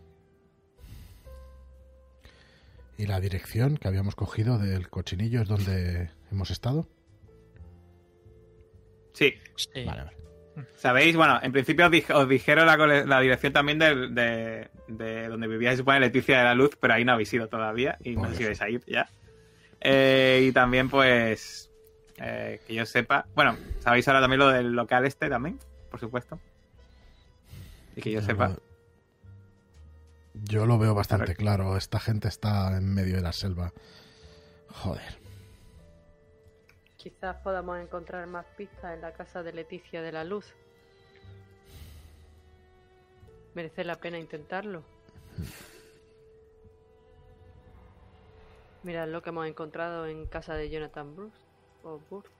¿Y 2.98 3.06
la 3.06 3.20
dirección 3.20 3.78
que 3.78 3.88
habíamos 3.88 4.16
cogido 4.16 4.58
del 4.58 4.90
cochinillo 4.90 5.42
es 5.42 5.48
donde 5.48 6.10
hemos 6.32 6.50
estado? 6.50 6.88
Sí, 9.14 9.34
Sí. 9.56 9.84
Vale, 9.86 10.04
vale. 10.04 10.18
sabéis, 10.76 11.16
bueno, 11.16 11.40
en 11.44 11.52
principio 11.52 11.86
os, 11.86 11.92
dij- 11.92 12.12
os 12.14 12.28
dijeron 12.28 12.66
la, 12.66 13.20
dirección 13.22 13.54
también 13.54 13.78
del- 13.78 14.16
de, 14.16 14.70
de 14.88 15.28
donde 15.28 15.48
vivía, 15.48 15.72
se 15.72 15.78
supone, 15.78 16.00
Leticia 16.00 16.40
de 16.40 16.44
la 16.46 16.56
Luz, 16.56 16.76
pero 16.80 16.94
ahí 16.96 17.06
no 17.06 17.14
habéis 17.14 17.32
ido 17.34 17.48
todavía 17.48 17.98
y 18.04 18.16
no 18.16 18.22
Por 18.22 18.32
sé 18.32 18.38
si 18.38 18.44
vais 18.46 18.62
a 18.62 18.70
ir 18.70 18.82
ya. 18.88 19.08
Eh, 19.82 20.46
y 20.48 20.52
también, 20.52 20.90
pues, 20.90 21.70
eh, 22.18 22.62
que 22.66 22.74
yo 22.74 22.86
sepa, 22.86 23.26
bueno, 23.36 23.56
sabéis 23.80 24.08
ahora 24.08 24.22
también 24.22 24.40
lo 24.40 24.50
del 24.50 24.72
local 24.72 25.06
este 25.06 25.30
también, 25.30 25.60
por 25.92 26.00
supuesto. 26.00 26.40
Y 27.96 28.02
que 28.02 28.12
yo 28.12 28.22
sepa. 28.22 28.56
Yo 30.34 30.66
lo 30.66 30.78
veo 30.78 30.94
bastante 30.94 31.36
claro. 31.36 31.78
Esta 31.78 32.00
gente 32.00 32.28
está 32.28 32.78
en 32.78 32.94
medio 32.94 33.16
de 33.16 33.22
la 33.22 33.34
selva. 33.34 33.74
Joder. 34.70 35.18
Quizás 36.98 37.38
podamos 37.38 37.80
encontrar 37.80 38.28
más 38.28 38.46
pistas 38.56 38.94
en 38.94 39.02
la 39.02 39.14
casa 39.14 39.42
de 39.42 39.54
Leticia 39.54 40.02
de 40.02 40.12
la 40.12 40.24
Luz. 40.24 40.54
Merece 43.56 43.84
la 43.84 43.96
pena 43.96 44.20
intentarlo. 44.20 44.84
Mirad 48.88 49.10
lo 49.10 49.22
que 49.22 49.32
hemos 49.32 49.46
encontrado 49.46 50.06
en 50.06 50.28
casa 50.28 50.54
de 50.54 50.70
Jonathan 50.70 51.14
Bruce 51.14 51.36
o 51.84 52.00
Burns. 52.10 52.32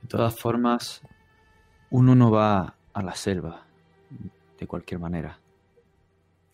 De 0.00 0.08
todas 0.08 0.34
formas, 0.40 1.02
uno 1.90 2.14
no 2.14 2.30
va 2.30 2.74
a 2.94 3.02
la 3.02 3.14
selva 3.14 3.66
de 4.58 4.66
cualquier 4.66 4.98
manera. 4.98 5.38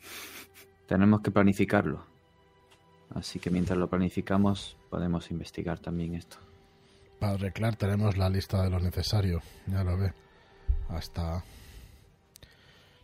Tenemos 0.89 1.21
que 1.21 1.31
planificarlo. 1.31 2.07
Así 3.15 3.39
que 3.39 3.51
mientras 3.51 3.79
lo 3.79 3.89
planificamos, 3.89 4.77
podemos 4.91 5.31
investigar 5.31 5.79
también 5.79 6.17
esto. 6.17 6.39
Padre 7.21 7.53
Clark, 7.53 7.79
tenemos 7.79 8.17
la 8.17 8.29
lista 8.29 8.65
de 8.65 8.71
lo 8.71 8.81
necesario. 8.81 9.43
Ya 9.69 9.85
lo 9.85 9.97
ve. 9.97 10.13
Hasta 10.89 11.45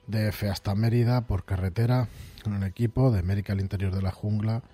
DF 0.08 0.42
hasta 0.50 0.74
Mérida 0.74 1.20
por 1.20 1.44
carretera 1.44 2.08
con 2.42 2.54
el 2.54 2.64
equipo 2.64 3.12
de 3.12 3.20
América 3.20 3.52
al 3.52 3.60
interior 3.60 3.94
de 3.94 4.02
la 4.02 4.10
jungla. 4.10 4.64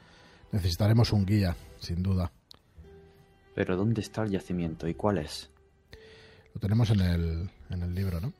Necesitaremos 0.52 1.12
un 1.12 1.24
guía, 1.24 1.56
sin 1.78 2.02
duda. 2.02 2.32
Pero 3.54 3.76
¿dónde 3.76 4.00
está 4.00 4.22
el 4.22 4.30
yacimiento 4.30 4.88
y 4.88 4.94
cuál 4.94 5.18
es? 5.18 5.50
Lo 6.54 6.60
tenemos 6.60 6.90
en 6.90 7.00
el, 7.00 7.50
en 7.70 7.82
el 7.82 7.94
libro, 7.94 8.20
¿no? 8.20 8.32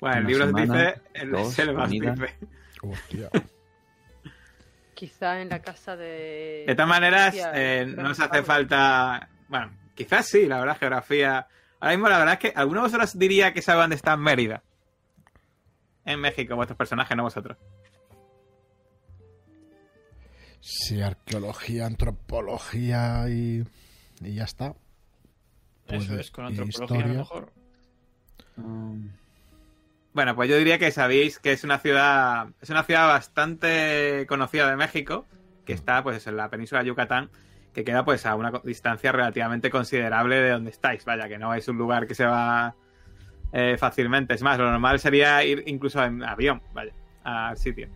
Bueno, 0.00 0.18
el 0.18 0.26
libro 0.26 0.46
semana, 0.46 0.74
dice, 0.74 1.02
el 1.14 1.30
dos, 1.30 1.52
selvas 1.52 1.88
comida. 1.88 2.12
dice. 2.12 2.34
Hostia. 2.82 3.30
Quizá 4.94 5.40
en 5.40 5.48
la 5.48 5.60
casa 5.60 5.96
de... 5.96 6.64
De 6.66 6.74
todas 6.74 6.88
maneras, 6.88 7.34
eh, 7.54 7.86
no 7.96 8.10
os 8.10 8.20
hace 8.20 8.42
falta. 8.42 9.30
Bueno, 9.48 9.72
quizás 9.94 10.26
sí, 10.26 10.46
la 10.46 10.58
verdad, 10.58 10.76
geografía. 10.78 11.46
Ahora 11.80 11.96
mismo, 11.96 12.08
la 12.10 12.18
verdad 12.18 12.34
es 12.34 12.40
que 12.40 12.52
alguno 12.54 12.80
de 12.80 12.88
vosotros 12.88 13.18
diría 13.18 13.54
que 13.54 13.62
sabe 13.62 13.80
dónde 13.80 13.96
está 13.96 14.14
Mérida. 14.18 14.62
En 16.04 16.20
México, 16.20 16.54
vuestros 16.54 16.76
personajes, 16.76 17.16
no 17.16 17.22
vosotros. 17.22 17.56
Sí, 20.60 21.00
arqueología, 21.00 21.86
antropología 21.86 23.28
y, 23.28 23.64
y 24.22 24.34
ya 24.34 24.44
está. 24.44 24.74
Eso 25.88 26.06
Puede- 26.08 26.20
es, 26.20 26.30
con 26.30 26.44
antropología 26.46 27.04
a 27.04 27.08
lo 27.08 27.14
mejor. 27.14 27.52
Um, 28.56 29.10
Bueno, 30.12 30.34
pues 30.36 30.50
yo 30.50 30.56
diría 30.58 30.78
que 30.78 30.90
sabéis 30.90 31.38
que 31.38 31.52
es 31.52 31.64
una 31.64 31.78
ciudad. 31.78 32.48
Es 32.60 32.68
una 32.70 32.82
ciudad 32.82 33.06
bastante 33.08 34.26
conocida 34.28 34.68
de 34.68 34.76
México. 34.76 35.26
Que 35.64 35.72
está, 35.72 36.02
pues, 36.02 36.26
en 36.26 36.36
la 36.36 36.48
península 36.50 36.82
de 36.82 36.88
Yucatán. 36.88 37.30
Que 37.72 37.84
queda, 37.84 38.04
pues, 38.04 38.26
a 38.26 38.34
una 38.34 38.50
distancia 38.64 39.12
relativamente 39.12 39.70
considerable 39.70 40.36
de 40.40 40.50
donde 40.50 40.70
estáis. 40.70 41.04
Vaya, 41.04 41.28
que 41.28 41.38
no 41.38 41.54
es 41.54 41.68
un 41.68 41.78
lugar 41.78 42.06
que 42.08 42.14
se 42.16 42.24
va 42.24 42.74
eh, 43.52 43.76
fácilmente. 43.78 44.34
Es 44.34 44.42
más, 44.42 44.58
lo 44.58 44.68
normal 44.70 44.98
sería 44.98 45.42
ir 45.44 45.62
incluso 45.66 46.02
en 46.04 46.22
avión, 46.24 46.60
vaya, 46.74 46.92
al 47.22 47.56
sitio. 47.56 47.88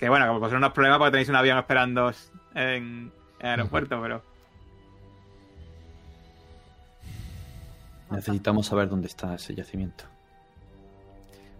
Que 0.00 0.08
bueno, 0.08 0.26
como 0.26 0.40
pues 0.40 0.50
no 0.52 0.66
es 0.66 0.72
problema 0.72 0.98
porque 0.98 1.10
tenéis 1.12 1.28
un 1.28 1.36
avión 1.36 1.58
esperando 1.58 2.10
en 2.54 3.12
el 3.38 3.48
aeropuerto, 3.48 4.00
pero. 4.00 4.22
necesitamos 8.10 8.66
saber 8.66 8.88
dónde 8.88 9.06
está 9.06 9.34
ese 9.34 9.54
yacimiento. 9.54 10.04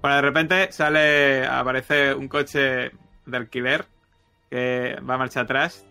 Bueno, 0.00 0.16
de 0.16 0.22
repente 0.22 0.72
sale, 0.72 1.46
aparece 1.46 2.14
un 2.14 2.28
coche 2.28 2.90
de 3.26 3.36
alquiler 3.36 3.84
que 4.48 4.96
va 5.08 5.14
a 5.14 5.18
marcha 5.18 5.40
atrás, 5.40 5.84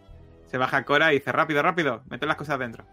se 0.47 0.57
baja 0.57 0.83
Cora 0.83 1.13
y 1.13 1.19
dice, 1.19 1.31
rápido, 1.31 1.61
rápido, 1.61 2.01
mete 2.09 2.25
las 2.25 2.35
cosas 2.35 2.57
dentro. 2.59 2.83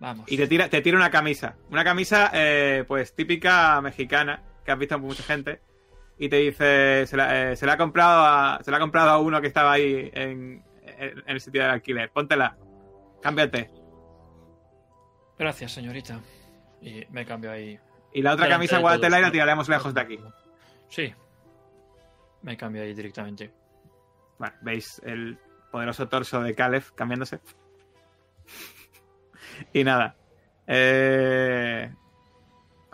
Vamos. 0.00 0.24
Y 0.32 0.38
te 0.38 0.48
tira, 0.48 0.68
te 0.68 0.80
tira 0.80 0.96
una 0.96 1.10
camisa. 1.10 1.54
Una 1.70 1.84
camisa, 1.84 2.30
eh, 2.32 2.84
pues, 2.88 3.14
típica 3.14 3.80
mexicana, 3.82 4.40
que 4.64 4.72
has 4.72 4.78
visto 4.78 4.98
mucha 4.98 5.22
gente. 5.22 5.60
Y 6.18 6.28
te 6.28 6.36
dice, 6.36 7.06
se 7.06 7.16
la, 7.16 7.52
eh, 7.52 7.56
se 7.56 7.66
la 7.66 7.72
ha 7.72 7.76
comprado 7.76 8.24
a, 8.24 8.60
se 8.62 8.70
la 8.70 8.76
ha 8.76 8.80
comprado 8.80 9.10
a 9.10 9.18
uno 9.18 9.40
que 9.40 9.48
estaba 9.48 9.72
ahí 9.72 10.10
en, 10.14 10.64
en- 10.84 11.18
en 11.18 11.22
el 11.26 11.40
sitio 11.40 11.62
del 11.62 11.70
alquiler. 11.72 12.10
Póntela. 12.10 12.56
Cámbiate. 13.20 13.70
Gracias, 15.38 15.72
señorita. 15.72 16.20
Y 16.80 17.04
me 17.10 17.24
cambio 17.26 17.50
ahí. 17.50 17.78
Y 18.12 18.22
la 18.22 18.34
otra 18.34 18.48
camisa 18.48 18.76
de 18.76 18.82
guárdela 18.82 19.18
y 19.18 19.22
la 19.22 19.32
tiraremos 19.32 19.68
lejos 19.68 19.92
de 19.92 20.00
aquí. 20.00 20.20
Sí. 20.88 21.12
Me 22.42 22.56
cambio 22.56 22.82
ahí 22.82 22.94
directamente. 22.94 23.52
Bueno, 24.38 24.54
veis 24.60 25.00
el 25.04 25.38
poderoso 25.72 26.08
torso 26.08 26.40
de 26.42 26.54
Caleb 26.54 26.84
cambiándose. 26.94 27.40
y 29.72 29.82
nada. 29.82 30.14
Eh... 30.66 31.92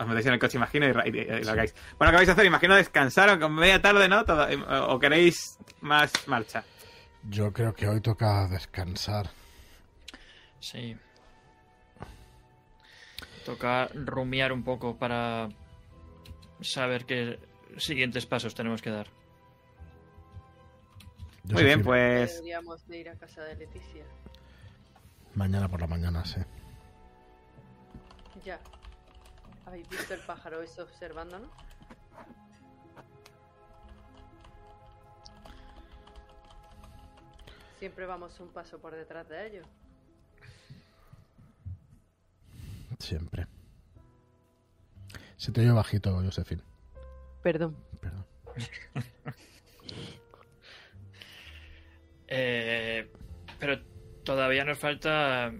Os 0.01 0.07
metéis 0.07 0.25
en 0.25 0.33
el 0.33 0.39
coche, 0.39 0.57
imagino, 0.57 0.85
y, 0.87 0.91
ra- 0.91 1.07
y- 1.07 1.11
y- 1.11 1.21
y 1.21 1.43
largáis. 1.43 1.73
Bueno, 1.97 2.11
¿qué 2.11 2.17
vais 2.17 2.29
a 2.29 2.31
hacer? 2.33 2.45
Imagino 2.45 2.75
descansar, 2.75 3.29
o 3.29 3.39
con 3.39 3.53
media 3.53 3.81
tarde, 3.81 4.07
¿no? 4.09 4.25
Todo- 4.25 4.47
o 4.93 4.99
queréis 4.99 5.57
más 5.81 6.11
marcha. 6.27 6.63
Yo 7.29 7.53
creo 7.53 7.73
que 7.73 7.87
hoy 7.87 8.01
toca 8.01 8.47
descansar. 8.47 9.29
Sí. 10.59 10.97
Toca 13.45 13.87
rumiar 13.93 14.51
un 14.51 14.63
poco 14.63 14.97
para 14.97 15.49
saber 16.61 17.05
qué 17.05 17.39
siguientes 17.77 18.25
pasos 18.25 18.53
tenemos 18.55 18.81
que 18.81 18.91
dar. 18.91 19.07
Yo 21.43 21.55
Muy 21.55 21.63
bien, 21.63 21.79
que 21.79 21.85
pues 21.85 22.33
Deberíamos 22.35 22.87
de 22.87 22.97
ir 22.99 23.09
a 23.09 23.15
casa 23.15 23.41
de 23.43 23.55
Leticia. 23.55 24.03
Mañana 25.33 25.67
por 25.67 25.81
la 25.81 25.87
mañana, 25.87 26.23
sí. 26.25 26.39
Ya. 28.45 28.59
¿Habéis 29.65 29.87
visto 29.89 30.13
el 30.13 30.21
pájaro 30.21 30.61
ese 30.61 30.81
observándonos? 30.81 31.49
Siempre 37.79 38.05
vamos 38.05 38.39
un 38.39 38.49
paso 38.49 38.79
por 38.79 38.95
detrás 38.95 39.27
de 39.27 39.47
ellos. 39.47 39.67
Siempre. 42.99 43.47
Se 45.35 45.51
te 45.51 45.61
oye 45.61 45.71
bajito, 45.71 46.13
Josefín. 46.13 46.61
Perdón. 47.41 47.75
Perdón. 47.99 48.25
Eh, 52.33 53.11
pero 53.59 53.83
todavía 54.23 54.63
nos 54.63 54.79
falta 54.79 55.51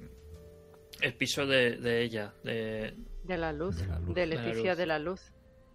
el 1.01 1.13
piso 1.17 1.45
de, 1.45 1.75
de 1.75 2.01
ella. 2.01 2.33
De, 2.45 2.95
De 3.23 3.37
la 3.37 3.51
luz. 3.53 3.77
De 3.77 3.87
la 3.87 3.99
luz. 3.99 4.15
De 4.15 4.21
De 4.21 4.27
la 4.27 4.35
Leticia 4.43 4.71
luz. 4.71 4.77
de 4.77 4.85
la 4.85 4.99
luz. 4.99 5.21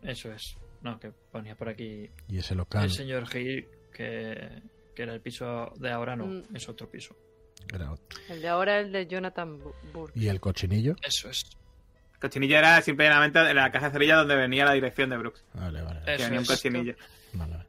eso 0.03 0.33
es. 0.33 0.57
No, 0.83 0.99
que 1.01 1.11
ponía 1.33 1.55
por 1.57 1.69
aquí 1.69 2.11
Y 2.29 2.39
ese 2.39 2.55
local 2.55 2.85
el 2.85 2.91
señor 2.91 3.27
Gil, 3.29 3.67
que, 3.93 4.63
que 4.95 5.03
era 5.03 5.15
el 5.15 5.21
piso 5.21 5.73
de 5.77 5.91
ahora, 5.91 6.15
no, 6.17 6.27
Mm. 6.27 6.43
es 6.55 6.69
otro 6.69 6.89
piso. 6.89 7.17
era 7.73 7.91
otro. 7.93 8.19
El 8.29 8.41
de 8.43 8.49
ahora 8.49 8.81
es 8.81 8.87
el 8.87 8.93
de 8.93 9.07
Jonathan 9.07 9.59
Bu- 9.59 9.75
Burke. 9.93 10.19
Y 10.21 10.29
el 10.29 10.39
cochinillo. 10.41 10.95
Eso 11.03 11.29
es. 11.31 11.43
el 12.15 12.21
cochinillo 12.21 12.57
era 12.59 12.81
simplemente 12.83 13.39
en 13.41 13.57
la 13.57 13.71
caja 13.73 13.91
cerilla 13.91 14.17
donde 14.17 14.37
venía 14.37 14.65
la 14.65 14.73
dirección 14.75 15.11
de 15.11 15.17
Brooks. 15.19 15.45
Vale, 15.55 15.83
vale. 15.83 16.01
Que 16.05 16.13
venía 16.13 16.29
un 16.39 16.45
Eso 16.45 16.53
es. 16.53 16.59
cochinillo. 16.63 16.95
vale, 17.33 17.53
vale. 17.55 17.67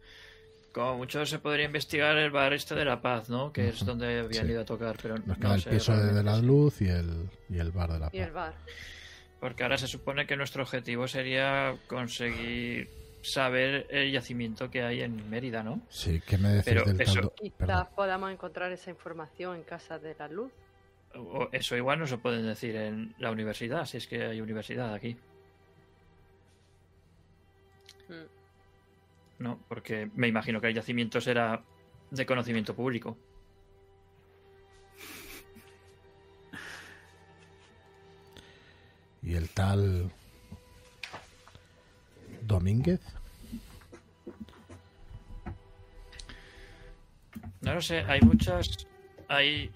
Como 0.73 0.97
mucho 0.97 1.25
se 1.25 1.39
podría 1.39 1.65
investigar 1.65 2.15
el 2.17 2.29
bar 2.29 2.53
este 2.53 2.75
de 2.75 2.85
La 2.85 3.01
Paz, 3.01 3.29
¿no? 3.29 3.51
Que 3.51 3.69
es 3.69 3.83
donde 3.83 4.19
habían 4.19 4.45
Sí. 4.45 4.51
ido 4.51 4.61
a 4.61 4.65
tocar, 4.65 4.95
pero 5.01 5.15
Nos 5.17 5.25
no 5.27 5.35
queda 5.35 5.55
el 5.55 5.61
sé 5.61 5.69
piso 5.71 5.97
de, 5.97 6.13
de 6.13 6.23
la 6.23 6.37
luz 6.39 6.79
y 6.81 6.87
el, 6.87 7.27
y 7.49 7.57
el 7.57 7.71
bar 7.71 7.91
de 7.93 7.99
la 7.99 8.09
Y 8.13 8.19
el 8.19 8.25
paz. 8.31 8.33
bar. 8.33 8.53
Porque 9.39 9.63
ahora 9.63 9.77
se 9.77 9.87
supone 9.87 10.25
que 10.25 10.35
nuestro 10.35 10.63
objetivo 10.63 11.07
sería 11.07 11.75
conseguir 11.87 12.89
saber 13.21 13.85
el 13.89 14.11
yacimiento 14.11 14.69
que 14.71 14.81
hay 14.83 15.01
en 15.01 15.29
Mérida, 15.29 15.61
¿no? 15.63 15.81
Sí, 15.89 16.21
¿qué 16.25 16.37
me 16.37 16.49
decís 16.49 16.65
Pero 16.65 16.85
del 16.85 17.01
eso- 17.01 17.13
caldo? 17.15 17.33
Quizás 17.35 17.87
podamos 17.89 18.31
encontrar 18.31 18.71
esa 18.71 18.89
información 18.89 19.55
en 19.57 19.63
casa 19.63 19.99
de 19.99 20.15
la 20.17 20.27
luz. 20.27 20.51
O 21.15 21.49
eso 21.51 21.75
igual 21.75 21.99
no 21.99 22.07
se 22.07 22.17
pueden 22.17 22.45
decir 22.45 22.75
en 22.75 23.13
la 23.19 23.31
universidad, 23.31 23.85
si 23.85 23.97
es 23.97 24.07
que 24.07 24.23
hay 24.25 24.41
universidad 24.41 24.93
aquí. 24.93 25.15
Mm. 28.09 29.43
No, 29.43 29.59
porque 29.67 30.09
me 30.15 30.27
imagino 30.27 30.59
que 30.61 30.67
el 30.67 30.73
yacimiento 30.73 31.21
será 31.21 31.61
de 32.11 32.25
conocimiento 32.25 32.75
público. 32.75 33.17
Y 39.27 39.35
el 39.35 39.49
tal 39.49 40.09
Domínguez. 42.43 43.01
No 47.59 47.73
lo 47.73 47.81
sé, 47.81 47.99
hay 48.07 48.21
muchas. 48.21 48.87
Hay 49.27 49.69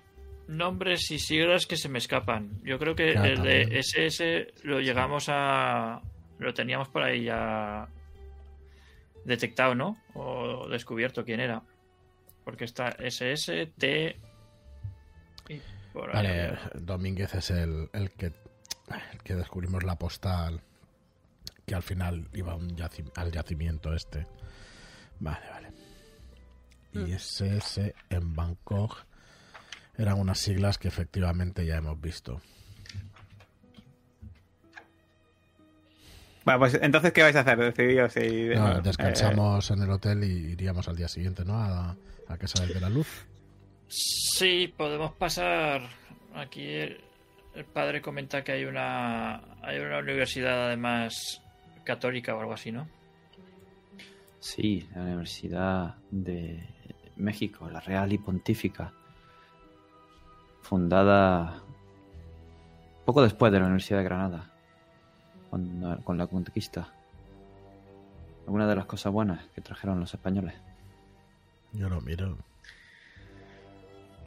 nombres 0.48 1.12
y 1.12 1.20
siglas 1.20 1.66
que 1.66 1.76
se 1.76 1.90
me 1.90 1.98
escapan. 1.98 2.62
Yo 2.64 2.80
creo 2.80 2.96
que 2.96 3.14
Ya, 3.14 3.26
el 3.28 3.44
de. 3.44 3.80
SS 3.80 4.54
lo 4.64 4.80
llegamos 4.80 5.26
a. 5.28 6.02
Lo 6.40 6.54
teníamos 6.54 6.88
por 6.88 7.04
ahí 7.04 7.26
ya. 7.26 7.90
detectado, 9.26 9.76
¿no? 9.76 9.98
O 10.14 10.70
descubierto 10.70 11.26
quién 11.26 11.42
era. 11.42 11.62
Porque 12.46 12.64
está 12.64 12.88
SS, 13.00 13.66
T. 13.78 14.16
Y 15.50 15.60
por 15.92 16.16
ahí 16.16 16.26
Vale, 16.26 16.58
Domínguez 16.76 17.36
es 17.36 17.52
el, 17.52 17.90
el 17.92 18.12
que 18.12 18.32
que 19.24 19.36
descubrimos 19.36 19.84
la 19.84 19.96
postal 19.96 20.62
que 21.66 21.76
al 21.76 21.84
final 21.84 22.28
iba 22.34 22.54
a 22.54 22.56
un 22.56 22.76
al 23.16 23.32
yacimiento 23.32 23.94
este. 23.94 24.28
Vale, 25.20 25.50
vale. 25.50 25.72
Y 26.94 27.00
Mm. 27.00 27.14
SS 27.14 27.96
en 28.10 28.36
Bangkok 28.36 29.06
eran 29.98 30.20
unas 30.20 30.40
siglas 30.40 30.78
que 30.78 30.88
efectivamente 30.90 31.66
ya 31.66 31.78
hemos 31.78 32.00
visto. 32.02 32.42
Bueno, 36.44 36.60
pues 36.60 36.74
entonces, 36.82 37.14
¿qué 37.14 37.22
vais 37.22 37.36
a 37.36 37.42
hacer? 37.42 37.58
Decidíos 37.60 38.14
si... 38.14 38.48
No, 38.56 38.78
eh, 38.78 38.82
descansamos 38.84 39.70
en 39.70 39.84
el 39.84 39.92
hotel 39.92 40.24
y 40.24 40.52
iríamos 40.54 40.88
al 40.88 40.96
día 40.96 41.08
siguiente, 41.08 41.46
¿no? 41.46 41.54
A, 41.54 41.96
a 42.28 42.38
casa 42.38 42.66
de 42.66 42.80
la 42.82 42.90
luz. 42.90 43.28
Sí, 43.88 44.74
podemos 44.76 45.14
pasar. 45.14 45.84
Aquí 46.34 46.66
el, 46.66 47.00
el 47.56 47.66
padre 47.66 48.02
comenta 48.02 48.44
que 48.44 48.54
hay 48.54 48.66
una. 48.66 49.42
Hay 49.62 49.80
una 49.80 50.00
universidad 50.00 50.68
además 50.68 51.42
católica 51.84 52.36
o 52.36 52.40
algo 52.40 52.54
así, 52.54 52.72
¿no? 52.72 52.88
Sí, 54.40 54.88
la 54.96 55.02
Universidad 55.02 55.96
de 56.10 56.68
México, 57.16 57.70
la 57.70 57.80
Real 57.80 58.12
y 58.12 58.18
Pontífica, 58.18 58.92
fundada 60.62 61.62
poco 63.06 63.22
después 63.22 63.52
de 63.52 63.60
la 63.60 63.66
Universidad 63.66 64.00
de 64.00 64.04
Granada, 64.04 64.52
con, 65.50 66.02
con 66.04 66.18
la 66.18 66.28
conquista. 66.28 66.92
Alguna 68.46 68.68
de 68.68 68.76
las 68.76 68.86
cosas 68.86 69.14
buenas 69.14 69.48
que 69.50 69.62
trajeron 69.62 70.00
los 70.00 70.14
españoles. 70.14 70.56
Yo 71.74 71.88
lo 71.88 72.02
miro. 72.02 72.38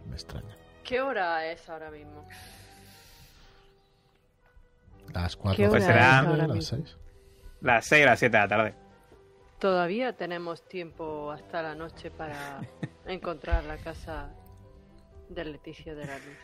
Me 0.08 0.14
extraña. 0.14 0.54
¿Qué 0.84 1.00
hora 1.00 1.50
es 1.50 1.68
ahora 1.68 1.90
mismo? 1.90 2.24
Las 5.14 5.36
cuatro 5.36 5.56
¿Qué 5.56 5.68
hora 5.68 5.78
las 5.80 5.88
es 5.88 5.94
seis, 5.94 6.06
ahora 6.28 6.36
las 6.46 6.56
mismo? 6.56 6.62
seis. 6.84 6.96
Las 7.60 7.86
6 7.86 8.02
o 8.02 8.06
las 8.06 8.18
7 8.18 8.36
de 8.36 8.42
la 8.42 8.48
tarde. 8.48 8.74
Todavía 9.58 10.14
tenemos 10.14 10.68
tiempo 10.68 11.30
hasta 11.30 11.62
la 11.62 11.74
noche 11.74 12.10
para 12.10 12.60
encontrar 13.06 13.64
la 13.64 13.78
casa 13.78 14.28
de 15.30 15.44
Leticia 15.46 15.94
de 15.94 16.04
la 16.04 16.18
Luz. 16.18 16.36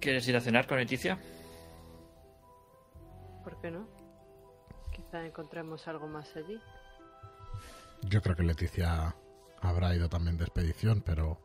¿Quieres 0.00 0.28
ir 0.28 0.36
a 0.36 0.40
cenar 0.40 0.68
con 0.68 0.78
Leticia? 0.78 1.18
¿Por 3.42 3.60
qué 3.60 3.70
no? 3.72 3.88
Quizá 4.94 5.24
encontremos 5.26 5.88
algo 5.88 6.06
más 6.06 6.36
allí. 6.36 6.60
Yo 8.02 8.22
creo 8.22 8.36
que 8.36 8.42
Leticia 8.44 9.16
habrá 9.60 9.94
ido 9.96 10.08
también 10.08 10.36
de 10.36 10.44
expedición, 10.44 11.02
pero 11.04 11.38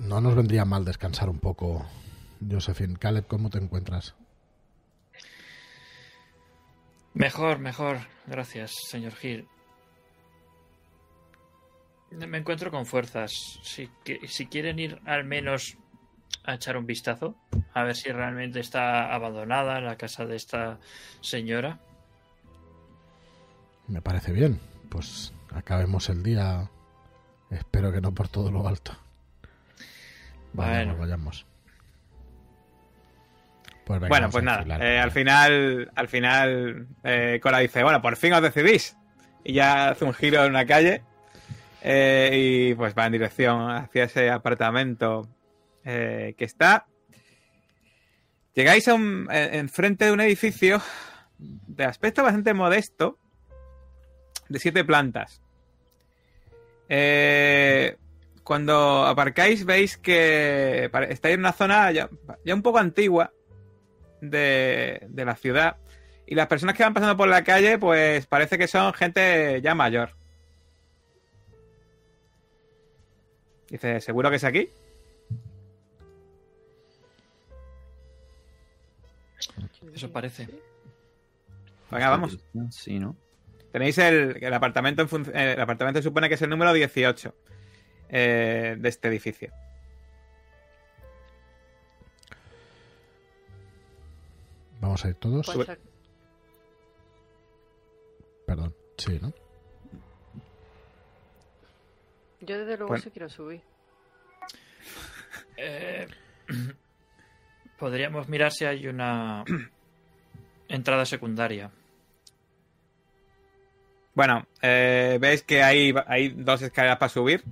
no 0.00 0.20
nos 0.20 0.34
vendría 0.34 0.64
mal 0.64 0.84
descansar 0.84 1.28
un 1.28 1.40
poco. 1.40 1.84
Josephine, 2.50 2.96
Caleb, 2.96 3.26
¿cómo 3.26 3.50
te 3.50 3.58
encuentras? 3.58 4.14
Mejor, 7.14 7.58
mejor. 7.58 7.98
Gracias, 8.26 8.72
señor 8.88 9.14
Gil. 9.14 9.48
Me 12.10 12.38
encuentro 12.38 12.70
con 12.70 12.86
fuerzas. 12.86 13.32
Si, 13.62 13.88
que- 14.04 14.26
si 14.28 14.46
quieren 14.46 14.78
ir 14.78 15.00
al 15.06 15.24
menos 15.24 15.76
a 16.44 16.54
echar 16.54 16.76
un 16.76 16.86
vistazo, 16.86 17.36
a 17.74 17.82
ver 17.84 17.94
si 17.96 18.10
realmente 18.10 18.60
está 18.60 19.12
abandonada 19.14 19.80
la 19.80 19.96
casa 19.96 20.24
de 20.26 20.36
esta 20.36 20.78
señora. 21.20 21.78
Me 23.86 24.00
parece 24.02 24.32
bien. 24.32 24.60
Pues 24.88 25.32
acabemos 25.52 26.08
el 26.08 26.22
día. 26.22 26.68
Espero 27.50 27.92
que 27.92 28.00
no 28.00 28.12
por 28.12 28.28
todo 28.28 28.50
lo 28.50 28.66
alto. 28.66 28.92
Vayamos, 30.52 30.84
Bueno. 30.86 30.96
vayamos. 30.98 31.46
Pues 33.90 33.98
venga, 33.98 34.08
Bueno, 34.08 34.30
pues 34.30 34.44
nada, 34.44 34.78
eh, 34.86 35.00
al 35.00 35.10
final, 35.10 35.90
al 35.96 36.06
final, 36.06 36.86
eh, 37.02 37.40
Cora 37.42 37.58
dice, 37.58 37.82
bueno, 37.82 38.00
por 38.00 38.14
fin 38.14 38.32
os 38.32 38.40
decidís. 38.40 38.96
Y 39.42 39.54
ya 39.54 39.88
hace 39.88 40.04
un 40.04 40.14
giro 40.14 40.44
en 40.44 40.50
una 40.50 40.64
calle 40.64 41.02
eh, 41.82 42.30
y 42.32 42.74
pues 42.76 42.94
va 42.96 43.06
en 43.06 43.12
dirección 43.12 43.68
hacia 43.68 44.04
ese 44.04 44.30
apartamento 44.30 45.26
que 45.82 46.36
está. 46.38 46.86
Llegáis 48.54 48.86
a 48.86 48.94
un, 48.94 49.26
enfrente 49.28 50.04
de 50.04 50.12
un 50.12 50.20
edificio 50.20 50.80
de 51.38 51.84
aspecto 51.84 52.22
bastante 52.22 52.54
modesto, 52.54 53.18
de 54.48 54.60
siete 54.60 54.84
plantas. 54.84 55.42
Eh, 56.88 57.96
cuando 58.44 59.04
aparcáis 59.04 59.64
veis 59.64 59.98
que 59.98 60.88
estáis 61.08 61.34
en 61.34 61.40
una 61.40 61.52
zona 61.52 61.90
ya, 61.90 62.08
ya 62.44 62.54
un 62.54 62.62
poco 62.62 62.78
antigua 62.78 63.32
de, 64.20 65.06
de 65.08 65.24
la 65.24 65.36
ciudad. 65.36 65.76
Y 66.26 66.34
las 66.34 66.46
personas 66.46 66.76
que 66.76 66.82
van 66.82 66.94
pasando 66.94 67.16
por 67.16 67.28
la 67.28 67.42
calle, 67.42 67.78
pues 67.78 68.26
parece 68.26 68.56
que 68.56 68.68
son 68.68 68.92
gente 68.94 69.60
ya 69.62 69.74
mayor. 69.74 70.10
Dice, 73.68 74.00
¿seguro 74.00 74.30
que 74.30 74.36
es 74.36 74.44
aquí? 74.44 74.68
Eso 79.94 80.10
parece. 80.10 80.48
Venga, 81.90 82.10
vamos. 82.10 82.38
Sí, 82.70 82.98
¿no? 82.98 83.16
Tenéis 83.72 83.98
el, 83.98 84.42
el 84.42 84.54
apartamento 84.54 85.06
en 85.10 85.36
el 85.36 85.60
apartamento 85.60 86.02
supone 86.02 86.28
que 86.28 86.34
es 86.34 86.42
el 86.42 86.50
número 86.50 86.72
18 86.72 87.34
eh, 88.08 88.76
de 88.78 88.88
este 88.88 89.08
edificio. 89.08 89.52
Vamos 94.80 95.04
a 95.04 95.08
ir 95.08 95.14
todos. 95.16 95.46
Perdón. 98.46 98.74
Sí, 98.96 99.18
¿no? 99.20 99.32
yo 102.40 102.58
desde 102.58 102.76
luego 102.76 102.88
Bueno. 102.88 103.02
sí 103.02 103.10
quiero 103.10 103.28
subir. 103.28 103.60
Eh, 105.56 106.06
podríamos 107.78 108.28
mirar 108.28 108.50
si 108.50 108.64
hay 108.64 108.86
una 108.86 109.44
entrada 110.68 111.04
secundaria. 111.04 111.70
Bueno, 114.14 114.46
eh, 114.60 115.18
veis 115.20 115.42
que 115.42 115.62
hay, 115.62 115.94
hay 116.06 116.30
dos 116.30 116.62
escaleras 116.62 116.98
para 116.98 117.08
subir. 117.10 117.44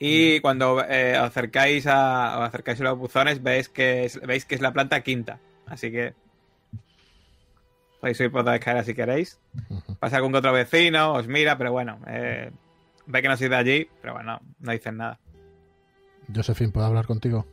Y 0.00 0.40
cuando 0.40 0.84
eh, 0.84 1.16
acercáis 1.16 1.86
a, 1.86 2.44
acercáis 2.44 2.80
a 2.80 2.84
los 2.84 2.98
buzones, 2.98 3.42
veis 3.42 3.68
que 3.68 4.04
es, 4.04 4.20
veis 4.20 4.44
que 4.44 4.54
es 4.54 4.60
la 4.60 4.72
planta 4.72 5.00
quinta. 5.00 5.40
Así 5.66 5.90
que 5.90 6.14
podéis 8.00 8.16
subir 8.16 8.30
por 8.30 8.44
dos 8.44 8.54
escaleras 8.54 8.86
si 8.86 8.94
queréis. 8.94 9.38
Pasa 9.98 10.16
algún 10.16 10.32
que 10.32 10.38
otro 10.38 10.52
vecino, 10.52 11.12
os 11.14 11.26
mira, 11.26 11.58
pero 11.58 11.72
bueno, 11.72 11.98
eh, 12.06 12.50
ve 13.06 13.22
que 13.22 13.28
no 13.28 13.36
sois 13.36 13.50
de 13.50 13.56
allí, 13.56 13.88
pero 14.00 14.14
bueno, 14.14 14.40
no 14.60 14.72
dicen 14.72 14.96
nada. 14.96 15.18
Josephine, 16.34 16.72
¿puedo 16.72 16.86
hablar 16.86 17.06
contigo? 17.06 17.46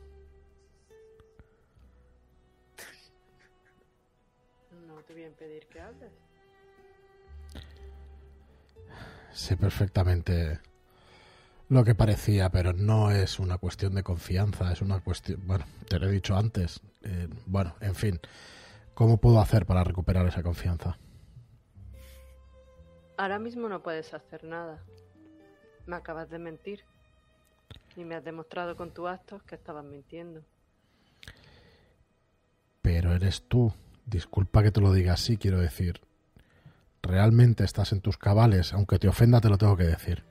No 4.86 5.02
te 5.02 5.12
voy 5.12 5.22
a 5.22 5.26
impedir 5.26 5.66
que 5.66 5.80
hables. 5.80 6.12
Sé 9.32 9.56
perfectamente 9.56 10.60
lo 11.68 11.84
que 11.84 11.94
parecía, 11.94 12.50
pero 12.50 12.72
no 12.72 13.10
es 13.10 13.38
una 13.38 13.58
cuestión 13.58 13.94
de 13.94 14.02
confianza, 14.02 14.72
es 14.72 14.82
una 14.82 15.00
cuestión... 15.00 15.40
Bueno, 15.46 15.64
te 15.88 15.98
lo 15.98 16.08
he 16.08 16.12
dicho 16.12 16.36
antes. 16.36 16.80
eh, 17.02 17.28
bueno, 17.46 17.74
en 17.80 17.94
fin. 17.94 18.20
¿Cómo 18.96 19.18
puedo 19.18 19.40
hacer 19.40 19.66
para 19.66 19.84
recuperar 19.84 20.26
esa 20.26 20.42
confianza? 20.42 20.98
Ahora 23.18 23.38
mismo 23.38 23.68
no 23.68 23.82
puedes 23.82 24.14
hacer 24.14 24.42
nada. 24.44 24.82
Me 25.84 25.96
acabas 25.96 26.30
de 26.30 26.38
mentir. 26.38 26.80
Y 27.94 28.04
me 28.04 28.14
has 28.14 28.24
demostrado 28.24 28.74
con 28.74 28.94
tus 28.94 29.06
actos 29.06 29.42
que 29.42 29.54
estabas 29.54 29.84
mintiendo. 29.84 30.40
Pero 32.80 33.12
eres 33.12 33.42
tú. 33.42 33.70
Disculpa 34.06 34.62
que 34.62 34.70
te 34.70 34.80
lo 34.80 34.90
diga 34.94 35.12
así, 35.12 35.36
quiero 35.36 35.58
decir. 35.58 36.00
Realmente 37.02 37.64
estás 37.64 37.92
en 37.92 38.00
tus 38.00 38.16
cabales, 38.16 38.72
aunque 38.72 38.98
te 38.98 39.08
ofenda 39.08 39.42
te 39.42 39.50
lo 39.50 39.58
tengo 39.58 39.76
que 39.76 39.84
decir. 39.84 40.24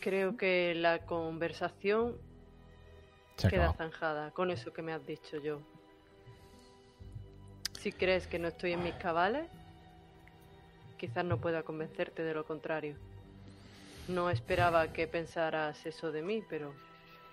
Creo 0.00 0.36
que 0.36 0.74
la 0.74 1.06
conversación 1.06 2.16
queda 3.36 3.72
zanjada 3.74 4.32
con 4.32 4.50
eso 4.50 4.72
que 4.72 4.82
me 4.82 4.92
has 4.92 5.06
dicho 5.06 5.36
yo. 5.36 5.60
Si 7.82 7.90
crees 7.90 8.26
que 8.28 8.38
no 8.38 8.48
estoy 8.48 8.72
en 8.72 8.84
mis 8.84 8.94
cabales, 8.94 9.48
quizás 10.98 11.24
no 11.24 11.38
pueda 11.38 11.64
convencerte 11.64 12.22
de 12.22 12.32
lo 12.32 12.46
contrario. 12.46 12.94
No 14.06 14.30
esperaba 14.30 14.92
que 14.92 15.08
pensaras 15.08 15.84
eso 15.84 16.12
de 16.12 16.22
mí, 16.22 16.42
pero 16.48 16.72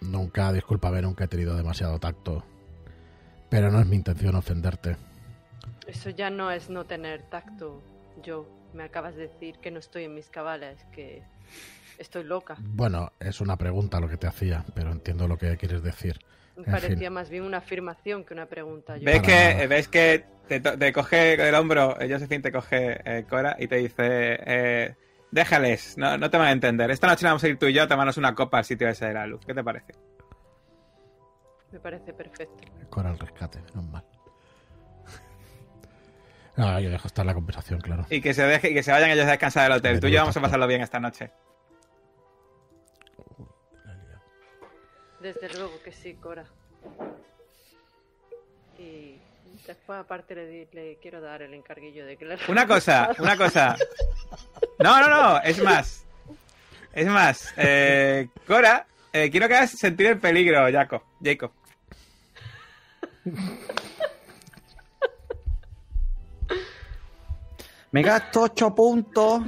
Nunca, 0.01 0.51
discúlpame, 0.53 1.01
nunca 1.01 1.25
he 1.25 1.27
tenido 1.27 1.55
demasiado 1.55 1.99
tacto. 1.99 2.43
Pero 3.49 3.69
no 3.71 3.79
es 3.79 3.85
mi 3.85 3.95
intención 3.97 4.35
ofenderte. 4.35 4.95
eso 5.87 6.09
ya 6.09 6.29
no 6.29 6.51
es 6.51 6.69
no 6.69 6.85
tener 6.85 7.23
tacto. 7.23 7.81
Yo 8.23 8.47
me 8.73 8.83
acabas 8.83 9.15
de 9.15 9.27
decir 9.27 9.57
que 9.59 9.71
no 9.71 9.79
estoy 9.79 10.05
en 10.05 10.15
mis 10.15 10.29
cabales, 10.29 10.83
que 10.91 11.21
estoy 11.97 12.23
loca. 12.23 12.55
Bueno, 12.59 13.11
es 13.19 13.41
una 13.41 13.57
pregunta 13.57 13.99
lo 13.99 14.07
que 14.07 14.17
te 14.17 14.27
hacía, 14.27 14.65
pero 14.73 14.91
entiendo 14.91 15.27
lo 15.27 15.37
que 15.37 15.57
quieres 15.57 15.83
decir. 15.83 16.19
Me 16.59 16.65
En 16.65 16.71
parecía 16.71 16.97
fin. 17.07 17.13
más 17.13 17.29
bien 17.29 17.43
una 17.43 17.57
afirmación 17.57 18.23
que 18.25 18.33
una 18.33 18.45
pregunta. 18.47 18.97
Yo- 18.97 19.05
¿Ves 19.05 19.21
que, 19.21 19.67
ves 19.67 19.87
que 19.87 20.25
te, 20.47 20.93
coge 20.93 21.37
del 21.37 21.55
hombro, 21.55 21.99
eh, 22.01 22.09
Josephine 22.11 22.41
te 22.41 22.51
coge 22.51 22.99
eh, 23.05 23.25
Cora 23.29 23.55
y 23.59 23.67
te 23.67 23.75
dice, 23.77 23.93
eh, 24.45 24.95
déjales, 25.31 25.97
no, 25.97 26.17
no 26.17 26.29
te 26.29 26.37
van 26.37 26.47
a 26.47 26.51
entender. 26.51 26.89
Esta 26.91 27.07
noche 27.07 27.25
vamos 27.25 27.43
a 27.43 27.47
ir 27.47 27.57
tú 27.57 27.67
y 27.67 27.73
yo 27.73 27.83
a 27.83 27.87
tomarnos 27.87 28.17
una 28.17 28.33
copa 28.35 28.57
al 28.57 28.65
sitio 28.65 28.89
ese 28.89 29.05
de 29.07 29.13
la 29.13 29.25
luz. 29.27 29.45
¿Qué 29.45 29.53
te 29.53 29.63
parece? 29.63 29.93
Me 31.71 31.79
parece 31.79 32.13
perfecto. 32.13 32.63
Cora 32.89 33.09
al 33.11 33.19
rescate, 33.19 33.59
menos 33.73 33.85
mal. 33.91 34.03
Ah, 36.57 36.81
yo 36.81 36.89
dejo 36.89 37.07
estar 37.07 37.25
la 37.25 37.33
conversación, 37.33 37.79
claro. 37.79 38.05
Y 38.09 38.19
que 38.19 38.33
se 38.33 38.43
deje, 38.43 38.71
y 38.71 38.73
que 38.73 38.83
se 38.83 38.91
vayan 38.91 39.11
ellos 39.11 39.25
a 39.25 39.29
descansar 39.29 39.63
del 39.69 39.77
hotel. 39.79 39.99
Tú 40.01 40.07
y 40.07 40.11
yo 40.11 40.19
vamos 40.19 40.35
a 40.35 40.41
pasarlo 40.41 40.67
bien 40.67 40.81
esta 40.81 40.99
noche. 40.99 41.31
Desde 45.21 45.49
luego 45.53 45.81
que 45.83 45.91
sí, 45.91 46.13
Cora. 46.15 46.45
Y 48.77 49.19
después 49.67 49.99
aparte 49.99 50.35
le, 50.35 50.47
di- 50.47 50.67
le 50.71 50.97
quiero 51.01 51.19
dar 51.19 51.41
el 51.41 51.53
encarguillo 51.53 52.05
de 52.05 52.15
que 52.17 52.25
le... 52.25 52.37
Una 52.47 52.65
cosa, 52.65 53.11
una 53.19 53.35
cosa. 53.37 53.75
No, 54.79 54.99
no, 55.01 55.09
no, 55.09 55.41
es 55.41 55.61
más. 55.63 56.05
Es 56.93 57.07
más, 57.07 57.53
eh, 57.57 58.29
Cora, 58.47 58.87
eh, 59.13 59.29
quiero 59.29 59.47
que 59.47 59.55
hagas 59.55 59.71
sentir 59.71 60.07
el 60.07 60.19
peligro, 60.19 60.71
Jacob. 60.71 61.03
Jacob. 61.21 61.51
Me 67.91 68.01
gasto 68.03 68.41
8 68.41 68.75
puntos. 68.75 69.41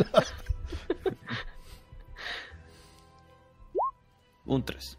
Un 4.45 4.63
3. 4.65 4.97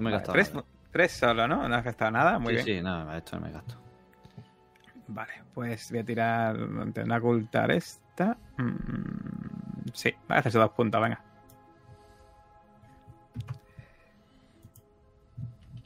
No 0.00 0.08
me 0.08 0.10
he 0.10 0.14
Vale, 0.18 0.26
tres, 0.32 0.54
nada. 0.54 0.66
tres 0.90 1.12
solo, 1.12 1.46
¿no? 1.46 1.68
No 1.68 1.74
has 1.74 1.84
gastado 1.84 2.10
nada. 2.10 2.38
Muy 2.38 2.56
sí, 2.56 2.62
bien. 2.64 2.78
sí, 2.78 2.82
nada, 2.82 3.16
esto 3.18 3.36
no 3.38 3.46
me 3.46 3.52
gasto. 3.52 3.74
Vale, 5.08 5.32
pues 5.54 5.90
voy 5.90 6.00
a 6.00 6.04
tirar. 6.04 6.56
Voy 6.56 6.92
a 7.12 7.16
ocultar 7.18 7.70
esta. 7.70 8.36
Mm, 8.56 9.90
sí, 9.92 10.14
va 10.30 10.36
a 10.36 10.38
hacerse 10.38 10.58
dos 10.58 10.70
puntos, 10.70 11.00
venga. 11.02 11.22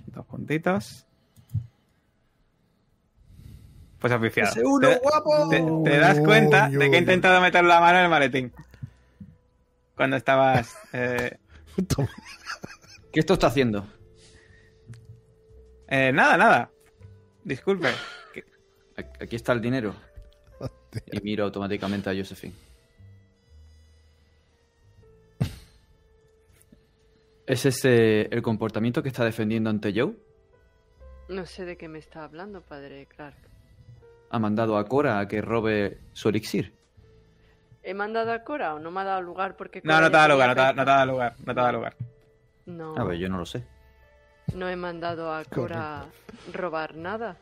Dos 0.06 0.26
puntitos. 0.26 1.06
Pues 3.98 4.12
oficial. 4.12 4.46
¡Ese 4.48 4.62
uno, 4.64 4.88
te, 4.88 4.98
guapo! 4.98 5.48
te- 5.48 5.90
te 5.90 5.98
das 5.98 6.20
cuenta 6.20 6.68
de 6.68 6.90
que 6.90 6.96
he 6.96 7.00
intentado 7.00 7.40
meter 7.40 7.64
la 7.64 7.80
mano 7.80 7.98
en 7.98 8.04
el 8.04 8.10
maletín. 8.10 8.52
Cuando 9.96 10.16
estabas. 10.16 10.76
eh. 10.92 11.38
¿Qué 13.12 13.20
esto 13.20 13.32
está 13.34 13.46
haciendo? 13.46 13.86
Eh, 15.94 16.12
nada, 16.12 16.36
nada. 16.36 16.70
Disculpe. 17.44 17.88
Aquí 19.20 19.36
está 19.36 19.52
el 19.52 19.60
dinero. 19.60 19.94
Y 21.12 21.20
miro 21.20 21.44
automáticamente 21.44 22.10
a 22.10 22.14
Josephine. 22.14 22.54
¿Es 27.46 27.66
ese 27.66 28.22
el 28.22 28.42
comportamiento 28.42 29.02
que 29.02 29.08
está 29.08 29.24
defendiendo 29.24 29.70
ante 29.70 29.92
Joe? 29.94 30.14
No 31.28 31.44
sé 31.46 31.64
de 31.64 31.76
qué 31.76 31.88
me 31.88 31.98
está 31.98 32.24
hablando, 32.24 32.62
padre 32.62 33.06
Clark. 33.06 33.36
¿Ha 34.30 34.38
mandado 34.38 34.78
a 34.78 34.86
Cora 34.86 35.18
a 35.18 35.28
que 35.28 35.40
robe 35.42 35.98
su 36.12 36.28
elixir? 36.28 36.72
¿He 37.82 37.92
mandado 37.92 38.32
a 38.32 38.42
Cora 38.42 38.74
o 38.74 38.78
no 38.78 38.90
me 38.90 39.00
ha 39.00 39.04
dado 39.04 39.22
lugar 39.22 39.56
porque... 39.56 39.80
No, 39.84 39.92
Cora 39.92 40.00
no 40.00 40.10
te 40.10 40.16
da 40.16 40.28
lugar, 40.28 40.48
no 40.48 40.54
te 40.54 40.60
da, 40.60 40.72
no 40.72 40.84
te 40.84 40.90
da 40.90 41.06
lugar. 41.06 41.34
No 41.38 41.54
te 41.54 41.60
da 41.60 41.72
lugar. 41.72 41.96
No, 42.66 42.96
A 42.96 43.04
ver, 43.04 43.18
yo 43.18 43.28
no 43.28 43.38
lo 43.38 43.46
sé. 43.46 43.64
No 44.54 44.68
he 44.68 44.76
mandado 44.76 45.32
a 45.32 45.44
Cora 45.44 46.04
robar 46.52 46.94
nada. 46.94 47.36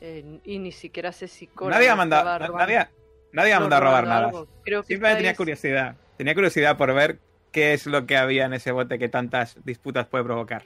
Eh, 0.00 0.40
y 0.44 0.58
ni 0.58 0.72
siquiera 0.72 1.12
sé 1.12 1.26
si 1.28 1.46
Cora... 1.46 1.76
Nadie 1.76 1.88
ha 1.88 1.96
mandado, 1.96 2.38
robando- 2.38 2.58
nadie, 2.58 2.86
nadie 3.32 3.52
ha 3.54 3.56
no, 3.56 3.62
mandado 3.62 3.82
a 3.82 3.84
robar 3.86 4.06
nada. 4.06 4.26
algo. 4.26 4.46
Creo 4.62 4.82
que 4.82 4.88
Simplemente 4.88 5.18
tenía 5.22 5.36
curiosidad. 5.36 5.96
Tenía 6.16 6.34
curiosidad 6.34 6.76
por 6.76 6.92
ver 6.94 7.18
qué 7.52 7.72
es 7.72 7.86
lo 7.86 8.04
que 8.06 8.16
había 8.16 8.44
en 8.44 8.52
ese 8.52 8.72
bote 8.72 8.98
que 8.98 9.08
tantas 9.08 9.56
disputas 9.64 10.06
puede 10.06 10.24
provocar. 10.24 10.64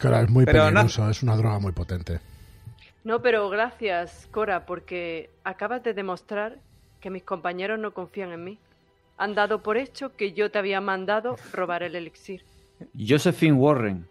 Cora, 0.00 0.22
es 0.22 0.30
muy 0.30 0.44
Pero 0.46 0.70
no- 0.70 0.80
peligroso, 0.80 1.10
es 1.10 1.22
una 1.22 1.36
droga 1.36 1.58
muy 1.58 1.72
potente. 1.72 2.20
No, 3.04 3.20
pero 3.22 3.48
gracias, 3.48 4.28
Cora, 4.30 4.66
porque 4.66 5.30
acabas 5.44 5.82
de 5.82 5.94
demostrar 5.94 6.58
que 7.00 7.08
mis 7.10 7.22
compañeros 7.22 7.78
no 7.78 7.92
confían 7.92 8.32
en 8.32 8.44
mí. 8.44 8.58
Han 9.16 9.34
dado 9.34 9.62
por 9.62 9.76
hecho 9.76 10.16
que 10.16 10.32
yo 10.32 10.50
te 10.50 10.58
había 10.58 10.80
mandado 10.80 11.36
robar 11.52 11.82
el 11.82 11.94
elixir. 11.96 12.42
Josephine 12.98 13.52
Warren. 13.54 14.06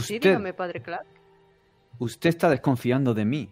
Sí, 0.00 0.14
Usted, 0.16 0.30
dígame, 0.30 0.52
padre 0.54 0.80
Clark. 0.82 1.06
usted 1.98 2.28
está 2.30 2.48
desconfiando 2.50 3.14
de 3.14 3.24
mí. 3.24 3.50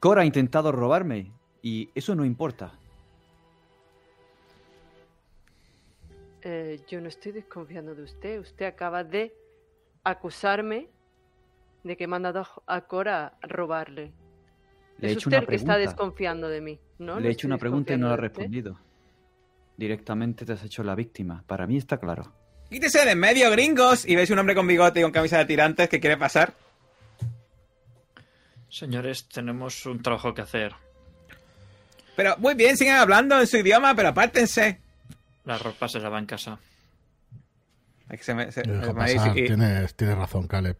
Cora 0.00 0.22
ha 0.22 0.24
intentado 0.24 0.70
robarme 0.72 1.32
y 1.62 1.90
eso 1.94 2.14
no 2.14 2.24
importa. 2.24 2.72
Eh, 6.42 6.80
yo 6.88 7.00
no 7.00 7.08
estoy 7.08 7.32
desconfiando 7.32 7.94
de 7.94 8.02
usted. 8.04 8.38
Usted 8.40 8.66
acaba 8.66 9.02
de 9.04 9.34
acusarme 10.04 10.88
de 11.84 11.96
que 11.96 12.04
he 12.04 12.06
mandado 12.06 12.46
a- 12.66 12.80
Cora 12.82 13.34
a 13.42 13.46
robarle. 13.46 14.12
Le 14.98 15.08
he 15.08 15.10
es 15.12 15.16
hecho 15.18 15.28
usted 15.28 15.38
una 15.38 15.38
el 15.38 15.46
que 15.46 15.56
está 15.56 15.76
desconfiando 15.76 16.48
de 16.48 16.60
mí. 16.60 16.80
No, 16.98 17.16
Le 17.16 17.20
no 17.22 17.28
he 17.28 17.32
hecho 17.32 17.46
una 17.46 17.58
pregunta 17.58 17.92
y 17.94 17.98
no 17.98 18.08
la 18.08 18.14
ha 18.14 18.16
respondido. 18.16 18.78
Directamente 19.76 20.44
te 20.44 20.52
has 20.52 20.64
hecho 20.64 20.82
la 20.82 20.94
víctima. 20.94 21.44
Para 21.46 21.66
mí 21.66 21.76
está 21.76 21.98
claro. 21.98 22.32
Quítese 22.70 23.04
de 23.04 23.12
en 23.12 23.18
medio, 23.18 23.50
gringos, 23.50 24.04
y 24.06 24.14
veis 24.14 24.30
un 24.30 24.38
hombre 24.38 24.54
con 24.54 24.66
bigote 24.66 25.00
y 25.00 25.02
con 25.02 25.12
camisa 25.12 25.38
de 25.38 25.46
tirantes 25.46 25.88
que 25.88 26.00
quiere 26.00 26.16
pasar. 26.16 26.54
Señores, 28.68 29.26
tenemos 29.28 29.86
un 29.86 30.02
trabajo 30.02 30.34
que 30.34 30.42
hacer. 30.42 30.74
Pero 32.16 32.36
muy 32.38 32.54
bien, 32.54 32.76
sigan 32.76 32.96
hablando 32.98 33.40
en 33.40 33.46
su 33.46 33.56
idioma, 33.56 33.94
pero 33.94 34.08
apártense. 34.08 34.80
La 35.44 35.56
ropa 35.56 35.88
se 35.88 36.00
lava 36.00 36.18
en 36.18 36.26
casa. 36.26 36.58
Que 38.10 38.18
se 38.18 38.34
me- 38.34 38.52
se- 38.52 38.66
me 38.66 38.92
pasar. 38.92 39.36
y, 39.38 39.46
Tienes, 39.46 39.94
tienes 39.94 40.16
razón, 40.16 40.46
Caleb. 40.46 40.76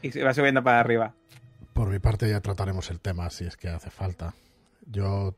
y 0.00 0.10
se 0.10 0.22
va 0.22 0.32
subiendo 0.34 0.62
para 0.62 0.80
arriba. 0.80 1.14
Por 1.72 1.88
mi 1.88 1.98
parte 1.98 2.28
ya 2.28 2.40
trataremos 2.40 2.90
el 2.90 3.00
tema 3.00 3.30
si 3.30 3.44
es 3.44 3.56
que 3.56 3.68
hace 3.68 3.90
falta. 3.90 4.34
Yo 4.86 5.34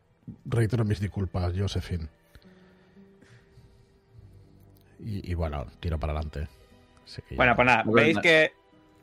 reitero 0.47 0.85
mis 0.85 1.01
disculpas, 1.01 1.53
Josephine. 1.57 2.09
Y, 5.01 5.31
y 5.31 5.35
bueno, 5.35 5.67
tiro 5.81 5.99
para 5.99 6.13
adelante. 6.13 6.49
Así 7.05 7.23
que 7.23 7.35
ya- 7.35 7.37
Bueno, 7.37 7.57
pues 7.57 7.67
nada, 7.67 7.85
veis 7.87 8.19
que... 8.19 8.53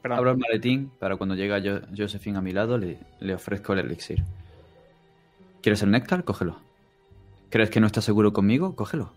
Perdón. 0.01 0.17
Abro 0.17 0.31
el 0.31 0.37
maletín 0.37 0.91
para 0.99 1.15
cuando 1.15 1.35
llega 1.35 1.59
Jo- 1.61 1.85
Josephine 1.95 2.37
a 2.39 2.41
mi 2.41 2.51
lado 2.53 2.77
le, 2.77 2.97
le 3.19 3.35
ofrezco 3.35 3.73
el 3.73 3.79
elixir. 3.79 4.23
¿Quieres 5.61 5.83
el 5.83 5.91
néctar? 5.91 6.23
Cógelo. 6.23 6.57
¿Crees 7.51 7.69
que 7.69 7.79
no 7.79 7.85
estás 7.87 8.05
seguro 8.05 8.33
conmigo? 8.33 8.75
Cógelo. 8.75 9.13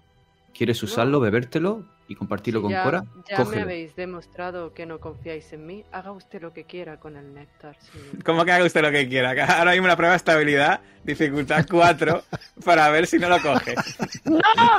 ¿Quieres 0.56 0.80
usarlo, 0.82 1.18
bebértelo 1.18 1.84
y 2.06 2.14
compartirlo 2.14 2.60
Si 2.60 2.62
con 2.62 2.70
ya, 2.72 2.82
Cora? 2.84 3.04
ya 3.28 3.44
me 3.44 3.62
habéis 3.62 3.96
demostrado 3.96 4.72
que 4.72 4.86
no 4.86 5.00
confiáis 5.00 5.52
en 5.52 5.66
mí. 5.66 5.84
Haga 5.90 6.12
usted 6.12 6.40
lo 6.42 6.52
que 6.52 6.64
quiera 6.64 6.98
con 7.00 7.16
el 7.16 7.34
néctar. 7.34 7.76
señor. 7.80 8.22
¿Cómo 8.24 8.44
que 8.44 8.52
haga 8.52 8.64
usted 8.64 8.80
lo 8.82 8.90
que 8.92 9.08
quiera? 9.08 9.30
Ahora 9.58 9.72
mismo 9.72 9.86
una 9.86 9.96
prueba 9.96 10.12
de 10.12 10.18
estabilidad, 10.18 10.80
dificultad 11.02 11.66
4, 11.68 12.22
para 12.64 12.88
ver 12.90 13.06
si 13.08 13.18
no 13.18 13.28
lo 13.28 13.40
coges. 13.42 13.76
¡No, 14.24 14.38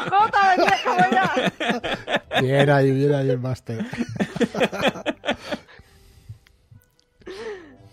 Jota! 0.09 0.55
¡Déjame 0.57 1.07
ya! 1.11 2.41
Bien 2.41 2.69
ahí, 2.69 2.91
bien 2.91 3.13
ahí 3.13 3.29
el 3.29 3.39
máster. 3.39 3.85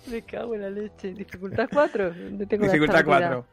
Me 0.07 0.23
cago 0.23 0.55
en 0.55 0.61
la 0.63 0.71
leche. 0.71 1.13
¿Dificultad 1.15 1.69
4? 1.73 2.13
¿Dónde 2.15 2.47
tengo 2.47 2.67
la 2.67 2.73
Dificultad 2.73 3.01
estabilidad? 3.01 3.45
4. 3.45 3.47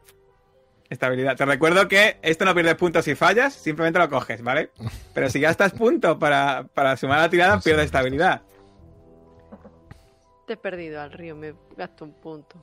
Estabilidad. 0.90 1.36
Te 1.36 1.46
recuerdo 1.46 1.86
que 1.86 2.18
esto 2.20 2.44
no 2.44 2.52
pierdes 2.52 2.74
puntos 2.74 3.04
si 3.04 3.14
fallas, 3.14 3.54
simplemente 3.54 3.98
lo 4.00 4.10
coges, 4.10 4.42
¿vale? 4.42 4.70
Pero 5.14 5.30
si 5.30 5.40
gastas 5.40 5.72
puntos 5.72 6.18
para, 6.18 6.64
para 6.74 6.96
sumar 6.96 7.20
la 7.20 7.30
tirada, 7.30 7.60
pierdes 7.60 7.86
estabilidad. 7.86 8.42
Te 10.48 10.54
he 10.54 10.56
perdido 10.56 11.00
al 11.00 11.12
río, 11.12 11.36
me 11.36 11.54
gasto 11.76 12.04
un 12.04 12.12
punto. 12.14 12.56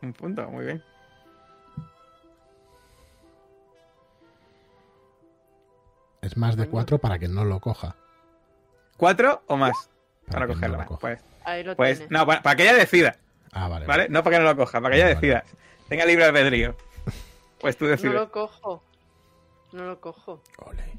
Un 0.00 0.12
punto, 0.12 0.48
muy 0.48 0.64
bien. 0.66 0.82
Es 6.22 6.36
más 6.36 6.56
de 6.56 6.68
cuatro 6.68 6.98
para 6.98 7.18
que 7.18 7.28
no 7.28 7.44
lo 7.44 7.60
coja. 7.60 7.96
¿Cuatro 8.96 9.42
o 9.46 9.56
más? 9.56 9.90
Para 10.26 10.32
Para 10.32 10.46
que 10.46 10.52
no 10.52 10.54
cogerla. 10.54 10.78
lo 10.78 10.86
coja. 10.86 11.00
pues, 11.00 11.20
Ahí 11.44 11.62
lo 11.64 11.76
pues 11.76 12.10
no, 12.10 12.24
para, 12.26 12.42
para 12.42 12.56
que 12.56 12.62
ella 12.62 12.74
decida, 12.74 13.16
Ah, 13.52 13.68
vale. 13.68 13.86
¿vale? 13.86 14.08
No 14.08 14.22
para 14.22 14.36
que 14.36 14.42
no 14.42 14.48
lo 14.50 14.56
coja, 14.56 14.80
para 14.80 14.94
que 14.94 14.96
ella 15.02 15.14
Vale. 15.14 15.14
decida. 15.16 15.44
Tenga 15.88 16.06
libre 16.06 16.24
albedrío. 16.24 16.76
Pues 17.64 17.78
tú 17.78 17.86
No 17.86 18.12
lo 18.12 18.30
cojo. 18.30 18.82
No 19.72 19.86
lo 19.86 19.98
cojo. 19.98 20.42
Ole. 20.66 20.98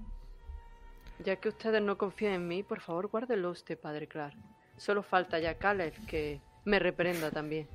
Ya 1.24 1.36
que 1.36 1.50
ustedes 1.50 1.80
no 1.80 1.96
confían 1.96 2.34
en 2.34 2.48
mí, 2.48 2.64
por 2.64 2.80
favor, 2.82 3.08
guárdelo 3.08 3.52
usted, 3.52 3.80
padre 3.80 4.08
Clark. 4.08 4.36
Solo 4.76 5.04
falta 5.04 5.38
ya 5.38 5.60
Caleb 5.60 5.94
que 6.08 6.42
me 6.66 6.80
reprenda 6.80 7.30
también. 7.30 7.68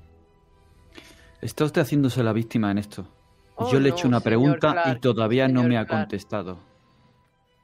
Está 1.41 1.65
usted 1.67 1.83
haciéndose 1.83 2.25
la 2.25 2.33
víctima 2.33 2.73
en 2.73 2.79
esto. 2.79 3.07
Oh, 3.55 3.71
Yo 3.71 3.79
le 3.79 3.91
he 3.91 3.91
no, 3.93 3.97
hecho 3.97 4.09
una 4.09 4.19
pregunta 4.19 4.73
Clark, 4.73 4.97
y 4.97 5.01
todavía 5.01 5.47
no 5.47 5.62
me 5.62 5.79
ha 5.79 5.87
Clark. 5.87 6.03
contestado. 6.09 6.59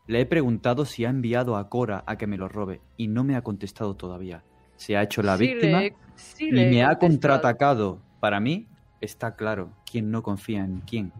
Le 0.07 0.20
he 0.20 0.27
preguntado 0.27 0.85
si 0.85 1.05
ha 1.05 1.11
enviado 1.11 1.57
a 1.57 1.69
Cora 1.69 2.05
a 2.07 2.16
que 2.16 2.28
me 2.28 2.36
lo 2.36 2.48
robe 2.48 2.81
y 2.97 3.09
no 3.09 3.24
me 3.24 3.35
ha 3.35 3.43
contestado 3.43 3.97
todavía. 3.97 4.44
Se 4.77 4.97
ha 4.97 5.03
hecho 5.03 5.23
la 5.23 5.36
Sí 5.36 5.48
víctima 5.48 5.81
le 5.81 5.86
he- 5.89 5.97
sí 6.15 6.48
y 6.51 6.53
me 6.53 6.85
ha 6.85 6.97
contraatacado. 7.01 7.98
Para 8.20 8.39
mí 8.39 8.69
está 9.07 9.35
claro 9.37 9.70
quién 9.91 10.11
no 10.11 10.23
confía 10.23 10.61
en 10.61 10.81
quién. 10.83 11.12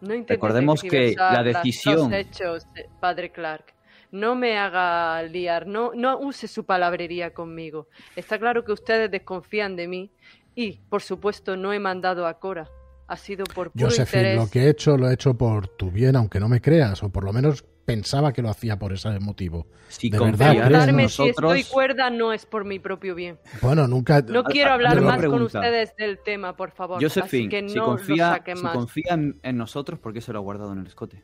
No 0.00 0.14
Recordemos 0.26 0.82
que 0.82 1.14
la 1.16 1.42
decisión- 1.42 2.10
los 2.10 2.12
hechos, 2.12 2.66
eh, 2.76 2.88
padre 3.00 3.30
Clark. 3.30 3.66
No 4.10 4.34
me 4.34 4.58
haga 4.58 5.22
liar, 5.22 5.66
no, 5.66 5.92
no 5.94 6.18
use 6.18 6.46
su 6.48 6.64
palabrería 6.66 7.32
conmigo. 7.32 7.86
Está 8.14 8.38
claro 8.38 8.64
que 8.64 8.72
ustedes 8.72 9.10
desconfían 9.10 9.74
de 9.74 9.88
mí 9.88 10.10
y, 10.54 10.72
por 10.90 11.00
supuesto, 11.00 11.56
no 11.56 11.72
he 11.72 11.78
mandado 11.78 12.26
a 12.26 12.38
Cora. 12.38 12.68
Ha 13.06 13.16
sido 13.16 13.44
por 13.44 13.70
puro 13.70 13.86
Josephine, 13.86 14.22
interés. 14.22 14.44
lo 14.44 14.50
que 14.50 14.60
he 14.64 14.70
hecho 14.70 14.96
lo 14.98 15.08
he 15.08 15.14
hecho 15.14 15.34
por 15.34 15.68
tu 15.68 15.90
bien, 15.90 16.16
aunque 16.16 16.40
no 16.40 16.48
me 16.48 16.60
creas, 16.60 17.02
o 17.02 17.08
por 17.10 17.24
lo 17.24 17.32
menos 17.32 17.64
pensaba 17.84 18.32
que 18.32 18.42
lo 18.42 18.48
hacía 18.50 18.78
por 18.78 18.92
ese 18.92 19.18
motivo. 19.20 19.66
Si 19.88 20.08
De 20.10 20.18
verdad, 20.18 20.30
confías 20.30 20.52
en 20.52 20.56
crees, 20.56 20.68
Preguntarme 20.68 21.02
¿no? 21.02 21.08
si 21.08 21.28
estoy 21.28 21.42
nosotros, 21.42 21.68
cuerda 21.72 22.10
no 22.10 22.32
es 22.32 22.46
por 22.46 22.64
mi 22.64 22.78
propio 22.78 23.14
bien. 23.14 23.38
Bueno, 23.60 23.86
nunca... 23.88 24.22
No 24.22 24.44
quiero 24.44 24.72
hablar 24.72 25.00
más 25.00 25.14
con 25.14 25.20
pregunta. 25.20 25.58
ustedes 25.58 25.94
del 25.96 26.18
tema, 26.18 26.56
por 26.56 26.70
favor. 26.70 26.96
así 26.98 27.04
Josephine, 27.20 27.48
que 27.48 27.68
si 27.68 27.74
no 27.74 27.84
confía, 27.86 28.28
lo 28.28 28.34
saquen 28.34 28.56
si 28.56 28.62
más. 28.62 28.72
confía 28.74 29.14
en, 29.14 29.40
en 29.42 29.56
nosotros, 29.56 29.98
¿por 29.98 30.12
qué 30.12 30.20
se 30.20 30.32
lo 30.32 30.38
ha 30.38 30.42
guardado 30.42 30.72
en 30.72 30.78
el 30.80 30.86
escote? 30.86 31.22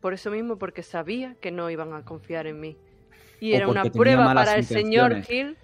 Por 0.00 0.14
eso 0.14 0.30
mismo, 0.30 0.56
porque 0.58 0.82
sabía 0.82 1.36
que 1.40 1.50
no 1.50 1.68
iban 1.70 1.92
a 1.92 2.04
confiar 2.04 2.46
en 2.46 2.60
mí. 2.60 2.76
Y 3.40 3.52
O 3.52 3.56
era 3.56 3.68
una 3.68 3.84
prueba 3.84 4.32
para 4.32 4.54
el 4.54 4.64
señor. 4.64 5.22
Hill. 5.28 5.56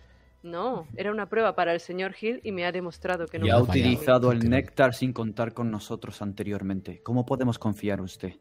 No, 0.42 0.88
era 0.96 1.12
una 1.12 1.28
prueba 1.28 1.54
para 1.54 1.72
el 1.72 1.78
señor 1.78 2.16
Hill 2.20 2.40
y 2.42 2.50
me 2.50 2.64
ha 2.66 2.72
demostrado 2.72 3.26
que 3.26 3.38
no 3.38 3.46
y 3.46 3.50
ha 3.50 3.60
confía 3.60 3.84
utilizado 3.84 4.32
el 4.32 4.50
néctar 4.50 4.92
sin 4.92 5.12
contar 5.12 5.54
con 5.54 5.70
nosotros 5.70 6.20
anteriormente. 6.20 7.00
¿Cómo 7.04 7.24
podemos 7.24 7.60
confiar 7.60 8.00
en 8.00 8.04
usted? 8.06 8.32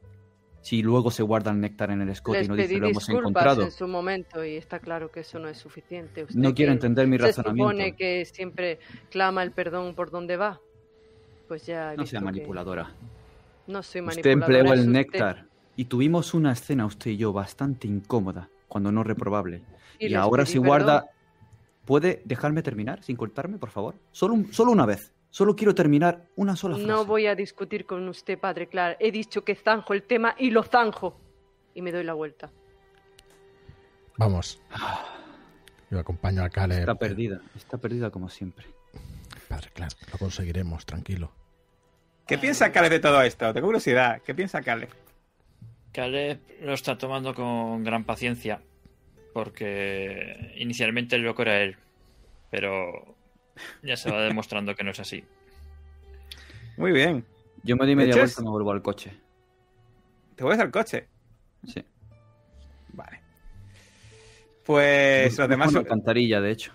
Si 0.61 0.83
luego 0.83 1.09
se 1.09 1.23
guarda 1.23 1.51
el 1.51 1.59
néctar 1.59 1.89
en 1.91 2.01
el 2.01 2.09
escote 2.09 2.39
Les 2.39 2.47
y 2.47 2.49
no 2.49 2.55
dice 2.55 2.77
lo 2.77 2.87
hemos 2.89 3.09
encontrado. 3.09 3.63
en 3.63 3.71
su 3.71 3.87
momento 3.87 4.45
y 4.45 4.55
está 4.57 4.79
claro 4.79 5.09
que 5.11 5.21
eso 5.21 5.39
no 5.39 5.47
es 5.47 5.57
suficiente. 5.57 6.23
Usted 6.23 6.35
No 6.35 6.53
quiero 6.53 6.71
entender 6.71 7.07
mi 7.07 7.17
se 7.17 7.23
razonamiento. 7.27 7.71
supone 7.71 7.95
que 7.95 8.25
siempre 8.25 8.79
clama 9.09 9.41
el 9.43 9.51
perdón 9.51 9.95
por 9.95 10.11
donde 10.11 10.37
va. 10.37 10.59
Pues 11.47 11.65
ya 11.65 11.95
No 11.95 12.05
sea 12.05 12.19
que 12.19 12.25
manipuladora. 12.25 12.91
No 13.67 13.81
soy 13.81 14.01
Usted 14.01 14.35
manipuladora. 14.35 14.45
empleó 14.59 14.73
es 14.73 14.79
el 14.79 14.79
usted. 14.87 14.91
néctar 14.91 15.45
y 15.75 15.85
tuvimos 15.85 16.33
una 16.35 16.51
escena 16.51 16.85
usted 16.85 17.11
y 17.11 17.17
yo 17.17 17.33
bastante 17.33 17.87
incómoda, 17.87 18.49
cuando 18.67 18.91
no 18.91 19.03
reprobable. 19.03 19.63
Y 19.99 20.07
Y, 20.09 20.13
ahora 20.13 20.45
si 20.45 20.53
perdón. 20.53 20.67
guarda... 20.67 21.05
¿Puede 21.85 22.21
dejarme 22.25 22.61
terminar 22.61 23.01
sin 23.03 23.15
cortarme, 23.15 23.57
por 23.57 23.71
favor? 23.71 23.95
Solo, 24.11 24.35
un- 24.35 24.53
solo 24.53 24.71
una 24.71 24.85
vez. 24.85 25.11
Solo 25.31 25.55
quiero 25.55 25.73
terminar 25.73 26.27
una 26.35 26.57
sola 26.57 26.75
frase. 26.75 26.87
No 26.87 27.05
voy 27.05 27.25
a 27.25 27.35
discutir 27.35 27.85
con 27.85 28.07
usted, 28.09 28.37
padre 28.37 28.67
Clark. 28.67 28.97
He 28.99 29.13
dicho 29.13 29.45
que 29.45 29.55
zanjo 29.55 29.93
el 29.93 30.03
tema 30.03 30.35
y 30.37 30.51
lo 30.51 30.61
zanjo. 30.61 31.17
Y 31.73 31.81
me 31.81 31.93
doy 31.93 32.03
la 32.03 32.13
vuelta. 32.13 32.51
Vamos. 34.17 34.61
Yo 35.89 35.99
acompaño 35.99 36.43
a 36.43 36.49
Caleb. 36.49 36.79
Está 36.79 36.95
perdida, 36.95 37.41
está 37.55 37.77
perdida 37.77 38.11
como 38.11 38.27
siempre. 38.29 38.65
Padre, 39.47 39.69
claro, 39.73 39.95
lo 40.11 40.19
conseguiremos, 40.19 40.85
tranquilo. 40.85 41.31
¿Qué 42.27 42.37
piensa 42.37 42.73
Caleb 42.73 42.91
de 42.91 42.99
todo 42.99 43.21
esto? 43.21 43.53
Tengo 43.53 43.67
curiosidad. 43.67 44.21
¿Qué 44.25 44.35
piensa 44.35 44.61
Caleb? 44.61 44.89
Caleb 45.93 46.41
lo 46.61 46.73
está 46.73 46.97
tomando 46.97 47.33
con 47.33 47.85
gran 47.85 48.03
paciencia. 48.03 48.61
Porque 49.33 50.53
inicialmente 50.57 51.15
el 51.15 51.21
loco 51.21 51.43
era 51.43 51.61
él. 51.61 51.77
Pero 52.49 53.15
ya 53.83 53.97
se 53.97 54.11
va 54.11 54.21
demostrando 54.21 54.75
que 54.75 54.83
no 54.83 54.91
es 54.91 54.99
así. 54.99 55.23
Muy 56.77 56.91
bien. 56.91 57.25
Yo 57.63 57.75
me 57.75 57.85
doy 57.85 57.95
media 57.95 58.15
vuelta 58.15 58.41
y 58.41 58.43
me 58.43 58.49
vuelvo 58.49 58.71
al 58.71 58.81
coche. 58.81 59.11
¿Te 60.35 60.43
vuelves 60.43 60.61
al 60.63 60.71
coche? 60.71 61.07
Sí. 61.65 61.83
Vale. 62.93 63.21
Pues 64.65 65.37
los 65.37 65.49
demás 65.49 65.67
Una 65.69 65.73
son- 65.79 65.85
alcantarilla, 65.85 66.41
de 66.41 66.51
hecho. 66.51 66.73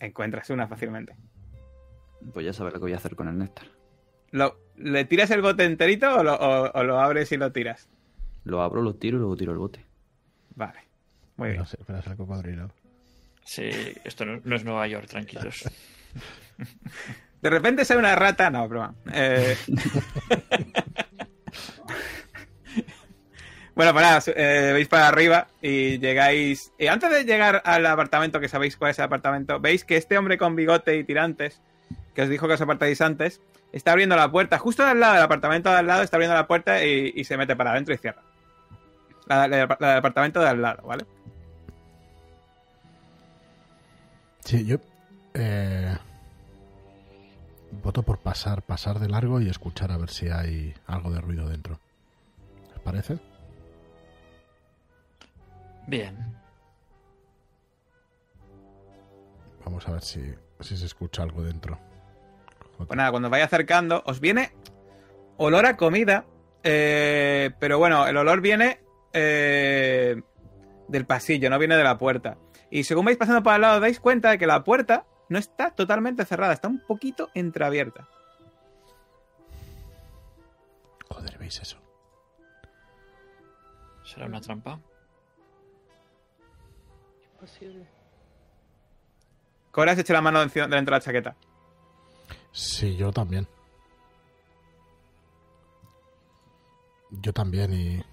encuentras 0.00 0.50
una 0.50 0.66
fácilmente. 0.68 1.16
Pues 2.32 2.44
ya 2.46 2.52
sabes 2.52 2.72
lo 2.74 2.78
que 2.80 2.84
voy 2.84 2.92
a 2.92 2.96
hacer 2.96 3.16
con 3.16 3.28
el 3.28 3.38
néctar. 3.38 3.66
Lo- 4.30 4.58
¿Le 4.76 5.04
tiras 5.04 5.30
el 5.30 5.40
bote 5.42 5.64
enterito 5.64 6.12
o 6.16 6.22
lo, 6.22 6.34
o- 6.34 6.70
o 6.72 6.82
lo 6.84 7.00
abres 7.00 7.30
y 7.32 7.36
lo 7.36 7.52
tiras? 7.52 7.88
Lo 8.44 8.60
abro, 8.62 8.82
lo 8.82 8.94
tiro 8.94 9.16
y 9.16 9.20
luego 9.20 9.36
tiro 9.36 9.52
el 9.52 9.58
bote. 9.58 9.84
Vale. 10.56 10.80
Muy 11.36 11.48
bien. 11.50 11.60
No 11.60 11.66
sé, 11.66 11.78
pero 11.86 11.98
es 12.00 12.06
el 12.06 12.16
cocodrilo. 12.16 12.70
Sí, 13.44 13.70
esto 14.04 14.24
no, 14.24 14.56
es 14.56 14.64
Nueva 14.64 14.86
York, 14.86 15.06
tranquilos. 15.06 15.68
De 17.42 17.50
repente 17.50 17.84
sale 17.84 18.00
una 18.00 18.16
rata. 18.16 18.48
No, 18.50 18.66
broma. 18.68 18.94
Eh, 19.12 19.54
bueno, 23.74 23.92
pues 23.92 24.32
eh, 24.34 24.70
veis 24.72 24.88
para 24.88 25.08
arriba 25.08 25.48
y 25.60 25.98
llegáis. 25.98 26.72
Y 26.78 26.86
antes 26.86 27.10
de 27.10 27.24
llegar 27.24 27.60
al 27.66 27.84
apartamento, 27.84 28.40
que 28.40 28.48
sabéis 28.48 28.78
cuál 28.78 28.92
es 28.92 28.98
el 28.98 29.04
apartamento, 29.04 29.60
veis 29.60 29.84
que 29.84 29.98
este 29.98 30.16
hombre 30.16 30.38
con 30.38 30.56
bigote 30.56 30.96
y 30.96 31.04
tirantes 31.04 31.60
que 32.14 32.22
os 32.22 32.28
dijo 32.28 32.46
que 32.46 32.54
os 32.54 32.60
apartáis 32.60 33.00
antes, 33.00 33.40
está 33.72 33.92
abriendo 33.92 34.16
la 34.16 34.30
puerta, 34.30 34.58
justo 34.58 34.84
al 34.84 35.00
lado 35.00 35.14
del 35.14 35.24
apartamento 35.24 35.70
de 35.70 35.76
al 35.76 35.86
lado, 35.86 36.02
está 36.02 36.16
abriendo 36.16 36.36
la 36.36 36.46
puerta 36.46 36.82
y, 36.84 37.24
se 37.24 37.36
mete 37.36 37.56
para 37.56 37.72
adentro 37.72 37.92
y 37.92 37.98
cierra. 37.98 38.22
La 39.26 39.48
del 39.48 39.62
apartamento 39.62 40.40
de 40.40 40.48
al 40.48 40.62
lado, 40.62 40.86
¿vale? 40.86 41.04
Sí, 44.44 44.66
yo 44.66 44.76
eh, 45.32 45.96
voto 47.82 48.02
por 48.02 48.18
pasar, 48.18 48.62
pasar 48.62 48.98
de 48.98 49.08
largo 49.08 49.40
y 49.40 49.48
escuchar 49.48 49.90
a 49.90 49.96
ver 49.96 50.10
si 50.10 50.28
hay 50.28 50.74
algo 50.86 51.10
de 51.10 51.20
ruido 51.20 51.48
dentro. 51.48 51.80
¿Les 52.70 52.78
parece? 52.80 53.18
Bien. 55.86 56.16
Vamos 59.64 59.88
a 59.88 59.92
ver 59.92 60.02
si, 60.02 60.34
si 60.60 60.76
se 60.76 60.86
escucha 60.86 61.22
algo 61.22 61.42
dentro. 61.42 61.78
Pues 62.76 62.90
nada, 62.96 63.10
cuando 63.10 63.28
os 63.28 63.30
vais 63.30 63.44
acercando, 63.44 64.02
os 64.04 64.20
viene 64.20 64.52
olor 65.38 65.64
a 65.64 65.76
comida, 65.78 66.26
eh, 66.62 67.50
pero 67.58 67.78
bueno, 67.78 68.06
el 68.06 68.16
olor 68.16 68.42
viene 68.42 68.80
eh, 69.14 70.20
del 70.88 71.06
pasillo, 71.06 71.48
no 71.48 71.58
viene 71.58 71.76
de 71.76 71.84
la 71.84 71.96
puerta. 71.96 72.36
Y 72.74 72.82
según 72.82 73.04
vais 73.04 73.16
pasando 73.16 73.40
por 73.44 73.52
al 73.52 73.60
lado, 73.60 73.78
dais 73.78 74.00
cuenta 74.00 74.30
de 74.30 74.38
que 74.38 74.48
la 74.48 74.64
puerta 74.64 75.06
no 75.28 75.38
está 75.38 75.70
totalmente 75.70 76.24
cerrada, 76.24 76.54
está 76.54 76.66
un 76.66 76.80
poquito 76.80 77.30
entreabierta. 77.32 78.08
Joder, 81.08 81.38
¿veis 81.38 81.60
eso? 81.60 81.78
¿Será 84.02 84.26
una 84.26 84.40
trampa? 84.40 84.80
Imposible. 87.34 87.86
Cora 89.70 89.94
se 89.94 90.00
echa 90.00 90.14
la 90.14 90.20
mano 90.20 90.40
dentro 90.40 90.66
de 90.68 90.90
la 90.90 91.00
chaqueta. 91.00 91.36
Sí, 92.50 92.96
yo 92.96 93.12
también. 93.12 93.46
Yo 97.10 97.32
también 97.32 97.72
y, 97.72 98.04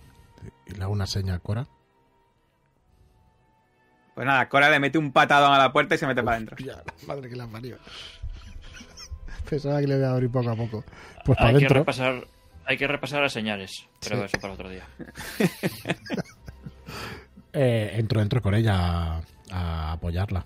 y 0.68 0.76
le 0.76 0.84
hago 0.84 0.94
una 0.94 1.08
seña 1.08 1.34
a 1.34 1.40
Cora. 1.40 1.66
Pues 4.16 4.26
nada, 4.28 4.48
Cora 4.50 4.70
le 4.70 4.80
mete 4.80 4.98
un 4.98 5.12
patadón 5.12 5.54
a 5.54 5.58
la 5.58 5.72
puerta 5.72 5.96
y 5.96 5.98
se 5.98 6.06
mete 6.08 6.22
para 6.24 6.36
adentro. 6.38 6.58
Ya, 6.58 6.82
madre 7.08 7.30
que 7.30 7.36
la 7.36 7.48
parió. 7.48 7.78
Pensaba 9.50 9.80
que 9.82 9.88
le 9.88 9.96
voy 9.96 10.04
a 10.06 10.12
abrir 10.12 10.30
poco 10.32 10.50
a 10.50 10.56
poco. 10.56 10.84
Pues 11.26 11.38
para 11.38 11.50
Hay 11.50 11.54
que, 11.56 11.58
adentro. 11.66 11.80
repasar, 11.80 12.28
hay 12.66 12.78
que 12.78 12.88
repasar 12.88 13.22
las 13.22 13.34
señales, 13.34 13.88
pero 14.02 14.18
Sí. 14.20 14.24
eso 14.26 14.40
para 14.40 14.54
otro 14.54 14.70
día. 14.70 14.86
Eh, 17.54 17.92
entro, 17.96 18.22
entro 18.22 18.42
con 18.42 18.54
ella 18.56 18.76
a, 19.18 19.22
a 19.52 19.92
apoyarla. 19.94 20.46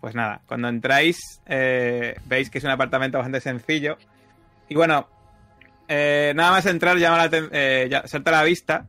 Pues 0.00 0.16
nada, 0.16 0.40
cuando 0.46 0.68
entráis, 0.68 1.40
eh, 1.46 2.16
veis 2.24 2.50
que 2.50 2.58
es 2.58 2.64
un 2.64 2.70
apartamento 2.70 3.16
bastante 3.18 3.40
sencillo. 3.40 3.96
Y 4.68 4.74
bueno, 4.74 5.06
eh, 5.86 6.32
nada 6.34 6.50
más 6.50 6.66
entrar 6.66 6.96
llama 6.96 7.18
la 7.18 7.30
eh, 7.52 7.88
salta 8.06 8.30
a 8.30 8.34
la 8.38 8.42
vista 8.42 8.88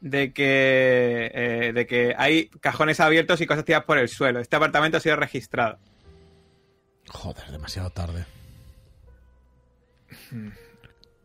de 0.00 0.32
que, 0.32 1.30
eh, 1.34 1.72
de 1.72 1.86
que 1.86 2.14
hay 2.16 2.48
cajones 2.60 3.00
abiertos 3.00 3.40
y 3.40 3.46
cosas 3.46 3.64
tiradas 3.64 3.86
por 3.86 3.98
el 3.98 4.08
suelo. 4.08 4.40
Este 4.40 4.56
apartamento 4.56 4.96
ha 4.98 5.00
sido 5.00 5.16
registrado. 5.16 5.78
Joder, 7.08 7.50
demasiado 7.50 7.90
tarde. 7.90 8.24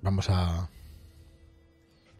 Vamos 0.02 0.30
a. 0.30 0.70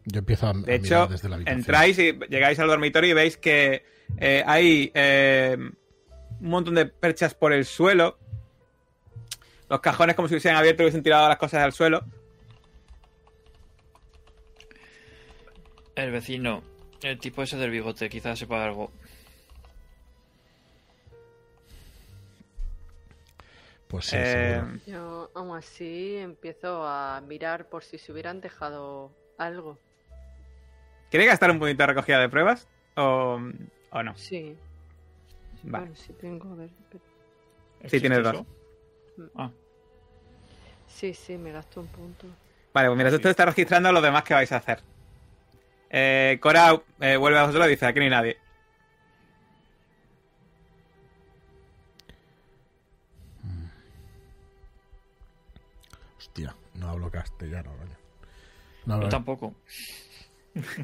Yo 0.04 0.18
empiezo 0.18 0.46
a, 0.46 0.50
a 0.50 0.52
De 0.54 0.58
mirar 0.58 0.74
hecho, 0.74 1.06
desde 1.06 1.28
la 1.28 1.36
habitación. 1.36 1.58
entráis 1.60 1.98
y 1.98 2.12
llegáis 2.28 2.58
al 2.58 2.68
dormitorio 2.68 3.10
y 3.10 3.14
veis 3.14 3.36
que 3.36 3.84
eh, 4.18 4.42
hay 4.46 4.90
eh, 4.94 5.56
un 6.40 6.48
montón 6.48 6.74
de 6.74 6.86
perchas 6.86 7.34
por 7.34 7.52
el 7.52 7.64
suelo. 7.64 8.18
Los 9.68 9.80
cajones 9.80 10.16
como 10.16 10.28
si 10.28 10.34
hubiesen 10.34 10.54
abierto 10.56 10.82
y 10.82 10.86
hubiesen 10.86 11.02
tirado 11.02 11.28
las 11.28 11.38
cosas 11.38 11.62
al 11.62 11.72
suelo. 11.72 12.04
El 15.94 16.10
vecino, 16.10 16.62
el 17.02 17.18
tipo 17.18 17.42
ese 17.42 17.56
del 17.56 17.70
bigote, 17.70 18.08
quizás 18.08 18.38
sepa 18.38 18.64
algo. 18.64 18.90
Pues 23.88 24.06
sí, 24.06 24.16
Eh. 24.18 24.62
Yo 24.86 25.30
aún 25.34 25.54
así 25.56 26.16
empiezo 26.16 26.86
a 26.86 27.20
mirar 27.26 27.68
por 27.68 27.84
si 27.84 27.98
se 27.98 28.10
hubieran 28.12 28.40
dejado 28.40 29.12
algo. 29.36 29.78
¿Quiere 31.10 31.26
gastar 31.26 31.50
un 31.50 31.58
puntito 31.58 31.82
de 31.82 31.86
recogida 31.88 32.18
de 32.20 32.28
pruebas? 32.30 32.66
¿O, 32.96 33.38
o 33.90 34.02
no? 34.02 34.16
Sí. 34.16 34.56
Vale. 35.64 35.86
Bueno, 35.86 35.94
sí 35.96 36.12
tengo, 36.14 36.52
a 36.52 36.56
ver. 36.56 36.70
Sí, 37.86 38.00
tienes 38.00 38.18
¿Existe 38.18 38.20
dos. 38.22 38.34
eso? 38.34 39.30
Ah, 39.36 39.50
Sí, 40.88 41.14
sí, 41.14 41.36
me 41.38 41.52
gasto 41.52 41.80
un 41.80 41.86
punto. 41.88 42.26
Vale, 42.72 42.88
pues 42.88 42.96
mientras 42.96 43.12
Sí. 43.12 43.16
usted 43.16 43.30
está 43.30 43.44
registrando 43.46 43.92
lo 43.92 44.00
demás 44.00 44.22
que 44.24 44.34
vais 44.34 44.50
a 44.52 44.56
hacer. 44.56 44.82
Eh, 45.92 46.38
Cora 46.40 46.80
eh, 47.00 47.16
vuelve 47.16 47.38
a 47.38 47.42
vosotros 47.42 47.66
y 47.66 47.70
dice, 47.70 47.86
aquí 47.86 47.98
no 48.00 48.04
hay 48.04 48.10
nadie. 48.10 48.38
Hostia, 56.18 56.54
no 56.74 56.88
hablo 56.90 57.10
castellano, 57.10 57.70
coño. 57.76 57.96
No 58.86 59.02
yo 59.02 59.08
tampoco. 59.08 59.54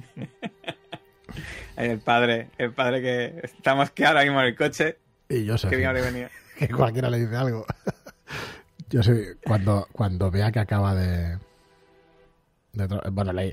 El 1.77 1.99
padre, 2.01 2.49
el 2.57 2.73
padre 2.73 3.03
que 3.03 3.41
estamos 3.45 3.91
que 3.91 4.05
ahora 4.07 4.23
mismo 4.23 4.41
en 4.41 4.47
el 4.47 4.57
coche. 4.57 4.97
Y 5.29 5.45
yo 5.45 5.59
sé 5.59 5.69
Que 5.69 5.77
bien 5.77 5.89
habría 5.91 6.05
venido. 6.05 6.29
que 6.57 6.69
cualquiera 6.69 7.11
le 7.11 7.19
dice 7.21 7.37
algo. 7.37 7.65
Yo 8.91 9.03
sé, 9.03 9.37
cuando, 9.45 9.87
cuando 9.93 10.31
vea 10.31 10.51
que 10.51 10.61
acaba 10.61 10.95
de. 10.95 11.39
bueno, 13.13 13.33
le- 13.35 13.53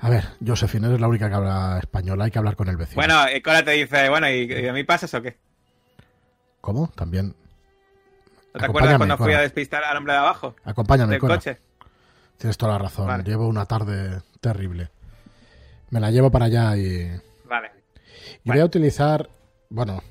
A 0.00 0.10
ver, 0.10 0.24
Josefina 0.46 0.92
es 0.92 1.00
la 1.00 1.08
única 1.08 1.28
que 1.28 1.34
habla 1.34 1.78
español, 1.78 2.20
hay 2.20 2.30
que 2.30 2.38
hablar 2.38 2.54
con 2.56 2.68
el 2.68 2.76
vecino. 2.76 2.96
Bueno, 2.96 3.14
Cora 3.42 3.64
te 3.64 3.72
dice, 3.72 4.08
bueno, 4.08 4.28
¿y, 4.28 4.44
y 4.52 4.68
a 4.68 4.72
mí 4.72 4.84
pasas 4.84 5.12
o 5.14 5.22
qué? 5.22 5.36
¿Cómo? 6.60 6.88
También. 6.94 7.34
¿No 8.54 8.60
te 8.60 8.66
acuerdas 8.66 8.96
cuando 8.96 9.16
fui 9.16 9.26
Cora. 9.26 9.38
a 9.38 9.42
despistar 9.42 9.84
al 9.84 9.96
hombre 9.96 10.12
de 10.12 10.18
abajo? 10.18 10.54
Acompáñame, 10.64 11.12
Del 11.12 11.20
Cora. 11.20 11.36
coche. 11.36 11.58
Tienes 12.38 12.56
toda 12.58 12.72
la 12.72 12.78
razón. 12.78 13.06
Vale. 13.06 13.24
Llevo 13.24 13.48
una 13.48 13.64
tarde 13.66 14.20
terrible. 14.40 14.90
Me 15.90 16.00
la 16.00 16.10
llevo 16.10 16.30
para 16.30 16.46
allá 16.46 16.76
y. 16.76 17.10
Vale. 17.48 17.70
Y 18.44 18.50
voy 18.50 18.60
a 18.60 18.64
utilizar, 18.64 19.30
bueno, 19.70 20.02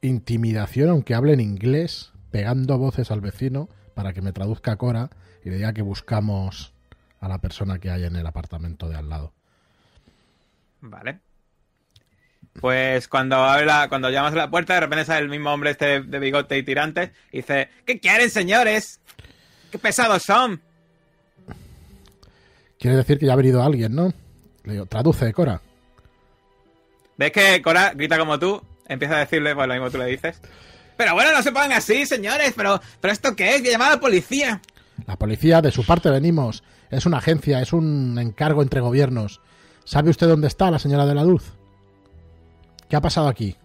intimidación, 0.00 0.90
aunque 0.90 1.14
hable 1.14 1.32
en 1.32 1.40
inglés, 1.40 2.12
pegando 2.30 2.78
voces 2.78 3.10
al 3.10 3.20
vecino 3.20 3.68
para 3.94 4.12
que 4.12 4.22
me 4.22 4.32
traduzca 4.32 4.72
a 4.72 4.76
Cora 4.76 5.10
y 5.44 5.50
le 5.50 5.56
diga 5.56 5.72
que 5.72 5.82
buscamos 5.82 6.72
a 7.20 7.28
la 7.28 7.38
persona 7.38 7.78
que 7.78 7.90
hay 7.90 8.04
en 8.04 8.16
el 8.16 8.26
apartamento 8.26 8.88
de 8.88 8.96
al 8.96 9.08
lado. 9.08 9.32
Vale. 10.80 11.20
Pues 12.60 13.08
cuando 13.08 13.36
abre 13.36 13.66
la, 13.66 13.88
cuando 13.88 14.10
llamas 14.10 14.32
a 14.32 14.36
la 14.36 14.50
puerta, 14.50 14.74
de 14.74 14.80
repente 14.80 15.04
sale 15.04 15.20
el 15.20 15.28
mismo 15.28 15.52
hombre 15.52 15.70
este 15.70 16.00
de 16.00 16.18
bigote 16.18 16.56
y 16.56 16.62
tirantes 16.62 17.10
y 17.30 17.38
dice, 17.38 17.68
¿qué 17.84 18.00
quieren, 18.00 18.30
señores? 18.30 19.00
¡Qué 19.70 19.78
pesados 19.78 20.22
son! 20.22 20.60
Quiere 22.78 22.96
decir 22.96 23.18
que 23.18 23.26
ya 23.26 23.32
ha 23.32 23.36
venido 23.36 23.62
alguien, 23.62 23.94
¿no? 23.94 24.12
Le 24.64 24.74
digo, 24.74 24.86
traduce, 24.86 25.32
Cora. 25.32 25.60
¿Ves 27.16 27.32
que 27.32 27.62
Cora 27.62 27.92
grita 27.94 28.18
como 28.18 28.38
tú? 28.38 28.62
Empieza 28.88 29.16
a 29.16 29.20
decirle, 29.20 29.54
pues 29.54 29.66
lo 29.66 29.74
mismo 29.74 29.90
tú 29.90 29.98
le 29.98 30.06
dices. 30.06 30.40
Pero 30.96 31.14
bueno, 31.14 31.32
no 31.32 31.42
se 31.42 31.52
pongan 31.52 31.72
así, 31.72 32.06
señores, 32.06 32.54
pero, 32.56 32.80
pero 33.00 33.12
¿esto 33.12 33.36
qué 33.36 33.56
es? 33.56 33.62
Que 33.62 33.70
llamar 33.70 33.88
a 33.88 33.94
la 33.94 34.00
policía. 34.00 34.60
La 35.06 35.16
policía, 35.16 35.60
de 35.60 35.70
su 35.70 35.84
parte 35.84 36.10
venimos. 36.10 36.62
Es 36.90 37.06
una 37.06 37.18
agencia, 37.18 37.60
es 37.60 37.72
un 37.72 38.18
encargo 38.18 38.62
entre 38.62 38.80
gobiernos. 38.80 39.40
¿Sabe 39.84 40.10
usted 40.10 40.26
dónde 40.28 40.48
está 40.48 40.70
la 40.70 40.78
señora 40.78 41.06
de 41.06 41.14
la 41.14 41.24
luz? 41.24 41.52
¿Qué 42.88 42.96
ha 42.96 43.00
pasado 43.00 43.28
aquí? 43.28 43.56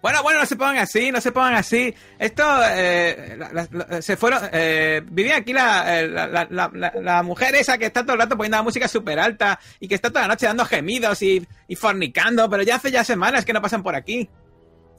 Bueno, 0.00 0.20
bueno, 0.24 0.40
no 0.40 0.46
se 0.46 0.56
pongan 0.56 0.78
así, 0.78 1.12
no 1.12 1.20
se 1.20 1.30
pongan 1.30 1.54
así. 1.54 1.94
Esto, 2.18 2.42
eh, 2.70 3.36
la- 3.38 3.52
la- 3.52 3.68
la- 3.88 4.02
se 4.02 4.16
fueron, 4.16 4.40
eh, 4.52 5.00
vivía 5.04 5.36
aquí 5.36 5.52
la, 5.52 6.00
eh, 6.00 6.08
la, 6.08 6.26
la- 6.50 7.22
mujer 7.22 7.54
esa 7.54 7.78
que 7.78 7.86
está 7.86 8.02
todo 8.02 8.14
el 8.14 8.18
rato 8.18 8.36
poniendo 8.36 8.56
la 8.56 8.64
música 8.64 8.88
súper 8.88 9.20
alta 9.20 9.60
y 9.78 9.86
que 9.86 9.94
está 9.94 10.08
toda 10.10 10.22
la 10.22 10.28
noche 10.34 10.46
dando 10.46 10.64
gemidos 10.64 11.22
y, 11.22 11.46
y 11.68 11.76
fornicando, 11.76 12.50
pero 12.50 12.64
ya 12.64 12.76
hace 12.76 12.90
ya 12.90 13.04
semanas 13.04 13.44
que 13.44 13.52
no 13.52 13.62
pasan 13.62 13.84
por 13.84 13.94
aquí. 13.94 14.28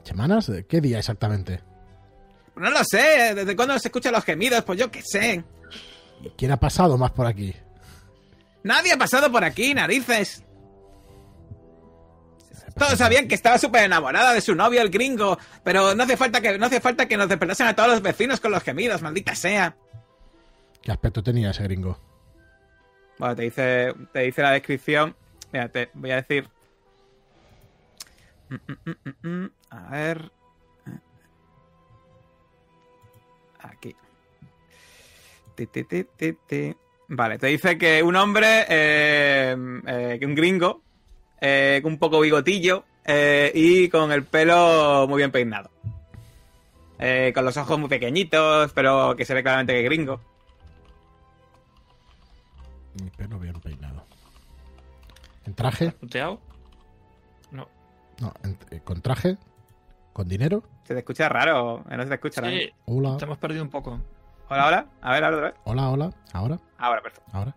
¿Semanas? 0.04 0.46
¿De 0.46 0.64
¿Qué 0.64 0.80
día 0.80 0.98
exactamente? 1.00 1.62
No 2.56 2.70
lo 2.70 2.82
sé, 2.84 3.34
¿desde 3.34 3.54
cuándo 3.56 3.78
se 3.78 3.88
escuchan 3.88 4.12
los 4.14 4.24
gemidos? 4.24 4.64
Pues 4.64 4.78
yo 4.78 4.90
qué 4.90 5.02
sé. 5.04 5.44
¿Y 6.22 6.30
quién 6.30 6.52
ha 6.52 6.58
pasado 6.58 6.96
más 6.96 7.10
por 7.10 7.26
aquí? 7.26 7.54
Nadie 8.62 8.92
ha 8.92 8.96
pasado 8.96 9.30
por 9.30 9.44
aquí, 9.44 9.74
narices. 9.74 10.42
Todos 12.76 12.98
sabían 12.98 13.28
que 13.28 13.34
estaba 13.34 13.58
súper 13.58 13.84
enamorada 13.84 14.32
de 14.32 14.40
su 14.40 14.54
novio, 14.54 14.80
el 14.80 14.90
gringo, 14.90 15.38
pero 15.62 15.94
no 15.94 16.02
hace 16.02 16.16
falta 16.16 16.40
que 16.40 16.58
no 16.58 16.66
hace 16.66 16.80
falta 16.80 17.06
que 17.06 17.16
nos 17.16 17.28
despertasen 17.28 17.68
a 17.68 17.76
todos 17.76 17.90
los 17.90 18.02
vecinos 18.02 18.40
con 18.40 18.50
los 18.50 18.62
gemidos, 18.62 19.00
maldita 19.00 19.34
sea. 19.34 19.76
¿Qué 20.82 20.90
aspecto 20.90 21.22
tenía 21.22 21.50
ese 21.50 21.62
gringo? 21.62 21.98
Bueno, 23.18 23.36
te 23.36 23.42
dice, 23.42 23.94
te 24.12 24.20
dice 24.20 24.42
la 24.42 24.50
descripción. 24.50 25.14
Mira, 25.52 25.68
te 25.68 25.88
voy 25.94 26.10
a 26.10 26.16
decir. 26.16 26.48
Mm, 28.48 28.72
mm, 28.90 29.28
mm. 29.28 29.50
A 29.70 29.90
ver. 29.90 30.32
Aquí. 33.60 33.96
Vale, 37.08 37.38
te 37.38 37.46
dice 37.48 37.76
que 37.78 38.02
un 38.02 38.16
hombre, 38.16 38.64
eh, 38.68 39.56
eh, 39.86 40.16
que 40.18 40.26
un 40.26 40.34
gringo, 40.34 40.82
eh, 41.40 41.80
con 41.82 41.92
un 41.92 41.98
poco 41.98 42.20
bigotillo 42.20 42.84
eh, 43.04 43.52
y 43.54 43.88
con 43.88 44.10
el 44.12 44.24
pelo 44.24 45.06
muy 45.08 45.18
bien 45.18 45.30
peinado. 45.30 45.70
Eh, 46.98 47.32
con 47.34 47.44
los 47.44 47.56
ojos 47.56 47.78
muy 47.78 47.88
pequeñitos, 47.88 48.72
pero 48.72 49.14
que 49.16 49.24
se 49.24 49.34
ve 49.34 49.42
claramente 49.42 49.72
que 49.74 49.80
es 49.80 49.84
gringo. 49.84 50.20
Mi 53.02 53.10
pelo 53.10 53.38
bien 53.38 53.60
peinado. 53.60 54.06
¿En 55.44 55.54
traje? 55.54 55.90
¿Punteado? 55.92 56.40
No. 57.50 57.68
No, 58.20 58.32
en- 58.44 58.56
eh, 58.70 58.80
¿con 58.82 59.02
traje? 59.02 59.36
¿Con 60.12 60.28
dinero? 60.28 60.62
Se 60.84 60.94
te 60.94 61.00
escucha 61.00 61.28
raro, 61.28 61.84
no 61.88 62.02
se 62.02 62.08
te 62.08 62.14
escucha. 62.14 62.42
Sí, 62.48 62.70
Hola, 62.86 63.16
te 63.18 63.24
hemos 63.24 63.38
perdido 63.38 63.62
un 63.64 63.70
poco. 63.70 64.00
Hola, 64.54 64.66
hola. 64.68 64.86
A 65.02 65.12
ver, 65.12 65.24
ahora 65.24 65.36
otra 65.36 65.50
vez. 65.50 65.60
hola, 65.64 65.88
hola. 65.90 66.10
¿Ahora? 66.32 66.60
Ahora, 66.78 67.02
perfecto. 67.02 67.30
¿Ahora? 67.32 67.56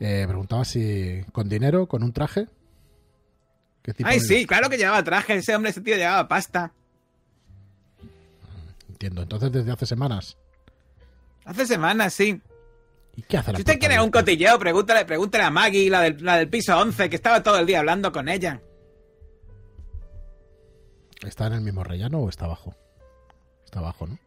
Eh, 0.00 0.24
preguntaba 0.26 0.64
si 0.64 1.22
con 1.32 1.48
dinero, 1.48 1.86
con 1.86 2.02
un 2.02 2.12
traje. 2.12 2.46
¿Qué 3.82 3.92
tipo 3.92 4.08
Ay, 4.08 4.18
de- 4.18 4.24
sí, 4.24 4.46
claro 4.46 4.68
que 4.70 4.78
llevaba 4.78 5.02
traje. 5.04 5.34
Ese 5.36 5.54
hombre, 5.54 5.70
ese 5.70 5.80
tío 5.82 5.96
llevaba 5.96 6.26
pasta. 6.26 6.72
Entiendo. 8.88 9.22
Entonces, 9.22 9.52
desde 9.52 9.70
hace 9.72 9.86
semanas. 9.86 10.36
Hace 11.44 11.66
semanas, 11.66 12.14
sí. 12.14 12.40
¿Y 13.16 13.22
qué 13.22 13.36
hace 13.36 13.52
la 13.52 13.56
Si 13.58 13.62
usted 13.62 13.78
quiere 13.78 14.00
un 14.00 14.10
cotilleo, 14.10 14.58
pregúntale, 14.58 15.04
pregúntale 15.04 15.44
a 15.44 15.50
Maggie, 15.50 15.90
la 15.90 16.00
del, 16.00 16.24
la 16.24 16.36
del 16.38 16.48
piso 16.48 16.76
11, 16.78 17.10
que 17.10 17.16
estaba 17.16 17.42
todo 17.42 17.58
el 17.58 17.66
día 17.66 17.80
hablando 17.80 18.10
con 18.12 18.28
ella. 18.28 18.60
¿Está 21.22 21.46
en 21.46 21.52
el 21.54 21.60
mismo 21.60 21.84
rellano 21.84 22.18
o 22.20 22.28
está 22.28 22.46
abajo? 22.46 22.74
Está 23.64 23.78
abajo, 23.80 24.06
¿no? 24.06 24.18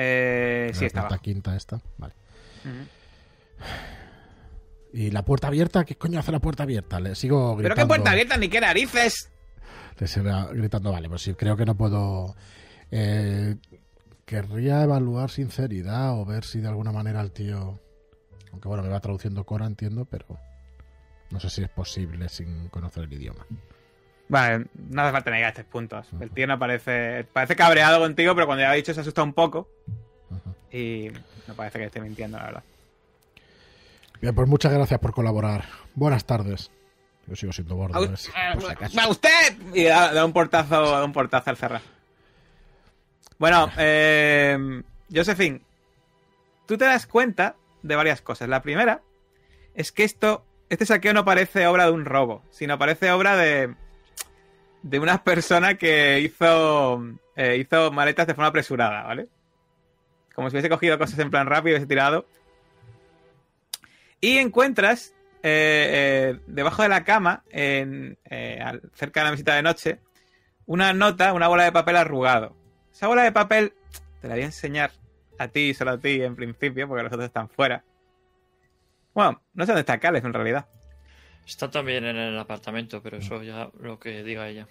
Eh, 0.00 0.70
sí, 0.74 0.80
la 0.82 0.86
estaba. 0.86 1.08
planta 1.08 1.22
quinta 1.22 1.56
esta. 1.56 1.80
Vale. 1.96 2.14
¿Y 4.92 5.10
la 5.10 5.24
puerta 5.24 5.48
abierta? 5.48 5.84
¿Qué 5.84 5.96
coño 5.96 6.18
hace 6.18 6.32
la 6.32 6.38
puerta 6.40 6.62
abierta? 6.62 7.00
Le 7.00 7.14
sigo 7.14 7.56
Pero 7.56 7.68
gritando. 7.68 7.82
qué 7.82 7.86
puerta 7.88 8.10
abierta, 8.12 8.36
ni 8.36 8.48
qué 8.48 8.60
narices. 8.60 9.30
Le 9.98 10.06
sigo 10.06 10.30
gritando, 10.52 10.92
vale, 10.92 11.08
pues 11.08 11.22
sí, 11.22 11.34
creo 11.34 11.56
que 11.56 11.66
no 11.66 11.76
puedo... 11.76 12.34
eh, 12.90 13.56
querría 14.24 14.82
evaluar 14.82 15.30
sinceridad 15.30 16.18
o 16.18 16.24
ver 16.24 16.44
si 16.44 16.60
de 16.60 16.68
alguna 16.68 16.92
manera 16.92 17.20
el 17.20 17.32
tío... 17.32 17.78
Aunque 18.52 18.68
bueno, 18.68 18.82
me 18.82 18.88
va 18.88 19.00
traduciendo 19.00 19.44
Cora, 19.44 19.66
entiendo, 19.66 20.04
pero... 20.04 20.26
No 21.30 21.40
sé 21.40 21.50
si 21.50 21.62
es 21.62 21.68
posible 21.68 22.28
sin 22.30 22.68
conocer 22.68 23.04
el 23.04 23.12
idioma. 23.12 23.46
Vale, 24.28 24.66
no 24.90 25.02
hace 25.02 25.12
falta 25.12 25.30
negar 25.30 25.50
estos 25.50 25.64
puntos. 25.64 26.06
El 26.20 26.30
tío 26.30 26.46
no 26.46 26.58
parece. 26.58 27.24
Parece 27.32 27.56
cabreado 27.56 27.98
contigo, 28.00 28.34
pero 28.34 28.46
cuando 28.46 28.62
ya 28.62 28.70
ha 28.70 28.74
dicho 28.74 28.92
se 28.92 29.00
asusta 29.00 29.22
un 29.22 29.32
poco. 29.32 29.68
Y 30.70 31.08
no 31.46 31.54
parece 31.54 31.78
que 31.78 31.84
esté 31.86 32.00
mintiendo, 32.00 32.36
la 32.38 32.44
verdad. 32.44 32.62
Bien, 34.20 34.34
pues 34.34 34.48
muchas 34.48 34.72
gracias 34.72 35.00
por 35.00 35.12
colaborar. 35.12 35.64
Buenas 35.94 36.24
tardes. 36.26 36.70
Yo 37.26 37.36
sigo 37.36 37.52
siendo 37.52 37.76
bordo, 37.76 37.94
¡A, 37.94 37.98
a 37.98 38.08
ver 38.08 38.16
si- 38.18 38.30
por 38.54 38.62
si 38.62 38.70
acaso. 38.70 39.00
¡A 39.00 39.08
usted! 39.08 39.56
Y 39.74 39.84
da, 39.84 40.12
da 40.12 40.24
un 40.24 40.32
portazo, 40.32 40.90
da 40.92 41.04
un 41.04 41.12
portazo 41.12 41.50
al 41.50 41.56
cerrar. 41.56 41.80
Bueno, 43.38 43.70
eh, 43.78 44.82
Josephine, 45.14 45.60
tú 46.66 46.76
te 46.76 46.84
das 46.84 47.06
cuenta 47.06 47.54
de 47.82 47.96
varias 47.96 48.20
cosas. 48.20 48.48
La 48.48 48.60
primera 48.62 49.00
es 49.74 49.92
que 49.92 50.04
esto, 50.04 50.44
este 50.68 50.84
saqueo 50.86 51.12
no 51.14 51.24
parece 51.24 51.66
obra 51.66 51.84
de 51.86 51.92
un 51.92 52.04
robo, 52.04 52.42
sino 52.50 52.78
parece 52.78 53.10
obra 53.12 53.36
de, 53.36 53.74
de 54.82 54.98
una 54.98 55.22
persona 55.24 55.74
que 55.74 56.20
hizo, 56.20 57.02
eh, 57.36 57.56
hizo 57.58 57.90
maletas 57.92 58.26
de 58.26 58.34
forma 58.34 58.48
apresurada, 58.48 59.02
¿vale? 59.02 59.28
Como 60.34 60.48
si 60.50 60.54
hubiese 60.54 60.68
cogido 60.68 60.98
cosas 60.98 61.18
en 61.18 61.30
plan 61.30 61.46
rápido 61.46 61.70
y 61.70 61.72
hubiese 61.74 61.88
tirado. 61.88 62.26
Y 64.20 64.38
encuentras 64.38 65.14
eh, 65.42 66.34
eh, 66.34 66.40
debajo 66.46 66.82
de 66.82 66.88
la 66.88 67.04
cama, 67.04 67.44
en, 67.50 68.18
eh, 68.24 68.60
al- 68.64 68.82
cerca 68.94 69.20
de 69.20 69.24
la 69.24 69.30
mesita 69.30 69.54
de 69.54 69.62
noche, 69.62 70.00
una 70.66 70.92
nota, 70.92 71.32
una 71.32 71.48
bola 71.48 71.64
de 71.64 71.72
papel 71.72 71.96
arrugado. 71.96 72.56
Esa 72.92 73.06
bola 73.06 73.22
de 73.22 73.32
papel 73.32 73.72
te 74.20 74.28
la 74.28 74.34
voy 74.34 74.42
a 74.42 74.46
enseñar 74.46 74.90
a 75.38 75.48
ti, 75.48 75.72
solo 75.74 75.92
a 75.92 75.98
ti 75.98 76.20
en 76.22 76.34
principio, 76.34 76.88
porque 76.88 77.04
los 77.04 77.12
otros 77.12 77.26
están 77.26 77.48
fuera. 77.48 77.84
Bueno, 79.14 79.40
no 79.54 79.64
sé 79.64 79.72
dónde 79.72 79.80
está 79.80 79.98
Caleb 79.98 80.24
en 80.26 80.32
realidad. 80.34 80.66
Está 81.48 81.70
también 81.70 82.04
en 82.04 82.16
el 82.16 82.38
apartamento, 82.38 83.02
pero 83.02 83.16
eso 83.16 83.42
ya 83.42 83.70
lo 83.80 83.98
que 83.98 84.22
diga 84.22 84.48
ella. 84.48 84.68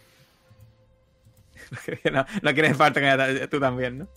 no, 2.13 2.23
no 2.43 2.53
quieres 2.53 2.77
parte 2.77 3.01
que 3.01 3.47
tú 3.47 3.59
también, 3.59 3.97
¿no? 3.97 4.07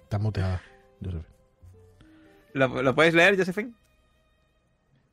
Está 0.00 0.18
muteada. 0.18 0.60
Joseph. 1.02 1.24
¿Lo, 2.52 2.82
lo 2.82 2.94
puedes 2.96 3.14
leer, 3.14 3.36
Josephine? 3.38 3.72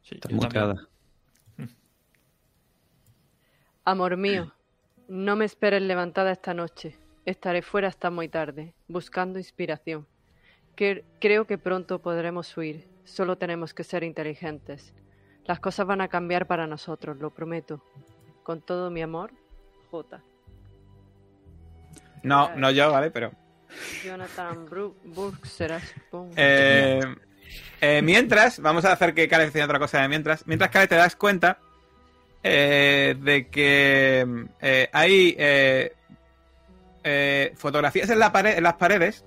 Sí, 0.01 0.15
Está 0.15 0.29
muteada. 0.29 0.87
Amor 3.83 4.17
mío, 4.17 4.51
no 5.07 5.35
me 5.35 5.45
esperes 5.45 5.83
levantada 5.83 6.31
esta 6.31 6.55
noche. 6.55 6.97
Estaré 7.25 7.61
fuera 7.61 7.87
hasta 7.89 8.09
muy 8.09 8.27
tarde, 8.27 8.73
buscando 8.87 9.37
inspiración. 9.37 10.07
Que- 10.75 11.05
creo 11.21 11.45
que 11.45 11.59
pronto 11.59 11.99
podremos 12.01 12.57
huir. 12.57 12.87
Solo 13.03 13.37
tenemos 13.37 13.75
que 13.75 13.83
ser 13.83 14.03
inteligentes. 14.03 14.93
Las 15.45 15.59
cosas 15.59 15.85
van 15.85 16.01
a 16.01 16.07
cambiar 16.07 16.47
para 16.47 16.67
nosotros, 16.67 17.17
lo 17.17 17.29
prometo. 17.29 17.81
Con 18.43 18.61
todo 18.61 18.89
mi 18.89 19.01
amor, 19.01 19.31
J. 19.91 20.21
No, 22.23 22.55
no 22.55 22.71
yo, 22.71 22.91
¿vale? 22.91 23.11
Pero. 23.11 23.31
Jonathan 24.03 24.65
Burke 25.03 25.47
serás. 25.47 25.83
Pum. 26.09 26.31
Eh, 26.35 27.01
eh, 27.81 28.01
mientras, 28.03 28.59
vamos 28.59 28.85
a 28.85 28.91
hacer 28.91 29.13
que 29.13 29.27
Caleb 29.27 29.47
enseñe 29.47 29.63
otra 29.63 29.79
cosa 29.79 30.01
de 30.01 30.07
mientras. 30.07 30.47
Mientras, 30.47 30.71
Caleb, 30.71 30.89
te 30.89 30.95
das 30.95 31.15
cuenta 31.15 31.59
eh, 32.43 33.15
de 33.19 33.47
que 33.47 34.45
eh, 34.61 34.89
hay 34.91 35.35
eh, 35.37 35.93
eh, 37.03 37.53
fotografías 37.55 38.09
en, 38.09 38.19
la 38.19 38.31
pared, 38.31 38.57
en 38.57 38.63
las 38.63 38.75
paredes 38.75 39.25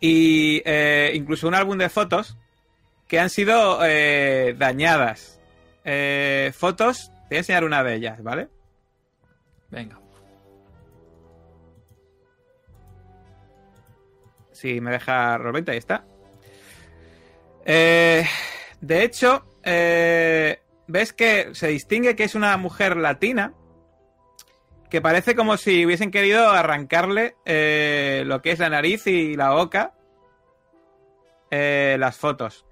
y 0.00 0.62
eh, 0.64 1.12
incluso 1.14 1.46
un 1.46 1.54
álbum 1.54 1.78
de 1.78 1.88
fotos 1.88 2.36
que 3.08 3.20
han 3.20 3.30
sido 3.30 3.80
eh, 3.84 4.54
dañadas. 4.58 5.40
Eh, 5.84 6.52
fotos, 6.54 7.10
te 7.28 7.34
voy 7.34 7.36
a 7.36 7.38
enseñar 7.38 7.64
una 7.64 7.82
de 7.82 7.94
ellas, 7.94 8.22
¿vale? 8.22 8.48
Venga. 9.70 9.98
Si 14.52 14.80
me 14.80 14.90
deja 14.90 15.36
Roberto, 15.38 15.70
ahí 15.70 15.78
está. 15.78 16.04
Eh, 17.64 18.24
de 18.80 19.02
hecho, 19.02 19.44
eh, 19.62 20.60
ves 20.86 21.12
que 21.12 21.54
se 21.54 21.68
distingue 21.68 22.16
que 22.16 22.24
es 22.24 22.34
una 22.34 22.56
mujer 22.56 22.96
latina 22.96 23.52
que 24.90 25.00
parece 25.00 25.34
como 25.34 25.56
si 25.56 25.84
hubiesen 25.84 26.10
querido 26.10 26.48
arrancarle 26.50 27.36
eh, 27.44 28.22
lo 28.26 28.40
que 28.40 28.52
es 28.52 28.58
la 28.58 28.70
nariz 28.70 29.06
y 29.06 29.34
la 29.34 29.50
boca, 29.50 29.94
eh, 31.50 31.96
las 31.98 32.16
fotos. 32.16 32.65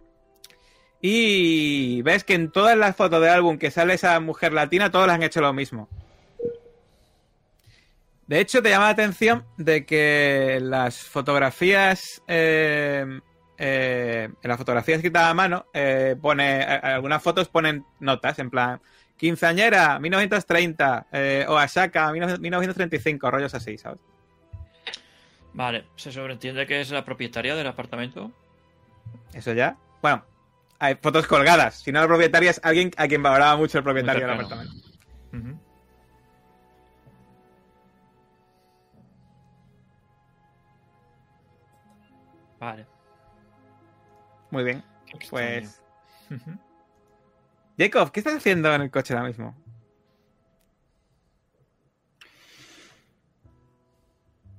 Y 1.07 2.01
ves 2.01 2.25
que 2.25 2.33
en 2.33 2.51
todas 2.51 2.79
las 2.79 2.97
fotos 2.97 3.21
del 3.21 3.29
álbum 3.29 3.59
que 3.59 3.71
sale 3.71 3.93
esa 3.93 4.19
mujer 4.21 4.55
latina, 4.55 4.91
todas 4.91 5.11
han 5.11 5.23
hecho 5.23 5.43
lo 5.43 5.53
mismo. 5.53 5.87
De 8.27 8.41
hecho, 8.41 8.63
te 8.63 8.71
llama 8.71 8.87
la 8.87 8.93
atención 8.93 9.45
de 9.59 9.85
que 9.85 10.61
las 10.63 11.03
fotografías. 11.03 12.23
eh, 12.27 13.21
eh, 13.59 14.29
en 14.43 14.49
las 14.49 14.57
fotografías 14.57 14.97
escritas 14.97 15.25
a 15.25 15.35
mano, 15.35 15.67
eh, 15.75 16.17
pone. 16.19 16.63
algunas 16.63 17.23
fotos 17.23 17.51
ponen 17.51 17.85
notas, 18.01 18.39
en 18.39 18.49
plan. 18.49 18.81
Quinceañera, 19.19 19.99
1930. 19.99 21.09
Eh, 21.13 21.45
Oaxaca, 21.47 22.11
19- 22.13 22.39
1935. 22.39 23.31
Rollos 23.31 23.53
así, 23.53 23.77
¿sabes? 23.77 24.01
Vale, 25.53 25.85
se 25.97 26.11
sobreentiende 26.11 26.67
que 26.67 26.81
es 26.81 26.91
la 26.91 27.05
propietaria 27.05 27.55
del 27.55 27.67
apartamento. 27.67 28.33
Eso 29.35 29.53
ya. 29.53 29.77
Bueno, 30.01 30.25
hay 30.85 30.97
fotos 30.97 31.27
colgadas. 31.27 31.77
Si 31.77 31.91
no, 31.91 32.01
la 32.01 32.07
propietaria 32.07 32.51
es 32.51 32.61
alguien 32.63 32.91
a 32.97 33.09
quien 33.09 33.23
valoraba 33.23 33.57
mucho 33.57 33.79
el 33.79 33.85
propietario 33.85 34.27
del 34.27 34.35
apartamento. 34.35 34.75
Vale. 42.61 42.87
Muy 44.51 44.65
bien. 44.65 44.85
Qué. 45.07 45.27
Pues. 45.31 45.81
Jacob, 47.79 48.11
¿qué 48.11 48.21
estás 48.21 48.37
haciendo 48.37 48.73
en 48.75 48.83
el 48.83 48.91
coche 48.91 49.15
ahora 49.15 49.27
mismo? 49.27 49.55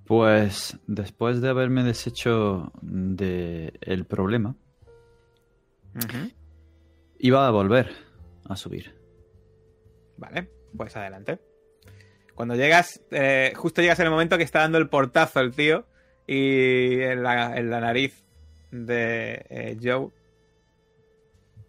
Pues 0.06 0.78
después 0.86 1.42
de 1.42 1.50
haberme 1.50 1.84
deshecho 1.84 2.72
del 2.82 4.06
problema, 4.08 4.56
Ujú. 5.96 6.32
iba 7.20 7.48
a 7.48 7.52
volver 7.52 7.90
a 8.46 8.56
subir. 8.56 8.94
Vale, 10.18 10.50
pues 10.76 10.96
adelante. 10.96 11.40
Cuando 12.36 12.56
llegas, 12.56 13.02
eh, 13.12 13.54
justo 13.56 13.82
llegas 13.82 14.00
en 14.00 14.06
el 14.06 14.12
momento 14.12 14.38
que 14.38 14.44
está 14.44 14.60
dando 14.60 14.78
el 14.78 14.90
portazo 14.90 15.40
el 15.40 15.54
tío 15.56 15.86
y 16.28 17.02
en 17.02 17.24
la, 17.24 17.56
en 17.58 17.70
la 17.70 17.80
nariz 17.80 18.26
de 18.72 19.46
eh, 19.50 19.78
Joe 19.82 20.10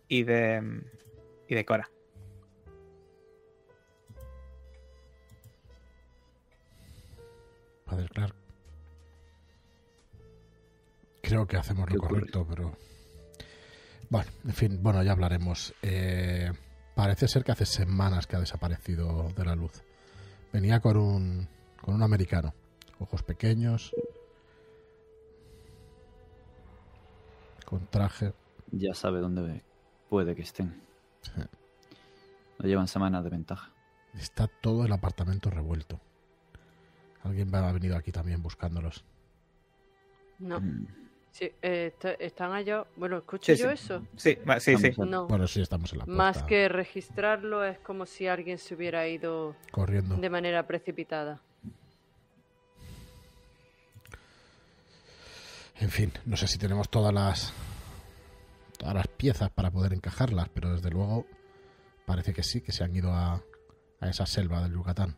y 0.09 0.25
de, 0.25 0.83
y 1.49 1.55
de 1.55 1.65
Cora. 1.65 1.89
Padre 7.85 8.09
Clark. 8.09 8.35
Creo 11.23 11.47
que 11.47 11.57
hacemos 11.57 11.87
¿Qué 11.87 11.95
lo 11.95 12.01
ocurre? 12.01 12.21
correcto, 12.21 12.47
pero. 12.49 12.77
Bueno, 14.09 14.31
en 14.45 14.53
fin, 14.53 14.83
bueno, 14.83 15.03
ya 15.03 15.13
hablaremos. 15.13 15.75
Eh, 15.83 16.53
parece 16.95 17.29
ser 17.29 17.45
que 17.45 17.53
hace 17.53 17.67
semanas 17.67 18.27
que 18.27 18.37
ha 18.37 18.41
desaparecido 18.41 19.31
de 19.37 19.45
la 19.45 19.55
luz. 19.55 19.83
Venía 20.53 20.81
con 20.81 20.97
un, 20.97 21.49
con 21.81 21.95
un 21.95 22.03
americano. 22.03 22.55
Ojos 22.99 23.23
pequeños. 23.23 23.93
Con 27.65 27.87
traje. 27.89 28.33
Ya 28.71 28.95
sabe 28.95 29.21
dónde 29.21 29.63
puede 30.09 30.35
que 30.35 30.43
estén. 30.43 30.81
Sí. 31.23 31.43
No 32.59 32.67
llevan 32.67 32.89
semanas 32.89 33.25
de 33.25 33.31
ventaja. 33.31 33.71
Está 34.15 34.47
todo 34.47 34.87
el 34.87 34.93
apartamento 34.93 35.51
revuelto. 35.51 36.01
Alguien 37.23 37.53
ha 37.55 37.73
venido 37.73 37.97
aquí 37.97 38.13
también 38.13 38.41
buscándolos. 38.41 39.05
No. 40.39 40.61
Mm. 40.61 40.87
Sí, 41.37 41.53
eh, 41.61 41.89
está- 41.93 42.13
están 42.15 42.53
allá. 42.55 42.87
Bueno, 42.97 43.19
¿escucho 43.19 43.55
Sí, 43.55 43.61
yo 43.61 43.69
sí. 43.69 43.75
eso? 43.75 44.03
Sí, 44.17 44.39
sí, 44.61 44.77
sí. 44.79 44.93
No. 44.97 45.27
Bueno, 45.27 45.47
sí, 45.47 45.61
estamos 45.61 45.93
en 45.93 45.99
la 45.99 46.05
puerta. 46.07 46.23
Más 46.23 46.43
que 46.45 46.67
registrarlo, 46.67 47.63
es 47.63 47.79
como 47.81 48.07
si 48.07 48.27
alguien 48.27 48.57
se 48.57 48.75
hubiera 48.75 49.07
ido 49.07 49.55
Corriendo. 49.71 50.17
de 50.17 50.31
manera 50.31 50.67
precipitada. 50.67 51.43
En 55.79 55.91
fin, 55.91 56.11
no 56.25 56.39
sé 56.39 56.47
si 56.47 56.57
tenemos 56.57 56.89
todas 56.89 57.13
las 57.13 57.53
todas 58.79 58.95
las 58.95 59.09
piezas 59.09 59.51
para 59.51 59.71
poder 59.71 59.93
encajarlas, 59.93 60.49
pero 60.49 60.73
desde 60.73 60.89
luego 60.91 61.27
parece 62.07 62.33
que 62.33 62.43
sí, 62.43 62.63
que 62.63 62.73
se 62.73 62.83
han 62.83 62.97
ido 62.97 63.13
a, 63.13 63.43
a 64.01 64.09
esa 64.09 64.25
selva 64.25 64.63
del 64.63 64.73
Yucatán. 64.73 65.17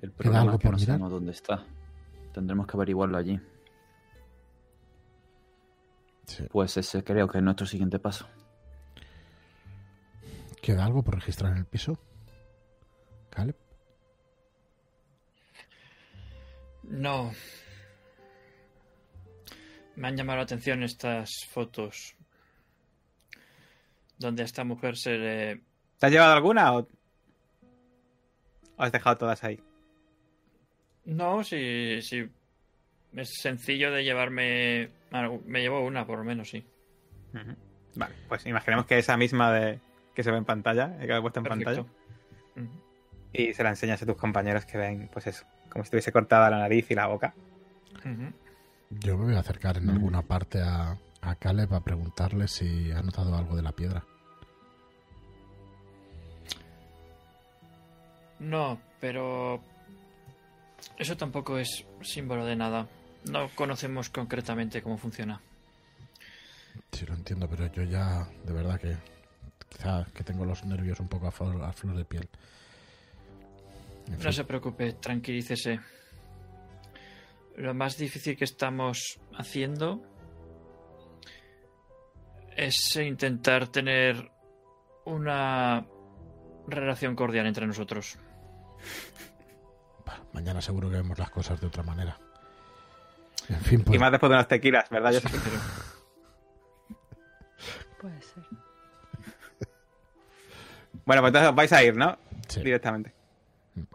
El 0.00 0.12
problema 0.12 0.42
algo 0.42 0.54
es 0.54 0.60
que 0.60 0.68
por 0.68 0.72
no 0.74 0.78
mirar? 0.78 0.86
sabemos 0.98 1.10
dónde 1.10 1.32
está. 1.32 1.64
Tendremos 2.34 2.66
que 2.66 2.76
averiguarlo 2.76 3.16
allí. 3.16 3.40
Sí. 6.26 6.44
Pues 6.50 6.76
ese 6.76 7.04
creo 7.04 7.28
que 7.28 7.38
es 7.38 7.44
nuestro 7.44 7.64
siguiente 7.64 8.00
paso. 8.00 8.28
¿Queda 10.60 10.84
algo 10.84 11.04
por 11.04 11.14
registrar 11.14 11.52
en 11.52 11.58
el 11.58 11.66
piso? 11.66 11.96
Caleb. 13.30 13.56
No. 16.82 17.30
Me 19.94 20.08
han 20.08 20.16
llamado 20.16 20.38
la 20.38 20.42
atención 20.42 20.82
estas 20.82 21.30
fotos. 21.48 22.16
Donde 24.18 24.42
a 24.42 24.46
esta 24.46 24.64
mujer 24.64 24.96
se 24.96 25.10
le. 25.16 25.62
¿Te 25.98 26.06
has 26.06 26.12
llevado 26.12 26.32
alguna 26.32 26.72
o, 26.72 26.80
o 26.80 26.88
has 28.78 28.90
dejado 28.90 29.18
todas 29.18 29.44
ahí? 29.44 29.62
No, 31.06 31.44
si, 31.44 32.00
si 32.02 32.28
es 33.14 33.30
sencillo 33.40 33.90
de 33.92 34.04
llevarme. 34.04 34.90
Me 35.46 35.60
llevo 35.60 35.80
una, 35.84 36.06
por 36.06 36.18
lo 36.18 36.24
menos, 36.24 36.48
sí. 36.50 36.64
Vale, 37.96 38.14
pues 38.28 38.46
imaginemos 38.46 38.86
que 38.86 38.98
esa 38.98 39.16
misma 39.16 39.52
de 39.52 39.78
que 40.14 40.22
se 40.22 40.30
ve 40.30 40.38
en 40.38 40.44
pantalla, 40.44 40.96
eh, 41.00 41.06
que 41.06 41.16
he 41.16 41.20
puesto 41.20 41.40
en 41.40 41.44
Perfecto. 41.44 41.86
pantalla, 41.86 42.70
y 43.32 43.52
se 43.52 43.62
la 43.64 43.70
enseñas 43.70 44.00
a 44.02 44.06
tus 44.06 44.16
compañeros 44.16 44.64
que 44.64 44.78
ven, 44.78 45.08
pues 45.12 45.26
eso, 45.26 45.44
como 45.68 45.82
si 45.82 45.86
estuviese 45.88 46.12
cortada 46.12 46.48
la 46.50 46.58
nariz 46.58 46.88
y 46.90 46.94
la 46.94 47.06
boca. 47.06 47.34
Yo 48.90 49.18
me 49.18 49.24
voy 49.26 49.34
a 49.34 49.40
acercar 49.40 49.76
en 49.78 49.86
Mm. 49.86 49.90
alguna 49.90 50.22
parte 50.22 50.60
a, 50.62 50.96
a 51.20 51.34
Caleb 51.36 51.72
a 51.74 51.80
preguntarle 51.82 52.46
si 52.48 52.92
ha 52.92 53.02
notado 53.02 53.36
algo 53.36 53.56
de 53.56 53.62
la 53.62 53.72
piedra. 53.72 54.04
No, 58.38 58.78
pero. 59.00 59.60
Eso 60.98 61.16
tampoco 61.16 61.58
es 61.58 61.84
símbolo 62.02 62.44
de 62.44 62.56
nada. 62.56 62.86
No 63.30 63.48
conocemos 63.54 64.10
concretamente 64.10 64.82
cómo 64.82 64.96
funciona. 64.98 65.40
Sí, 66.92 67.06
lo 67.06 67.14
entiendo, 67.14 67.48
pero 67.48 67.66
yo 67.72 67.82
ya, 67.84 68.28
de 68.44 68.52
verdad 68.52 68.80
que 68.80 68.96
quizá 69.68 70.06
que 70.14 70.22
tengo 70.24 70.44
los 70.44 70.64
nervios 70.64 71.00
un 71.00 71.08
poco 71.08 71.26
a 71.26 71.30
flor, 71.30 71.62
a 71.62 71.72
flor 71.72 71.96
de 71.96 72.04
piel. 72.04 72.28
En 74.06 74.14
No 74.14 74.20
fin, 74.20 74.32
se 74.32 74.44
preocupe, 74.44 74.92
tranquilícese. 74.94 75.80
Lo 77.56 77.72
más 77.74 77.96
difícil 77.96 78.36
que 78.36 78.44
estamos 78.44 79.18
haciendo 79.36 80.02
es 82.56 82.96
intentar 82.96 83.68
tener 83.68 84.30
una 85.06 85.86
relación 86.66 87.16
cordial 87.16 87.46
entre 87.46 87.66
nosotros. 87.66 88.18
mañana 90.32 90.60
seguro 90.60 90.88
que 90.90 90.96
vemos 90.96 91.18
las 91.18 91.30
cosas 91.30 91.60
de 91.60 91.66
otra 91.66 91.82
manera. 91.82 92.16
En 93.48 93.60
fin, 93.60 93.82
pues 93.82 93.96
Y 93.96 93.98
más 93.98 94.10
después 94.10 94.30
de 94.30 94.36
unos 94.36 94.48
tequilas, 94.48 94.88
¿verdad? 94.90 95.12
Yo 95.12 95.20
Puede 98.00 98.20
ser. 98.22 98.42
Bueno, 101.04 101.20
pues 101.22 101.28
entonces 101.30 101.50
os 101.50 101.54
vais 101.54 101.72
a 101.72 101.82
ir, 101.84 101.96
¿no? 101.96 102.16
sí. 102.48 102.60
Directamente. 102.62 103.12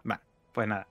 Vale, 0.03 0.21
pues 0.53 0.67
nada. 0.67 0.87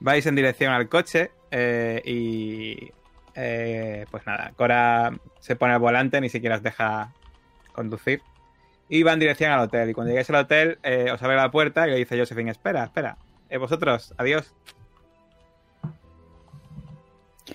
Vais 0.00 0.24
en 0.26 0.34
dirección 0.36 0.72
al 0.72 0.88
coche 0.88 1.30
eh, 1.50 2.00
y... 2.04 2.90
eh, 3.34 4.06
pues 4.10 4.26
nada, 4.26 4.52
Cora 4.56 5.12
se 5.40 5.56
pone 5.56 5.72
al 5.72 5.78
volante, 5.80 6.20
ni 6.20 6.28
siquiera 6.28 6.56
os 6.56 6.62
deja 6.62 7.12
conducir. 7.72 8.22
Y 8.88 9.02
va 9.02 9.12
en 9.12 9.20
dirección 9.20 9.52
al 9.52 9.60
hotel. 9.60 9.90
Y 9.90 9.94
cuando 9.94 10.10
llegáis 10.10 10.30
al 10.30 10.36
hotel, 10.36 10.78
eh, 10.82 11.10
os 11.12 11.22
abre 11.22 11.36
la 11.36 11.50
puerta 11.50 11.86
y 11.86 11.90
le 11.90 11.96
dice 11.96 12.18
Josephine, 12.18 12.50
espera, 12.50 12.84
espera. 12.84 13.16
Eh, 13.50 13.58
vosotros, 13.58 14.14
adiós. 14.16 14.54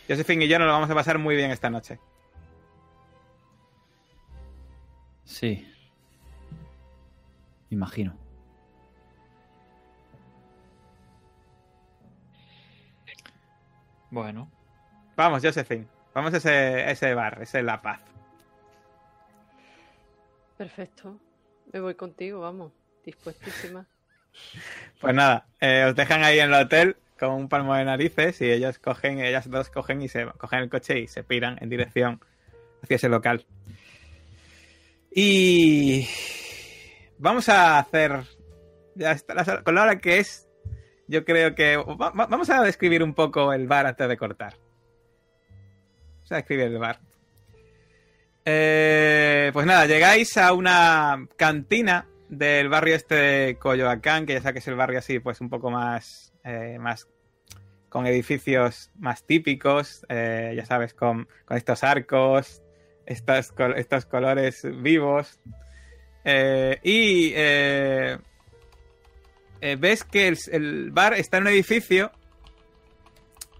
Josephine 0.08 0.46
y 0.46 0.48
yo 0.48 0.60
nos 0.60 0.68
lo 0.68 0.74
vamos 0.74 0.90
a 0.90 0.94
pasar 0.94 1.18
muy 1.18 1.36
bien 1.36 1.52
esta 1.52 1.70
noche. 1.70 2.00
Sí. 5.24 5.68
Imagino. 7.70 8.16
Bueno, 14.12 14.50
Vamos, 15.16 15.42
Josephine. 15.44 15.88
Vamos 16.14 16.34
a 16.34 16.38
ese, 16.38 16.50
a 16.50 16.92
ese 16.92 17.14
bar, 17.14 17.42
ese 17.42 17.64
La 17.64 17.82
Paz. 17.82 18.02
Perfecto. 20.58 21.20
Me 21.72 21.80
voy 21.80 21.96
contigo, 21.96 22.42
vamos. 22.42 22.72
Dispuestísima. 23.04 23.86
Pues 25.00 25.14
nada, 25.14 25.48
eh, 25.60 25.86
os 25.90 25.96
dejan 25.96 26.24
ahí 26.24 26.40
en 26.40 26.54
el 26.54 26.62
hotel 26.62 26.96
con 27.20 27.32
un 27.32 27.50
palmo 27.50 27.76
de 27.76 27.86
narices 27.86 28.42
y 28.42 28.52
ellos 28.52 28.80
cogen, 28.80 29.20
ellas 29.20 29.50
dos 29.50 29.70
cogen 29.70 30.02
y 30.02 30.08
se 30.10 30.26
cogen 30.38 30.60
el 30.60 30.70
coche 30.70 31.00
y 31.00 31.08
se 31.08 31.24
piran 31.24 31.58
en 31.62 31.70
dirección 31.70 32.20
hacia 32.84 32.96
ese 32.96 33.10
local. 33.10 33.46
Y 35.12 36.08
vamos 37.18 37.48
a 37.50 37.80
hacer 37.80 38.24
ya 38.96 39.12
está, 39.12 39.34
la- 39.34 39.62
con 39.64 39.76
la 39.76 39.84
hora 39.84 40.00
que 40.00 40.20
es. 40.20 40.48
Yo 41.08 41.24
creo 41.24 41.54
que 41.54 41.78
va- 41.78 42.10
va- 42.12 42.26
vamos 42.28 42.50
a 42.50 42.62
describir 42.64 43.04
un 43.04 43.14
poco 43.14 43.54
el 43.54 43.68
bar 43.68 43.86
antes 43.86 44.08
de 44.10 44.18
cortar. 44.18 44.56
Vamos 46.16 46.32
a 46.32 46.36
describir 46.38 46.66
el 46.66 46.78
bar. 46.80 47.00
Eh, 48.46 49.50
pues 49.54 49.66
nada, 49.66 49.86
llegáis 49.86 50.36
a 50.38 50.54
una 50.54 51.28
cantina 51.36 52.08
del 52.30 52.70
barrio 52.70 52.96
este 52.96 53.16
de 53.16 53.58
Coyoacán, 53.58 54.26
que 54.26 54.34
ya 54.34 54.42
sabes 54.42 54.54
que 54.54 54.60
es 54.60 54.68
el 54.68 54.76
barrio 54.76 55.00
así, 55.00 55.20
pues 55.20 55.42
un 55.42 55.50
poco 55.50 55.70
más, 55.72 56.34
eh, 56.44 56.78
más 56.80 57.08
con 57.90 58.08
edificios 58.08 58.92
más 58.98 59.24
típicos, 59.24 60.06
eh, 60.10 60.54
ya 60.56 60.66
sabes, 60.66 60.94
con, 60.94 61.28
con 61.46 61.56
estos 61.58 61.84
arcos, 61.84 62.62
estos, 63.06 63.52
col- 63.52 63.78
estos 63.78 64.06
colores 64.06 64.66
vivos. 64.82 65.40
Eh, 66.24 66.80
y 66.84 67.32
ves 69.78 70.04
que 70.04 70.28
el, 70.28 70.38
el 70.52 70.92
bar 70.92 71.14
está 71.14 71.38
en 71.38 71.44
un 71.44 71.50
edificio 71.50 72.12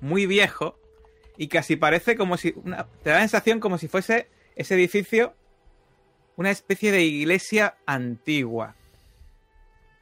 muy 0.02 0.26
viejo 0.26 0.78
y 1.38 1.48
casi 1.48 1.76
parece 1.76 2.16
como 2.16 2.38
si, 2.38 2.54
una- 2.58 2.86
te 3.04 3.10
da 3.12 3.16
la 3.18 3.22
sensación 3.22 3.60
como 3.60 3.78
si 3.78 3.88
fuese 3.88 4.28
ese 4.56 4.76
edificio 4.76 5.34
una 6.38 6.52
especie 6.52 6.92
de 6.92 7.04
iglesia 7.04 7.76
antigua. 7.86 8.76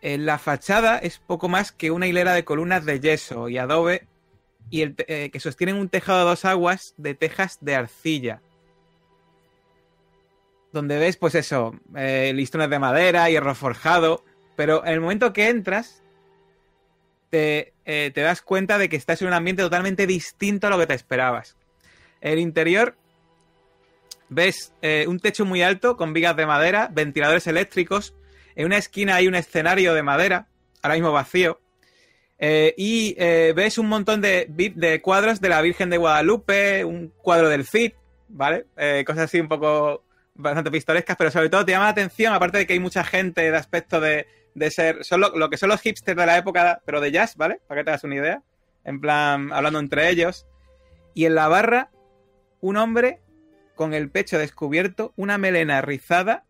En 0.02 0.26
la 0.26 0.38
fachada 0.38 0.98
es 0.98 1.20
poco 1.20 1.48
más 1.48 1.72
que 1.72 1.92
una 1.92 2.08
hilera 2.08 2.34
de 2.34 2.44
columnas 2.44 2.86
de 2.86 3.00
yeso 3.00 3.48
y 3.48 3.58
adobe 3.58 4.08
y 4.70 4.82
el 4.82 4.96
eh, 5.08 5.30
que 5.32 5.40
sostienen 5.40 5.78
un 5.78 5.90
tejado 5.90 6.22
a 6.22 6.30
dos 6.30 6.46
aguas 6.46 6.94
de 6.98 7.16
tejas 7.16 7.58
de 7.62 7.76
arcilla. 7.76 8.42
Donde 10.72 10.98
ves, 10.98 11.18
pues 11.18 11.36
eso, 11.36 11.76
eh, 11.96 12.34
listones 12.36 12.70
de 12.70 12.80
madera, 12.80 13.30
hierro 13.30 13.54
forjado. 13.54 14.26
Pero 14.56 14.84
en 14.86 14.94
el 14.94 15.02
momento 15.02 15.32
que 15.32 15.50
entras, 15.50 16.02
te, 17.30 17.74
eh, 17.86 18.12
te 18.14 18.22
das 18.22 18.42
cuenta 18.42 18.78
de 18.78 18.90
que 18.90 18.96
estás 18.96 19.22
en 19.22 19.28
un 19.28 19.34
ambiente 19.34 19.62
totalmente 19.62 20.08
distinto 20.08 20.68
a 20.68 20.70
lo 20.70 20.80
que 20.80 20.88
te 20.88 20.96
esperabas. 20.96 21.56
El 22.22 22.40
interior 22.40 22.98
ves 24.34 24.74
eh, 24.82 25.06
un 25.08 25.20
techo 25.20 25.46
muy 25.46 25.62
alto 25.62 25.96
con 25.98 26.14
vigas 26.14 26.36
de 26.36 26.46
madera, 26.46 26.90
ventiladores 26.92 27.48
eléctricos. 27.48 28.14
En 28.56 28.66
una 28.66 28.78
esquina 28.78 29.16
hay 29.16 29.28
un 29.28 29.36
escenario 29.36 29.94
de 29.94 30.04
madera, 30.04 30.48
ahora 30.82 30.96
mismo 30.96 31.12
vacío. 31.12 31.60
Eh, 32.40 32.74
y 32.78 33.16
eh, 33.18 33.54
ves 33.56 33.78
un 33.78 33.88
montón 33.88 34.22
de, 34.22 34.48
de 34.50 35.02
cuadros 35.02 35.40
de 35.40 35.50
la 35.50 35.62
Virgen 35.62 35.90
de 35.90 35.98
Guadalupe, 35.98 36.84
un 36.84 37.14
cuadro 37.18 37.50
del 37.50 37.66
Cid, 37.66 37.94
¿vale? 38.28 38.66
Cosas 39.06 39.26
así 39.26 39.40
un 39.40 39.48
poco 39.48 40.04
bastante 40.36 40.72
pistorescas, 40.72 41.16
pero 41.16 41.32
sobre 41.32 41.50
todo 41.50 41.64
te 41.64 41.72
llama 41.72 41.86
la 41.86 41.92
atención, 41.92 42.34
aparte 42.34 42.58
de 42.58 42.68
que 42.68 42.74
hay 42.74 42.80
mucha 42.80 43.04
gente 43.04 43.50
de 43.50 43.56
aspecto 43.56 44.02
de, 44.02 44.28
de 44.56 44.72
ser. 44.72 45.06
Son 45.06 45.22
lo, 45.22 45.30
lo 45.38 45.50
que 45.50 45.58
son 45.58 45.70
los 45.70 45.82
hipsters 45.82 46.18
de 46.18 46.26
la 46.26 46.38
época, 46.38 46.82
pero 46.86 47.00
de 47.00 47.12
jazz, 47.12 47.36
¿vale? 47.36 47.60
Para 47.68 47.82
que 47.82 47.86
te 47.86 47.92
hagas 47.92 48.04
una 48.04 48.16
idea. 48.16 48.42
En 48.84 49.00
plan, 49.00 49.54
hablando 49.54 49.80
entre 49.80 50.10
ellos. 50.10 50.46
Y 51.14 51.26
en 51.26 51.36
la 51.36 51.48
barra, 51.48 51.92
un 52.60 52.78
hombre 52.78 53.22
con 53.76 53.94
el 53.94 54.10
pecho 54.10 54.38
descubierto, 54.38 55.14
una 55.16 55.38
melena 55.38 55.82
rizada, 55.82 56.46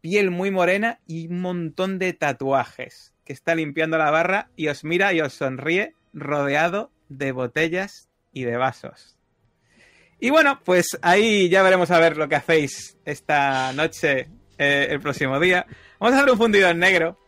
piel 0.00 0.30
muy 0.30 0.50
morena 0.50 1.00
y 1.06 1.26
un 1.28 1.40
montón 1.40 1.98
de 1.98 2.12
tatuajes, 2.12 3.14
que 3.24 3.32
está 3.32 3.54
limpiando 3.54 3.98
la 3.98 4.10
barra 4.10 4.50
y 4.56 4.68
os 4.68 4.84
mira 4.84 5.12
y 5.12 5.20
os 5.20 5.32
sonríe 5.32 5.94
rodeado 6.12 6.90
de 7.08 7.32
botellas 7.32 8.08
y 8.32 8.44
de 8.44 8.56
vasos. 8.56 9.16
Y 10.20 10.30
bueno, 10.30 10.60
pues 10.64 10.98
ahí 11.02 11.48
ya 11.48 11.62
veremos 11.62 11.90
a 11.90 12.00
ver 12.00 12.16
lo 12.16 12.28
que 12.28 12.36
hacéis 12.36 12.98
esta 13.04 13.72
noche, 13.72 14.28
eh, 14.58 14.88
el 14.90 15.00
próximo 15.00 15.38
día. 15.38 15.64
Vamos 16.00 16.14
a 16.14 16.18
hacer 16.20 16.32
un 16.32 16.38
fundido 16.38 16.68
en 16.68 16.78
negro. 16.80 17.18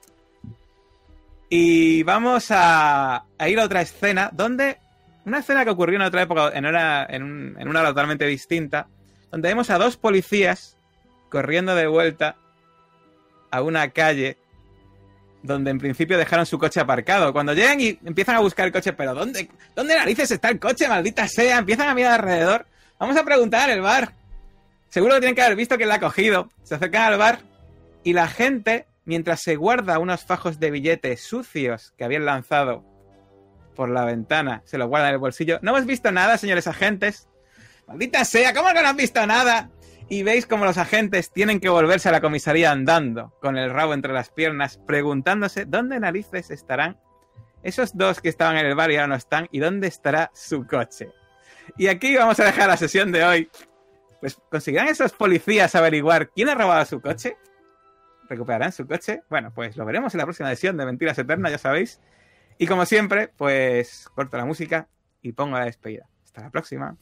Y 1.49 2.03
vamos 2.05 2.47
a, 2.51 3.25
ir 3.49 3.59
a 3.59 3.65
otra 3.65 3.81
escena 3.81 4.31
donde... 4.33 4.79
Una 5.25 5.41
escena 5.41 5.65
que 5.65 5.71
ocurrió 5.71 5.97
en 5.97 6.03
otra 6.03 6.23
época, 6.23 6.51
en 6.55 6.65
una, 6.65 7.05
en, 7.05 7.23
un- 7.23 7.57
en 7.59 7.69
una 7.69 7.85
totalmente 7.85 8.25
distinta, 8.27 8.89
donde 9.31 9.49
vemos 9.49 9.71
a 9.71 9.79
dos 9.79 9.97
policías 9.97 10.77
corriendo 11.29 11.75
de 11.75 11.87
vuelta 11.87 12.37
a 13.51 13.63
una 13.63 13.91
calle 13.91 14.37
donde 15.43 15.71
en 15.71 15.79
principio 15.79 16.19
dejaron 16.19 16.45
su 16.47 16.59
coche 16.59 16.81
aparcado. 16.81 17.33
Cuando 17.33 17.55
llegan 17.55 17.81
y 17.81 17.99
empiezan 18.05 18.37
a 18.37 18.41
buscar 18.41 18.67
el 18.67 18.73
coche, 18.73 18.93
pero 18.93 19.15
¿dónde, 19.15 19.49
dónde 19.75 19.95
narices 19.95 20.31
está 20.31 20.51
el 20.51 20.59
coche, 20.59 20.89
maldita 20.89 21.27
sea? 21.29 21.59
Empiezan 21.59 21.89
a 21.89 21.95
mirar 21.95 22.21
alrededor. 22.21 22.67
Vamos 22.99 23.17
a 23.17 23.25
preguntar 23.25 23.71
el 23.71 23.81
bar. 23.81 24.15
Seguro 24.89 25.15
que 25.15 25.21
tienen 25.21 25.35
que 25.35 25.43
haber 25.43 25.57
visto 25.57 25.77
quién 25.77 25.89
la 25.89 25.95
ha 25.95 26.01
cogido. 26.01 26.51
Se 26.63 26.75
acercan 26.75 27.13
al 27.13 27.19
bar 27.19 27.41
y 28.03 28.13
la 28.13 28.29
gente, 28.29 28.87
mientras 29.05 29.41
se 29.41 29.57
guarda 29.57 29.99
unos 29.99 30.25
fajos 30.25 30.61
de 30.61 30.71
billetes 30.71 31.23
sucios 31.23 31.95
que 31.97 32.05
habían 32.05 32.25
lanzado 32.25 32.85
por 33.75 33.89
la 33.89 34.05
ventana, 34.05 34.63
se 34.67 34.77
los 34.77 34.89
guarda 34.89 35.09
en 35.09 35.15
el 35.15 35.21
bolsillo. 35.21 35.59
No 35.63 35.71
hemos 35.71 35.87
visto 35.87 36.13
nada, 36.13 36.37
señores 36.37 36.67
agentes. 36.67 37.30
Maldita 37.91 38.25
sea, 38.25 38.55
¿cómo 38.55 38.69
que 38.69 38.83
no 38.83 38.89
han 38.89 38.97
visto 38.97 39.27
nada? 39.27 39.69
Y 40.09 40.23
veis 40.23 40.47
como 40.47 40.65
los 40.65 40.79
agentes 40.79 41.33
tienen 41.33 41.59
que 41.59 41.69
volverse 41.69 42.09
a 42.09 42.13
la 42.13 42.21
comisaría 42.21 42.71
andando, 42.71 43.37
con 43.41 43.57
el 43.57 43.69
rabo 43.69 43.95
entre 43.95 44.13
las 44.13 44.31
piernas, 44.31 44.79
preguntándose 44.87 45.65
dónde 45.65 45.99
narices 45.99 46.53
estarán 46.53 47.01
esos 47.65 47.97
dos 47.97 48.21
que 48.21 48.29
estaban 48.29 48.57
en 48.59 48.67
el 48.67 48.77
bar 48.77 48.93
y 48.93 48.95
ahora 48.95 49.09
no 49.09 49.17
están, 49.17 49.49
y 49.51 49.59
dónde 49.59 49.89
estará 49.89 50.31
su 50.33 50.69
coche. 50.69 51.11
Y 51.77 51.89
aquí 51.89 52.17
vamos 52.17 52.39
a 52.39 52.45
dejar 52.45 52.69
la 52.69 52.77
sesión 52.77 53.11
de 53.11 53.25
hoy. 53.25 53.51
Pues 54.21 54.41
conseguirán 54.49 54.87
esos 54.87 55.11
policías 55.13 55.75
averiguar 55.75 56.31
quién 56.31 56.49
ha 56.49 56.55
robado 56.55 56.85
su 56.85 57.01
coche. 57.01 57.37
¿Recuperarán 58.29 58.71
su 58.71 58.87
coche? 58.87 59.23
Bueno, 59.29 59.53
pues 59.53 59.77
lo 59.77 59.85
veremos 59.85 60.15
en 60.15 60.19
la 60.19 60.27
próxima 60.27 60.49
edición 60.49 60.77
de 60.77 60.87
Mentiras 60.87 61.19
Eternas, 61.19 61.51
ya 61.51 61.59
sabéis. 61.59 62.01
Y 62.57 62.69
como 62.69 62.87
siempre, 62.87 63.33
pues 63.37 64.09
corto 64.15 64.37
la 64.37 64.45
música 64.45 64.87
y 65.23 65.33
pongo 65.33 65.59
la 65.59 65.65
despedida. 65.65 66.09
Hasta 66.25 66.43
la 66.43 66.51
próxima. 66.51 66.97